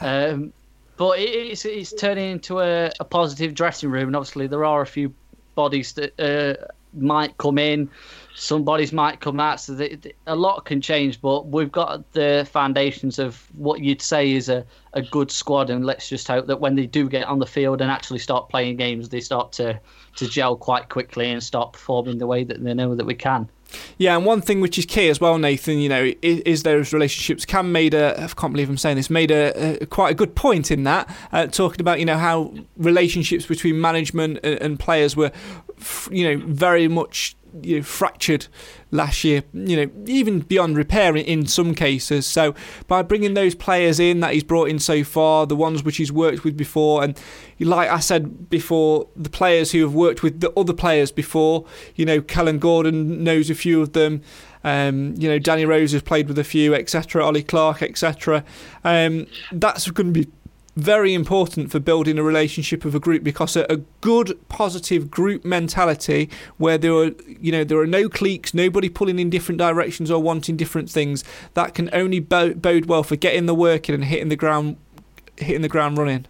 Um, 0.00 0.52
but 0.96 1.18
it's 1.18 1.64
it's 1.64 1.92
turning 1.92 2.30
into 2.30 2.60
a, 2.60 2.90
a 3.00 3.04
positive 3.04 3.52
dressing 3.52 3.90
room, 3.90 4.06
and 4.06 4.14
obviously 4.16 4.46
there 4.46 4.64
are 4.64 4.80
a 4.80 4.86
few 4.86 5.12
bodies 5.56 5.92
that 5.94 6.18
uh, 6.20 6.54
might 6.94 7.36
come 7.38 7.58
in, 7.58 7.90
somebody's 8.34 8.92
might 8.92 9.20
come 9.20 9.40
out. 9.40 9.60
So 9.60 9.78
a 10.26 10.36
lot 10.36 10.64
can 10.64 10.80
change, 10.80 11.20
but 11.20 11.46
we've 11.48 11.72
got 11.72 12.10
the 12.12 12.48
foundations 12.50 13.18
of 13.18 13.46
what 13.56 13.80
you'd 13.80 14.02
say 14.02 14.32
is 14.32 14.48
a, 14.48 14.64
a 14.92 15.02
good 15.02 15.30
squad, 15.30 15.70
and 15.70 15.84
let's 15.84 16.08
just 16.08 16.26
hope 16.28 16.46
that 16.46 16.60
when 16.60 16.76
they 16.76 16.86
do 16.86 17.08
get 17.08 17.26
on 17.26 17.38
the 17.38 17.46
field 17.46 17.80
and 17.80 17.90
actually 17.90 18.18
start 18.18 18.48
playing 18.48 18.76
games, 18.76 19.08
they 19.08 19.20
start 19.20 19.52
to 19.52 19.80
to 20.16 20.28
gel 20.28 20.56
quite 20.56 20.88
quickly 20.88 21.30
and 21.30 21.42
start 21.42 21.72
performing 21.72 22.18
the 22.18 22.26
way 22.26 22.42
that 22.42 22.62
they 22.62 22.74
know 22.74 22.94
that 22.94 23.06
we 23.06 23.14
can. 23.14 23.48
Yeah, 23.98 24.16
and 24.16 24.24
one 24.24 24.40
thing 24.40 24.60
which 24.60 24.78
is 24.78 24.86
key 24.86 25.08
as 25.08 25.20
well, 25.20 25.38
Nathan, 25.38 25.78
you 25.78 25.88
know, 25.88 26.12
is, 26.22 26.40
is 26.40 26.62
those 26.62 26.92
relationships. 26.92 27.44
Cam 27.44 27.70
made 27.70 27.92
a, 27.94 28.18
I 28.18 28.26
can't 28.28 28.52
believe 28.52 28.70
I'm 28.70 28.78
saying 28.78 28.96
this, 28.96 29.10
made 29.10 29.30
a, 29.30 29.82
a 29.82 29.86
quite 29.86 30.10
a 30.10 30.14
good 30.14 30.34
point 30.34 30.70
in 30.70 30.84
that, 30.84 31.14
uh, 31.32 31.46
talking 31.46 31.80
about, 31.80 31.98
you 31.98 32.06
know, 32.06 32.16
how 32.16 32.54
relationships 32.76 33.46
between 33.46 33.80
management 33.80 34.38
and, 34.42 34.60
and 34.62 34.80
players 34.80 35.16
were, 35.16 35.32
you 36.10 36.24
know, 36.24 36.44
very 36.46 36.88
much 36.88 37.36
you 37.62 37.76
know, 37.76 37.82
fractured 37.82 38.46
last 38.90 39.24
year, 39.24 39.42
you 39.52 39.76
know, 39.76 39.90
even 40.06 40.40
beyond 40.40 40.76
repair 40.76 41.16
in, 41.16 41.46
some 41.46 41.74
cases. 41.74 42.26
So 42.26 42.54
by 42.86 43.02
bringing 43.02 43.34
those 43.34 43.54
players 43.54 43.98
in 43.98 44.20
that 44.20 44.34
he's 44.34 44.44
brought 44.44 44.68
in 44.68 44.78
so 44.78 45.04
far, 45.04 45.46
the 45.46 45.56
ones 45.56 45.82
which 45.82 45.96
he's 45.96 46.12
worked 46.12 46.44
with 46.44 46.56
before, 46.56 47.02
and 47.02 47.18
like 47.58 47.88
I 47.88 48.00
said 48.00 48.50
before, 48.50 49.08
the 49.16 49.30
players 49.30 49.72
who 49.72 49.82
have 49.82 49.94
worked 49.94 50.22
with 50.22 50.40
the 50.40 50.52
other 50.58 50.72
players 50.72 51.10
before, 51.10 51.64
you 51.94 52.04
know, 52.04 52.20
Kellan 52.20 52.58
Gordon 52.58 53.24
knows 53.24 53.50
a 53.50 53.54
few 53.54 53.80
of 53.80 53.92
them. 53.92 54.22
Um, 54.64 55.14
you 55.16 55.28
know, 55.28 55.38
Danny 55.38 55.64
Rose 55.64 55.92
has 55.92 56.02
played 56.02 56.28
with 56.28 56.38
a 56.38 56.44
few, 56.44 56.74
etc. 56.74 57.24
Ollie 57.24 57.42
Clarke, 57.42 57.82
etc. 57.82 58.44
Um, 58.84 59.26
that's 59.52 59.88
going 59.90 60.12
to 60.12 60.24
be 60.24 60.30
very 60.78 61.12
important 61.12 61.72
for 61.72 61.80
building 61.80 62.18
a 62.18 62.22
relationship 62.22 62.84
of 62.84 62.94
a 62.94 63.00
group 63.00 63.24
because 63.24 63.56
a, 63.56 63.66
a, 63.68 63.78
good 64.00 64.38
positive 64.48 65.10
group 65.10 65.44
mentality 65.44 66.30
where 66.56 66.78
there 66.78 66.92
are 66.92 67.10
you 67.40 67.50
know 67.50 67.64
there 67.64 67.78
are 67.78 67.86
no 67.86 68.08
cliques 68.08 68.54
nobody 68.54 68.88
pulling 68.88 69.18
in 69.18 69.28
different 69.28 69.58
directions 69.58 70.08
or 70.08 70.22
wanting 70.22 70.56
different 70.56 70.88
things 70.88 71.24
that 71.54 71.74
can 71.74 71.90
only 71.92 72.20
bo- 72.20 72.54
bode 72.54 72.86
well 72.86 73.02
for 73.02 73.16
getting 73.16 73.46
the 73.46 73.54
work 73.54 73.88
in 73.88 73.94
and 73.96 74.04
hitting 74.04 74.28
the 74.28 74.36
ground 74.36 74.76
hitting 75.36 75.62
the 75.62 75.68
ground 75.68 75.98
running. 75.98 76.26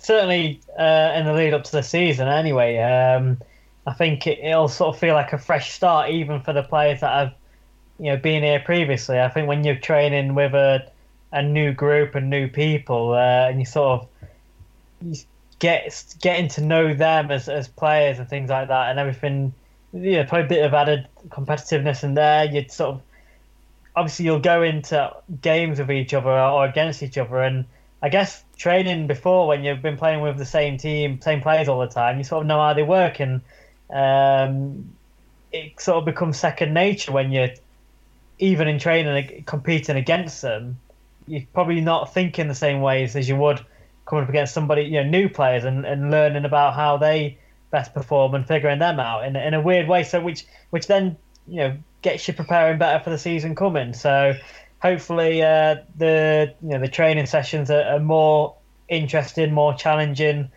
Certainly 0.00 0.60
uh, 0.76 1.12
in 1.14 1.24
the 1.24 1.32
lead 1.32 1.54
up 1.54 1.62
to 1.64 1.72
the 1.72 1.82
season 1.82 2.26
anyway 2.26 2.78
um, 2.78 3.38
I 3.86 3.92
think 3.92 4.26
it, 4.26 4.40
it'll 4.40 4.68
sort 4.68 4.94
of 4.94 5.00
feel 5.00 5.14
like 5.14 5.32
a 5.32 5.38
fresh 5.38 5.72
start 5.72 6.10
even 6.10 6.40
for 6.40 6.52
the 6.52 6.62
players 6.64 7.00
that 7.00 7.12
have 7.12 7.34
you 8.00 8.10
know 8.10 8.16
been 8.16 8.42
here 8.42 8.60
previously. 8.60 9.20
I 9.20 9.28
think 9.28 9.46
when 9.46 9.62
you're 9.62 9.76
training 9.76 10.34
with 10.34 10.52
a 10.54 10.90
a 11.32 11.42
new 11.42 11.72
group 11.72 12.14
and 12.14 12.30
new 12.30 12.48
people, 12.48 13.12
uh, 13.12 13.48
and 13.48 13.58
you 13.58 13.66
sort 13.66 14.00
of 14.00 14.08
you 15.02 15.16
get 15.58 16.14
getting 16.20 16.48
to 16.48 16.60
know 16.60 16.94
them 16.94 17.30
as 17.30 17.48
as 17.48 17.68
players 17.68 18.18
and 18.18 18.28
things 18.28 18.50
like 18.50 18.68
that, 18.68 18.90
and 18.90 18.98
everything. 18.98 19.52
Yeah, 19.92 20.24
probably 20.24 20.44
a 20.44 20.48
bit 20.48 20.64
of 20.64 20.74
added 20.74 21.08
competitiveness 21.28 22.04
in 22.04 22.14
there. 22.14 22.44
You'd 22.44 22.70
sort 22.70 22.96
of 22.96 23.02
obviously 23.94 24.26
you'll 24.26 24.40
go 24.40 24.62
into 24.62 25.14
games 25.40 25.78
with 25.78 25.90
each 25.90 26.12
other 26.12 26.30
or 26.30 26.66
against 26.66 27.02
each 27.02 27.18
other, 27.18 27.40
and 27.40 27.64
I 28.02 28.08
guess 28.08 28.44
training 28.56 29.06
before 29.06 29.46
when 29.46 29.64
you've 29.64 29.82
been 29.82 29.96
playing 29.96 30.20
with 30.20 30.36
the 30.36 30.44
same 30.44 30.76
team, 30.76 31.20
same 31.20 31.40
players 31.40 31.68
all 31.68 31.80
the 31.80 31.86
time, 31.86 32.18
you 32.18 32.24
sort 32.24 32.42
of 32.42 32.46
know 32.46 32.60
how 32.60 32.74
they 32.74 32.82
work, 32.82 33.20
and 33.20 33.40
um, 33.90 34.90
it 35.52 35.80
sort 35.80 35.98
of 35.98 36.04
becomes 36.04 36.38
second 36.38 36.74
nature 36.74 37.12
when 37.12 37.32
you're 37.32 37.50
even 38.38 38.68
in 38.68 38.78
training 38.78 39.44
competing 39.46 39.96
against 39.96 40.42
them 40.42 40.78
you're 41.26 41.42
probably 41.52 41.80
not 41.80 42.12
thinking 42.12 42.48
the 42.48 42.54
same 42.54 42.80
ways 42.80 43.16
as 43.16 43.28
you 43.28 43.36
would 43.36 43.64
coming 44.06 44.24
up 44.24 44.30
against 44.30 44.54
somebody, 44.54 44.82
you 44.82 45.02
know, 45.02 45.08
new 45.08 45.28
players 45.28 45.64
and, 45.64 45.84
and 45.84 46.10
learning 46.10 46.44
about 46.44 46.74
how 46.74 46.96
they 46.96 47.38
best 47.70 47.92
perform 47.92 48.34
and 48.34 48.46
figuring 48.46 48.78
them 48.78 49.00
out 49.00 49.24
in, 49.24 49.36
in 49.36 49.54
a 49.54 49.60
weird 49.60 49.88
way. 49.88 50.02
So 50.04 50.20
which 50.20 50.46
which 50.70 50.86
then 50.86 51.16
you 51.48 51.56
know 51.56 51.76
gets 52.02 52.26
you 52.28 52.34
preparing 52.34 52.78
better 52.78 53.02
for 53.02 53.10
the 53.10 53.18
season 53.18 53.54
coming. 53.54 53.92
So 53.92 54.34
hopefully 54.80 55.42
uh, 55.42 55.76
the 55.96 56.54
you 56.62 56.70
know 56.70 56.80
the 56.80 56.88
training 56.88 57.26
sessions 57.26 57.70
are, 57.70 57.82
are 57.82 58.00
more 58.00 58.54
interesting, 58.88 59.52
more 59.52 59.74
challenging. 59.74 60.50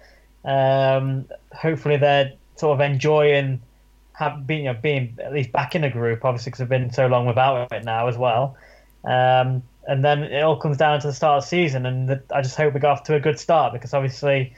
Um, 0.45 1.25
hopefully 1.51 1.97
they're 1.97 2.33
sort 2.55 2.79
of 2.79 2.81
enjoying 2.81 3.61
have 4.13 4.45
being 4.45 4.65
you 4.65 4.73
know, 4.73 4.79
being 4.79 5.17
at 5.23 5.33
least 5.33 5.51
back 5.51 5.75
in 5.75 5.83
a 5.83 5.89
group, 5.89 6.25
obviously 6.25 6.51
because 6.51 6.59
they've 6.59 6.69
been 6.69 6.91
so 6.91 7.07
long 7.07 7.25
without 7.25 7.71
it 7.71 7.85
now 7.85 8.07
as 8.07 8.17
well. 8.17 8.57
Um, 9.05 9.63
and 9.89 10.05
then 10.05 10.23
it 10.23 10.41
all 10.41 10.55
comes 10.55 10.77
down 10.77 11.01
to 11.01 11.07
the 11.07 11.13
start 11.13 11.39
of 11.39 11.43
the 11.43 11.47
season, 11.47 11.85
and 11.85 12.07
the, 12.07 12.21
I 12.33 12.41
just 12.41 12.55
hope 12.55 12.75
we 12.75 12.79
get 12.79 12.89
off 12.89 13.03
to 13.05 13.15
a 13.15 13.19
good 13.19 13.39
start 13.39 13.73
because 13.73 13.93
obviously 13.93 14.53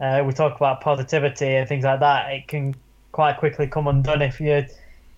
uh, 0.00 0.22
we 0.26 0.32
talk 0.32 0.56
about 0.56 0.80
positivity 0.80 1.54
and 1.56 1.68
things 1.68 1.84
like 1.84 2.00
that. 2.00 2.32
It 2.32 2.48
can 2.48 2.74
quite 3.12 3.36
quickly 3.36 3.66
come 3.66 3.86
undone 3.86 4.22
if 4.22 4.40
you, 4.40 4.66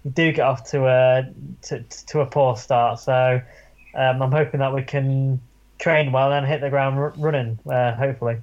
you 0.05 0.11
do 0.11 0.33
get 0.33 0.45
off 0.45 0.69
to 0.71 0.87
a 0.87 1.33
to, 1.63 1.83
to 1.83 2.21
a 2.21 2.27
poor 2.27 2.57
start. 2.57 2.99
So 2.99 3.41
um, 3.95 4.21
I'm 4.23 4.33
hoping 4.33 4.59
that 4.59 4.75
we 4.75 4.83
can 4.83 5.41
train 5.79 6.11
well 6.11 6.33
and 6.33 6.45
hit 6.45 6.61
the 6.61 6.71
ground 6.71 7.15
running. 7.17 7.59
Uh, 7.65 7.95
hopefully. 7.95 8.39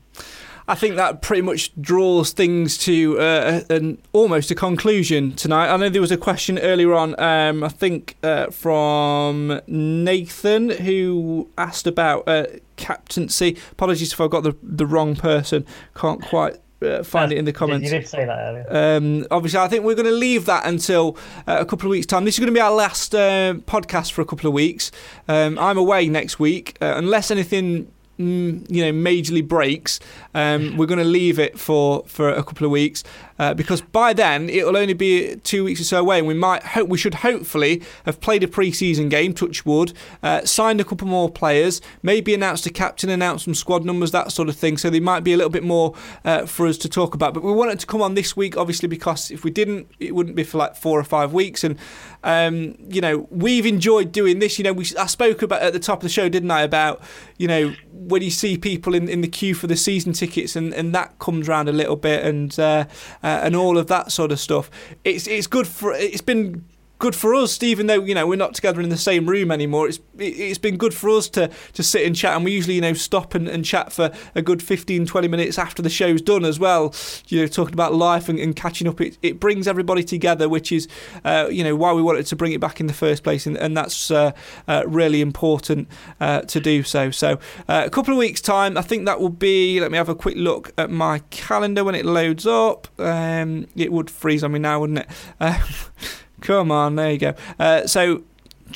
I 0.70 0.76
think 0.76 0.98
that 0.98 1.24
pretty 1.24 1.42
much 1.42 1.72
draws 1.82 2.32
things 2.32 2.78
to 2.80 3.20
uh, 3.20 3.62
an 3.72 3.98
almost 4.14 4.52
a 4.52 4.56
conclusion 4.56 5.32
tonight. 5.32 5.74
I 5.74 5.78
know 5.78 5.90
there 5.90 6.00
was 6.00 6.12
a 6.12 6.18
question 6.18 6.60
earlier 6.60 6.94
on, 6.94 7.20
um, 7.20 7.64
I 7.64 7.70
think 7.70 8.18
uh, 8.22 8.52
from 8.52 9.62
Nathan, 9.66 10.70
who 10.70 11.50
asked 11.58 11.88
about 11.88 12.28
uh, 12.28 12.46
captaincy. 12.76 13.58
Apologies 13.72 14.14
if 14.14 14.22
I 14.22 14.28
got 14.28 14.44
the 14.44 14.56
the 14.62 14.86
wrong 14.86 15.16
person. 15.16 15.66
Can't 15.96 16.22
quite 16.22 16.58
uh, 16.84 17.02
find 17.02 17.32
it 17.32 17.40
in 17.40 17.46
the 17.46 17.54
comments. 17.54 17.92
You 17.92 17.98
did 17.98 18.08
say 18.08 18.26
that 18.26 18.38
earlier. 18.38 18.68
Um, 18.70 19.26
obviously, 19.32 19.60
I 19.60 19.68
think 19.70 19.84
we're 19.84 19.96
going 19.96 20.06
to 20.06 20.12
leave 20.12 20.46
that 20.46 20.68
until 20.68 21.18
uh, 21.48 21.58
a 21.60 21.66
couple 21.66 21.88
of 21.88 21.92
weeks' 21.92 22.06
time. 22.06 22.26
This 22.26 22.36
is 22.36 22.40
going 22.40 22.54
to 22.54 22.54
be 22.54 22.62
our 22.62 22.72
last 22.72 23.16
uh, 23.16 23.56
podcast 23.66 24.12
for 24.12 24.22
a 24.22 24.26
couple 24.26 24.48
of 24.48 24.54
weeks. 24.54 24.92
Um, 25.28 25.58
I'm 25.58 25.80
away 25.80 26.08
next 26.10 26.40
week, 26.40 26.78
uh, 26.80 26.94
unless 26.96 27.32
anything 27.32 27.92
Mm, 28.20 28.70
you 28.70 28.84
know 28.84 28.92
majorly 28.92 29.48
breaks, 29.48 29.98
um, 30.34 30.76
we're 30.76 30.88
going 30.88 31.00
to 31.00 31.06
leave 31.06 31.40
it 31.40 31.58
for 31.58 32.04
for 32.06 32.28
a 32.28 32.44
couple 32.44 32.66
of 32.66 32.72
weeks 32.72 33.02
uh, 33.40 33.54
because 33.54 33.80
by 33.80 34.12
then 34.12 34.50
it'll 34.50 34.76
only 34.76 34.94
be 34.94 35.38
two 35.38 35.64
weeks 35.64 35.80
or 35.80 35.86
so 35.86 36.00
away, 36.02 36.20
and 36.20 36.28
we 36.28 36.34
might 36.34 36.62
hope 36.64 36.90
we 36.90 36.98
should 36.98 37.16
hopefully 37.16 37.82
have 38.06 38.20
played 38.20 38.44
a 38.44 38.48
pre-season 38.48 39.08
game, 39.08 39.34
touch 39.34 39.66
wood, 39.66 39.94
uh, 40.22 40.44
signed 40.44 40.82
a 40.82 40.84
couple 40.84 41.08
more 41.08 41.32
players, 41.32 41.82
maybe 42.04 42.34
announced 42.34 42.66
a 42.66 42.70
captain, 42.70 43.10
announced 43.10 43.46
some 43.46 43.56
squad 43.56 43.86
numbers, 43.86 44.12
that 44.12 44.32
sort 44.34 44.50
of 44.50 44.56
thing. 44.56 44.78
So 44.78 44.90
there 44.90 45.02
might 45.02 45.24
be 45.24 45.32
a 45.32 45.38
little 45.38 45.50
bit 45.50 45.64
more 45.64 45.96
uh, 46.26 46.46
for 46.46 46.68
us 46.68 46.78
to 46.80 46.90
talk 46.90 47.16
about. 47.16 47.34
But 47.34 47.44
we 47.44 47.54
wanted 47.54 47.80
to 47.80 47.88
come 47.88 48.02
on 48.02 48.16
this 48.16 48.36
week, 48.36 48.58
obviously, 48.58 48.90
because 48.90 49.32
if 49.32 49.46
we 49.46 49.52
didn't, 49.52 49.90
it 50.00 50.14
wouldn't 50.14 50.36
be 50.36 50.44
for 50.44 50.58
like 50.58 50.76
four 50.76 51.00
or 51.00 51.06
five 51.06 51.32
weeks, 51.32 51.64
and 51.64 51.80
um, 52.24 52.76
you 52.88 53.02
know 53.02 53.28
we've 53.30 53.66
enjoyed 53.66 54.12
doing 54.12 54.40
this. 54.40 54.58
You 54.58 54.64
know, 54.64 54.74
we 54.74 54.86
I 54.98 55.06
spoke 55.06 55.42
about 55.42 55.62
at 55.62 55.74
the 55.74 55.80
top 55.80 56.00
of 56.00 56.04
the 56.04 56.10
show, 56.10 56.30
didn't 56.30 56.52
I, 56.52 56.62
about 56.62 57.02
you 57.38 57.48
know 57.48 57.74
when 57.92 58.22
you 58.22 58.32
see 58.32 58.58
people 58.58 58.96
in, 58.96 59.08
in 59.08 59.22
the 59.22 59.28
queue 59.28 59.54
for 59.54 59.68
the 59.68 59.76
season 59.76 60.14
tickets 60.14 60.56
and, 60.56 60.74
and 60.74 60.96
that 60.96 61.20
comes 61.20 61.48
around 61.48 61.70
a 61.70 61.72
little 61.72 61.96
bit 61.96 62.26
and 62.26 62.58
uh, 62.60 62.86
uh, 63.22 63.42
and 63.44 63.56
all 63.56 63.78
of 63.78 63.88
that 63.88 64.12
sort 64.12 64.32
of 64.32 64.40
stuff. 64.40 64.70
It's 65.04 65.28
it's 65.28 65.48
good 65.48 65.68
for 65.68 65.94
it's 65.94 66.22
been 66.22 66.66
good 67.00 67.16
for 67.16 67.34
us, 67.34 67.64
even 67.64 67.88
though 67.88 68.04
you 68.04 68.14
know 68.14 68.28
we're 68.28 68.36
not 68.36 68.54
together 68.54 68.82
in 68.82 68.90
the 68.90 68.98
same 68.98 69.28
room 69.28 69.52
anymore. 69.52 69.88
It's 69.88 70.00
it's 70.18 70.60
been 70.60 70.78
good 70.78 70.94
for 70.94 71.10
us 71.10 71.30
to 71.30 71.50
to 71.74 71.82
sit 71.82 72.06
and 72.06 72.16
chat, 72.16 72.36
and 72.36 72.46
we 72.46 72.52
usually 72.52 72.76
you 72.76 72.82
know 72.82 72.94
stop 72.94 73.34
and, 73.34 73.48
and 73.48 73.66
chat 73.66 73.92
for 73.92 74.12
a 74.36 74.42
good 74.42 74.62
15, 74.62 75.06
20 75.06 75.28
minutes 75.28 75.58
after 75.58 75.82
the 75.82 75.90
show's 75.90 76.22
done 76.22 76.46
as 76.46 76.60
well. 76.60 76.94
You 77.28 77.42
know, 77.42 77.48
talking 77.48 77.74
about 77.74 77.94
life 77.94 78.30
and, 78.30 78.38
and 78.38 78.56
catching 78.56 78.88
up. 78.88 79.02
It 79.02 79.18
it 79.22 79.40
brings 79.40 79.68
everybody 79.68 80.04
together, 80.04 80.48
which 80.50 80.72
is 80.72 80.88
uh, 81.24 81.48
you 81.50 81.64
know 81.64 81.76
why 81.76 81.94
we 81.94 82.02
wanted 82.02 82.26
to 82.28 82.36
bring 82.36 82.52
it 82.52 82.60
back 82.60 82.80
in 82.80 82.88
the 82.88 82.94
first 82.94 83.24
place, 83.24 83.48
and, 83.48 83.58
and 83.58 83.76
that's 83.76 84.12
uh, 84.12 84.34
uh, 84.68 84.84
really 84.86 85.22
important 85.22 85.88
uh, 86.20 86.42
to 86.42 86.60
do 86.60 86.84
so. 86.84 87.12
So 87.12 87.40
uh, 87.68 87.84
a 87.86 87.90
couple 87.90 88.14
of 88.14 88.18
weeks 88.18 88.42
time, 88.42 88.78
I 88.78 88.82
think 88.82 89.06
that 89.06 89.20
will 89.20 89.30
be. 89.30 89.80
Let 89.80 89.92
me 89.92 89.98
have 89.98 90.10
a 90.10 90.16
quick 90.16 90.36
look 90.36 90.74
at 90.78 90.92
my 90.92 91.20
calendar 91.30 91.84
when 91.84 91.96
it 91.96 92.06
loads 92.06 92.46
up. 92.46 92.88
Um, 93.00 93.68
it 93.76 93.92
would 93.92 94.10
freeze 94.10 94.44
on 94.44 94.52
me 94.52 94.60
now, 94.60 94.82
wouldn't 94.82 95.00
it? 95.00 95.08
Come 96.42 96.72
on, 96.72 96.96
there 96.96 97.12
you 97.12 97.18
go. 97.18 97.34
Uh, 97.60 97.88
so 97.88 98.24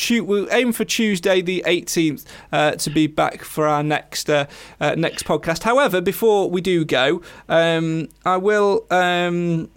we'll 0.10 0.52
aim 0.52 0.72
for 0.72 0.86
Tuesday 0.86 1.42
the 1.42 1.64
18th 1.66 2.26
uh, 2.52 2.72
to 2.72 2.90
be 2.90 3.08
back 3.08 3.44
for 3.44 3.68
our 3.68 3.84
next 3.84 4.30
uh, 4.30 4.46
uh, 4.80 4.96
next 4.96 5.26
podcast. 5.26 5.64
However, 5.64 6.02
before 6.02 6.50
we 6.50 6.62
do 6.62 6.86
go, 6.86 7.22
um, 7.50 8.10
I 8.26 8.38
will. 8.38 8.86
Um, 8.90 9.70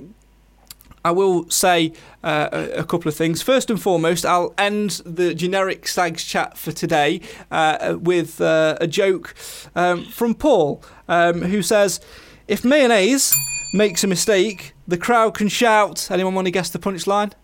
I 1.04 1.12
will 1.12 1.48
say 1.48 1.92
uh, 2.24 2.48
a, 2.74 2.82
couple 2.82 3.08
of 3.08 3.14
things. 3.14 3.40
First 3.40 3.70
and 3.70 3.80
foremost, 3.80 4.26
I'll 4.26 4.52
end 4.58 5.02
the 5.06 5.34
generic 5.34 5.86
Stags 5.86 6.24
chat 6.24 6.58
for 6.58 6.72
today 6.72 7.20
uh, 7.52 7.96
with 8.00 8.40
uh, 8.40 8.76
a 8.80 8.88
joke 8.88 9.32
um, 9.76 10.04
from 10.06 10.34
Paul, 10.34 10.82
um, 11.06 11.42
who 11.42 11.62
says, 11.62 12.00
"If 12.48 12.64
mayonnaise 12.64 13.36
makes 13.72 14.02
a 14.02 14.08
mistake, 14.08 14.74
the 14.88 14.98
crowd 14.98 15.34
can 15.34 15.46
shout." 15.46 16.10
Anyone 16.10 16.34
want 16.34 16.46
to 16.46 16.50
guess 16.50 16.70
the 16.70 16.80
punchline? 16.80 17.34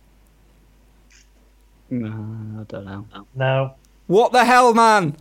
No, 1.92 2.60
I 2.60 2.64
don't 2.64 2.84
know. 2.86 3.06
No. 3.34 3.74
What 4.06 4.32
the 4.32 4.44
hell, 4.44 4.72
man? 4.72 5.14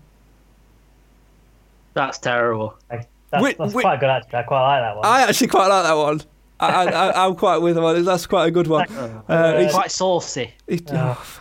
That's 1.94 2.18
terrible. 2.18 2.76
That's, 2.90 3.06
that's 3.30 3.74
quite 3.74 4.00
good, 4.00 4.10
actually. 4.10 4.40
I 4.40 4.44
quite 4.44 4.62
like 4.62 4.82
that 4.82 4.96
one. 4.96 5.06
I 5.06 5.22
actually 5.24 5.48
quite 5.48 5.68
like 5.68 5.84
that 5.84 5.94
one. 5.94 6.22
I, 6.62 6.86
I, 6.86 7.26
I'm 7.26 7.36
quite 7.36 7.58
with 7.58 7.78
him. 7.78 7.84
on 7.84 7.98
it. 7.98 8.02
That's 8.04 8.26
quite 8.28 8.46
a 8.48 8.52
good 8.52 8.68
one. 8.68 8.88
Uh, 8.90 9.60
he's- 9.60 9.74
Quite 9.74 9.92
saucy. 9.92 10.54
he, 10.68 10.82
oh, 10.92 11.41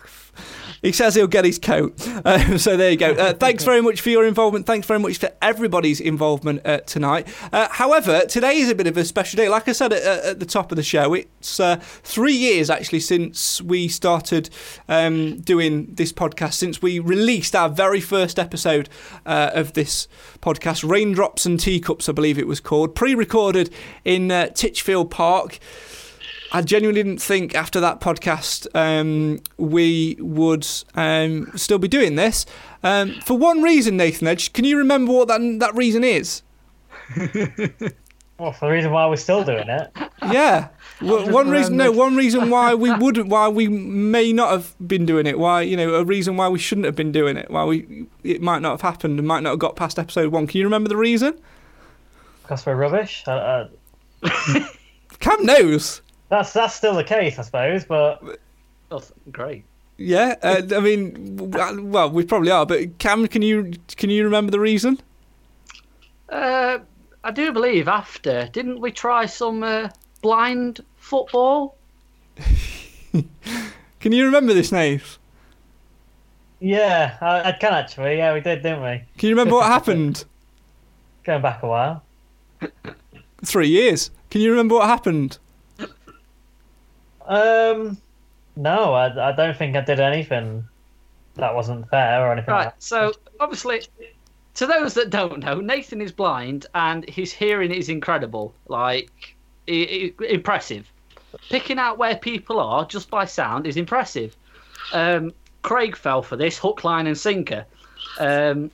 he 0.82 0.92
says 0.92 1.14
he'll 1.14 1.26
get 1.26 1.44
his 1.44 1.58
coat. 1.58 1.96
Um, 2.22 2.58
so 2.58 2.76
there 2.76 2.90
you 2.90 2.96
go. 2.96 3.12
Uh, 3.12 3.32
thanks 3.32 3.64
very 3.64 3.80
much 3.80 4.00
for 4.00 4.10
your 4.10 4.26
involvement. 4.26 4.66
Thanks 4.66 4.86
very 4.86 5.00
much 5.00 5.18
for 5.18 5.30
everybody's 5.40 6.00
involvement 6.00 6.60
uh, 6.66 6.78
tonight. 6.80 7.26
Uh, 7.52 7.68
however, 7.70 8.24
today 8.26 8.58
is 8.58 8.68
a 8.70 8.74
bit 8.74 8.86
of 8.86 8.96
a 8.96 9.04
special 9.04 9.36
day. 9.38 9.48
Like 9.48 9.68
I 9.68 9.72
said 9.72 9.92
at, 9.92 10.02
at 10.02 10.40
the 10.40 10.46
top 10.46 10.70
of 10.70 10.76
the 10.76 10.82
show, 10.82 11.14
it's 11.14 11.58
uh, 11.58 11.76
three 11.80 12.34
years 12.34 12.68
actually 12.68 13.00
since 13.00 13.60
we 13.62 13.88
started 13.88 14.50
um, 14.88 15.40
doing 15.40 15.94
this 15.94 16.12
podcast, 16.12 16.54
since 16.54 16.82
we 16.82 16.98
released 16.98 17.56
our 17.56 17.68
very 17.68 18.00
first 18.00 18.38
episode 18.38 18.88
uh, 19.24 19.50
of 19.54 19.72
this 19.72 20.08
podcast, 20.40 20.88
Raindrops 20.88 21.46
and 21.46 21.58
Teacups, 21.58 22.08
I 22.08 22.12
believe 22.12 22.38
it 22.38 22.46
was 22.46 22.60
called, 22.60 22.94
pre 22.94 23.14
recorded 23.14 23.70
in 24.04 24.30
uh, 24.30 24.48
Titchfield 24.48 25.10
Park. 25.10 25.58
I 26.52 26.62
genuinely 26.62 27.02
didn't 27.02 27.22
think 27.22 27.54
after 27.54 27.80
that 27.80 28.00
podcast 28.00 28.66
um, 28.74 29.40
we 29.56 30.16
would 30.18 30.66
um, 30.94 31.50
still 31.56 31.78
be 31.78 31.88
doing 31.88 32.16
this. 32.16 32.44
Um, 32.82 33.14
for 33.24 33.36
one 33.38 33.62
reason, 33.62 33.96
Nathan 33.96 34.26
Edge, 34.26 34.52
can 34.52 34.64
you 34.64 34.76
remember 34.78 35.12
what 35.12 35.28
that 35.28 35.40
that 35.60 35.74
reason 35.74 36.02
is? 36.04 36.42
Well, 38.40 38.52
for 38.52 38.68
the 38.68 38.72
reason 38.72 38.90
why 38.90 39.06
we're 39.06 39.16
still 39.16 39.44
doing 39.44 39.68
it. 39.68 39.90
Yeah, 40.22 40.68
W- 41.00 41.30
one 41.30 41.50
reason. 41.50 41.76
No, 41.76 41.92
one 41.92 42.16
reason 42.16 42.48
why 42.48 42.74
we 42.74 42.90
wouldn't, 42.98 43.28
why 43.28 43.48
we 43.48 43.68
may 43.68 44.32
not 44.32 44.50
have 44.50 44.74
been 44.88 45.04
doing 45.04 45.26
it. 45.26 45.38
Why 45.38 45.60
you 45.60 45.76
know 45.76 45.94
a 45.96 46.04
reason 46.04 46.38
why 46.38 46.48
we 46.48 46.58
shouldn't 46.58 46.86
have 46.86 46.96
been 46.96 47.12
doing 47.12 47.36
it. 47.36 47.50
Why 47.50 47.64
we 47.66 48.06
it 48.24 48.40
might 48.40 48.62
not 48.62 48.70
have 48.70 48.80
happened 48.80 49.18
and 49.18 49.28
might 49.28 49.42
not 49.42 49.50
have 49.50 49.58
got 49.58 49.76
past 49.76 49.98
episode 49.98 50.32
one. 50.32 50.46
Can 50.46 50.58
you 50.58 50.64
remember 50.64 50.88
the 50.88 50.96
reason? 50.96 51.38
Because 52.42 52.64
we're 52.64 52.76
rubbish. 52.76 53.24
Uh, 53.26 53.68
uh, 54.24 54.64
Cam 55.18 55.44
knows. 55.44 56.00
That's 56.30 56.52
that's 56.54 56.74
still 56.74 56.94
the 56.94 57.04
case, 57.04 57.38
I 57.38 57.42
suppose. 57.42 57.84
But 57.84 58.40
Oh, 58.90 59.02
great. 59.30 59.64
Yeah, 59.98 60.36
uh, 60.42 60.62
I 60.74 60.80
mean, 60.80 61.36
well, 61.36 62.10
we 62.10 62.24
probably 62.24 62.50
are. 62.50 62.64
But 62.64 62.98
Cam, 62.98 63.28
can 63.28 63.42
you 63.42 63.72
can 63.96 64.08
you 64.10 64.24
remember 64.24 64.50
the 64.50 64.60
reason? 64.60 64.98
Uh, 66.28 66.78
I 67.22 67.30
do 67.32 67.52
believe 67.52 67.86
after, 67.86 68.48
didn't 68.52 68.80
we 68.80 68.92
try 68.92 69.26
some 69.26 69.62
uh, 69.62 69.90
blind 70.22 70.80
football? 70.96 71.76
Can 74.00 74.12
you 74.12 74.24
remember 74.24 74.54
this, 74.54 74.72
Nate? 74.72 75.18
yeah, 76.60 77.18
I, 77.20 77.48
I 77.48 77.52
can 77.52 77.74
actually. 77.74 78.16
Yeah, 78.16 78.32
we 78.32 78.40
did, 78.40 78.62
didn't 78.62 78.82
we? 78.82 79.02
Can 79.18 79.28
you 79.28 79.34
remember 79.34 79.56
what 79.56 79.66
happened? 79.76 80.24
Going 81.24 81.42
back 81.42 81.62
a 81.62 81.66
while. 81.66 82.02
Three 83.44 83.68
years. 83.68 84.10
Can 84.30 84.40
you 84.40 84.50
remember 84.52 84.76
what 84.76 84.86
happened? 84.86 85.38
Um, 87.30 87.96
no, 88.56 88.92
I, 88.92 89.30
I 89.30 89.32
don't 89.32 89.56
think 89.56 89.76
I 89.76 89.80
did 89.82 90.00
anything 90.00 90.64
that 91.36 91.54
wasn't 91.54 91.88
fair 91.88 92.26
or 92.26 92.32
anything. 92.32 92.52
Right. 92.52 92.66
Like 92.66 92.74
So 92.78 93.12
obviously, 93.38 93.82
to 94.54 94.66
those 94.66 94.94
that 94.94 95.10
don't 95.10 95.38
know, 95.38 95.60
Nathan 95.60 96.02
is 96.02 96.10
blind 96.12 96.66
and 96.74 97.08
his 97.08 97.32
hearing 97.32 97.72
is 97.72 97.88
incredible. 97.88 98.52
Like, 98.66 99.36
impressive. 99.68 100.90
Picking 101.48 101.78
out 101.78 101.98
where 101.98 102.16
people 102.16 102.58
are 102.58 102.84
just 102.84 103.08
by 103.08 103.24
sound 103.24 103.66
is 103.66 103.76
impressive. 103.76 104.36
Um, 104.92 105.32
Craig 105.62 105.96
fell 105.96 106.22
for 106.22 106.36
this 106.36 106.58
hook, 106.58 106.82
line, 106.82 107.06
and 107.06 107.16
sinker. 107.16 107.64
Um, 108.18 108.72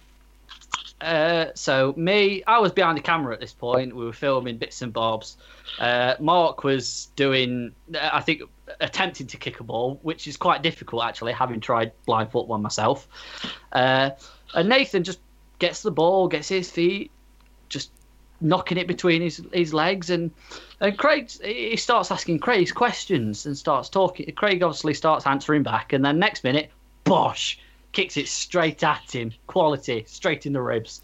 uh, 1.00 1.46
so 1.54 1.92
me, 1.96 2.42
I 2.46 2.58
was 2.58 2.72
behind 2.72 2.96
the 2.96 3.02
camera 3.02 3.34
at 3.34 3.40
this 3.40 3.52
point. 3.52 3.94
We 3.94 4.04
were 4.04 4.12
filming 4.12 4.56
bits 4.56 4.80
and 4.82 4.92
bobs. 4.92 5.36
Uh, 5.78 6.14
Mark 6.20 6.64
was 6.64 7.08
doing, 7.16 7.72
I 8.00 8.20
think, 8.20 8.42
attempting 8.80 9.26
to 9.28 9.36
kick 9.36 9.60
a 9.60 9.64
ball, 9.64 9.98
which 10.02 10.26
is 10.26 10.36
quite 10.36 10.62
difficult 10.62 11.04
actually, 11.04 11.32
having 11.32 11.60
tried 11.60 11.92
blind 12.06 12.30
football 12.30 12.58
myself. 12.58 13.08
Uh, 13.72 14.10
and 14.54 14.68
Nathan 14.68 15.04
just 15.04 15.20
gets 15.58 15.82
the 15.82 15.90
ball, 15.90 16.28
gets 16.28 16.48
his 16.48 16.70
feet, 16.70 17.10
just 17.68 17.90
knocking 18.40 18.78
it 18.78 18.86
between 18.86 19.22
his 19.22 19.42
his 19.52 19.74
legs, 19.74 20.10
and 20.10 20.30
and 20.80 20.96
Craig 20.98 21.30
he 21.42 21.76
starts 21.76 22.10
asking 22.10 22.38
Craig's 22.38 22.72
questions 22.72 23.44
and 23.44 23.56
starts 23.56 23.88
talking. 23.88 24.30
Craig 24.32 24.62
obviously 24.62 24.94
starts 24.94 25.26
answering 25.26 25.62
back, 25.62 25.92
and 25.92 26.04
then 26.04 26.18
next 26.18 26.42
minute, 26.42 26.70
bosh, 27.04 27.58
kicks 27.96 28.18
it 28.18 28.28
straight 28.28 28.84
at 28.84 29.10
him, 29.10 29.32
quality, 29.46 30.04
straight 30.06 30.44
in 30.44 30.52
the 30.52 30.60
ribs. 30.60 31.00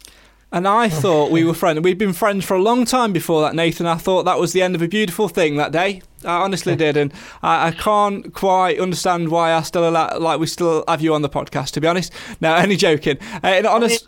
And 0.51 0.67
I 0.67 0.89
thought 0.89 1.31
we 1.31 1.43
were 1.43 1.55
friends. 1.55 1.81
We'd 1.81 1.97
been 1.97 2.13
friends 2.13 2.45
for 2.45 2.53
a 2.53 2.61
long 2.61 2.85
time 2.85 3.11
before 3.11 3.41
that, 3.41 3.55
Nathan. 3.55 3.87
I 3.87 3.95
thought 3.95 4.25
that 4.25 4.37
was 4.37 4.53
the 4.53 4.61
end 4.61 4.75
of 4.75 4.83
a 4.83 4.87
beautiful 4.87 5.27
thing 5.27 5.55
that 5.55 5.71
day. 5.71 6.03
I 6.23 6.35
honestly 6.35 6.75
did, 6.75 6.95
and 6.95 7.11
I, 7.41 7.69
I 7.69 7.71
can't 7.71 8.31
quite 8.35 8.79
understand 8.79 9.29
why 9.29 9.53
I 9.53 9.63
still 9.63 9.89
allow, 9.89 10.19
like 10.19 10.39
we 10.39 10.45
still 10.45 10.83
have 10.87 11.01
you 11.01 11.15
on 11.15 11.23
the 11.23 11.29
podcast. 11.29 11.71
To 11.71 11.81
be 11.81 11.87
honest, 11.87 12.13
no, 12.39 12.53
any 12.67 12.75
joking. 12.75 13.17
Uh, 13.43 13.47
in 13.47 13.65
honest, 13.65 14.07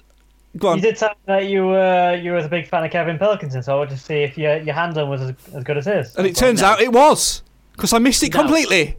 go 0.56 0.68
on. 0.68 0.78
You 0.78 0.84
did 0.84 0.98
tell 0.98 1.10
me 1.10 1.16
that 1.26 1.48
you 1.48 1.66
were 1.66 2.16
you 2.22 2.34
was 2.34 2.46
a 2.46 2.50
big 2.50 2.68
fan 2.68 2.84
of 2.84 2.92
Kevin 2.92 3.18
Pilkington, 3.18 3.64
so 3.64 3.74
I 3.74 3.78
wanted 3.80 3.98
to 3.98 4.04
see 4.04 4.18
if 4.22 4.38
your 4.38 4.58
your 4.58 4.76
handling 4.76 5.10
was 5.10 5.22
as, 5.22 5.34
as 5.56 5.64
good 5.64 5.80
as 5.80 5.86
his. 5.88 6.16
And 6.16 6.28
it 6.28 6.36
turns 6.36 6.62
out 6.62 6.80
it 6.80 6.92
was 6.94 7.42
because 7.72 7.92
I 7.92 7.98
missed 7.98 8.22
it 8.22 8.32
No. 8.32 8.42
completely. 8.42 8.98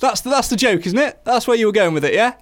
That's 0.00 0.22
the, 0.22 0.30
that's 0.30 0.48
the 0.48 0.56
joke, 0.56 0.86
isn't 0.86 0.98
it? 0.98 1.20
That's 1.24 1.46
where 1.46 1.56
you 1.56 1.66
were 1.66 1.72
going 1.72 1.94
with 1.94 2.04
it, 2.04 2.14
yeah. 2.14 2.34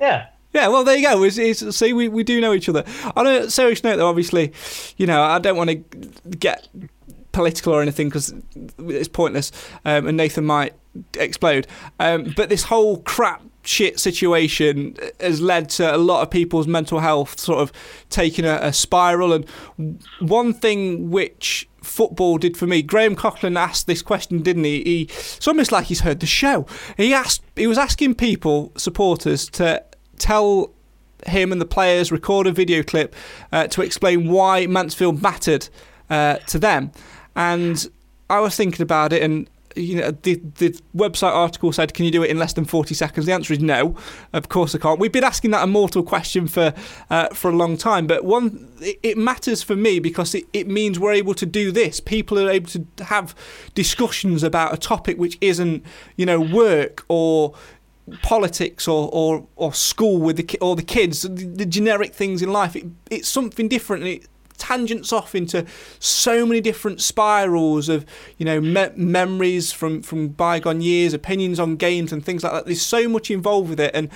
Yeah. 0.00 0.28
Yeah, 0.52 0.68
well, 0.68 0.82
there 0.82 0.96
you 0.96 1.06
go. 1.06 1.22
It's, 1.22 1.38
it's, 1.38 1.76
see, 1.76 1.92
we, 1.92 2.08
we 2.08 2.24
do 2.24 2.40
know 2.40 2.52
each 2.52 2.68
other. 2.68 2.84
On 3.14 3.26
a 3.26 3.48
serious 3.48 3.84
note, 3.84 3.96
though, 3.96 4.08
obviously, 4.08 4.52
you 4.96 5.06
know, 5.06 5.22
I 5.22 5.38
don't 5.38 5.56
want 5.56 5.70
to 5.70 5.76
get 6.36 6.68
political 7.32 7.72
or 7.72 7.82
anything 7.82 8.08
because 8.08 8.34
it's 8.78 9.08
pointless, 9.08 9.52
um, 9.84 10.08
and 10.08 10.16
Nathan 10.16 10.44
might 10.44 10.74
explode. 11.16 11.68
Um, 12.00 12.32
but 12.36 12.48
this 12.48 12.64
whole 12.64 12.98
crap 13.02 13.42
shit 13.62 14.00
situation 14.00 14.96
has 15.20 15.40
led 15.40 15.68
to 15.68 15.94
a 15.94 15.98
lot 15.98 16.22
of 16.22 16.30
people's 16.30 16.66
mental 16.66 16.98
health 16.98 17.38
sort 17.38 17.60
of 17.60 17.72
taking 18.08 18.44
a, 18.44 18.58
a 18.62 18.72
spiral. 18.72 19.32
And 19.32 19.46
one 20.18 20.52
thing 20.52 21.10
which 21.10 21.68
football 21.90 22.38
did 22.38 22.56
for 22.56 22.66
me, 22.66 22.82
Graham 22.82 23.16
Coughlan 23.16 23.58
asked 23.58 23.86
this 23.86 24.02
question, 24.02 24.42
didn't 24.42 24.64
he? 24.64 24.82
he? 24.82 25.02
It's 25.02 25.48
almost 25.48 25.72
like 25.72 25.86
he's 25.86 26.00
heard 26.00 26.20
the 26.20 26.26
show. 26.26 26.66
He 26.96 27.12
asked, 27.12 27.42
he 27.56 27.66
was 27.66 27.78
asking 27.78 28.14
people, 28.14 28.72
supporters, 28.76 29.48
to 29.50 29.84
tell 30.18 30.72
him 31.26 31.52
and 31.52 31.60
the 31.60 31.66
players 31.66 32.10
record 32.10 32.46
a 32.46 32.52
video 32.52 32.82
clip 32.82 33.14
uh, 33.52 33.66
to 33.68 33.82
explain 33.82 34.28
why 34.28 34.66
Mansfield 34.66 35.22
mattered 35.22 35.68
uh, 36.08 36.36
to 36.46 36.58
them. 36.58 36.92
And 37.36 37.86
I 38.28 38.40
was 38.40 38.56
thinking 38.56 38.82
about 38.82 39.12
it, 39.12 39.22
and 39.22 39.48
you 39.76 39.96
know, 39.96 40.10
the 40.10 40.40
the 40.58 40.78
website 40.96 41.32
article 41.32 41.72
said, 41.72 41.94
"Can 41.94 42.04
you 42.04 42.10
do 42.10 42.22
it 42.22 42.30
in 42.30 42.38
less 42.38 42.52
than 42.52 42.64
forty 42.64 42.94
seconds?" 42.94 43.26
The 43.26 43.32
answer 43.32 43.52
is 43.52 43.60
no. 43.60 43.96
Of 44.32 44.48
course, 44.48 44.74
I 44.74 44.78
can't. 44.78 44.98
We've 44.98 45.12
been 45.12 45.24
asking 45.24 45.52
that 45.52 45.62
immortal 45.62 46.02
question 46.02 46.48
for 46.48 46.74
uh, 47.08 47.28
for 47.28 47.50
a 47.50 47.54
long 47.54 47.76
time, 47.76 48.06
but 48.06 48.24
one 48.24 48.68
it, 48.80 49.16
matters 49.16 49.62
for 49.62 49.76
me 49.76 49.98
because 49.98 50.34
it, 50.34 50.44
it 50.52 50.66
means 50.66 50.98
we're 50.98 51.12
able 51.12 51.34
to 51.34 51.46
do 51.46 51.70
this. 51.70 52.00
People 52.00 52.38
are 52.38 52.50
able 52.50 52.70
to 52.70 53.04
have 53.04 53.34
discussions 53.74 54.42
about 54.42 54.72
a 54.72 54.76
topic 54.76 55.18
which 55.18 55.38
isn't, 55.40 55.84
you 56.16 56.26
know, 56.26 56.40
work 56.40 57.04
or 57.08 57.54
politics 58.22 58.88
or, 58.88 59.08
or, 59.12 59.46
or 59.56 59.72
school 59.72 60.18
with 60.18 60.36
the 60.36 60.58
or 60.60 60.76
the 60.76 60.82
kids, 60.82 61.22
the, 61.22 61.28
the 61.28 61.66
generic 61.66 62.14
things 62.14 62.42
in 62.42 62.52
life. 62.52 62.74
It, 62.74 62.86
it's 63.10 63.28
something 63.28 63.68
different. 63.68 64.04
It 64.04 64.26
tangents 64.60 65.12
off 65.12 65.34
into 65.34 65.66
so 65.98 66.46
many 66.46 66.60
different 66.60 67.00
spirals 67.00 67.88
of 67.88 68.06
you 68.38 68.46
know 68.46 68.60
me- 68.60 68.90
memories 68.94 69.72
from 69.72 70.02
from 70.02 70.28
bygone 70.28 70.80
years, 70.80 71.12
opinions 71.12 71.58
on 71.58 71.74
games 71.74 72.12
and 72.12 72.24
things 72.24 72.44
like 72.44 72.52
that. 72.52 72.66
There's 72.66 72.82
so 72.82 73.08
much 73.08 73.30
involved 73.30 73.70
with 73.70 73.80
it, 73.80 73.90
and 73.94 74.08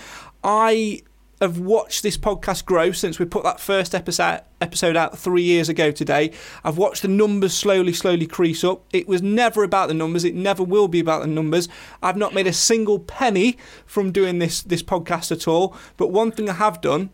I 0.45 1.03
have 1.41 1.59
watched 1.59 2.03
this 2.03 2.17
podcast 2.17 2.65
grow 2.65 2.93
since 2.93 3.19
we 3.19 3.25
put 3.25 3.45
that 3.45 3.61
first 3.61 3.95
episode 3.95 4.41
episode 4.61 4.97
out 4.97 5.19
three 5.19 5.43
years 5.43 5.69
ago 5.69 5.91
today. 5.91 6.33
I've 6.63 6.79
watched 6.79 7.03
the 7.03 7.09
numbers 7.09 7.53
slowly, 7.55 7.93
slowly 7.93 8.27
crease 8.27 8.65
up. 8.65 8.83
It 8.93 9.09
was 9.09 9.23
never 9.23 9.63
about 9.63 9.89
the 9.89 9.95
numbers. 9.95 10.25
It 10.25 10.35
never 10.35 10.63
will 10.63 10.89
be 10.89 11.01
about 11.01 11.23
the 11.23 11.27
numbers. 11.27 11.69
I've 12.03 12.17
not 12.17 12.35
made 12.35 12.47
a 12.47 12.53
single 12.53 12.99
penny 12.99 13.59
from 13.87 14.13
doing 14.13 14.39
this 14.39 14.63
this 14.63 14.83
podcast 14.83 15.33
at 15.33 15.49
all. 15.49 15.77
But 15.97 16.09
one 16.09 16.31
thing 16.31 16.49
I 16.49 16.55
have 16.55 16.81
done 16.81 17.11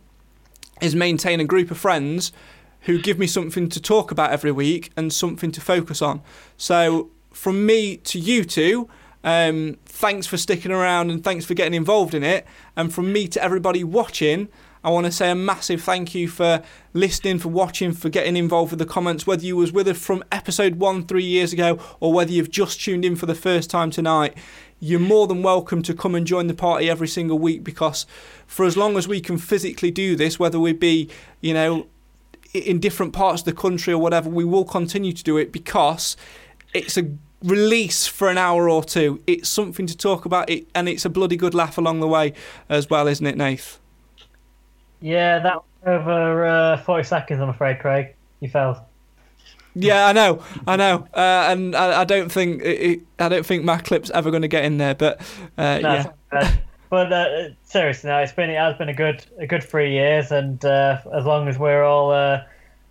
is 0.81 0.95
maintain 0.95 1.41
a 1.41 1.45
group 1.45 1.71
of 1.71 1.79
friends 1.79 2.33
who 2.83 3.01
give 3.01 3.19
me 3.19 3.27
something 3.27 3.69
to 3.69 3.81
talk 3.81 4.11
about 4.11 4.31
every 4.31 4.53
week 4.53 4.91
and 4.97 5.13
something 5.13 5.53
to 5.53 5.61
focus 5.61 6.01
on. 6.01 6.23
So 6.57 7.11
from 7.33 7.67
me 7.67 7.97
to 7.99 8.19
you 8.19 8.45
two, 8.45 8.89
um, 9.23 9.77
thanks 9.85 10.27
for 10.27 10.37
sticking 10.37 10.73
around 10.73 11.11
and 11.11 11.23
thanks 11.23 11.45
for 11.45 11.55
getting 11.55 11.75
involved 11.75 12.15
in 12.15 12.23
it. 12.23 12.47
And 12.77 12.93
from 12.93 13.13
me 13.13 13.29
to 13.29 13.43
everybody 13.43 13.85
watching, 13.85 14.49
I 14.83 14.89
want 14.89 15.05
to 15.05 15.13
say 15.13 15.31
a 15.31 15.35
massive 15.35 15.83
thank 15.83 16.15
you 16.15 16.27
for 16.27 16.63
listening, 16.95 17.39
for 17.39 17.51
watching, 17.51 17.93
for 17.93 18.09
getting 18.09 18.35
involved 18.35 18.73
with 18.73 18.79
the 18.79 18.87
comments, 18.87 19.27
whether 19.27 19.45
you 19.45 19.57
was 19.57 19.73
with 19.73 19.89
us 19.89 19.99
from 19.99 20.25
episode 20.33 20.77
one 20.77 21.05
three 21.05 21.25
years 21.25 21.53
ago 21.53 21.79
or 22.01 22.15
whether 22.15 22.33
you've 22.33 22.51
just 22.51 22.81
tuned 22.81 23.05
in 23.05 23.15
for 23.15 23.27
the 23.27 23.35
first 23.35 23.69
time 23.69 23.91
tonight. 23.91 24.35
You're 24.79 25.01
more 25.01 25.27
than 25.27 25.43
welcome 25.43 25.83
to 25.83 25.93
come 25.93 26.15
and 26.15 26.27
join 26.27 26.47
the 26.47 26.55
party 26.55 26.89
every 26.89 27.09
single 27.09 27.39
week 27.39 27.63
because 27.63 28.07
for 28.47 28.65
as 28.65 28.79
long 28.79 28.97
as 28.97 29.07
we 29.07 29.21
can 29.21 29.37
physically 29.37 29.91
do 29.91 30.17
this, 30.17 30.39
whether 30.39 30.59
we 30.59 30.73
be, 30.73 31.11
you 31.43 31.53
know, 31.53 31.87
in 32.53 32.81
different 32.81 33.13
parts 33.13 33.43
of 33.43 33.45
the 33.47 33.53
country 33.53 33.93
or 33.93 33.99
whatever, 33.99 34.29
we 34.29 34.45
will 34.45 34.65
continue 34.65 35.13
to 35.13 35.23
do 35.23 35.37
it 35.37 35.53
because 35.53 36.17
it's 36.75 36.97
a 36.97 37.11
release 37.43 38.07
for 38.07 38.29
an 38.29 38.39
hour 38.39 38.69
or 38.69 38.85
two. 38.85 39.23
It's 39.27 39.49
something 39.49 39.87
to 39.87 39.97
talk 39.97 40.25
about, 40.25 40.51
it, 40.51 40.67
and 40.75 40.89
it's 40.89 41.05
a 41.05 41.11
bloody 41.11 41.37
good 41.37 41.55
laugh 41.55 41.79
along 41.79 42.01
the 42.01 42.09
way 42.09 42.33
as 42.69 42.91
well, 42.91 43.07
isn't 43.07 43.27
it, 43.27 43.37
Nath? 43.37 43.79
Yeah, 45.01 45.39
that 45.39 45.57
was 45.57 45.65
over 45.87 46.47
uh, 46.47 46.77
40 46.79 47.05
seconds, 47.05 47.41
I'm 47.41 47.49
afraid, 47.49 47.79
Craig. 47.79 48.15
You 48.41 48.49
failed. 48.49 48.79
Yeah, 49.75 50.07
I 50.07 50.13
know, 50.13 50.43
I 50.67 50.77
know, 50.77 51.07
uh, 51.15 51.47
and 51.49 51.77
I, 51.77 52.01
I, 52.01 52.05
don't 52.05 52.31
think 52.31 52.61
it, 52.63 53.03
I 53.21 53.29
don't 53.29 53.47
think 53.47 53.65
my 53.65 53.79
clip's 53.79 54.11
ever 54.11 54.31
going 54.31 54.43
to 54.43 54.49
get 54.49 54.65
in 54.65 54.79
there, 54.79 54.97
but 54.97 55.21
uh, 55.57 55.79
no, 55.79 56.13
yeah. 56.33 56.57
But 56.91 57.13
uh, 57.13 57.49
seriously, 57.63 58.11
no, 58.11 58.19
it's 58.19 58.33
been 58.33 58.51
it 58.51 58.59
has 58.59 58.77
been 58.77 58.89
a 58.89 58.95
good 58.95 59.25
a 59.39 59.47
good 59.47 59.63
three 59.63 59.93
years, 59.93 60.33
and 60.33 60.63
uh, 60.65 61.01
as 61.15 61.25
long 61.25 61.49
as 61.49 61.59
we're 61.59 61.85
all 61.85 62.11
uh, 62.11 62.43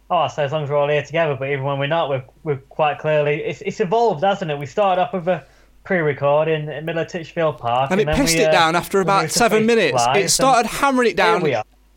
oh, 0.10 0.18
I 0.18 0.28
say 0.28 0.44
as 0.44 0.52
long 0.52 0.64
as 0.64 0.70
we're 0.70 0.78
all 0.78 0.90
here 0.90 1.04
together, 1.04 1.36
but 1.38 1.50
even 1.50 1.64
when 1.64 1.78
we're 1.80 1.88
not, 1.88 2.10
we're, 2.10 2.24
we're 2.44 2.58
quite 2.70 3.00
clearly 3.00 3.44
it's 3.44 3.62
it's 3.62 3.80
evolved, 3.80 4.24
hasn't 4.24 4.50
it? 4.50 4.58
We 4.58 4.66
started 4.66 5.02
off 5.02 5.14
with 5.14 5.28
a 5.28 5.46
pre-record 5.84 6.48
in, 6.48 6.70
in 6.70 6.86
middle 6.86 7.02
of 7.02 7.10
Titchfield 7.10 7.58
Park, 7.58 7.92
and, 7.92 8.02
and 8.02 8.10
it 8.10 8.16
pissed 8.16 8.38
we, 8.38 8.44
it 8.44 8.52
down 8.52 8.76
after 8.76 9.02
about 9.02 9.32
seven 9.32 9.66
minutes. 9.66 10.02
It 10.16 10.30
started 10.30 10.68
hammering 10.68 11.10
it 11.10 11.18
down 11.18 11.44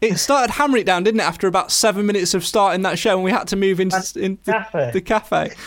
it 0.03 0.19
started 0.19 0.53
hammering 0.53 0.83
it 0.83 0.85
down, 0.85 1.05
didn't 1.05 1.21
it? 1.21 1.25
After 1.25 1.47
about 1.47 1.71
seven 1.71 2.05
minutes 2.07 2.35
of 2.35 2.45
starting 2.45 2.83
that 2.83 2.99
show, 2.99 3.15
and 3.15 3.23
we 3.23 3.31
had 3.31 3.47
to 3.49 3.57
move 3.57 3.79
into, 3.79 3.97
into 4.17 4.51
cafe. 4.51 4.91
the 4.93 5.01
cafe. 5.01 5.53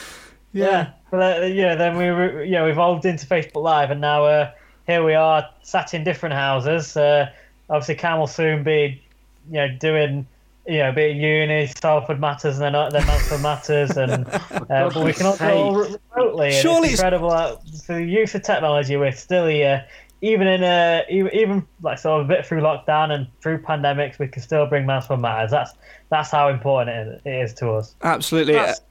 Yeah, 0.52 0.66
yeah. 0.66 0.91
But, 1.12 1.44
uh, 1.44 1.45
yeah. 1.48 1.76
Then 1.76 1.98
we 1.98 2.06
were, 2.06 2.45
know, 2.45 2.68
evolved 2.68 3.03
into 3.03 3.26
Facebook 3.26 3.62
Live, 3.62 3.91
and 3.91 3.99
now 3.99 4.24
uh, 4.24 4.52
here 4.88 5.03
we 5.03 5.14
are, 5.14 5.48
sat 5.64 5.94
in 5.94 6.03
different 6.03 6.36
houses. 6.36 6.95
Uh, 6.95 7.30
obviously, 7.70 7.95
Cam 7.95 8.20
will 8.20 8.28
soon 8.28 8.64
be, 8.64 9.02
you 9.49 9.53
know, 9.53 9.68
doing. 9.80 10.28
You 10.68 10.80
know, 10.80 10.90
a 10.90 10.94
bit 10.94 11.12
of 11.12 11.18
uni, 11.18 11.68
Salford 11.80 12.20
matters, 12.20 12.60
and 12.60 12.74
then 12.74 12.90
then 12.91 13.06
Mansfield 13.06 13.44
matters, 13.44 13.98
and 13.98 14.26
uh, 14.32 14.90
but 14.91 15.06
we 15.06 15.14
can 15.14 15.28
all 15.28 15.38
go 15.38 15.98
remotely. 16.16 16.53
Surely 16.53 16.88
it's 16.90 16.99
incredible 16.99 17.30
uh, 17.30 17.57
the 17.86 18.03
use 18.03 18.34
of 18.34 18.41
technology. 18.41 18.98
We're 18.98 19.12
still 19.12 19.45
here, 19.45 19.86
even 20.22 20.48
in 20.48 20.64
a 20.64 21.03
even, 21.07 21.36
even 21.36 21.68
like 21.84 21.99
sort 21.99 22.22
of 22.22 22.26
a 22.26 22.34
bit 22.34 22.48
through 22.48 22.62
lockdown 22.62 23.12
and 23.12 23.28
through 23.41 23.62
pandemics, 23.62 24.18
we 24.18 24.28
can 24.28 24.41
still 24.41 24.66
bring 24.66 24.88
Mansfield 24.88 25.22
Matters. 25.22 25.52
That's 25.52 25.74
that's 26.10 26.32
how 26.32 26.49
important 26.49 27.22
it 27.24 27.30
is 27.30 27.53
to 27.56 27.72
us. 27.72 27.95
Absolutely. 28.02 28.53
That's, 28.53 28.82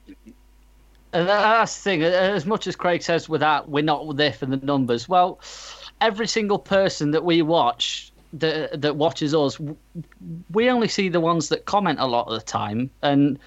that's 1.11 1.75
the 1.77 1.81
thing. 1.81 2.03
As 2.03 2.45
much 2.45 2.67
as 2.67 2.75
Craig 2.75 3.01
says, 3.01 3.29
without 3.29 3.69
we're 3.69 3.83
not 3.83 4.15
there 4.15 4.33
for 4.33 4.45
the 4.45 4.57
numbers. 4.57 5.09
Well, 5.09 5.39
every 6.01 6.27
single 6.27 6.59
person 6.59 7.11
that 7.11 7.23
we 7.23 7.41
watch 7.41 8.11
that 8.33 8.81
that 8.81 8.95
watches 8.95 9.33
us, 9.33 9.59
we 10.51 10.69
only 10.69 10.87
see 10.87 11.09
the 11.09 11.19
ones 11.19 11.49
that 11.49 11.65
comment 11.65 11.99
a 11.99 12.05
lot 12.05 12.27
of 12.27 12.33
the 12.33 12.45
time, 12.45 12.89
and 13.01 13.39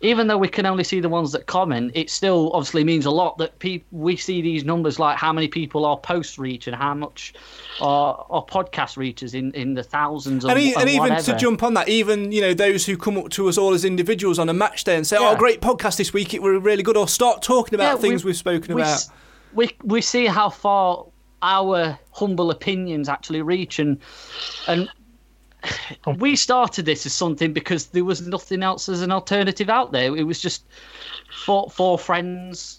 even 0.00 0.28
though 0.28 0.38
we 0.38 0.48
can 0.48 0.64
only 0.64 0.84
see 0.84 1.00
the 1.00 1.08
ones 1.08 1.32
that 1.32 1.46
comment, 1.46 1.90
it 1.94 2.08
still 2.08 2.52
obviously 2.52 2.84
means 2.84 3.04
a 3.04 3.10
lot 3.10 3.36
that 3.38 3.58
pe- 3.58 3.82
we 3.90 4.16
see 4.16 4.40
these 4.40 4.64
numbers 4.64 5.00
like 5.00 5.16
how 5.16 5.32
many 5.32 5.48
people 5.48 5.84
our 5.84 5.98
posts 5.98 6.38
reach 6.38 6.68
and 6.68 6.76
how 6.76 6.94
much 6.94 7.34
our, 7.80 8.24
our 8.30 8.44
podcast 8.44 8.96
reaches 8.96 9.34
in, 9.34 9.50
in 9.52 9.74
the 9.74 9.82
thousands. 9.82 10.44
And, 10.44 10.56
and, 10.56 10.76
and 10.76 10.88
even 10.90 11.16
to 11.16 11.36
jump 11.36 11.64
on 11.64 11.74
that, 11.74 11.88
even 11.88 12.30
you 12.30 12.40
know 12.40 12.54
those 12.54 12.86
who 12.86 12.96
come 12.96 13.18
up 13.18 13.30
to 13.30 13.48
us 13.48 13.58
all 13.58 13.74
as 13.74 13.84
individuals 13.84 14.38
on 14.38 14.48
a 14.48 14.54
match 14.54 14.84
day 14.84 14.94
and 14.94 15.06
say, 15.06 15.16
oh, 15.16 15.22
yeah. 15.22 15.30
"Oh, 15.30 15.36
great 15.36 15.60
podcast 15.60 15.96
this 15.96 16.12
week! 16.12 16.32
It 16.32 16.42
was 16.42 16.62
really 16.62 16.84
good," 16.84 16.96
or 16.96 17.08
start 17.08 17.42
talking 17.42 17.74
about 17.74 17.96
yeah, 17.96 18.00
things 18.00 18.24
we, 18.24 18.30
have 18.30 18.36
spoken 18.36 18.76
we, 18.76 18.82
about. 18.82 19.04
We 19.52 19.70
we 19.82 20.00
see 20.00 20.26
how 20.26 20.50
far 20.50 21.06
our 21.42 21.98
humble 22.12 22.50
opinions 22.50 23.08
actually 23.08 23.42
reach 23.42 23.78
and 23.78 23.98
and 24.66 24.88
we 26.18 26.36
started 26.36 26.84
this 26.84 27.04
as 27.06 27.12
something 27.12 27.52
because 27.52 27.86
there 27.86 28.04
was 28.04 28.26
nothing 28.26 28.62
else 28.62 28.88
as 28.88 29.02
an 29.02 29.10
alternative 29.10 29.68
out 29.68 29.90
there. 29.90 30.16
It 30.16 30.22
was 30.22 30.40
just 30.40 30.64
four, 31.44 31.68
four 31.68 31.98
friends 31.98 32.77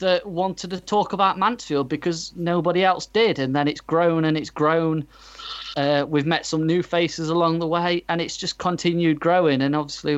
that 0.00 0.26
wanted 0.26 0.70
to 0.70 0.80
talk 0.80 1.12
about 1.12 1.38
Mansfield 1.38 1.88
because 1.88 2.32
nobody 2.36 2.84
else 2.84 3.06
did. 3.06 3.38
And 3.38 3.54
then 3.54 3.68
it's 3.68 3.80
grown 3.80 4.24
and 4.24 4.36
it's 4.36 4.50
grown. 4.50 5.06
Uh, 5.76 6.04
we've 6.08 6.26
met 6.26 6.44
some 6.44 6.66
new 6.66 6.82
faces 6.82 7.28
along 7.28 7.60
the 7.60 7.66
way, 7.66 8.04
and 8.08 8.20
it's 8.20 8.36
just 8.36 8.58
continued 8.58 9.20
growing. 9.20 9.62
And 9.62 9.76
obviously, 9.76 10.16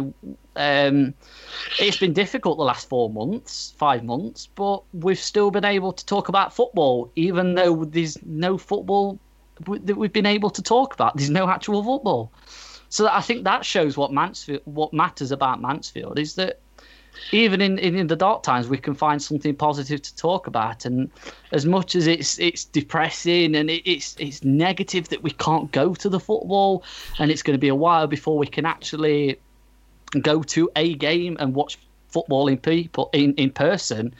um, 0.56 1.14
it's 1.78 1.98
been 1.98 2.12
difficult 2.12 2.59
the 2.59 2.64
last 2.64 2.88
four 2.88 3.10
months, 3.10 3.74
five 3.76 4.02
months, 4.02 4.48
but 4.54 4.82
we've 4.92 5.18
still 5.18 5.50
been 5.50 5.64
able 5.64 5.92
to 5.92 6.06
talk 6.06 6.28
about 6.28 6.54
football, 6.54 7.12
even 7.16 7.54
though 7.54 7.84
there's 7.84 8.16
no 8.24 8.56
football 8.56 9.18
that 9.66 9.96
we've 9.96 10.12
been 10.12 10.26
able 10.26 10.50
to 10.50 10.62
talk 10.62 10.94
about. 10.94 11.16
There's 11.16 11.30
no 11.30 11.48
actual 11.48 11.84
football, 11.84 12.32
so 12.92 13.09
I 13.09 13.22
think 13.22 13.44
that 13.44 13.64
shows 13.64 13.96
what 13.96 14.12
Mansfield, 14.12 14.60
what 14.64 14.92
matters 14.92 15.32
about 15.32 15.62
Mansfield 15.62 16.18
is 16.18 16.34
that 16.34 16.60
even 17.30 17.60
in, 17.60 17.78
in, 17.78 17.97
in 17.97 18.06
the 18.06 18.16
dark 18.16 18.43
times 18.43 18.68
we 18.68 18.78
can 18.78 18.94
find 18.94 19.22
something 19.22 19.55
positive 19.55 20.02
to 20.02 20.16
talk 20.16 20.47
about. 20.47 20.84
And 20.84 21.10
as 21.52 21.66
much 21.66 21.94
as 21.94 22.06
it's 22.06 22.39
it's 22.39 22.64
depressing 22.64 23.55
and 23.55 23.70
it, 23.70 23.82
it's 23.90 24.16
it's 24.18 24.43
negative 24.44 25.09
that 25.09 25.22
we 25.22 25.30
can't 25.30 25.70
go 25.72 25.94
to 25.94 26.09
the 26.09 26.20
football, 26.20 26.84
and 27.18 27.30
it's 27.30 27.43
going 27.43 27.55
to 27.55 27.60
be 27.60 27.68
a 27.68 27.74
while 27.74 28.06
before 28.06 28.39
we 28.39 28.47
can 28.47 28.66
actually 28.66 29.39
go 30.20 30.43
to 30.43 30.70
a 30.76 30.94
game 30.94 31.36
and 31.40 31.55
watch 31.55 31.78
football 32.09 32.47
in 32.47 32.59
people 32.59 33.09
in, 33.14 33.32
in 33.36 33.51
person 33.51 34.14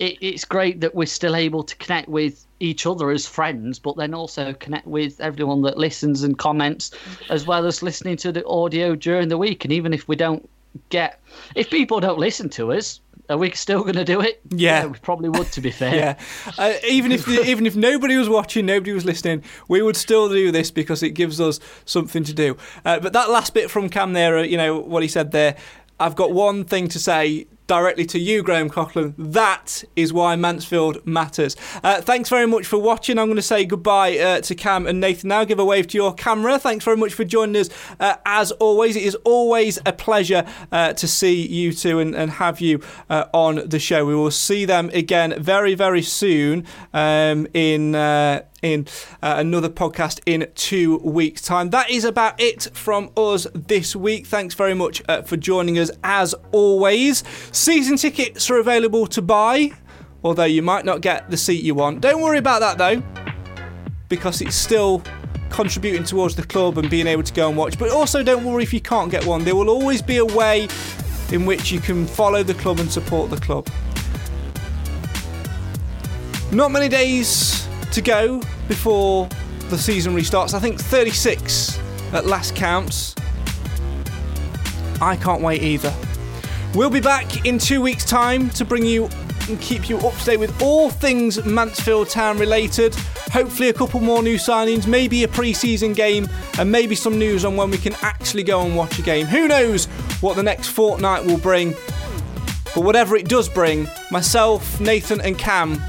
it, 0.00 0.18
it's 0.20 0.44
great 0.44 0.80
that 0.80 0.94
we're 0.96 1.06
still 1.06 1.36
able 1.36 1.62
to 1.62 1.76
connect 1.76 2.08
with 2.08 2.44
each 2.60 2.86
other 2.86 3.10
as 3.10 3.26
friends, 3.26 3.78
but 3.78 3.96
then 3.96 4.14
also 4.14 4.52
connect 4.54 4.86
with 4.86 5.20
everyone 5.20 5.62
that 5.62 5.78
listens 5.78 6.22
and 6.22 6.38
comments, 6.38 6.90
as 7.30 7.46
well 7.46 7.66
as 7.66 7.82
listening 7.82 8.16
to 8.16 8.32
the 8.32 8.44
audio 8.46 8.94
during 8.94 9.28
the 9.28 9.38
week. 9.38 9.64
And 9.64 9.72
even 9.72 9.92
if 9.92 10.08
we 10.08 10.16
don't 10.16 10.48
get, 10.88 11.20
if 11.54 11.70
people 11.70 12.00
don't 12.00 12.18
listen 12.18 12.48
to 12.50 12.72
us, 12.72 13.00
are 13.30 13.36
we 13.36 13.50
still 13.50 13.82
going 13.82 13.96
to 13.96 14.04
do 14.04 14.20
it? 14.20 14.40
Yeah. 14.50 14.82
yeah. 14.82 14.86
we 14.86 14.98
probably 14.98 15.28
would. 15.28 15.52
To 15.52 15.60
be 15.60 15.70
fair, 15.70 15.94
yeah. 15.94 16.18
Uh, 16.56 16.74
even 16.88 17.12
if 17.12 17.28
even 17.28 17.66
if 17.66 17.76
nobody 17.76 18.16
was 18.16 18.28
watching, 18.28 18.66
nobody 18.66 18.92
was 18.92 19.04
listening, 19.04 19.42
we 19.68 19.82
would 19.82 19.96
still 19.96 20.28
do 20.28 20.50
this 20.50 20.70
because 20.70 21.02
it 21.02 21.10
gives 21.10 21.40
us 21.40 21.60
something 21.84 22.24
to 22.24 22.32
do. 22.32 22.56
Uh, 22.84 22.98
but 23.00 23.12
that 23.12 23.30
last 23.30 23.54
bit 23.54 23.70
from 23.70 23.88
Cam 23.88 24.12
there, 24.12 24.38
uh, 24.38 24.42
you 24.42 24.56
know 24.56 24.78
what 24.78 25.02
he 25.02 25.08
said 25.08 25.32
there. 25.32 25.56
I've 26.00 26.16
got 26.16 26.32
one 26.32 26.64
thing 26.64 26.88
to 26.88 26.98
say 26.98 27.46
directly 27.68 28.04
to 28.06 28.18
you, 28.18 28.42
Graham 28.42 28.68
Coughlan. 28.68 29.14
That 29.16 29.84
is 29.94 30.12
why 30.12 30.34
Mansfield 30.34 31.06
matters. 31.06 31.54
Uh, 31.84 32.00
thanks 32.00 32.28
very 32.28 32.46
much 32.46 32.66
for 32.66 32.78
watching. 32.78 33.18
I'm 33.18 33.26
going 33.26 33.36
to 33.36 33.42
say 33.42 33.64
goodbye 33.64 34.18
uh, 34.18 34.40
to 34.40 34.54
Cam 34.56 34.86
and 34.86 35.00
Nathan 35.00 35.28
now. 35.28 35.44
Give 35.44 35.60
a 35.60 35.64
wave 35.64 35.86
to 35.88 35.96
your 35.96 36.14
camera. 36.14 36.58
Thanks 36.58 36.84
very 36.84 36.96
much 36.96 37.14
for 37.14 37.24
joining 37.24 37.56
us. 37.60 37.68
Uh, 38.00 38.16
as 38.26 38.50
always, 38.52 38.96
it 38.96 39.04
is 39.04 39.14
always 39.24 39.78
a 39.86 39.92
pleasure 39.92 40.44
uh, 40.72 40.94
to 40.94 41.06
see 41.06 41.46
you 41.46 41.72
two 41.72 42.00
and, 42.00 42.16
and 42.16 42.32
have 42.32 42.60
you 42.60 42.82
uh, 43.08 43.26
on 43.32 43.68
the 43.68 43.78
show. 43.78 44.04
We 44.04 44.14
will 44.14 44.30
see 44.30 44.64
them 44.64 44.90
again 44.92 45.40
very, 45.40 45.74
very 45.74 46.02
soon 46.02 46.66
um, 46.92 47.46
in 47.52 47.94
uh, 47.94 48.42
in 48.62 48.86
uh, 49.22 49.34
another 49.38 49.68
podcast 49.68 50.20
in 50.26 50.50
two 50.54 50.98
weeks' 50.98 51.42
time. 51.42 51.70
That 51.70 51.90
is 51.90 52.04
about 52.04 52.40
it 52.40 52.68
from 52.74 53.10
us 53.16 53.46
this 53.54 53.94
week. 53.94 54.26
Thanks 54.26 54.54
very 54.54 54.74
much 54.74 55.02
uh, 55.08 55.22
for 55.22 55.36
joining 55.36 55.78
us 55.78 55.90
as 56.02 56.34
always. 56.52 57.22
Season 57.58 57.96
tickets 57.96 58.48
are 58.50 58.58
available 58.58 59.04
to 59.08 59.20
buy, 59.20 59.72
although 60.22 60.44
you 60.44 60.62
might 60.62 60.84
not 60.84 61.00
get 61.00 61.28
the 61.28 61.36
seat 61.36 61.64
you 61.64 61.74
want. 61.74 62.00
Don't 62.00 62.22
worry 62.22 62.38
about 62.38 62.60
that 62.60 62.78
though, 62.78 63.02
because 64.08 64.40
it's 64.40 64.54
still 64.54 65.02
contributing 65.50 66.04
towards 66.04 66.36
the 66.36 66.44
club 66.44 66.78
and 66.78 66.88
being 66.88 67.08
able 67.08 67.24
to 67.24 67.32
go 67.32 67.48
and 67.48 67.56
watch. 67.56 67.76
But 67.76 67.90
also, 67.90 68.22
don't 68.22 68.44
worry 68.44 68.62
if 68.62 68.72
you 68.72 68.80
can't 68.80 69.10
get 69.10 69.26
one, 69.26 69.42
there 69.42 69.56
will 69.56 69.70
always 69.70 70.00
be 70.00 70.18
a 70.18 70.24
way 70.24 70.68
in 71.32 71.46
which 71.46 71.72
you 71.72 71.80
can 71.80 72.06
follow 72.06 72.44
the 72.44 72.54
club 72.54 72.78
and 72.78 72.90
support 72.90 73.28
the 73.28 73.38
club. 73.38 73.68
Not 76.52 76.70
many 76.70 76.88
days 76.88 77.68
to 77.90 78.00
go 78.00 78.40
before 78.68 79.28
the 79.68 79.76
season 79.76 80.14
restarts. 80.14 80.54
I 80.54 80.60
think 80.60 80.78
36 80.78 81.76
at 82.12 82.24
last 82.24 82.54
counts. 82.54 83.16
I 85.00 85.16
can't 85.16 85.42
wait 85.42 85.64
either. 85.64 85.92
We'll 86.74 86.90
be 86.90 87.00
back 87.00 87.46
in 87.46 87.58
two 87.58 87.80
weeks' 87.80 88.04
time 88.04 88.50
to 88.50 88.64
bring 88.64 88.84
you 88.84 89.08
and 89.48 89.60
keep 89.60 89.88
you 89.88 89.98
up 89.98 90.14
to 90.18 90.24
date 90.24 90.36
with 90.36 90.60
all 90.62 90.90
things 90.90 91.42
Mansfield 91.44 92.10
Town 92.10 92.38
related. 92.38 92.94
Hopefully, 93.32 93.70
a 93.70 93.72
couple 93.72 94.00
more 94.00 94.22
new 94.22 94.36
signings, 94.36 94.86
maybe 94.86 95.24
a 95.24 95.28
pre 95.28 95.52
season 95.52 95.94
game, 95.94 96.28
and 96.58 96.70
maybe 96.70 96.94
some 96.94 97.18
news 97.18 97.44
on 97.44 97.56
when 97.56 97.70
we 97.70 97.78
can 97.78 97.94
actually 98.02 98.42
go 98.42 98.60
and 98.60 98.76
watch 98.76 98.98
a 98.98 99.02
game. 99.02 99.26
Who 99.26 99.48
knows 99.48 99.86
what 100.20 100.36
the 100.36 100.42
next 100.42 100.68
fortnight 100.68 101.24
will 101.24 101.38
bring? 101.38 101.72
But 102.74 102.84
whatever 102.84 103.16
it 103.16 103.28
does 103.28 103.48
bring, 103.48 103.88
myself, 104.10 104.78
Nathan, 104.80 105.20
and 105.22 105.38
Cam 105.38 105.80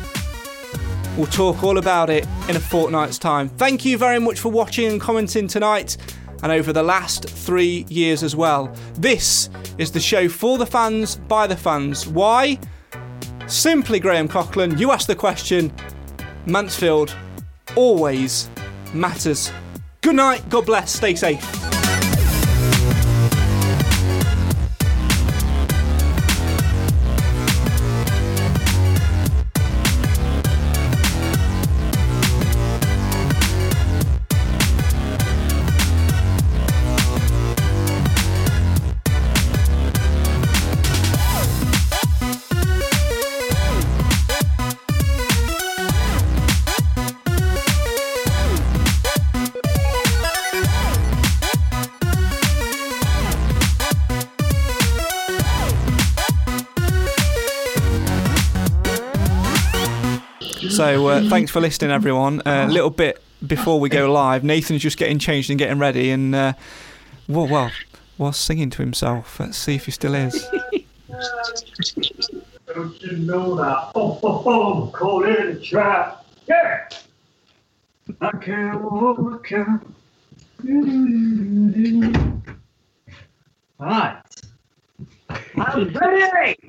We'll 1.20 1.28
talk 1.28 1.64
all 1.64 1.78
about 1.78 2.10
it 2.10 2.26
in 2.48 2.56
a 2.56 2.62
fortnight's 2.62 3.18
time. 3.18 3.50
Thank 3.50 3.84
you 3.84 3.98
very 3.98 4.20
much 4.20 4.40
for 4.40 4.50
watching 4.50 4.90
and 4.90 5.02
commenting 5.02 5.50
tonight 5.50 5.98
and 6.44 6.52
over 6.52 6.74
the 6.74 6.84
last 6.84 7.30
three 7.30 7.86
years 7.90 8.24
as 8.24 8.36
well. 8.36 8.74
This 8.96 9.50
is 9.78 9.92
the 9.92 10.00
show 10.00 10.30
for 10.30 10.58
the 10.58 10.66
fans, 10.66 11.16
by 11.16 11.48
the 11.48 11.58
fans. 11.58 12.08
Why? 12.08 12.60
Simply, 13.48 14.00
Graham 14.00 14.28
Coughlan, 14.28 14.80
you 14.80 14.92
asked 14.92 15.08
the 15.08 15.16
question. 15.16 15.72
Mansfield 16.46 17.16
always 17.76 18.50
matters. 18.94 19.52
Good 20.02 20.16
night, 20.16 20.48
God 20.50 20.66
bless, 20.66 20.92
stay 20.92 21.16
safe. 21.16 21.79
So 60.90 61.08
uh, 61.08 61.30
thanks 61.30 61.52
for 61.52 61.60
listening, 61.62 61.92
everyone. 61.92 62.42
A 62.48 62.68
little 62.68 62.90
bit 62.90 63.22
before 63.46 63.80
we 63.80 63.90
go 63.90 64.12
live, 64.12 64.44
Nathan's 64.44 64.82
just 64.82 64.98
getting 64.98 65.20
changed 65.20 65.52
and 65.52 65.60
getting 65.60 65.78
ready, 65.78 66.10
and 66.10 66.34
uh, 66.34 66.54
well, 67.28 67.48
well, 67.48 67.72
was 68.18 68.38
singing 68.38 68.72
to 68.72 68.82
himself. 68.82 69.40
Let's 69.40 69.56
see 69.56 69.76
if 69.76 69.86
he 69.86 69.92
still 69.92 70.16
is. 70.16 70.48
Don't 72.74 73.00
you 73.04 73.18
know 73.18 73.54
that? 73.54 73.92
Oh, 73.94 74.20
oh, 74.24 74.44
oh, 74.48 74.92
caught 74.92 75.30
in 75.30 75.58
a 75.58 75.60
trap. 75.60 76.26
Yeah. 76.48 76.90
I 78.20 78.32
can't 78.38 78.82
walk 78.82 79.52
out. 79.52 79.86
Right. 83.78 84.22
I'm 85.56 85.94
ready. 85.94 86.69